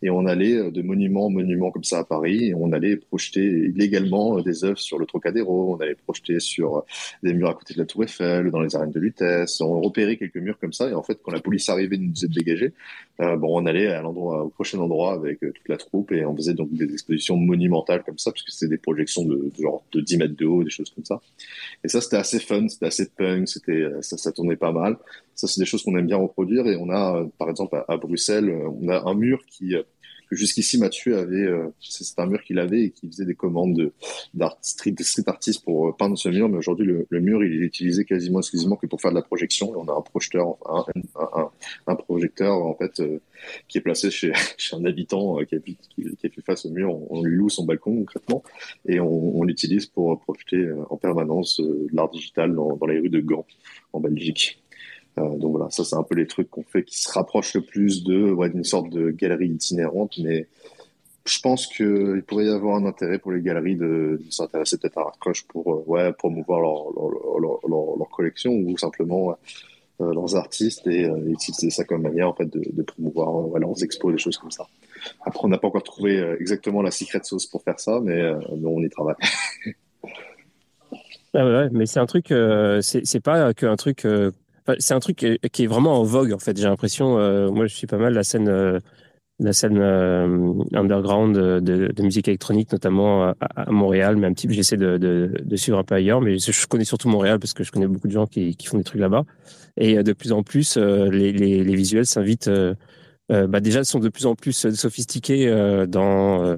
et 0.03 0.11
on 0.11 0.27
allait 0.27 0.71
de 0.71 0.83
monument 0.83 1.27
en 1.27 1.31
monument 1.31 1.71
comme 1.71 1.85
ça 1.85 1.99
à 2.01 2.05
Paris, 2.05 2.49
et 2.49 2.55
on 2.55 2.73
allait 2.73 2.97
projeter 2.97 3.45
illégalement 3.45 4.41
des 4.41 4.65
œuvres 4.65 4.79
sur 4.79 4.99
le 4.99 5.07
Trocadéro, 5.07 5.75
on 5.75 5.81
allait 5.81 5.95
projeter 5.95 6.41
sur 6.41 6.85
des 7.23 7.33
murs 7.33 7.51
à 7.51 7.55
côté 7.55 7.75
de 7.75 7.79
la 7.79 7.87
Tour 7.87 8.05
Eiffel, 8.05 8.51
dans 8.51 8.61
les 8.61 8.75
arènes 8.75 8.91
de 8.91 9.01
Lutèce, 9.01 9.61
on 9.61 9.81
repérait 9.81 10.17
quelques 10.17 10.37
murs 10.37 10.59
comme 10.59 10.73
ça, 10.73 10.89
et 10.89 10.95
en 10.95 11.03
fait, 11.03 11.19
quand 11.23 11.33
la 11.33 11.41
police 11.41 11.69
arrivait, 11.69 11.97
nous 11.97 12.11
disait 12.11 12.29
de 12.29 12.35
dégager, 12.35 12.66
euh, 13.21 13.37
bon, 13.37 13.63
on 13.63 13.67
allait 13.67 13.87
à 13.87 14.03
l'endroit, 14.03 14.45
au 14.45 14.49
prochain 14.51 14.79
endroit 14.79 15.15
avec 15.15 15.43
euh, 15.43 15.51
toute 15.51 15.69
la 15.69 15.79
troupe 15.79 16.13
et 16.13 16.25
on 16.27 16.37
faisait 16.37 16.53
donc 16.53 16.73
des 16.73 16.93
expositions 16.93 17.37
monumentales 17.37 18.03
comme 18.05 18.19
ça, 18.19 18.31
parce 18.31 18.43
que 18.43 18.51
c'était 18.51 18.71
des 18.71 18.79
projections 18.79 19.25
de, 19.25 19.51
genre 19.59 19.83
de 19.93 20.01
10 20.01 20.19
mètres 20.19 20.37
de 20.37 20.45
haut, 20.45 20.63
des 20.63 20.71
choses 20.71 20.91
comme 20.91 21.05
ça. 21.05 21.21
Et 21.83 21.89
ça, 21.89 22.01
c'était 22.01 22.17
assez 22.17 22.39
fun, 22.39 22.69
c'était 22.69 22.87
assez 22.87 23.09
punk, 23.09 23.49
c'était, 23.49 23.73
euh, 23.73 24.03
ça, 24.03 24.19
ça 24.19 24.33
tournait 24.33 24.57
pas 24.57 24.73
mal. 24.73 24.97
Ça, 25.35 25.47
c'est 25.47 25.61
des 25.61 25.67
choses 25.67 25.83
qu'on 25.83 25.97
aime 25.97 26.07
bien 26.07 26.19
reproduire 26.19 26.67
et 26.67 26.77
on 26.77 26.91
a, 26.91 27.27
par 27.39 27.49
exemple, 27.49 27.77
à, 27.77 27.85
à 27.89 27.97
Bruxelles, 27.97 28.51
on 28.51 28.89
a 28.89 29.09
un 29.09 29.15
mur 29.15 29.45
qui, 29.47 29.75
jusqu'ici 30.31 30.79
Mathieu 30.79 31.17
avait, 31.19 31.45
euh, 31.45 31.69
c'est 31.81 32.19
un 32.19 32.27
mur 32.27 32.43
qu'il 32.43 32.59
avait 32.59 32.83
et 32.85 32.91
qui 32.91 33.07
faisait 33.09 33.25
des 33.25 33.35
commandes 33.35 33.75
de, 33.75 33.93
d'art, 34.35 34.59
street, 34.61 34.95
street 35.01 35.25
pour 35.65 35.89
euh, 35.89 35.93
peindre 35.93 36.19
ce 36.19 36.29
mur, 36.29 36.49
mais 36.49 36.59
aujourd'hui 36.59 36.87
le, 36.87 37.21
mur 37.21 37.45
il 37.45 37.53
est 37.53 37.67
utilisé 37.67 38.05
quasiment 38.05 38.41
exclusivement 38.41 38.77
que 38.77 38.87
pour 38.87 39.01
faire 39.01 39.11
de 39.11 39.17
la 39.17 39.23
projection. 39.23 39.73
On 39.77 39.89
a 39.89 39.93
un 39.93 40.01
projeteur, 40.01 40.57
un, 40.67 41.51
un, 41.87 41.95
projecteur 41.95 42.55
en 42.57 42.75
fait 42.75 43.01
euh, 43.01 43.21
qui 43.69 43.79
est 43.79 43.81
placé 43.81 44.11
chez, 44.11 44.33
un 44.73 44.85
habitant 44.85 45.39
qui, 45.45 45.77
qui, 45.95 46.05
fait 46.19 46.43
face 46.45 46.67
au 46.67 46.71
mur. 46.71 46.97
On, 47.11 47.23
lui 47.23 47.37
loue 47.37 47.49
son 47.49 47.65
balcon 47.65 47.97
concrètement 47.97 48.43
et 48.87 49.01
on, 49.01 49.43
l'utilise 49.45 49.87
pour 49.87 50.21
projeter 50.21 50.71
en 50.91 50.97
permanence 50.97 51.61
de 51.61 51.87
l'art 51.93 52.11
digital 52.11 52.55
dans, 52.55 52.77
dans 52.77 52.87
les 52.87 52.99
rues 52.99 53.11
de 53.11 53.21
Gand 53.21 53.47
en 53.93 54.01
Belgique. 54.01 54.61
Euh, 55.19 55.37
donc 55.37 55.53
voilà, 55.53 55.71
ça 55.71 55.85
c'est 55.85 55.97
un 55.97 56.03
peu 56.03 56.15
les 56.15 56.27
trucs 56.27 56.51
qu'on 56.51 56.63
fait 56.63 56.85
qui 56.85 56.99
se 56.99 57.11
rapprochent 57.11 57.55
le 57.55 57.63
plus 57.63 58.05
de 58.05 58.31
ouais, 58.31 58.51
d'une 58.51 58.65
sorte 58.65 58.91
de 58.91 59.11
galerie 59.11 59.49
itinérante, 59.49 60.19
mais 60.19 60.47
je 61.27 61.41
pense 61.41 61.67
qu'il 61.67 62.23
pourrait 62.27 62.47
y 62.47 62.51
avoir 62.51 62.77
un 62.77 62.87
intérêt 62.87 63.19
pour 63.19 63.33
les 63.33 63.43
galeries 63.43 63.77
de, 63.77 64.21
s'intéresser 64.31 64.79
peut-être 64.79 64.99
à 64.99 65.03
Artcrush 65.03 65.45
pour 65.47 65.73
euh, 65.73 65.85
ouais, 65.87 66.13
promouvoir 66.13 66.61
leur, 66.61 66.93
leur, 67.41 67.61
leur, 67.99 68.09
collection 68.11 68.53
ou 68.53 68.79
simplement 68.79 69.37
euh, 70.01 70.15
leurs 70.15 70.37
artistes 70.37 70.87
et 70.87 71.07
utiliser 71.27 71.71
ça 71.71 71.85
comme 71.85 72.03
manière 72.03 72.29
en 72.29 72.35
fait 72.35 72.47
de, 72.47 72.83
promouvoir 72.83 73.57
euh, 73.57 73.59
leurs 73.59 73.83
expos, 73.83 74.13
des 74.13 74.19
choses 74.19 74.39
comme 74.39 74.51
ça. 74.51 74.67
Après, 75.25 75.41
on 75.45 75.49
n'a 75.49 75.59
pas 75.59 75.69
encore 75.69 75.83
trouvé 75.83 76.19
exactement 76.41 76.81
la 76.81 76.91
secret 76.91 77.21
sauce 77.23 77.47
pour 77.47 77.63
faire 77.63 77.79
ça, 77.79 78.01
mais, 78.03 78.33
on 78.65 78.83
y 78.83 78.89
travaille. 78.89 79.17
ah 81.35 81.45
ouais, 81.45 81.69
mais 81.73 81.87
c'est 81.87 82.01
un 82.01 82.07
truc, 82.07 82.33
c'est 82.81 83.21
pas 83.21 83.53
qu'un 83.53 83.77
truc 83.77 84.07
c'est 84.79 84.95
un 84.95 85.01
truc 85.01 85.17
qui 85.53 85.63
est 85.65 85.67
vraiment 85.67 86.01
en 86.01 86.03
vogue 86.03 86.33
en 86.33 86.39
fait. 86.39 86.57
J'ai 86.57 86.65
l'impression, 86.65 87.19
euh, 87.19 87.51
moi 87.51 87.67
je 87.67 87.75
suis 87.75 87.87
pas 87.87 87.99
mal 87.99 88.15
la 88.15 88.25
scène 88.25 88.49
euh, 88.49 88.81
la 89.39 89.53
scène 89.53 89.79
euh, 89.79 90.55
underground 90.73 91.37
de, 91.37 92.03
musique 92.03 92.27
électronique, 92.29 92.73
notamment 92.73 93.35
à, 93.39 93.71
Montréal, 93.71 94.17
mais 94.17 94.27
un 94.27 94.33
petit 94.33 94.51
j'essaie 94.51 94.79
de, 94.79 95.31
suivre 95.57 95.79
un 95.79 95.85
peu 95.85 95.95
ailleurs, 95.95 96.23
mais 96.23 96.39
je, 96.39 96.67
connais 96.67 96.85
surtout 96.85 97.11
Montréal 97.11 97.39
parce 97.39 97.53
que 97.53 97.63
je 97.63 97.71
connais 97.71 97.87
beaucoup 97.87 98.09
de 98.09 98.13
gens 98.13 98.27
qui, 98.27 98.57
font 98.65 98.79
des 98.79 98.85
trucs 98.85 99.01
là-bas. 99.01 99.25
Et 99.77 100.03
de 100.03 100.13
plus 100.15 100.33
en 100.33 100.43
plus, 100.43 100.79
les, 100.79 101.33
les, 101.33 101.63
les 101.65 101.75
visuels 101.75 102.07
s'invitent, 102.07 102.51
bah 103.29 103.61
déjà, 103.61 103.85
sont 103.85 103.99
de 103.99 104.09
plus 104.09 104.25
en 104.25 104.35
plus 104.35 104.75
sophistiqués 104.75 105.87
dans 105.87 106.57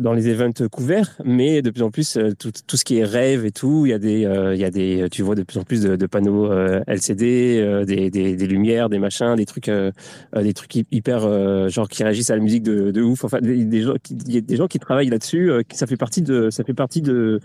dans 0.00 0.12
les 0.12 0.28
events 0.28 0.68
couverts, 0.70 1.16
mais 1.24 1.62
de 1.62 1.70
plus 1.70 1.82
en 1.82 1.90
plus 1.90 2.16
euh, 2.16 2.32
tout, 2.38 2.52
tout 2.66 2.76
ce 2.76 2.84
qui 2.84 2.98
est 2.98 3.04
rêve 3.04 3.44
et 3.44 3.50
tout, 3.50 3.86
il 3.86 3.90
y 3.90 3.92
a 3.92 3.98
des, 3.98 4.24
euh, 4.24 4.54
il 4.54 4.60
y 4.60 4.64
a 4.64 4.70
des, 4.70 5.08
tu 5.10 5.22
vois 5.22 5.34
de 5.34 5.42
plus 5.42 5.58
en 5.58 5.64
plus 5.64 5.82
de, 5.82 5.96
de 5.96 6.06
panneaux 6.06 6.50
euh, 6.50 6.82
LCD, 6.86 7.84
des, 7.86 8.10
des, 8.10 8.36
des, 8.36 8.46
lumières, 8.46 8.88
des 8.88 8.98
machins, 8.98 9.34
des 9.36 9.46
trucs, 9.46 9.70
des 9.70 10.54
trucs 10.54 10.74
hyper 10.90 11.68
genre 11.68 11.88
qui 11.88 12.02
réagissent 12.02 12.30
à 12.30 12.36
la 12.36 12.42
musique 12.42 12.62
de, 12.62 12.90
de 12.90 13.02
ouf. 13.02 13.24
Enfin, 13.24 13.40
des, 13.40 13.64
des 13.64 13.82
gens, 13.82 13.94
il 14.10 14.34
y 14.34 14.38
a 14.38 14.40
des 14.40 14.56
gens 14.56 14.66
qui 14.66 14.78
travaillent 14.78 15.08
là-dessus. 15.08 15.50
ça 15.72 15.86
fait 15.86 15.96
partie 15.96 16.22
de, 16.22 16.50
ça 16.50 16.64
fait 16.64 16.74
partie 16.74 17.02
de 17.02 17.40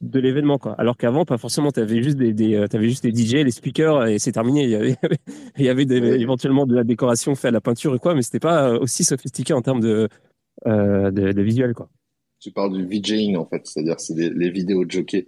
de 0.00 0.20
l'événement 0.20 0.58
quoi. 0.58 0.74
Alors 0.78 0.96
qu'avant, 0.96 1.24
pas 1.24 1.38
forcément, 1.38 1.72
tu 1.72 1.80
avais 1.80 2.02
juste 2.02 2.16
des, 2.16 2.32
des 2.32 2.56
avais 2.56 2.88
juste 2.88 3.04
des 3.04 3.14
DJ, 3.14 3.44
les 3.44 3.50
speakers 3.50 4.06
et 4.06 4.18
c'est 4.18 4.32
terminé. 4.32 4.64
Il 4.64 4.70
y 4.70 4.74
avait, 4.76 4.96
il 5.58 5.64
y 5.64 5.68
avait 5.68 5.84
des, 5.84 5.96
éventuellement 5.96 6.66
de 6.66 6.74
la 6.74 6.84
décoration 6.84 7.34
faite 7.34 7.46
à 7.46 7.50
la 7.50 7.60
peinture 7.60 7.94
et 7.94 7.98
quoi, 7.98 8.14
mais 8.14 8.22
c'était 8.22 8.38
pas 8.38 8.72
aussi 8.74 9.04
sophistiqué 9.04 9.52
en 9.52 9.62
termes 9.62 9.80
de 9.80 10.08
de, 10.68 11.32
de, 11.32 11.42
visuel. 11.42 11.74
Tu 12.40 12.50
parles 12.50 12.72
du 12.72 12.86
VJing 12.86 13.36
en 13.36 13.46
fait, 13.46 13.66
c'est-à-dire 13.66 13.98
c'est 13.98 14.14
les 14.14 14.50
vidéos 14.50 14.84
de 14.84 14.90
jockey. 14.90 15.26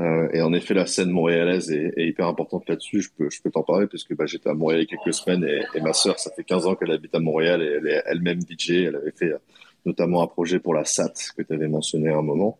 Euh, 0.00 0.28
et 0.32 0.40
en 0.40 0.52
effet, 0.52 0.72
la 0.72 0.86
scène 0.86 1.10
montréalaise 1.10 1.70
est, 1.70 1.92
hyper 1.96 2.26
importante 2.26 2.68
là-dessus. 2.68 3.02
Je 3.02 3.10
peux, 3.16 3.50
t'en 3.50 3.62
parler 3.62 3.86
parce 3.86 4.04
que 4.04 4.14
bah, 4.14 4.26
j'étais 4.26 4.48
à 4.48 4.54
Montréal 4.54 4.80
il 4.80 4.90
y 4.90 4.94
a 4.94 4.96
quelques 4.96 5.14
semaines 5.14 5.44
et, 5.44 5.80
ma 5.80 5.92
sœur, 5.92 6.18
ça 6.18 6.30
fait 6.30 6.44
15 6.44 6.66
ans 6.66 6.74
qu'elle 6.74 6.92
habite 6.92 7.14
à 7.14 7.20
Montréal 7.20 7.62
et 7.62 7.66
elle 7.66 7.86
est 7.86 8.02
elle-même 8.06 8.40
DJ. 8.40 8.70
Elle 8.70 8.96
avait 8.96 9.12
fait 9.12 9.32
notamment 9.84 10.22
un 10.22 10.26
projet 10.26 10.58
pour 10.58 10.74
la 10.74 10.84
SAT 10.84 11.12
que 11.36 11.42
tu 11.42 11.52
avais 11.52 11.68
mentionné 11.68 12.10
à 12.10 12.16
un 12.16 12.22
moment. 12.22 12.58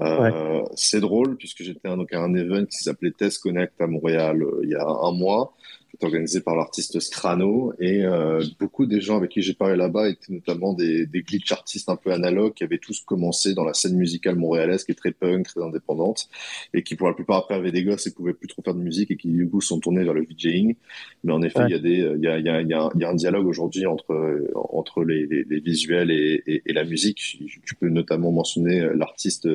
Euh, 0.00 0.18
ouais. 0.18 0.64
C'est 0.74 1.00
drôle 1.00 1.36
puisque 1.36 1.62
j'étais 1.62 1.88
à 1.88 1.92
un, 1.92 2.04
un 2.12 2.34
event 2.34 2.64
qui 2.64 2.78
s'appelait 2.78 3.12
Test 3.12 3.42
Connect 3.42 3.80
à 3.80 3.86
Montréal 3.86 4.42
euh, 4.42 4.60
il 4.64 4.70
y 4.70 4.74
a 4.74 4.84
un 4.84 5.12
mois 5.12 5.54
organisé 6.02 6.40
par 6.40 6.56
l'artiste 6.56 6.98
Strano 7.00 7.72
et 7.78 8.04
euh, 8.04 8.42
beaucoup 8.58 8.86
des 8.86 9.00
gens 9.00 9.16
avec 9.16 9.30
qui 9.30 9.42
j'ai 9.42 9.54
parlé 9.54 9.76
là-bas 9.76 10.08
étaient 10.08 10.32
notamment 10.32 10.72
des, 10.72 11.06
des 11.06 11.22
glitch 11.22 11.52
artistes 11.52 11.88
un 11.88 11.96
peu 11.96 12.12
analogues 12.12 12.54
qui 12.54 12.64
avaient 12.64 12.78
tous 12.78 13.00
commencé 13.00 13.54
dans 13.54 13.64
la 13.64 13.74
scène 13.74 13.96
musicale 13.96 14.36
montréalaise 14.36 14.84
qui 14.84 14.92
est 14.92 14.96
très 14.96 15.12
punk, 15.12 15.46
très 15.46 15.62
indépendante 15.62 16.28
et 16.72 16.82
qui 16.82 16.96
pour 16.96 17.08
la 17.08 17.14
plupart 17.14 17.38
après 17.38 17.54
avaient 17.54 17.72
des 17.72 17.84
gosses 17.84 18.06
et 18.06 18.12
pouvaient 18.12 18.34
plus 18.34 18.48
trop 18.48 18.62
faire 18.62 18.74
de 18.74 18.80
musique 18.80 19.10
et 19.10 19.16
qui 19.16 19.28
du 19.28 19.48
coup 19.48 19.60
sont 19.60 19.78
tournés 19.78 20.04
vers 20.04 20.14
le 20.14 20.22
VJing. 20.22 20.74
Mais 21.22 21.32
en 21.32 21.42
effet, 21.42 21.60
il 21.68 21.70
y 21.70 21.74
a 21.74 21.78
des, 21.78 22.14
il 22.16 22.22
y 22.22 22.28
a, 22.28 22.38
y 22.38 22.48
a, 22.48 22.60
y 22.62 22.74
a, 22.74 22.90
il 22.94 23.00
y 23.00 23.04
a 23.04 23.10
un 23.10 23.14
dialogue 23.14 23.46
aujourd'hui 23.46 23.86
entre 23.86 24.40
entre 24.54 25.04
les, 25.04 25.26
les, 25.26 25.44
les 25.44 25.60
visuels 25.60 26.10
et, 26.10 26.42
et, 26.46 26.62
et, 26.66 26.72
la 26.72 26.84
musique. 26.84 27.38
Tu 27.64 27.74
peux 27.74 27.88
notamment 27.88 28.32
mentionner 28.32 28.80
euh, 28.80 28.94
l'artiste 28.94 29.48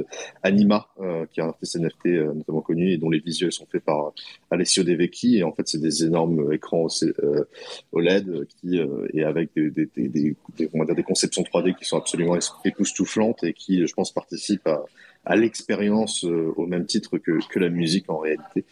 Anima, 0.44 0.88
euh, 1.00 1.26
qui 1.32 1.40
est 1.40 1.44
un 1.44 1.50
artiste 1.50 1.76
NFT 1.78 2.06
euh, 2.08 2.34
notamment 2.34 2.62
connu 2.62 2.92
et 2.92 2.98
dont 2.98 3.10
les 3.10 3.20
visuels 3.20 3.52
sont 3.52 3.66
faits 3.66 3.84
par 3.84 4.14
Alessio 4.52 4.84
De 4.84 4.94
Vecchi 4.94 5.38
et 5.38 5.44
en 5.44 5.52
fait 5.52 5.68
c'est 5.68 5.82
des 5.82 6.04
énormes 6.04 6.54
écran 6.54 6.88
euh, 7.04 7.44
OLED 7.92 8.48
qui 8.48 8.80
euh, 8.80 9.08
et 9.14 9.24
avec 9.24 9.52
des, 9.56 9.70
des, 9.70 9.86
des, 9.86 10.08
des, 10.08 10.70
va 10.74 10.86
dire 10.86 10.96
des 10.96 11.04
conceptions 11.04 11.44
3D 11.44 11.76
qui 11.76 11.86
sont 11.86 11.98
absolument 11.98 12.38
époustouflantes 12.66 13.44
et 13.44 13.54
qui, 13.54 13.86
je 13.86 13.94
pense, 13.94 14.12
participent 14.12 14.68
à, 14.68 14.84
à 15.26 15.36
l'expérience 15.36 16.26
euh, 16.26 16.54
au 16.56 16.66
même 16.66 16.86
titre 16.86 17.18
que, 17.18 17.40
que 17.48 17.60
la 17.60 17.70
musique 17.70 18.10
en 18.10 18.18
réalité. 18.18 18.66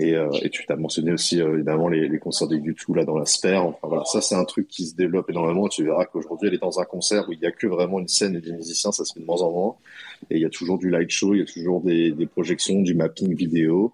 Et, 0.00 0.14
euh, 0.14 0.30
et, 0.42 0.50
tu 0.50 0.64
t'as 0.64 0.76
mentionné 0.76 1.12
aussi 1.12 1.40
euh, 1.40 1.54
évidemment 1.54 1.88
les, 1.88 2.08
les, 2.08 2.18
concerts 2.18 2.46
de 2.46 2.56
YouTube 2.56 2.96
là 2.96 3.04
dans 3.04 3.18
la 3.18 3.26
sphère. 3.26 3.64
Enfin 3.64 3.88
voilà, 3.88 4.04
ça 4.04 4.20
c'est 4.20 4.36
un 4.36 4.44
truc 4.44 4.68
qui 4.68 4.86
se 4.86 4.94
développe 4.94 5.28
énormément. 5.28 5.68
Tu 5.68 5.84
verras 5.84 6.04
qu'aujourd'hui 6.04 6.48
elle 6.48 6.54
est 6.54 6.62
dans 6.62 6.78
un 6.78 6.84
concert 6.84 7.28
où 7.28 7.32
il 7.32 7.40
y 7.40 7.46
a 7.46 7.50
que 7.50 7.66
vraiment 7.66 7.98
une 7.98 8.08
scène 8.08 8.36
et 8.36 8.40
des 8.40 8.52
musiciens, 8.52 8.92
ça 8.92 9.04
se 9.04 9.12
fait 9.12 9.20
de 9.20 9.26
moins 9.26 9.42
en 9.42 9.50
moins. 9.50 9.74
Et 10.30 10.36
il 10.36 10.42
y 10.42 10.44
a 10.44 10.50
toujours 10.50 10.78
du 10.78 10.90
light 10.90 11.10
show, 11.10 11.34
il 11.34 11.40
y 11.40 11.42
a 11.42 11.46
toujours 11.46 11.80
des, 11.80 12.12
des 12.12 12.26
projections, 12.26 12.80
du 12.80 12.94
mapping 12.94 13.34
vidéo. 13.34 13.92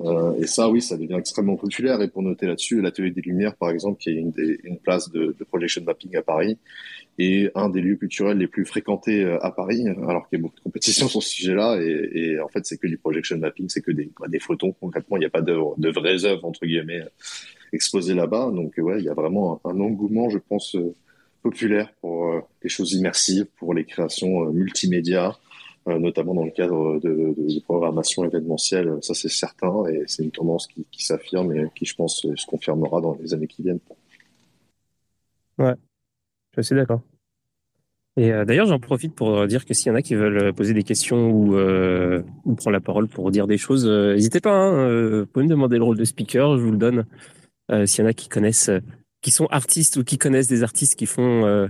Euh, 0.00 0.34
et 0.34 0.46
ça, 0.46 0.68
oui, 0.68 0.82
ça 0.82 0.96
devient 0.96 1.16
extrêmement 1.18 1.56
populaire. 1.56 2.00
Et 2.02 2.08
pour 2.08 2.22
noter 2.22 2.46
là-dessus, 2.46 2.80
l'Atelier 2.80 3.10
des 3.10 3.20
Lumières, 3.20 3.54
par 3.56 3.70
exemple, 3.70 4.00
qui 4.00 4.10
est 4.10 4.14
une, 4.14 4.32
des, 4.32 4.58
une 4.64 4.78
place 4.78 5.10
de, 5.10 5.36
de, 5.38 5.44
projection 5.44 5.82
mapping 5.84 6.16
à 6.16 6.22
Paris, 6.22 6.58
est 7.18 7.50
un 7.54 7.68
des 7.68 7.80
lieux 7.80 7.96
culturels 7.96 8.38
les 8.38 8.48
plus 8.48 8.64
fréquentés 8.64 9.22
euh, 9.22 9.44
à 9.44 9.52
Paris, 9.52 9.86
alors 10.08 10.28
qu'il 10.28 10.38
y 10.38 10.40
a 10.40 10.42
beaucoup 10.42 10.56
de 10.56 10.62
compétitions 10.62 11.08
sur 11.08 11.22
ce 11.22 11.28
sujet-là. 11.28 11.80
Et, 11.80 12.10
et 12.14 12.40
en 12.40 12.48
fait, 12.48 12.64
c'est 12.64 12.78
que 12.78 12.86
du 12.86 12.98
projection 12.98 13.38
mapping, 13.38 13.68
c'est 13.68 13.82
que 13.82 13.92
des, 13.92 14.10
bah, 14.18 14.26
des 14.28 14.40
photons. 14.40 14.72
Concrètement, 14.72 15.16
il 15.18 15.20
n'y 15.20 15.26
a 15.26 15.30
pas 15.30 15.42
de, 15.42 15.56
de 15.76 15.90
vraies 15.90 16.24
œuvres, 16.24 16.44
entre 16.44 16.66
guillemets, 16.66 17.02
exposées 17.72 18.14
là-bas. 18.14 18.50
Donc, 18.52 18.74
ouais, 18.78 18.98
il 18.98 19.04
y 19.04 19.08
a 19.08 19.14
vraiment 19.14 19.60
un, 19.64 19.78
engouement, 19.80 20.30
je 20.30 20.38
pense, 20.38 20.74
euh, 20.74 20.94
populaire 21.42 21.92
pour 22.00 22.28
euh, 22.28 22.40
les 22.62 22.68
choses 22.68 22.92
immersives, 22.92 23.46
pour 23.58 23.74
les 23.74 23.84
créations 23.84 24.48
euh, 24.48 24.52
multimédia. 24.52 25.36
Euh, 25.88 25.98
notamment 25.98 26.32
dans 26.32 26.44
le 26.44 26.52
cadre 26.52 27.00
de, 27.00 27.08
de, 27.08 27.54
de, 27.54 27.60
programmation 27.60 28.24
événementielle, 28.24 28.98
ça 29.00 29.14
c'est 29.14 29.28
certain, 29.28 29.84
et 29.86 30.04
c'est 30.06 30.22
une 30.22 30.30
tendance 30.30 30.68
qui, 30.68 30.86
qui 30.92 31.04
s'affirme 31.04 31.52
et 31.56 31.66
qui, 31.74 31.86
je 31.86 31.96
pense, 31.96 32.20
se 32.20 32.46
confirmera 32.46 33.00
dans 33.00 33.18
les 33.20 33.34
années 33.34 33.48
qui 33.48 33.62
viennent. 33.62 33.80
Ouais, 35.58 35.74
je 36.56 36.62
suis 36.62 36.76
d'accord. 36.76 37.00
Et 38.16 38.32
euh, 38.32 38.44
d'ailleurs, 38.44 38.66
j'en 38.66 38.78
profite 38.78 39.12
pour 39.16 39.44
dire 39.48 39.64
que 39.64 39.74
s'il 39.74 39.88
y 39.88 39.90
en 39.90 39.96
a 39.96 40.02
qui 40.02 40.14
veulent 40.14 40.52
poser 40.52 40.72
des 40.72 40.84
questions 40.84 41.30
ou, 41.30 41.56
euh, 41.56 42.22
ou 42.44 42.54
prendre 42.54 42.74
la 42.74 42.80
parole 42.80 43.08
pour 43.08 43.32
dire 43.32 43.48
des 43.48 43.58
choses, 43.58 43.84
n'hésitez 43.88 44.40
pas. 44.40 44.54
Hein, 44.54 45.18
vous 45.22 45.26
pouvez 45.26 45.46
me 45.46 45.50
demander 45.50 45.78
le 45.78 45.84
rôle 45.84 45.98
de 45.98 46.04
speaker, 46.04 46.58
je 46.58 46.62
vous 46.62 46.70
le 46.70 46.78
donne. 46.78 47.06
s'il 47.86 48.04
y 48.04 48.06
en 48.06 48.10
a 48.10 48.12
qui 48.12 48.28
connaissent, 48.28 48.70
qui 49.20 49.32
sont 49.32 49.46
artistes 49.46 49.96
ou 49.96 50.04
qui 50.04 50.16
connaissent 50.16 50.48
des 50.48 50.62
artistes 50.62 50.94
qui 50.94 51.06
font 51.06 51.68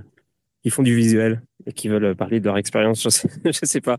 qui 0.63 0.71
font 0.71 0.83
du 0.83 0.95
visuel 0.95 1.43
et 1.67 1.73
qui 1.73 1.89
veulent 1.89 2.15
parler 2.15 2.41
de 2.41 2.47
leur 2.47 2.57
expérience. 2.57 3.03
Je 3.03 3.09
sais, 3.09 3.29
je 3.45 3.67
sais 3.67 3.81
pas. 3.81 3.99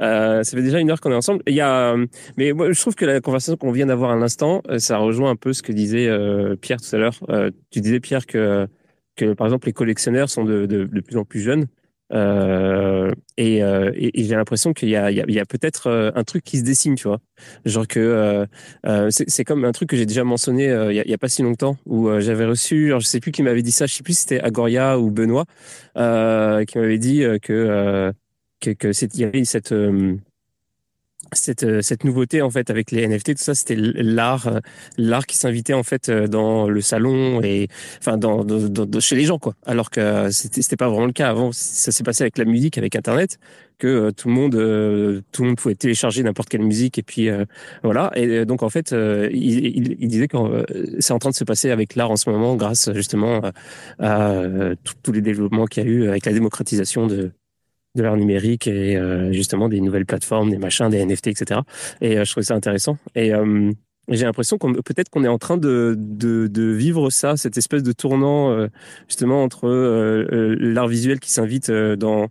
Euh, 0.00 0.42
ça 0.42 0.56
fait 0.56 0.62
déjà 0.62 0.78
une 0.78 0.90
heure 0.90 1.00
qu'on 1.00 1.10
est 1.10 1.16
ensemble. 1.16 1.42
Il 1.46 1.54
y 1.54 1.60
a, 1.60 1.96
mais 2.36 2.52
moi, 2.52 2.72
je 2.72 2.80
trouve 2.80 2.94
que 2.94 3.04
la 3.04 3.20
conversation 3.20 3.56
qu'on 3.56 3.72
vient 3.72 3.86
d'avoir 3.86 4.12
à 4.12 4.16
l'instant, 4.16 4.62
euh, 4.68 4.78
ça 4.78 4.98
rejoint 4.98 5.30
un 5.30 5.36
peu 5.36 5.52
ce 5.52 5.62
que 5.62 5.72
disait 5.72 6.08
euh, 6.08 6.56
Pierre 6.56 6.80
tout 6.80 6.94
à 6.94 6.98
l'heure. 6.98 7.18
Euh, 7.28 7.50
tu 7.70 7.80
disais 7.80 8.00
Pierre 8.00 8.26
que 8.26 8.66
que 9.16 9.32
par 9.32 9.46
exemple 9.46 9.66
les 9.66 9.72
collectionneurs 9.72 10.28
sont 10.28 10.44
de, 10.44 10.66
de, 10.66 10.86
de 10.86 11.00
plus 11.00 11.16
en 11.16 11.24
plus 11.24 11.40
jeunes. 11.40 11.66
Euh, 12.12 13.10
et, 13.36 13.62
euh, 13.62 13.90
et, 13.94 14.24
j'ai 14.24 14.34
l'impression 14.36 14.72
qu'il 14.72 14.88
y 14.90 14.96
a, 14.96 15.10
y 15.10 15.20
a, 15.20 15.42
a 15.42 15.44
peut-être 15.46 15.86
euh, 15.88 16.10
un 16.14 16.22
truc 16.22 16.44
qui 16.44 16.58
se 16.58 16.62
dessine, 16.62 16.94
tu 16.94 17.08
vois. 17.08 17.20
Genre 17.64 17.88
que 17.88 17.98
euh, 17.98 18.46
euh 18.86 19.08
c'est 19.10 19.44
comme 19.44 19.64
un 19.64 19.72
truc 19.72 19.88
que 19.88 19.96
j'ai 19.96 20.06
déjà 20.06 20.22
mentionné 20.22 20.64
il 20.64 20.94
y, 20.94 21.12
a, 21.12 21.14
a, 21.14 21.18
pas 21.18 21.28
si 21.28 21.42
longtemps 21.42 21.76
où 21.86 22.08
j'avais 22.20 22.44
reçu, 22.44 22.88
alors 22.88 23.00
je 23.00 23.06
sais 23.06 23.20
plus 23.20 23.32
qui 23.32 23.42
m'avait 23.42 23.62
dit 23.62 23.72
ça, 23.72 23.86
je 23.86 23.94
sais 23.94 24.02
plus 24.02 24.14
si 24.14 24.22
c'était 24.22 24.40
Agoria 24.40 24.98
ou 24.98 25.10
Benoît, 25.10 25.46
qui 25.94 26.78
m'avait 26.78 26.98
dit 26.98 27.24
que 27.42 28.12
que, 28.60 28.70
que 28.70 29.04
il 29.14 29.20
y 29.20 29.24
avait 29.24 29.44
cette 29.44 29.74
cette, 31.34 31.64
euh, 31.64 31.82
cette 31.82 32.04
nouveauté 32.04 32.42
en 32.42 32.50
fait 32.50 32.70
avec 32.70 32.90
les 32.90 33.06
NFT 33.06 33.36
tout 33.36 33.42
ça 33.42 33.54
c'était 33.54 33.76
l'art 33.76 34.46
euh, 34.48 34.60
l'art 34.96 35.26
qui 35.26 35.36
s'invitait 35.36 35.72
en 35.74 35.82
fait 35.82 36.08
euh, 36.08 36.26
dans 36.26 36.68
le 36.68 36.80
salon 36.80 37.40
et 37.42 37.68
enfin 37.98 38.16
dans, 38.16 38.44
dans, 38.44 38.68
dans 38.68 39.00
chez 39.00 39.16
les 39.16 39.24
gens 39.24 39.38
quoi. 39.38 39.54
Alors 39.66 39.90
que 39.90 40.30
c'était 40.30 40.62
c'était 40.62 40.76
pas 40.76 40.88
vraiment 40.88 41.06
le 41.06 41.12
cas. 41.12 41.28
Avant 41.28 41.52
ça 41.52 41.92
s'est 41.92 42.04
passé 42.04 42.22
avec 42.22 42.38
la 42.38 42.44
musique 42.44 42.78
avec 42.78 42.96
internet 42.96 43.38
que 43.78 44.10
tout 44.10 44.28
le 44.28 44.34
monde 44.34 44.52
tout 45.32 45.42
le 45.42 45.48
monde 45.48 45.56
pouvait 45.56 45.74
télécharger 45.74 46.22
n'importe 46.22 46.48
quelle 46.48 46.62
musique 46.62 46.98
et 46.98 47.02
puis 47.02 47.28
voilà. 47.82 48.10
Et 48.14 48.44
donc 48.44 48.62
en 48.62 48.68
fait 48.68 48.92
il, 48.92 49.66
il, 49.66 49.96
il, 50.00 50.08
disait 50.08 50.28
que 50.28 50.36
c'est 51.00 51.12
en 51.12 51.18
train 51.18 51.30
de 51.30 51.34
se 51.34 51.44
passer 51.44 51.70
avec 51.70 51.96
l'art 51.96 52.10
en 52.10 52.16
ce 52.16 52.30
moment 52.30 52.56
grâce 52.56 52.92
justement 52.92 53.40
à, 53.98 54.38
à 54.38 54.42
tous 55.02 55.12
les 55.12 55.20
développements 55.22 55.66
qu'il 55.66 55.84
y 55.84 55.86
a 55.86 55.88
eu 55.88 56.08
avec 56.08 56.26
la 56.26 56.32
démocratisation 56.32 57.06
de 57.06 57.32
de 57.94 58.02
l'art 58.02 58.16
numérique 58.16 58.66
et 58.66 58.96
euh, 58.96 59.32
justement 59.32 59.68
des 59.68 59.80
nouvelles 59.80 60.06
plateformes, 60.06 60.50
des 60.50 60.58
machins, 60.58 60.88
des 60.88 61.04
NFT, 61.04 61.28
etc. 61.28 61.60
Et 62.00 62.18
euh, 62.18 62.24
je 62.24 62.30
trouvais 62.30 62.44
ça 62.44 62.54
intéressant. 62.54 62.98
Et 63.14 63.32
euh, 63.34 63.70
j'ai 64.08 64.24
l'impression 64.24 64.58
qu'on 64.58 64.72
peut-être 64.74 65.08
qu'on 65.08 65.24
est 65.24 65.28
en 65.28 65.38
train 65.38 65.56
de, 65.56 65.94
de, 65.96 66.46
de, 66.46 66.62
vivre 66.64 67.10
ça, 67.10 67.36
cette 67.36 67.56
espèce 67.56 67.82
de 67.82 67.92
tournant 67.92 68.50
euh, 68.50 68.68
justement 69.08 69.42
entre 69.42 69.66
euh, 69.68 70.56
l'art 70.58 70.88
visuel 70.88 71.20
qui 71.20 71.30
s'invite 71.30 71.70
dans, 71.70 72.28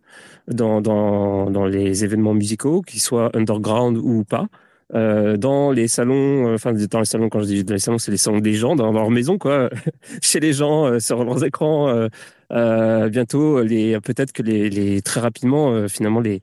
dans, 0.47 0.82
dans, 0.82 1.49
dans 1.49 1.66
les 1.66 2.03
événements 2.03 2.34
musicaux, 2.34 2.82
qu'ils 2.82 3.01
soient 3.01 3.36
underground 3.36 3.97
ou 3.97 4.24
pas, 4.24 4.47
euh, 4.93 5.37
dans 5.37 5.71
les 5.71 5.87
salons, 5.87 6.53
enfin 6.53 6.73
dans 6.73 6.99
les 6.99 7.05
salons 7.05 7.29
quand 7.29 7.39
je 7.41 7.45
dis 7.45 7.63
dans 7.63 7.73
les 7.73 7.79
salons, 7.79 7.97
c'est 7.97 8.11
les 8.11 8.17
salons 8.17 8.39
des 8.39 8.53
gens 8.53 8.75
dans 8.75 8.91
leur 8.91 9.09
maison 9.09 9.37
quoi, 9.37 9.69
chez 10.21 10.39
les 10.39 10.53
gens 10.53 10.99
sur 10.99 11.23
leurs 11.23 11.43
écrans 11.43 12.09
euh, 12.53 13.09
bientôt, 13.09 13.59
peut-être 14.03 14.31
que 14.31 14.43
les, 14.43 15.01
très 15.01 15.19
rapidement, 15.19 15.71
euh, 15.71 15.87
finalement, 15.87 16.19
les 16.19 16.41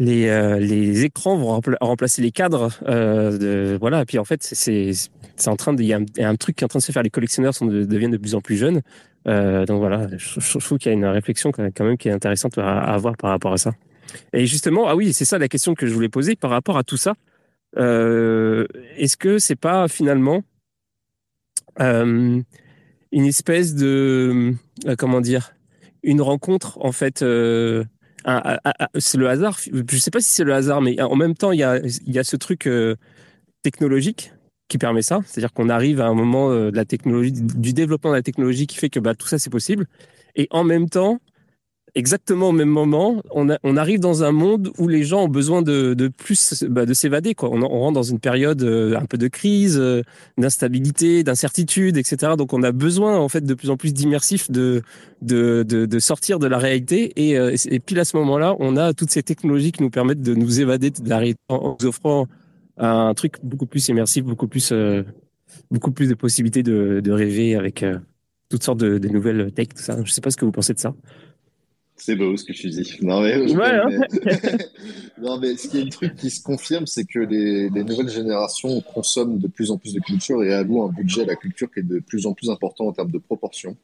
les, 0.00 0.26
euh, 0.28 0.58
les 0.58 1.04
écrans 1.04 1.36
vont 1.36 1.60
remplacer 1.80 2.20
les 2.20 2.32
cadres. 2.32 2.70
voilà. 3.78 4.02
Et 4.02 4.04
puis 4.04 4.18
en 4.18 4.24
fait, 4.24 4.42
c'est 4.42 4.92
en 5.46 5.54
train 5.56 5.72
de, 5.72 5.82
il 5.82 5.88
y, 5.88 5.92
a 5.92 6.28
un 6.28 6.34
truc 6.34 6.56
qui 6.56 6.64
est 6.64 6.66
en 6.66 6.68
train 6.68 6.80
de 6.80 6.84
se 6.84 6.90
faire. 6.90 7.04
Les 7.04 7.10
collectionneurs 7.10 7.54
sont 7.54 7.66
de, 7.66 7.84
deviennent 7.84 8.10
de 8.10 8.16
plus 8.16 8.34
en 8.34 8.40
plus 8.40 8.56
jeunes. 8.56 8.82
donc 9.24 9.78
voilà, 9.78 10.08
je, 10.16 10.40
je 10.40 10.58
trouve 10.58 10.78
qu'il 10.78 10.90
y 10.90 10.94
a 10.94 10.98
une 10.98 11.04
réflexion 11.04 11.52
quand 11.52 11.84
même 11.84 11.96
qui 11.96 12.08
est 12.08 12.12
intéressante 12.12 12.58
à, 12.58 12.80
à, 12.80 12.94
avoir 12.94 13.16
par 13.16 13.30
rapport 13.30 13.52
à 13.52 13.58
ça. 13.58 13.72
Et 14.32 14.46
justement, 14.46 14.88
ah 14.88 14.96
oui, 14.96 15.12
c'est 15.12 15.24
ça 15.24 15.38
la 15.38 15.48
question 15.48 15.74
que 15.74 15.86
je 15.86 15.94
voulais 15.94 16.08
poser 16.08 16.34
par 16.34 16.50
rapport 16.50 16.76
à 16.76 16.82
tout 16.82 16.96
ça. 16.96 17.14
Est-ce 17.76 19.16
que 19.16 19.38
c'est 19.38 19.56
pas 19.56 19.88
finalement 19.88 20.42
une 21.78 22.44
espèce 23.12 23.74
de 23.74 24.54
euh, 24.86 24.96
comment 24.96 25.20
dire 25.20 25.54
une 26.04 26.20
rencontre 26.20 26.78
en 26.80 26.92
fait. 26.92 27.22
Euh, 27.22 27.84
c'est 28.96 29.18
le 29.18 29.28
hasard. 29.28 29.58
Je 29.58 29.96
sais 29.98 30.10
pas 30.10 30.20
si 30.20 30.30
c'est 30.30 30.44
le 30.44 30.54
hasard, 30.54 30.80
mais 30.80 31.00
en 31.00 31.16
même 31.16 31.34
temps, 31.34 31.52
il 31.52 31.58
y 31.58 31.62
a, 31.62 31.80
y 32.06 32.18
a 32.18 32.24
ce 32.24 32.36
truc 32.36 32.66
euh, 32.66 32.96
technologique 33.62 34.32
qui 34.68 34.78
permet 34.78 35.02
ça. 35.02 35.20
C'est-à-dire 35.26 35.52
qu'on 35.52 35.68
arrive 35.68 36.00
à 36.00 36.06
un 36.06 36.14
moment 36.14 36.50
euh, 36.50 36.70
de 36.70 36.76
la 36.76 36.84
technologie, 36.84 37.32
du 37.32 37.72
développement 37.72 38.10
de 38.10 38.16
la 38.16 38.22
technologie 38.22 38.66
qui 38.66 38.76
fait 38.76 38.88
que 38.88 39.00
bah, 39.00 39.14
tout 39.14 39.26
ça 39.26 39.38
c'est 39.38 39.50
possible. 39.50 39.86
Et 40.36 40.48
en 40.50 40.64
même 40.64 40.88
temps, 40.88 41.20
exactement 41.94 42.48
au 42.48 42.52
même 42.52 42.68
moment, 42.68 43.22
on, 43.30 43.48
on, 43.62 43.76
arrive 43.76 44.00
dans 44.00 44.24
un 44.24 44.32
monde 44.32 44.72
où 44.78 44.88
les 44.88 45.04
gens 45.04 45.24
ont 45.24 45.28
besoin 45.28 45.62
de, 45.62 45.94
de 45.94 46.08
plus 46.08 46.64
bah, 46.64 46.86
de 46.86 46.94
s'évader. 46.94 47.34
Quoi. 47.34 47.50
On, 47.50 47.62
on, 47.62 47.80
rentre 47.80 47.94
dans 47.94 48.02
une 48.02 48.18
période 48.18 48.62
euh, 48.62 48.96
un 48.96 49.06
peu 49.06 49.16
de 49.16 49.28
crise, 49.28 49.78
euh, 49.78 50.02
d'instabilité, 50.36 51.22
d'incertitude, 51.22 51.96
etc. 51.96 52.32
Donc 52.36 52.52
on 52.52 52.62
a 52.62 52.72
besoin 52.72 53.18
en 53.18 53.28
fait 53.28 53.44
de 53.44 53.54
plus 53.54 53.70
en 53.70 53.76
plus 53.76 53.92
d'immersif, 53.92 54.50
de, 54.50 54.82
de, 55.22 55.62
de, 55.62 55.98
sortir 55.98 56.38
de 56.38 56.46
la 56.46 56.58
réalité. 56.58 57.12
Et, 57.16 57.38
euh, 57.38 57.54
et 57.66 57.80
puis 57.80 57.98
à 57.98 58.04
ce 58.04 58.16
moment-là, 58.16 58.56
on 58.58 58.76
a 58.76 58.92
toutes 58.92 59.10
ces 59.10 59.22
technologies 59.22 59.72
qui 59.72 59.82
nous 59.82 59.90
permettent 59.90 60.22
de 60.22 60.34
nous 60.34 60.60
évader 60.60 60.90
de 60.90 61.08
la 61.08 61.18
réalité 61.18 61.40
en 61.48 61.76
nous 61.80 61.86
offrant 61.86 62.26
un 62.76 63.14
truc 63.14 63.36
beaucoup 63.44 63.66
plus 63.66 63.86
immersif, 63.88 64.24
beaucoup 64.24 64.48
plus, 64.48 64.72
beaucoup 65.70 65.92
plus 65.92 66.08
de 66.08 66.14
possibilités 66.14 66.64
de, 66.64 67.00
de 67.00 67.12
rêver 67.12 67.54
avec 67.54 67.84
toutes 68.48 68.64
sortes 68.64 68.80
de, 68.80 68.98
de 68.98 69.08
nouvelles 69.08 69.52
tech, 69.52 69.68
tout 69.68 69.82
ça. 69.82 69.96
Je 70.02 70.10
sais 70.10 70.20
pas 70.20 70.32
ce 70.32 70.36
que 70.36 70.44
vous 70.44 70.50
pensez 70.50 70.74
de 70.74 70.80
ça. 70.80 70.92
C'est 71.96 72.16
beau 72.16 72.36
ce 72.36 72.44
que 72.44 72.52
tu 72.52 72.68
dis. 72.68 72.98
Non 73.02 73.20
mais, 73.20 73.34
hein. 73.34 74.00
non, 75.18 75.38
mais 75.38 75.56
ce 75.56 75.68
qui 75.68 75.78
est 75.78 75.82
un 75.82 75.88
truc 75.88 76.16
qui 76.16 76.28
se 76.28 76.42
confirme, 76.42 76.86
c'est 76.86 77.04
que 77.04 77.20
les, 77.20 77.70
les, 77.70 77.84
nouvelles 77.84 78.08
générations 78.08 78.80
consomment 78.80 79.38
de 79.38 79.46
plus 79.46 79.70
en 79.70 79.78
plus 79.78 79.94
de 79.94 80.00
culture 80.00 80.42
et 80.42 80.52
allouent 80.52 80.82
un 80.82 80.92
budget 80.92 81.22
à 81.22 81.26
la 81.26 81.36
culture 81.36 81.70
qui 81.72 81.80
est 81.80 81.84
de 81.84 82.00
plus 82.00 82.26
en 82.26 82.34
plus 82.34 82.50
important 82.50 82.88
en 82.88 82.92
termes 82.92 83.12
de 83.12 83.18
proportion 83.18 83.76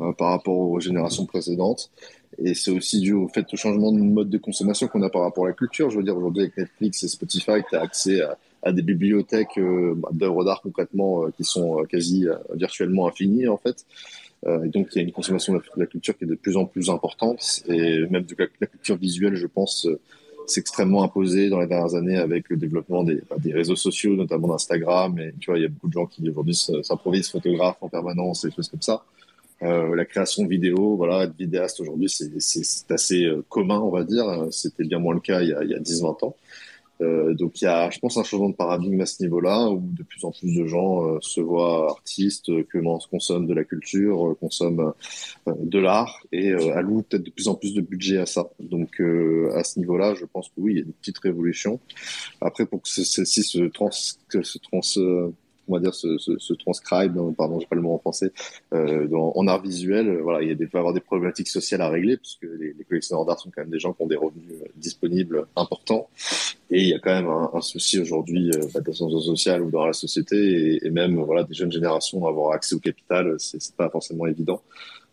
euh, 0.00 0.12
par 0.12 0.30
rapport 0.30 0.58
aux 0.58 0.80
générations 0.80 1.24
précédentes. 1.26 1.92
Et 2.38 2.54
c'est 2.54 2.72
aussi 2.72 3.00
dû 3.00 3.12
au 3.12 3.28
fait 3.28 3.46
au 3.52 3.56
changement 3.56 3.92
de 3.92 4.00
mode 4.00 4.28
de 4.28 4.38
consommation 4.38 4.88
qu'on 4.88 5.02
a 5.02 5.08
par 5.08 5.22
rapport 5.22 5.44
à 5.44 5.48
la 5.48 5.54
culture. 5.54 5.90
Je 5.90 5.98
veux 5.98 6.02
dire, 6.02 6.16
aujourd'hui 6.16 6.42
avec 6.42 6.56
Netflix 6.56 7.04
et 7.04 7.08
Spotify, 7.08 7.62
tu 7.68 7.76
as 7.76 7.80
accès 7.82 8.20
à, 8.20 8.36
à, 8.64 8.72
des 8.72 8.82
bibliothèques 8.82 9.58
euh, 9.58 9.94
d'œuvres 10.10 10.44
d'art 10.44 10.60
concrètement 10.60 11.26
euh, 11.26 11.30
qui 11.30 11.44
sont 11.44 11.84
quasi 11.88 12.26
virtuellement 12.54 13.06
infinies 13.06 13.46
en 13.46 13.56
fait. 13.56 13.86
Euh, 14.46 14.64
et 14.64 14.68
donc, 14.68 14.88
il 14.92 14.98
y 14.98 15.00
a 15.00 15.04
une 15.04 15.12
consommation 15.12 15.54
de 15.54 15.62
la 15.76 15.86
culture 15.86 16.16
qui 16.16 16.24
est 16.24 16.28
de 16.28 16.34
plus 16.34 16.56
en 16.56 16.66
plus 16.66 16.90
importante. 16.90 17.62
Et 17.68 18.06
même 18.08 18.24
de 18.24 18.36
la, 18.60 18.66
culture 18.66 18.96
visuelle, 18.96 19.36
je 19.36 19.46
pense, 19.46 19.86
euh, 19.86 19.98
c'est 20.46 20.60
extrêmement 20.60 21.02
imposé 21.02 21.48
dans 21.48 21.60
les 21.60 21.66
dernières 21.66 21.94
années 21.94 22.16
avec 22.16 22.48
le 22.50 22.56
développement 22.56 23.04
des, 23.04 23.22
réseaux 23.46 23.76
sociaux, 23.76 24.14
notamment 24.14 24.48
d'Instagram. 24.48 25.18
Et 25.18 25.32
tu 25.40 25.50
vois, 25.50 25.58
il 25.58 25.62
y 25.62 25.66
a 25.66 25.68
beaucoup 25.68 25.88
de 25.88 25.92
gens 25.92 26.06
qui 26.06 26.28
aujourd'hui 26.28 26.54
s'improvisent 26.54 27.30
photographes 27.30 27.78
en 27.80 27.88
permanence 27.88 28.44
et 28.44 28.50
choses 28.50 28.68
comme 28.68 28.82
ça. 28.82 29.02
Euh, 29.62 29.94
la 29.94 30.04
création 30.04 30.46
vidéo, 30.46 30.96
voilà, 30.96 31.24
être 31.24 31.36
vidéaste 31.36 31.80
aujourd'hui, 31.80 32.10
c'est 32.10 32.90
assez 32.90 33.24
euh, 33.24 33.42
commun, 33.48 33.78
on 33.78 33.90
va 33.90 34.04
dire. 34.04 34.26
C'était 34.50 34.84
bien 34.84 34.98
moins 34.98 35.14
le 35.14 35.20
cas 35.20 35.40
il 35.40 35.48
y 35.48 35.52
a, 35.54 35.58
a 35.58 35.80
10-20 35.80 36.26
ans. 36.26 36.36
Euh, 37.00 37.34
donc 37.34 37.60
il 37.60 37.64
y 37.64 37.66
a, 37.66 37.90
je 37.90 37.98
pense, 37.98 38.16
un 38.16 38.22
changement 38.22 38.50
de 38.50 38.54
paradigme 38.54 39.00
à 39.00 39.06
ce 39.06 39.22
niveau-là, 39.22 39.68
où 39.68 39.80
de 39.80 40.02
plus 40.02 40.24
en 40.24 40.30
plus 40.30 40.54
de 40.54 40.66
gens 40.66 41.04
euh, 41.04 41.18
se 41.20 41.40
voient 41.40 41.90
artistes, 41.90 42.48
euh, 42.50 42.64
que 42.64 42.78
consomment 43.10 43.46
de 43.46 43.54
la 43.54 43.64
culture, 43.64 44.28
euh, 44.28 44.34
consomment 44.34 44.92
de 45.46 45.78
l'art 45.78 46.22
et 46.32 46.52
allouent 46.52 47.02
peut-être 47.02 47.24
de 47.24 47.30
plus 47.30 47.48
en 47.48 47.54
plus 47.54 47.74
de 47.74 47.80
budget 47.80 48.18
à 48.18 48.26
ça. 48.26 48.48
Donc 48.60 49.00
à 49.54 49.64
ce 49.64 49.78
niveau-là, 49.78 50.14
je 50.14 50.24
pense 50.24 50.48
que 50.48 50.54
oui, 50.58 50.72
il 50.72 50.76
y 50.76 50.80
a 50.80 50.84
une 50.84 50.92
petite 50.92 51.18
révolution. 51.18 51.80
Après, 52.40 52.66
pour 52.66 52.82
que 52.82 52.88
celle-ci 52.88 53.42
se 53.42 53.64
trans, 53.64 53.90
se 53.90 54.58
trans 54.58 54.82
on 55.68 55.74
va 55.74 55.80
dire, 55.80 55.94
se, 55.94 56.18
se, 56.18 56.38
se 56.38 56.54
transcribe, 56.54 57.18
pardon, 57.36 57.60
j'ai 57.60 57.66
pas 57.66 57.76
le 57.76 57.82
mot 57.82 57.94
en 57.94 57.98
français, 57.98 58.32
euh, 58.72 59.08
en 59.12 59.46
art 59.46 59.62
visuel. 59.62 60.08
Euh, 60.08 60.22
voilà, 60.22 60.42
il 60.42 60.48
y 60.48 60.52
a 60.52 60.54
des, 60.54 60.66
peut 60.66 60.78
y 60.78 60.80
avoir 60.80 60.94
des 60.94 61.00
problématiques 61.00 61.48
sociales 61.48 61.80
à 61.80 61.88
régler, 61.88 62.16
puisque 62.16 62.42
les, 62.42 62.72
les 62.72 62.84
collectionneurs 62.84 63.24
d'art 63.24 63.38
sont 63.38 63.50
quand 63.54 63.62
même 63.62 63.70
des 63.70 63.78
gens 63.78 63.92
qui 63.92 64.02
ont 64.02 64.06
des 64.06 64.16
revenus 64.16 64.50
euh, 64.52 64.66
disponibles 64.76 65.46
importants. 65.56 66.08
Et 66.70 66.80
il 66.82 66.88
y 66.88 66.94
a 66.94 66.98
quand 66.98 67.14
même 67.14 67.28
un, 67.28 67.50
un 67.54 67.60
souci 67.60 68.00
aujourd'hui 68.00 68.50
euh, 68.50 68.80
d'ascension 68.80 69.20
sociale 69.20 69.62
ou 69.62 69.70
dans 69.70 69.86
la 69.86 69.92
société, 69.92 70.36
et, 70.36 70.86
et, 70.86 70.90
même 70.90 71.20
voilà, 71.22 71.44
des 71.44 71.54
jeunes 71.54 71.72
générations 71.72 72.26
avoir 72.26 72.52
accès 72.52 72.74
au 72.74 72.80
capital, 72.80 73.34
c'est 73.38 73.74
pas 73.76 73.90
forcément 73.90 74.26
évident. 74.26 74.60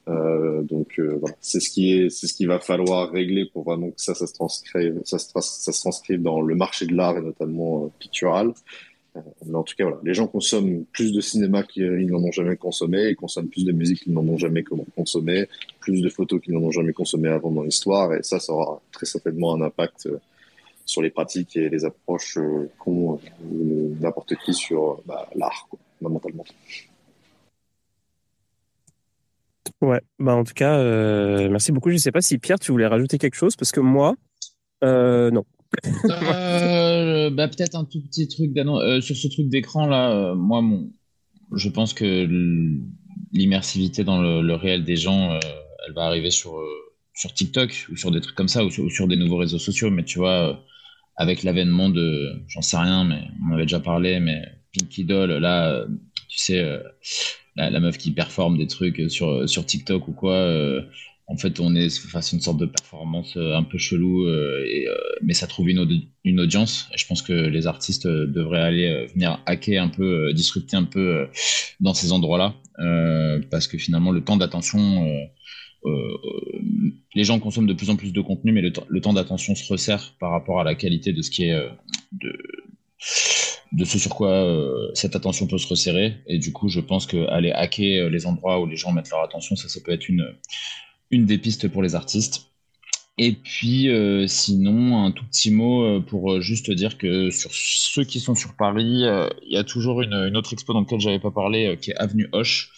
Euh, 0.07 0.63
donc 0.63 0.99
euh, 0.99 1.17
voilà, 1.19 1.35
c'est 1.41 1.59
ce 1.59 1.69
qui 1.69 1.93
est, 1.93 2.09
c'est 2.09 2.25
ce 2.25 2.33
qu'il 2.33 2.47
va 2.47 2.59
falloir 2.59 3.11
régler 3.11 3.45
pour 3.45 3.63
vraiment 3.63 3.91
que 3.91 4.01
ça, 4.01 4.15
ça 4.15 4.25
se 4.25 4.33
transcrive, 4.33 4.99
ça 5.05 5.19
se, 5.19 5.29
ça 5.29 5.71
se 5.71 5.79
transcrive 5.79 6.21
dans 6.23 6.41
le 6.41 6.55
marché 6.55 6.87
de 6.87 6.95
l'art 6.95 7.17
et 7.17 7.21
notamment 7.21 7.85
euh, 7.85 7.87
pictural. 7.99 8.53
Euh, 9.17 9.19
mais 9.45 9.55
en 9.55 9.63
tout 9.63 9.75
cas, 9.77 9.83
voilà, 9.83 9.99
les 10.03 10.13
gens 10.13 10.27
consomment 10.27 10.85
plus 10.85 11.11
de 11.11 11.19
cinéma 11.21 11.63
qu'ils 11.63 12.07
n'en 12.07 12.23
ont 12.23 12.31
jamais 12.31 12.55
consommé, 12.55 13.09
ils 13.09 13.15
consomment 13.15 13.49
plus 13.49 13.65
de 13.65 13.71
musique 13.71 14.03
qu'ils 14.03 14.13
n'en 14.13 14.25
ont 14.27 14.37
jamais 14.37 14.63
consommé, 14.95 15.47
plus 15.79 16.01
de 16.01 16.09
photos 16.09 16.41
qu'ils 16.41 16.53
n'en 16.53 16.61
ont 16.61 16.71
jamais 16.71 16.93
consommé 16.93 17.27
avant 17.29 17.51
dans 17.51 17.63
l'histoire, 17.63 18.13
et 18.13 18.23
ça, 18.23 18.39
ça 18.39 18.53
aura 18.53 18.81
très 18.91 19.05
certainement 19.05 19.53
un 19.53 19.61
impact 19.61 20.05
euh, 20.05 20.19
sur 20.85 21.01
les 21.01 21.09
pratiques 21.09 21.57
et 21.57 21.69
les 21.69 21.83
approches 21.85 22.37
euh, 22.37 22.69
qu'ont 22.79 23.19
n'importe 23.99 24.35
qui 24.35 24.53
sur 24.53 25.01
bah, 25.05 25.27
l'art, 25.35 25.67
fondamentalement. 25.99 26.45
Ouais, 29.81 30.01
bah 30.19 30.35
en 30.35 30.43
tout 30.43 30.53
cas, 30.53 30.77
euh, 30.77 31.49
merci 31.49 31.71
beaucoup. 31.71 31.89
Je 31.89 31.95
ne 31.95 31.99
sais 31.99 32.11
pas 32.11 32.21
si 32.21 32.37
Pierre, 32.37 32.59
tu 32.59 32.71
voulais 32.71 32.87
rajouter 32.87 33.17
quelque 33.17 33.35
chose, 33.35 33.55
parce 33.55 33.71
que 33.71 33.79
moi, 33.79 34.15
euh, 34.83 35.31
non. 35.31 35.43
Euh, 36.09 36.90
bah, 37.29 37.47
peut-être 37.47 37.75
un 37.75 37.85
tout 37.85 38.01
petit 38.01 38.27
truc 38.27 38.51
euh, 38.57 39.01
sur 39.01 39.15
ce 39.15 39.27
truc 39.27 39.49
d'écran 39.49 39.87
là. 39.87 40.11
Euh, 40.11 40.35
moi, 40.35 40.61
mon, 40.61 40.91
je 41.53 41.69
pense 41.69 41.93
que 41.93 42.27
l'immersivité 43.33 44.03
dans 44.03 44.21
le, 44.21 44.55
réel 44.55 44.83
des 44.83 44.95
gens, 44.95 45.39
elle 45.85 45.93
va 45.93 46.03
arriver 46.03 46.31
sur 46.31 46.59
sur 47.13 47.33
TikTok 47.33 47.87
ou 47.91 47.97
sur 47.97 48.11
des 48.11 48.21
trucs 48.21 48.35
comme 48.35 48.47
ça 48.47 48.63
ou 48.63 48.69
sur, 48.69 49.07
des 49.07 49.17
nouveaux 49.17 49.37
réseaux 49.37 49.59
sociaux. 49.59 49.91
Mais 49.91 50.05
tu 50.05 50.19
vois, 50.19 50.63
avec 51.17 51.43
l'avènement 51.43 51.89
de, 51.89 52.41
j'en 52.47 52.61
sais 52.61 52.77
rien, 52.77 53.03
mais 53.03 53.21
on 53.47 53.53
avait 53.53 53.63
déjà 53.63 53.81
parlé, 53.81 54.19
mais 54.19 54.43
Pinky 54.73 55.03
Doll, 55.03 55.31
là, 55.31 55.85
tu 56.29 56.37
sais, 56.39 56.63
la, 57.57 57.69
la, 57.69 57.79
meuf 57.81 57.97
qui 57.97 58.11
performe 58.11 58.57
des 58.57 58.67
trucs 58.67 59.11
sur 59.11 59.47
sur 59.49 59.65
TikTok 59.65 60.07
ou 60.07 60.13
quoi 60.13 60.83
en 61.31 61.37
fait, 61.37 61.61
on 61.61 61.75
est 61.75 61.89
face 61.89 62.33
à 62.33 62.35
une 62.35 62.41
sorte 62.41 62.57
de 62.57 62.65
performance 62.65 63.37
euh, 63.37 63.55
un 63.55 63.63
peu 63.63 63.77
chelou, 63.77 64.25
euh, 64.25 64.65
euh, 64.65 64.95
mais 65.21 65.33
ça 65.33 65.47
trouve 65.47 65.69
une, 65.69 65.79
audience. 66.39 66.89
Je 66.93 67.05
pense 67.05 67.21
que 67.21 67.31
les 67.31 67.67
artistes 67.67 68.05
devraient 68.05 68.61
aller 68.61 69.07
venir 69.13 69.41
hacker 69.45 69.81
un 69.81 69.87
peu, 69.87 70.33
disrupter 70.33 70.75
un 70.75 70.83
peu 70.83 71.27
dans 71.79 71.93
ces 71.93 72.11
endroits-là, 72.11 72.55
parce 73.49 73.67
que 73.67 73.77
finalement, 73.77 74.11
le 74.11 74.21
temps 74.23 74.35
d'attention, 74.35 75.07
les 77.15 77.23
gens 77.23 77.39
consomment 77.39 77.67
de 77.67 77.73
plus 77.73 77.89
en 77.89 77.95
plus 77.95 78.11
de 78.11 78.21
contenu, 78.21 78.51
mais 78.51 78.61
le, 78.61 79.01
temps 79.01 79.13
d'attention 79.13 79.55
se 79.55 79.71
resserre 79.71 80.13
par 80.19 80.31
rapport 80.31 80.59
à 80.59 80.65
la 80.65 80.75
qualité 80.75 81.13
de 81.13 81.21
ce 81.21 81.31
qui 81.31 81.45
est 81.45 81.57
de, 82.11 83.85
ce 83.85 83.97
sur 83.97 84.13
quoi 84.13 84.45
cette 84.93 85.15
attention 85.15 85.47
peut 85.47 85.57
se 85.57 85.67
resserrer. 85.67 86.17
Et 86.27 86.39
du 86.39 86.51
coup, 86.51 86.67
je 86.67 86.81
pense 86.81 87.05
qu'aller 87.07 87.51
hacker 87.51 88.09
les 88.09 88.25
endroits 88.25 88.59
où 88.59 88.65
les 88.65 88.75
gens 88.75 88.91
mettent 88.91 89.09
leur 89.09 89.23
attention, 89.23 89.55
ça 89.55 89.67
peut 89.83 89.93
être 89.93 90.09
une 90.09 90.27
une 91.11 91.25
des 91.25 91.37
pistes 91.37 91.67
pour 91.67 91.83
les 91.83 91.95
artistes. 91.95 92.51
Et 93.17 93.33
puis, 93.33 93.89
euh, 93.89 94.25
sinon, 94.25 95.05
un 95.05 95.11
tout 95.11 95.25
petit 95.25 95.51
mot 95.51 95.83
euh, 95.83 95.99
pour 95.99 96.31
euh, 96.31 96.41
juste 96.41 96.71
dire 96.71 96.97
que 96.97 97.29
sur 97.29 97.51
ceux 97.53 98.03
qui 98.03 98.19
sont 98.19 98.35
sur 98.35 98.55
Paris, 98.55 99.03
il 99.03 99.51
y 99.53 99.57
a 99.57 99.63
toujours 99.63 100.01
une, 100.01 100.35
autre 100.35 100.53
expo 100.53 100.73
dans 100.73 100.81
laquelle 100.81 101.01
j'avais 101.01 101.19
pas 101.19 101.31
parlé, 101.31 101.77
qui 101.79 101.91
est 101.91 101.95
Avenue 101.97 102.29
Hoche, 102.31 102.71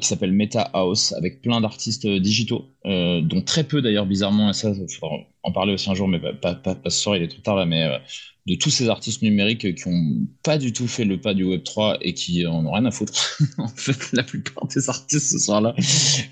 qui 0.00 0.06
s'appelle 0.06 0.32
Meta 0.32 0.62
House, 0.62 1.12
avec 1.12 1.42
plein 1.42 1.60
d'artistes 1.60 2.06
digitaux, 2.06 2.66
dont 2.88 3.42
très 3.42 3.64
peu 3.64 3.82
d'ailleurs, 3.82 4.06
bizarrement, 4.06 4.50
et 4.50 4.54
ça, 4.54 4.70
il 4.70 4.94
faudra 4.94 5.16
en 5.42 5.52
parler 5.52 5.74
aussi 5.74 5.90
un 5.90 5.94
jour, 5.94 6.08
mais 6.08 6.18
pas, 6.18 6.60
ce 6.84 6.90
soir, 6.90 7.16
il 7.16 7.22
est 7.22 7.28
trop 7.28 7.40
tard 7.42 7.56
là, 7.56 7.66
mais 7.66 8.00
de 8.48 8.54
tous 8.54 8.70
ces 8.70 8.88
artistes 8.88 9.20
numériques 9.22 9.74
qui 9.74 9.88
ont 9.88 10.26
pas 10.42 10.56
du 10.56 10.72
tout 10.72 10.88
fait 10.88 11.04
le 11.04 11.20
pas 11.20 11.34
du 11.34 11.44
Web 11.44 11.62
3 11.64 11.98
et 12.00 12.14
qui 12.14 12.46
en 12.46 12.64
ont 12.64 12.72
rien 12.72 12.86
à 12.86 12.90
foutre. 12.90 13.38
en 13.58 13.68
fait, 13.68 14.12
la 14.12 14.22
plupart 14.22 14.66
des 14.68 14.88
artistes 14.88 15.30
ce 15.30 15.38
soir-là, 15.38 15.74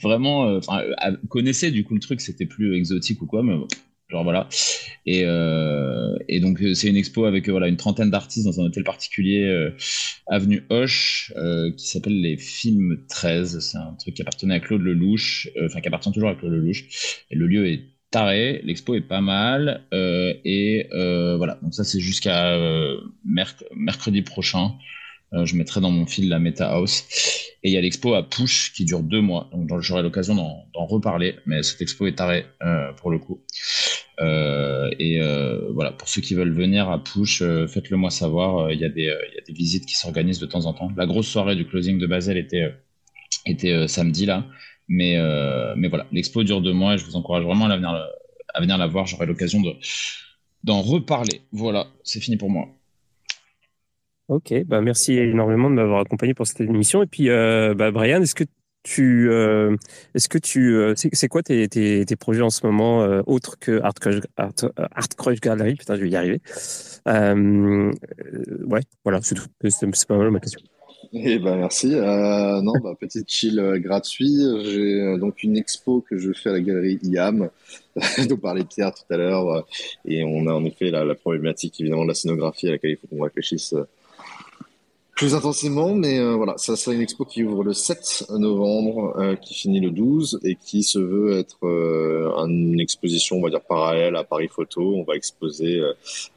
vraiment, 0.02 0.48
euh, 0.48 0.60
euh 0.70 1.16
connaissaient 1.28 1.70
du 1.70 1.84
coup 1.84 1.94
le 1.94 2.00
truc, 2.00 2.20
c'était 2.20 2.46
plus 2.46 2.74
exotique 2.74 3.20
ou 3.20 3.26
quoi, 3.26 3.42
mais 3.42 3.54
genre 4.08 4.24
voilà. 4.24 4.48
Et, 5.04 5.22
euh, 5.24 6.16
et 6.28 6.40
donc 6.40 6.60
euh, 6.62 6.74
c'est 6.74 6.88
une 6.88 6.96
expo 6.96 7.24
avec 7.24 7.48
voilà 7.48 7.68
une 7.68 7.76
trentaine 7.76 8.10
d'artistes 8.10 8.46
dans 8.46 8.60
un 8.60 8.64
hôtel 8.64 8.84
particulier 8.84 9.70
avenue 10.26 10.64
Hoche 10.70 11.32
qui 11.76 11.86
s'appelle 11.86 12.20
les 12.20 12.36
Films 12.36 13.04
13. 13.08 13.60
C'est 13.60 13.78
un 13.78 13.96
truc 13.98 14.14
qui 14.14 14.22
appartenait 14.22 14.54
à 14.54 14.60
Claude 14.60 14.82
Lelouch, 14.82 15.48
enfin 15.64 15.80
qui 15.80 15.88
appartient 15.88 16.12
toujours 16.12 16.30
à 16.30 16.34
Claude 16.34 16.52
Lelouch. 16.52 16.84
Et 17.30 17.36
le 17.36 17.46
lieu 17.46 17.66
est 17.66 17.96
taré, 18.10 18.60
l'expo 18.64 18.94
est 18.94 19.00
pas 19.00 19.20
mal, 19.20 19.84
euh, 19.92 20.32
et 20.44 20.88
euh, 20.92 21.36
voilà, 21.36 21.58
donc 21.62 21.74
ça 21.74 21.84
c'est 21.84 22.00
jusqu'à 22.00 22.54
euh, 22.54 22.98
mercredi 23.24 24.22
prochain. 24.22 24.72
Je 25.32 25.56
mettrai 25.56 25.80
dans 25.80 25.90
mon 25.90 26.06
fil 26.06 26.28
la 26.28 26.38
Meta 26.38 26.70
House. 26.70 27.04
Et 27.62 27.70
il 27.70 27.72
y 27.72 27.76
a 27.76 27.80
l'expo 27.80 28.14
à 28.14 28.22
Push 28.22 28.72
qui 28.74 28.84
dure 28.84 29.02
deux 29.02 29.20
mois, 29.20 29.50
donc 29.52 29.80
j'aurai 29.80 30.02
l'occasion 30.02 30.34
d'en 30.34 30.86
reparler, 30.86 31.36
mais 31.46 31.62
cette 31.62 31.82
expo 31.82 32.06
est 32.06 32.16
tarée 32.16 32.46
pour 32.98 33.10
le 33.10 33.18
coup. 33.18 33.42
et 34.20 35.20
voilà, 35.72 35.92
pour 35.92 36.08
ceux 36.08 36.20
qui 36.20 36.34
veulent 36.34 36.54
venir 36.54 36.88
à 36.88 37.02
Push, 37.02 37.42
faites-le 37.66 37.96
moi 37.96 38.10
savoir. 38.10 38.70
Il 38.70 38.78
y, 38.78 38.84
a 38.84 38.88
des, 38.88 39.12
visites 39.48 39.86
qui 39.86 39.94
s'organisent 39.96 40.38
de 40.38 40.46
temps 40.46 40.66
en 40.66 40.74
temps. 40.74 40.90
La 40.96 41.06
grosse 41.06 41.28
soirée 41.28 41.56
du 41.56 41.66
closing 41.66 41.98
de 41.98 42.06
Basel 42.06 42.36
était, 42.36 43.88
samedi 43.88 44.26
là. 44.26 44.46
Mais, 44.88 45.16
voilà, 45.88 46.06
l'expo 46.12 46.44
dure 46.44 46.60
deux 46.60 46.72
mois 46.72 46.94
et 46.94 46.98
je 46.98 47.04
vous 47.04 47.16
encourage 47.16 47.44
vraiment 47.44 47.66
à 47.66 47.76
venir, 47.76 47.90
à 48.54 48.60
venir 48.60 48.78
la 48.78 48.86
voir. 48.86 49.06
J'aurai 49.06 49.26
l'occasion 49.26 49.60
de, 49.60 49.72
d'en 50.62 50.82
reparler. 50.82 51.42
Voilà, 51.52 51.88
c'est 52.04 52.20
fini 52.20 52.36
pour 52.36 52.50
moi. 52.50 52.75
Ok, 54.28 54.52
bah 54.66 54.80
merci 54.80 55.16
énormément 55.18 55.70
de 55.70 55.76
m'avoir 55.76 56.00
accompagné 56.00 56.34
pour 56.34 56.46
cette 56.46 56.60
émission. 56.60 57.02
Et 57.02 57.06
puis, 57.06 57.30
euh, 57.30 57.74
bah 57.74 57.92
Brian, 57.92 58.20
est-ce 58.22 58.34
que 58.34 58.44
tu, 58.86 59.28
euh, 59.30 59.76
est-ce 60.14 60.28
que 60.28 60.38
tu, 60.38 60.76
euh, 60.76 60.94
c'est 60.96 61.28
quoi 61.28 61.42
tes, 61.42 62.04
projets 62.18 62.42
en 62.42 62.50
ce 62.50 62.64
moment 62.64 63.02
euh, 63.02 63.20
autres 63.26 63.58
que 63.58 63.80
Art 63.82 63.94
Crush, 65.16 65.40
Gallery? 65.40 65.74
Putain, 65.74 65.96
je 65.96 66.02
vais 66.02 66.10
y 66.10 66.16
arriver. 66.16 66.40
Ouais, 67.04 68.80
voilà, 69.04 69.20
c'est 69.22 69.34
tout. 69.34 69.46
C'est 69.68 70.06
pas 70.06 70.16
mal 70.16 70.30
ma 70.30 70.38
question. 70.38 70.60
Eh 71.12 71.38
ben 71.38 71.56
merci. 71.56 71.88
Non, 71.88 72.72
bah, 72.82 72.94
petite 72.98 73.28
chill 73.28 73.60
gratuit. 73.78 74.38
J'ai 74.62 75.18
donc 75.18 75.42
une 75.42 75.56
expo 75.56 76.00
que 76.00 76.16
je 76.16 76.32
fais 76.32 76.50
à 76.50 76.52
la 76.52 76.60
galerie 76.60 77.00
IAM, 77.02 77.50
dont 78.28 78.36
parlait 78.36 78.64
Pierre 78.64 78.94
tout 78.94 79.12
à 79.12 79.16
l'heure, 79.16 79.66
et 80.04 80.22
on 80.22 80.46
a 80.46 80.52
en 80.52 80.64
effet 80.64 80.90
la, 80.90 81.04
la, 81.04 81.16
problématique 81.16 81.80
évidemment 81.80 82.04
de 82.04 82.08
la 82.08 82.14
scénographie 82.14 82.68
à 82.68 82.72
laquelle 82.72 82.92
il 82.92 82.96
faut 82.96 83.08
qu'on 83.08 83.22
réfléchisse 83.22 83.74
plus 85.16 85.34
intensément, 85.34 85.94
mais 85.94 86.18
euh, 86.18 86.34
voilà, 86.34 86.58
ça 86.58 86.76
sera 86.76 86.94
une 86.94 87.00
expo 87.00 87.24
qui 87.24 87.42
ouvre 87.42 87.64
le 87.64 87.72
7 87.72 88.26
novembre, 88.38 89.14
euh, 89.18 89.34
qui 89.34 89.54
finit 89.54 89.80
le 89.80 89.90
12 89.90 90.40
et 90.44 90.56
qui 90.56 90.82
se 90.82 90.98
veut 90.98 91.38
être 91.38 91.66
euh, 91.66 92.30
une 92.46 92.78
exposition, 92.78 93.36
on 93.36 93.42
va 93.42 93.48
dire 93.48 93.62
parallèle 93.62 94.14
à 94.14 94.24
Paris 94.24 94.48
Photo. 94.48 94.94
On 94.94 95.04
va 95.04 95.16
exposer 95.16 95.80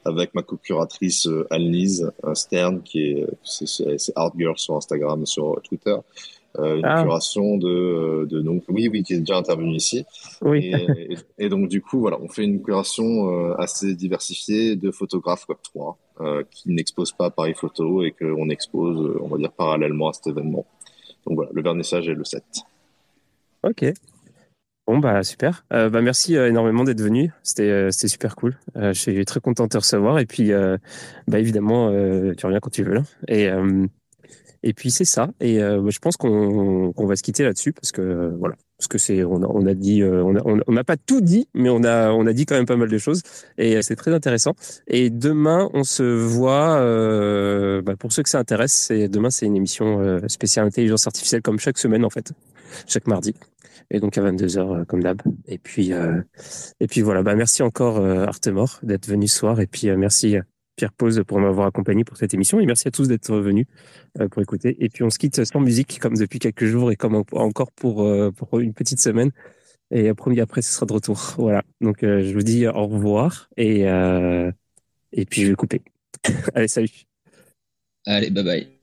avec 0.06 0.34
ma 0.34 0.42
co-curatrice 0.42 1.28
Anne-Lise 1.50 2.10
Stern, 2.32 2.82
qui 2.82 3.02
est 3.02 3.26
c'est 3.44 4.12
Art 4.16 4.32
Girl 4.36 4.56
sur 4.56 4.76
Instagram, 4.76 5.26
sur 5.26 5.60
Twitter. 5.62 5.96
Euh, 6.58 6.78
une 6.78 6.84
ah. 6.84 7.04
curation 7.04 7.58
de, 7.58 8.26
de 8.28 8.40
donc 8.40 8.64
oui 8.68 8.88
oui 8.88 9.04
qui 9.04 9.12
est 9.12 9.18
déjà 9.20 9.36
intervenu 9.36 9.76
ici 9.76 10.04
oui. 10.42 10.72
et, 10.74 11.16
et, 11.44 11.48
donc 11.48 11.68
du 11.68 11.80
coup 11.80 12.00
voilà 12.00 12.18
on 12.20 12.28
fait 12.28 12.42
une 12.42 12.60
curation 12.60 13.30
euh, 13.30 13.54
assez 13.56 13.94
diversifiée 13.94 14.74
de 14.74 14.90
photographes 14.90 15.48
Web 15.48 15.58
3 15.62 15.96
euh, 16.20 16.42
qui 16.50 16.70
n'exposent 16.70 17.12
pas 17.12 17.30
Paris 17.30 17.54
Photo 17.54 18.02
et 18.02 18.12
qu'on 18.12 18.48
expose 18.48 19.18
on 19.20 19.28
va 19.28 19.38
dire 19.38 19.52
parallèlement 19.52 20.08
à 20.08 20.12
cet 20.12 20.28
événement 20.28 20.66
donc 21.26 21.36
voilà 21.36 21.50
le 21.52 21.62
vernissage 21.62 22.08
est 22.08 22.14
le 22.14 22.24
7 22.24 22.42
ok 23.64 23.92
Bon 24.86 24.98
bah 24.98 25.22
super. 25.22 25.64
Euh, 25.72 25.88
bah 25.88 26.02
merci 26.02 26.34
énormément 26.34 26.82
d'être 26.82 27.00
venu. 27.00 27.30
C'était 27.44 27.92
c'était 27.92 28.08
super 28.08 28.34
cool. 28.34 28.58
je 28.74 28.92
suis 28.92 29.24
très 29.24 29.38
content 29.38 29.64
de 29.64 29.68
te 29.68 29.76
recevoir 29.76 30.18
et 30.18 30.26
puis 30.26 30.50
bah 31.28 31.38
évidemment 31.38 31.90
tu 32.34 32.44
reviens 32.44 32.58
quand 32.58 32.70
tu 32.70 32.82
veux 32.82 32.94
là. 32.94 33.02
Et 33.28 33.48
et 34.62 34.74
puis 34.74 34.90
c'est 34.90 35.04
ça. 35.04 35.30
Et 35.40 35.62
euh, 35.62 35.88
je 35.90 35.98
pense 35.98 36.16
qu'on 36.16 36.92
va 36.96 37.16
se 37.16 37.22
quitter 37.22 37.44
là-dessus 37.44 37.72
parce 37.72 37.92
que 37.92 38.02
euh, 38.02 38.30
voilà, 38.38 38.56
parce 38.76 38.88
que 38.88 38.98
c'est 38.98 39.24
on 39.24 39.42
a, 39.42 39.46
on 39.46 39.66
a 39.66 39.74
dit 39.74 40.02
euh, 40.02 40.22
on 40.22 40.72
n'a 40.72 40.84
pas 40.84 40.96
tout 40.96 41.20
dit, 41.20 41.48
mais 41.54 41.70
on 41.70 41.82
a 41.82 42.10
on 42.10 42.26
a 42.26 42.32
dit 42.32 42.44
quand 42.46 42.56
même 42.56 42.66
pas 42.66 42.76
mal 42.76 42.88
de 42.88 42.98
choses 42.98 43.22
et 43.56 43.80
c'est 43.82 43.96
très 43.96 44.12
intéressant. 44.12 44.52
Et 44.86 45.08
demain 45.10 45.70
on 45.72 45.84
se 45.84 46.02
voit. 46.02 46.80
bah, 47.82 47.96
pour 47.96 48.12
ceux 48.12 48.22
que 48.22 48.28
ça 48.28 48.38
intéresse, 48.38 48.72
c'est 48.72 49.08
demain 49.08 49.30
c'est 49.30 49.46
une 49.46 49.56
émission 49.56 50.20
spéciale 50.28 50.66
intelligence 50.66 51.06
artificielle 51.06 51.42
comme 51.42 51.58
chaque 51.58 51.78
semaine 51.78 52.04
en 52.04 52.10
fait, 52.10 52.32
chaque 52.86 53.06
mardi. 53.06 53.34
Et 53.92 53.98
donc 53.98 54.16
à 54.18 54.22
22 54.22 54.46
h 54.46 54.84
comme 54.84 55.02
d'hab. 55.02 55.22
Et 55.46 55.58
puis 55.58 55.92
et 56.80 56.86
puis 56.86 57.00
voilà. 57.00 57.22
Bah 57.22 57.34
merci 57.34 57.62
encore 57.62 58.04
Artemor 58.04 58.78
d'être 58.82 59.08
venu 59.08 59.26
ce 59.26 59.38
soir 59.38 59.60
et 59.60 59.66
puis 59.66 59.90
merci 59.96 60.36
Pierre 60.76 60.92
Pause 60.92 61.22
pour 61.26 61.40
m'avoir 61.40 61.66
accompagné 61.66 62.04
pour 62.04 62.16
cette 62.16 62.32
émission 62.34 62.60
et 62.60 62.66
merci 62.66 62.88
à 62.88 62.90
tous 62.90 63.08
d'être 63.08 63.34
venus 63.34 63.66
euh, 64.18 64.28
pour 64.28 64.42
écouter. 64.42 64.76
Et 64.82 64.88
puis 64.88 65.04
on 65.04 65.10
se 65.10 65.18
quitte 65.18 65.44
sans 65.44 65.60
musique 65.60 65.98
comme 66.00 66.16
depuis 66.16 66.38
quelques 66.38 66.64
jours 66.64 66.90
et 66.90 66.96
comme 66.96 67.22
encore 67.32 67.72
pour, 67.72 68.02
euh, 68.02 68.30
pour 68.30 68.60
une 68.60 68.72
petite 68.72 69.00
semaine. 69.00 69.30
Et 69.92 70.14
premier 70.14 70.40
après, 70.40 70.62
ce 70.62 70.72
sera 70.72 70.86
de 70.86 70.92
retour. 70.92 71.34
Voilà. 71.38 71.64
Donc 71.80 72.02
euh, 72.02 72.22
je 72.22 72.32
vous 72.32 72.42
dis 72.42 72.66
au 72.66 72.86
revoir 72.86 73.48
et, 73.56 73.80
et 73.82 75.24
puis 75.26 75.42
je 75.42 75.48
vais 75.48 75.54
couper. 75.54 75.82
Allez, 76.54 76.68
salut. 76.68 76.90
Allez, 78.06 78.30
bye 78.30 78.44
bye. 78.44 78.79